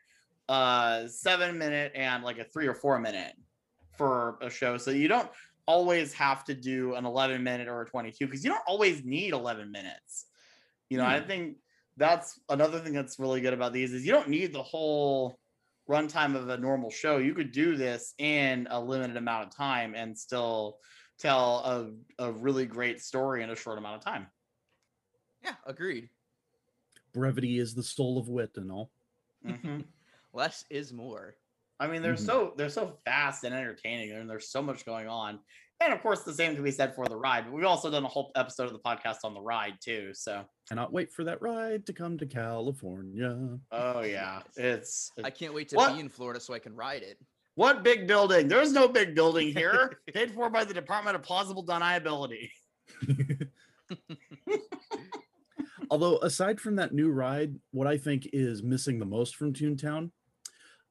uh 0.49 1.07
seven 1.07 1.57
minute, 1.57 1.93
and 1.95 2.23
like 2.23 2.39
a 2.39 2.43
three 2.43 2.67
or 2.67 2.73
four 2.73 2.99
minute 2.99 3.33
for 3.97 4.37
a 4.41 4.49
show, 4.49 4.77
so 4.77 4.91
you 4.91 5.07
don't 5.07 5.29
always 5.65 6.13
have 6.13 6.43
to 6.45 6.55
do 6.55 6.95
an 6.95 7.05
11 7.05 7.43
minute 7.43 7.67
or 7.67 7.81
a 7.81 7.85
22 7.85 8.25
because 8.25 8.43
you 8.43 8.49
don't 8.49 8.63
always 8.65 9.05
need 9.05 9.33
11 9.33 9.71
minutes. 9.71 10.25
You 10.89 10.97
know, 10.97 11.05
I 11.05 11.19
think 11.19 11.57
that's 11.95 12.39
another 12.49 12.79
thing 12.79 12.93
that's 12.93 13.19
really 13.19 13.41
good 13.41 13.53
about 13.53 13.73
these 13.73 13.93
is 13.93 14.03
you 14.03 14.11
don't 14.11 14.29
need 14.29 14.51
the 14.51 14.63
whole 14.63 15.37
runtime 15.87 16.35
of 16.35 16.49
a 16.49 16.57
normal 16.57 16.89
show. 16.89 17.17
You 17.17 17.35
could 17.35 17.51
do 17.51 17.75
this 17.75 18.15
in 18.17 18.67
a 18.71 18.79
limited 18.79 19.17
amount 19.17 19.47
of 19.47 19.55
time 19.55 19.93
and 19.95 20.17
still 20.17 20.77
tell 21.19 21.93
a, 22.19 22.25
a 22.25 22.31
really 22.31 22.65
great 22.65 23.01
story 23.01 23.43
in 23.43 23.49
a 23.49 23.55
short 23.55 23.77
amount 23.77 23.97
of 23.97 24.03
time. 24.03 24.27
Yeah, 25.43 25.55
agreed. 25.65 26.09
Brevity 27.13 27.59
is 27.59 27.73
the 27.73 27.83
soul 27.83 28.17
of 28.17 28.29
wit 28.29 28.51
and 28.55 28.71
all. 28.71 28.89
Mhm. 29.45 29.83
Less 30.33 30.65
is 30.69 30.93
more. 30.93 31.35
I 31.79 31.87
mean, 31.87 32.01
they're 32.01 32.13
Mhm. 32.13 32.25
so 32.25 32.53
they're 32.57 32.69
so 32.69 32.97
fast 33.05 33.43
and 33.45 33.55
entertaining, 33.55 34.11
and 34.11 34.29
there's 34.29 34.49
so 34.49 34.61
much 34.61 34.85
going 34.85 35.07
on. 35.07 35.39
And 35.81 35.93
of 35.93 36.01
course, 36.01 36.23
the 36.23 36.33
same 36.33 36.53
can 36.55 36.63
be 36.63 36.71
said 36.71 36.93
for 36.93 37.05
the 37.07 37.15
ride. 37.15 37.45
But 37.45 37.53
we've 37.53 37.63
also 37.65 37.89
done 37.89 38.03
a 38.03 38.07
whole 38.09 38.33
episode 38.35 38.65
of 38.65 38.73
the 38.73 38.79
podcast 38.79 39.19
on 39.23 39.33
the 39.33 39.39
ride 39.41 39.79
too. 39.79 40.13
So, 40.13 40.45
Cannot 40.67 40.91
wait 40.91 41.11
for 41.13 41.23
that 41.23 41.41
ride 41.41 41.85
to 41.85 41.93
come 41.93 42.17
to 42.17 42.25
California. 42.25 43.57
oh 43.71 44.01
yeah, 44.01 44.43
it's 44.57 45.11
I 45.23 45.29
can't 45.29 45.53
wait 45.53 45.69
to 45.69 45.77
What? 45.77 45.93
be 45.93 46.01
in 46.01 46.09
Florida 46.09 46.39
so 46.41 46.53
I 46.53 46.59
can 46.59 46.75
ride 46.75 47.01
it. 47.01 47.17
What 47.55 47.81
big 47.83 48.07
building? 48.07 48.47
There's 48.49 48.71
no 48.73 48.87
big 48.89 49.15
building 49.15 49.53
here. 49.55 50.01
Paid 50.13 50.31
for 50.33 50.49
by 50.49 50.65
the 50.65 50.73
Department 50.73 51.15
of 51.15 51.23
Plausible 51.23 51.65
Deniability. 51.65 52.51
Although, 55.89 56.17
aside 56.19 56.59
from 56.59 56.75
that 56.75 56.93
new 56.93 57.09
ride, 57.09 57.55
what 57.71 57.87
I 57.87 57.97
think 57.97 58.29
is 58.33 58.61
missing 58.63 58.99
the 58.99 59.05
most 59.05 59.35
from 59.35 59.53
Toontown, 59.53 60.11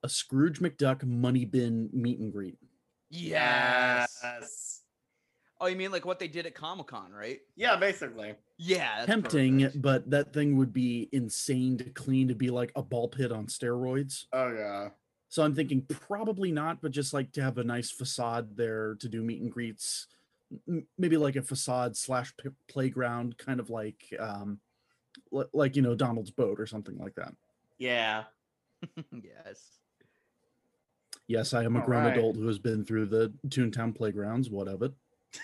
a 0.02 0.08
Scrooge 0.08 0.60
McDuck 0.60 1.04
money 1.04 1.44
bin 1.44 1.88
meet 1.92 2.18
and 2.18 2.32
greet. 2.32 2.58
Yes. 3.10 4.18
Yes. 4.22 4.82
Oh, 5.60 5.66
you 5.66 5.76
mean 5.76 5.90
like 5.90 6.04
what 6.04 6.18
they 6.18 6.28
did 6.28 6.46
at 6.46 6.54
Comic 6.54 6.86
Con, 6.86 7.10
right? 7.12 7.40
Yeah, 7.56 7.76
basically. 7.76 8.34
Yeah. 8.58 8.98
that's 8.98 9.06
Tempting, 9.06 9.60
perfect. 9.60 9.82
but 9.82 10.10
that 10.10 10.32
thing 10.32 10.56
would 10.56 10.72
be 10.72 11.08
insane 11.12 11.76
to 11.78 11.84
clean 11.90 12.28
to 12.28 12.34
be 12.34 12.50
like 12.50 12.70
a 12.76 12.82
ball 12.82 13.08
pit 13.08 13.32
on 13.32 13.46
steroids. 13.46 14.24
Oh 14.32 14.52
yeah. 14.52 14.90
So 15.28 15.42
I'm 15.42 15.54
thinking 15.54 15.82
probably 15.82 16.52
not, 16.52 16.80
but 16.80 16.92
just 16.92 17.12
like 17.12 17.32
to 17.32 17.42
have 17.42 17.58
a 17.58 17.64
nice 17.64 17.90
facade 17.90 18.56
there 18.56 18.94
to 19.00 19.08
do 19.08 19.20
meet 19.22 19.42
and 19.42 19.50
greets, 19.50 20.06
maybe 20.96 21.16
like 21.16 21.36
a 21.36 21.42
facade 21.42 21.96
slash 21.96 22.32
playground, 22.68 23.36
kind 23.36 23.60
of 23.60 23.68
like 23.68 24.00
um, 24.18 24.58
li- 24.58 24.67
like 25.52 25.76
you 25.76 25.82
know 25.82 25.94
Donald's 25.94 26.30
boat 26.30 26.58
or 26.60 26.66
something 26.66 26.96
like 26.98 27.14
that. 27.16 27.34
Yeah. 27.78 28.24
yes. 29.12 29.64
Yes, 31.26 31.52
I 31.52 31.64
am 31.64 31.76
a 31.76 31.80
All 31.80 31.84
grown 31.86 32.04
right. 32.04 32.16
adult 32.16 32.36
who 32.36 32.46
has 32.46 32.58
been 32.58 32.84
through 32.84 33.06
the 33.06 33.32
Toontown 33.48 33.94
playgrounds. 33.94 34.48
What 34.50 34.68
of 34.68 34.82
it? 34.82 34.92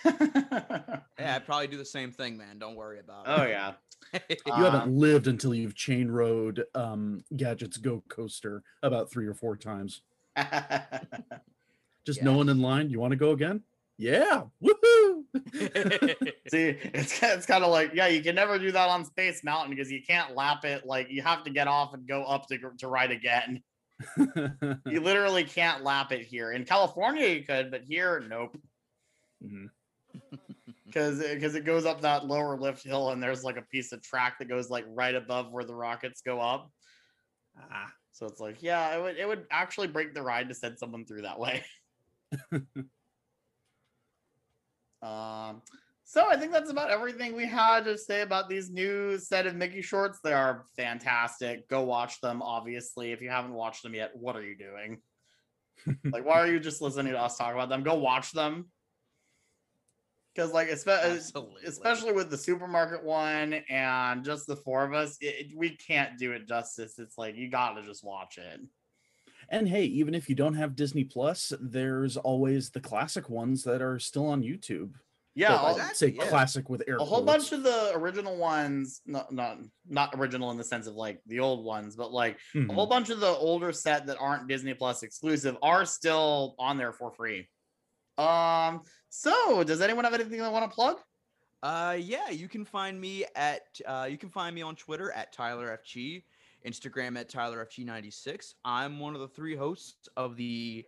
Yeah, 1.16 1.36
I'd 1.36 1.46
probably 1.46 1.68
do 1.68 1.76
the 1.78 1.84
same 1.84 2.10
thing, 2.10 2.36
man. 2.36 2.59
Don't 2.59 2.74
worry 2.74 2.98
about 2.98 3.26
it. 3.26 3.30
Oh 3.40 3.46
yeah. 3.46 3.72
You 4.46 4.52
Uh, 4.52 4.70
haven't 4.70 4.92
lived 4.98 5.26
until 5.28 5.55
you've 5.55 5.74
chain 5.74 6.10
rode 6.10 6.64
um, 6.74 7.22
Gadget's 7.36 7.76
Go 7.78 8.02
Coaster 8.09 8.62
about 8.82 9.10
three 9.10 9.26
or 9.26 9.32
four 9.34 9.56
times. 9.56 10.02
Just 12.05 12.18
Yeah. 12.18 12.24
no 12.24 12.36
one 12.36 12.48
in 12.48 12.60
line. 12.60 12.90
You 12.90 12.98
want 13.01 13.12
to 13.12 13.16
go 13.16 13.30
again? 13.30 13.62
Yeah. 13.96 14.42
Woohoo! 14.62 15.23
See, 16.48 16.78
it's 16.94 17.23
it's 17.23 17.47
kind 17.47 17.65
of 17.65 17.70
like 17.70 17.93
yeah, 17.94 18.06
you 18.06 18.23
can 18.23 18.35
never 18.35 18.59
do 18.59 18.70
that 18.70 18.89
on 18.89 19.05
Space 19.05 19.43
Mountain 19.43 19.70
because 19.74 19.90
you 19.90 20.01
can't 20.06 20.35
lap 20.36 20.65
it. 20.65 20.86
Like 20.86 21.11
you 21.11 21.23
have 21.23 21.44
to 21.44 21.51
get 21.51 21.66
off 21.66 21.94
and 21.94 22.06
go 22.06 22.24
up 22.24 22.47
to 22.48 22.59
to 22.78 22.89
ride 22.89 23.11
again. 23.11 23.62
You 24.86 25.01
literally 25.01 25.44
can't 25.44 25.82
lap 25.82 26.12
it 26.12 26.23
here. 26.23 26.52
In 26.52 26.65
California, 26.65 27.28
you 27.28 27.43
could, 27.44 27.70
but 27.70 27.82
here, 27.82 28.23
nope. 28.28 28.56
Because 30.86 31.19
because 31.19 31.56
it 31.56 31.65
goes 31.65 31.86
up 31.86 32.02
that 32.02 32.27
lower 32.27 32.56
lift 32.56 32.85
hill 32.85 33.11
and 33.11 33.20
there's 33.20 33.43
like 33.43 33.56
a 33.56 33.62
piece 33.62 33.90
of 33.90 34.01
track 34.01 34.39
that 34.39 34.48
goes 34.48 34.70
like 34.70 34.85
right 34.89 35.16
above 35.16 35.51
where 35.51 35.65
the 35.65 35.74
rockets 35.74 36.20
go 36.20 36.40
up. 36.40 36.70
Ah. 37.59 37.93
So 38.12 38.27
it's 38.27 38.39
like 38.39 38.62
yeah, 38.62 38.97
it 38.97 39.02
would 39.02 39.16
it 39.16 39.27
would 39.27 39.47
actually 39.51 39.89
break 39.89 40.15
the 40.15 40.23
ride 40.23 40.48
to 40.48 40.55
send 40.55 40.78
someone 40.78 41.05
through 41.05 41.23
that 41.23 41.40
way. 41.40 41.65
Um. 45.05 45.62
So 46.06 46.26
I 46.31 46.36
think 46.36 46.52
that's 46.52 46.70
about 46.70 46.90
everything 46.90 47.35
we 47.35 47.47
had 47.47 47.85
to 47.85 47.97
say 47.97 48.20
about 48.20 48.48
these 48.48 48.70
new 48.70 49.18
set 49.18 49.47
of 49.47 49.56
Mickey 49.56 49.81
shorts. 49.81 50.20
They 50.22 50.35
are 50.35 50.66
fantastic. 50.76 51.66
Go 51.68 51.82
watch 51.82 52.20
them. 52.20 52.43
Obviously, 52.43 53.10
if 53.12 53.22
you 53.22 53.31
haven't 53.31 53.55
watched 53.55 53.82
them 53.82 53.94
yet, 53.94 54.10
what 54.14 54.36
are 54.36 54.43
you 54.44 54.55
doing? 54.56 55.01
like, 56.12 56.24
why 56.26 56.35
are 56.40 56.47
you 56.47 56.60
just 56.60 56.82
listening 56.82 57.12
to 57.14 57.18
us 57.18 57.39
talk 57.39 57.55
about 57.55 57.70
them? 57.70 57.82
Go 57.82 57.94
watch 57.94 58.32
them. 58.32 58.66
Because, 60.35 60.52
like, 60.52 60.68
espe- 60.68 61.16
especially 61.64 62.12
with 62.12 62.28
the 62.28 62.36
supermarket 62.36 63.02
one 63.02 63.55
and 63.70 64.24
just 64.24 64.47
the 64.47 64.56
four 64.56 64.85
of 64.85 64.93
us, 64.93 65.16
it, 65.20 65.47
it- 65.52 65.56
we 65.56 65.70
can't 65.76 66.18
do 66.18 66.32
it 66.32 66.47
justice. 66.47 66.98
It's 66.98 67.16
like 67.16 67.35
you 67.36 67.48
got 67.48 67.74
to 67.74 67.82
just 67.82 68.05
watch 68.05 68.36
it. 68.39 68.60
And 69.49 69.69
hey, 69.69 69.85
even 69.85 70.15
if 70.15 70.29
you 70.29 70.35
don't 70.35 70.55
have 70.55 70.77
Disney 70.77 71.05
Plus, 71.05 71.53
there's 71.61 72.16
always 72.16 72.71
the 72.71 72.81
classic 72.81 73.29
ones 73.29 73.62
that 73.65 73.83
are 73.83 73.99
still 73.99 74.27
on 74.27 74.43
YouTube. 74.43 74.95
Yeah, 75.37 75.51
Well, 75.55 75.66
I'll- 75.66 75.81
I'd 75.81 75.97
say 75.97 76.09
yeah. 76.09 76.29
classic 76.29 76.71
with 76.71 76.83
air 76.87 76.97
a 76.97 77.05
whole 77.05 77.23
quotes. 77.25 77.51
bunch 77.51 77.59
of 77.59 77.65
the 77.65 77.93
original 77.97 78.37
ones 78.37 79.01
not 79.05 79.33
not 79.33 79.59
not 79.85 80.15
original 80.15 80.53
in 80.53 80.57
the 80.57 80.62
sense 80.62 80.87
of 80.87 80.95
like 80.95 81.21
the 81.27 81.41
old 81.41 81.65
ones 81.65 81.97
but 81.97 82.12
like 82.12 82.39
a 82.55 82.59
Mhm. 82.59 82.73
whole 82.73 82.87
bunch 82.87 83.11
of 83.11 83.19
the 83.19 83.27
older 83.27 83.73
set 83.73 84.07
that 84.07 84.16
aren't 84.21 84.47
disney 84.47 84.75
plus 84.75 85.03
exclusive 85.03 85.57
are 85.61 85.85
still 85.85 86.55
on 86.57 86.79
there 86.79 86.93
for 86.93 87.11
free 87.11 87.49
um 88.16 88.83
so 89.09 89.65
does 89.65 89.81
anyone 89.81 90.05
have 90.05 90.15
anything 90.15 90.41
they 90.41 90.49
want 90.49 90.71
to 90.71 90.75
plug 90.75 91.01
Uh, 91.65 91.97
yeah, 91.99 92.29
you 92.29 92.47
can 92.47 92.65
find 92.65 93.01
me 93.01 93.25
at 93.35 93.62
uh, 93.87 94.07
you 94.09 94.19
can 94.19 94.29
find 94.31 94.55
me 94.55 94.61
on 94.62 94.77
Twitter 94.77 95.11
at 95.12 95.33
Tyler 95.33 95.81
FG, 95.85 96.23
Instagram 96.66 97.19
at 97.19 97.28
Tyler 97.28 97.66
FG96. 97.66 98.55
I'm 98.65 98.99
one 98.99 99.15
of 99.15 99.20
the 99.20 99.28
three 99.28 99.57
hosts 99.57 100.09
of 100.16 100.36
the 100.36 100.85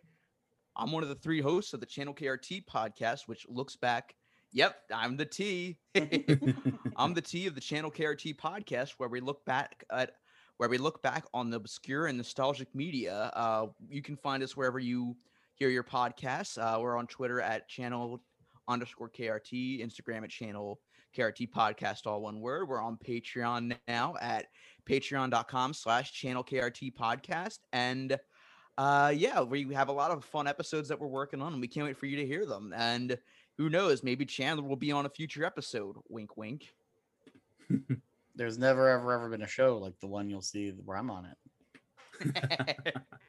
I'm 0.77 0.93
one 0.93 1.03
of 1.03 1.09
the 1.09 1.15
three 1.15 1.41
hosts 1.41 1.73
of 1.73 1.81
the 1.81 1.87
Channel 1.87 2.15
KRT 2.15 2.67
podcast, 2.67 3.23
which 3.27 3.47
looks 3.49 3.77
back. 3.77 4.15
Yep, 4.53 4.77
I'm 4.95 5.17
the 5.17 5.25
T. 5.25 5.79
I'm 6.97 7.15
the 7.15 7.23
T 7.23 7.47
of 7.47 7.55
the 7.55 7.61
Channel 7.61 7.91
KRT 7.91 8.37
podcast, 8.37 8.93
where 8.99 9.09
we 9.09 9.21
look 9.21 9.45
back 9.47 9.85
at 9.91 10.13
where 10.59 10.69
we 10.69 10.79
look 10.79 11.03
back 11.03 11.25
on 11.35 11.51
the 11.51 11.57
obscure 11.57 12.07
and 12.07 12.17
nostalgic 12.17 12.75
media. 12.75 13.31
Uh, 13.35 13.67
you 13.89 14.03
can 14.03 14.17
find 14.17 14.43
us 14.43 14.57
wherever 14.57 14.79
you 14.79 15.17
hear 15.55 15.69
your 15.69 15.85
podcasts. 15.85 16.59
Uh, 16.59 16.81
we're 16.81 16.97
on 16.97 17.07
Twitter 17.07 17.41
at 17.41 17.69
channel 17.69 18.23
underscore 18.69 19.11
KRT, 19.11 19.85
Instagram 19.85 20.25
at 20.25 20.31
channel 20.31 20.81
KRT 21.17 21.51
podcast, 21.51 22.07
all 22.07 22.21
one 22.21 22.41
word. 22.41 22.69
We're 22.69 22.83
on 22.83 22.99
Patreon 22.99 23.77
now 23.89 24.15
at 24.21 24.47
patreon.com 24.87 25.75
slash 25.75 26.13
channel 26.13 26.45
KRT 26.45 26.95
podcast. 26.95 27.59
And 27.73 28.19
uh, 28.79 29.13
yeah, 29.15 29.43
we 29.43 29.73
have 29.75 29.89
a 29.89 29.93
lot 29.93 30.11
of 30.11 30.25
fun 30.25 30.47
episodes 30.47 30.89
that 30.89 31.01
we're 31.01 31.07
working 31.07 31.43
on, 31.43 31.53
and 31.53 31.61
we 31.61 31.69
can't 31.69 31.87
wait 31.87 31.99
for 31.99 32.07
you 32.07 32.17
to 32.17 32.27
hear 32.27 32.47
them. 32.47 32.73
And 32.77 33.19
who 33.59 33.71
knows, 33.71 34.03
maybe 34.03 34.27
Chandler 34.27 34.65
will 34.65 34.77
be 34.77 34.93
on 34.93 35.07
a 35.07 35.11
future 35.11 35.45
episode. 35.45 35.97
Wink, 36.09 36.37
wink. 36.37 36.75
there's 38.37 38.59
never 38.59 38.89
ever 38.89 39.13
ever 39.13 39.31
been 39.31 39.43
a 39.43 39.49
show 39.49 39.79
like 39.79 39.99
the 40.01 40.07
one 40.07 40.31
you'll 40.31 40.43
see 40.43 40.71
where 40.85 40.97
i'm 40.97 41.11
on 41.11 41.27
it 41.27 41.37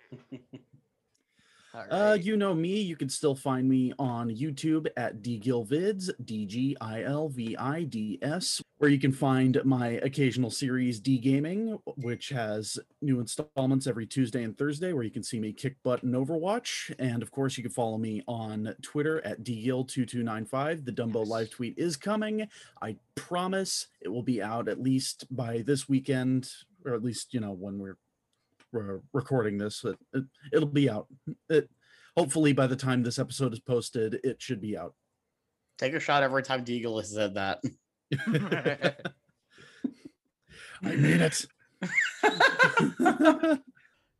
Uh, 1.89 2.17
you 2.19 2.37
know 2.37 2.53
me. 2.53 2.79
You 2.81 2.95
can 2.95 3.09
still 3.09 3.35
find 3.35 3.69
me 3.69 3.93
on 3.99 4.29
YouTube 4.29 4.87
at 4.97 5.21
dgilvids, 5.21 6.09
D 6.25 6.45
G 6.45 6.75
I 6.81 7.03
L 7.03 7.29
V 7.29 7.55
I 7.57 7.83
D 7.83 8.19
S, 8.21 8.61
where 8.77 8.89
you 8.89 8.99
can 8.99 9.11
find 9.11 9.59
my 9.63 9.99
occasional 10.03 10.49
series 10.49 10.99
D 10.99 11.17
Gaming, 11.17 11.77
which 11.97 12.29
has 12.29 12.79
new 13.01 13.19
installments 13.19 13.87
every 13.87 14.05
Tuesday 14.05 14.43
and 14.43 14.57
Thursday, 14.57 14.93
where 14.93 15.03
you 15.03 15.11
can 15.11 15.23
see 15.23 15.39
me 15.39 15.53
kick 15.53 15.75
butt 15.83 16.03
in 16.03 16.11
Overwatch. 16.11 16.93
And 16.99 17.21
of 17.21 17.31
course, 17.31 17.57
you 17.57 17.63
can 17.63 17.71
follow 17.71 17.97
me 17.97 18.23
on 18.27 18.75
Twitter 18.81 19.23
at 19.25 19.43
dgil2295. 19.43 20.85
The 20.85 20.91
Dumbo 20.91 21.19
Yes. 21.19 21.27
live 21.29 21.49
tweet 21.51 21.77
is 21.77 21.95
coming. 21.97 22.47
I 22.81 22.97
promise 23.15 23.87
it 24.01 24.09
will 24.09 24.23
be 24.23 24.41
out 24.41 24.67
at 24.67 24.81
least 24.81 25.25
by 25.35 25.61
this 25.61 25.87
weekend, 25.87 26.49
or 26.85 26.93
at 26.93 27.03
least 27.03 27.33
you 27.33 27.39
know 27.39 27.51
when 27.51 27.79
we're 27.79 27.97
recording 29.13 29.57
this. 29.57 29.83
It, 29.83 29.97
it, 30.13 30.23
it'll 30.53 30.67
be 30.67 30.89
out. 30.89 31.07
It, 31.49 31.69
hopefully, 32.15 32.53
by 32.53 32.67
the 32.67 32.75
time 32.75 33.03
this 33.03 33.19
episode 33.19 33.53
is 33.53 33.59
posted, 33.59 34.19
it 34.23 34.41
should 34.41 34.61
be 34.61 34.77
out. 34.77 34.93
take 35.77 35.93
a 35.93 35.99
shot 35.99 36.23
every 36.23 36.43
time 36.43 36.65
DGil 36.65 36.99
has 36.99 37.13
said 37.13 37.35
that 37.35 37.61
I 40.83 40.95
made 40.95 41.21
it. 41.21 41.45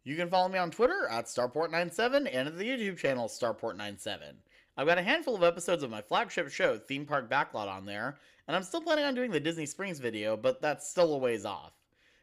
You 0.07 0.15
can 0.15 0.29
follow 0.29 0.47
me 0.47 0.57
on 0.57 0.71
Twitter 0.71 1.05
at 1.11 1.25
Starport97 1.25 2.29
and 2.33 2.47
at 2.47 2.57
the 2.57 2.63
YouTube 2.63 2.95
channel 2.95 3.27
Starport97. 3.27 4.35
I've 4.77 4.87
got 4.87 4.97
a 4.97 5.01
handful 5.01 5.35
of 5.35 5.43
episodes 5.43 5.83
of 5.83 5.89
my 5.91 6.01
flagship 6.01 6.49
show, 6.49 6.77
Theme 6.77 7.05
Park 7.05 7.29
Backlot, 7.29 7.67
on 7.67 7.85
there, 7.85 8.17
and 8.47 8.55
I'm 8.55 8.63
still 8.63 8.79
planning 8.79 9.03
on 9.03 9.15
doing 9.15 9.31
the 9.31 9.39
Disney 9.41 9.65
Springs 9.65 9.99
video, 9.99 10.37
but 10.37 10.61
that's 10.61 10.89
still 10.89 11.13
a 11.13 11.17
ways 11.17 11.43
off. 11.43 11.73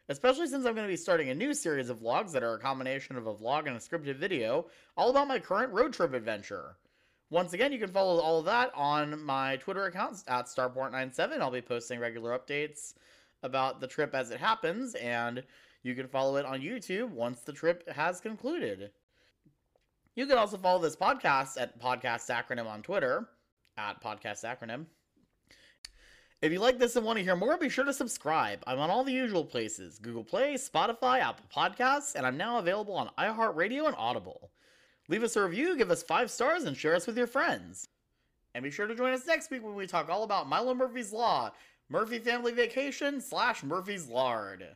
Especially 0.09 0.47
since 0.47 0.67
I'm 0.67 0.75
going 0.75 0.87
to 0.87 0.93
be 0.93 0.99
starting 0.99 1.31
a 1.31 1.35
new 1.35 1.55
series 1.55 1.89
of 1.89 2.01
vlogs 2.01 2.31
that 2.33 2.43
are 2.43 2.55
a 2.55 2.59
combination 2.59 3.17
of 3.17 3.27
a 3.27 3.35
vlog 3.35 3.67
and 3.67 3.77
a 3.77 3.81
scripted 3.81 4.17
video, 4.17 4.67
all 4.97 5.11
about 5.11 5.29
my 5.29 5.39
current 5.39 5.73
road 5.73 5.95
trip 5.95 6.13
adventure. 6.13 6.77
Once 7.31 7.55
again, 7.55 7.73
you 7.73 7.79
can 7.79 7.91
follow 7.91 8.21
all 8.21 8.39
of 8.39 8.45
that 8.45 8.71
on 8.75 9.21
my 9.23 9.57
Twitter 9.57 9.87
account 9.87 10.23
at 10.29 10.45
Starport97. 10.45 11.41
I'll 11.41 11.51
be 11.51 11.63
posting 11.63 11.99
regular 11.99 12.39
updates 12.39 12.95
about 13.43 13.81
the 13.81 13.87
trip 13.87 14.15
as 14.15 14.31
it 14.31 14.39
happens, 14.39 14.95
and 14.97 15.43
you 15.83 15.95
can 15.95 16.07
follow 16.07 16.37
it 16.37 16.45
on 16.45 16.61
YouTube 16.61 17.09
once 17.09 17.41
the 17.41 17.53
trip 17.53 17.89
has 17.89 18.21
concluded. 18.21 18.91
You 20.17 20.27
can 20.27 20.37
also 20.37 20.59
follow 20.59 20.81
this 20.81 20.97
podcast 20.97 21.61
at 21.61 21.81
Podcast 21.81 22.31
Acronym 22.31 22.67
on 22.67 22.83
Twitter, 22.83 23.29
at 23.79 24.03
Podcast 24.03 24.45
Acronym. 24.45 24.85
If 26.45 26.53
you 26.53 26.59
like 26.59 26.79
this 26.79 26.95
and 26.95 27.07
want 27.07 27.17
to 27.17 27.25
hear 27.25 27.37
more, 27.37 27.57
be 27.57 27.71
sure 27.71 27.87
to 27.87 27.93
subscribe. 27.95 28.63
I'm 28.67 28.79
on 28.79 28.91
all 28.91 29.03
the 29.03 29.11
usual 29.11 29.47
places 29.47 29.99
Google 29.99 30.23
Play, 30.23 30.57
Spotify, 30.57 31.21
Apple 31.21 31.47
Podcasts, 31.51 32.17
and 32.17 32.27
I'm 32.27 32.37
now 32.37 32.59
available 32.59 32.93
on 32.93 33.09
iHeartRadio 33.17 33.87
and 33.87 33.95
Audible. 33.97 34.51
Leave 35.09 35.23
us 35.23 35.37
a 35.37 35.43
review, 35.43 35.75
give 35.75 35.91
us 35.91 36.03
five 36.03 36.31
stars, 36.31 36.65
and 36.65 36.77
share 36.77 36.95
us 36.95 37.07
with 37.07 37.17
your 37.17 37.27
friends. 37.27 37.89
And 38.55 38.63
be 38.63 38.71
sure 38.71 38.87
to 38.87 38.95
join 38.95 39.15
us 39.15 39.27
next 39.27 39.51
week 39.51 39.65
when 39.65 39.75
we 39.75 39.87
talk 39.87 40.11
all 40.11 40.23
about 40.23 40.47
Milo 40.47 40.75
Murphy's 40.75 41.15
Law, 41.15 41.51
Murphy 41.89 42.19
Family 42.19 42.53
Vacation, 42.53 43.23
slash 43.23 43.63
Murphy's 43.65 44.07
Lard. 44.07 44.67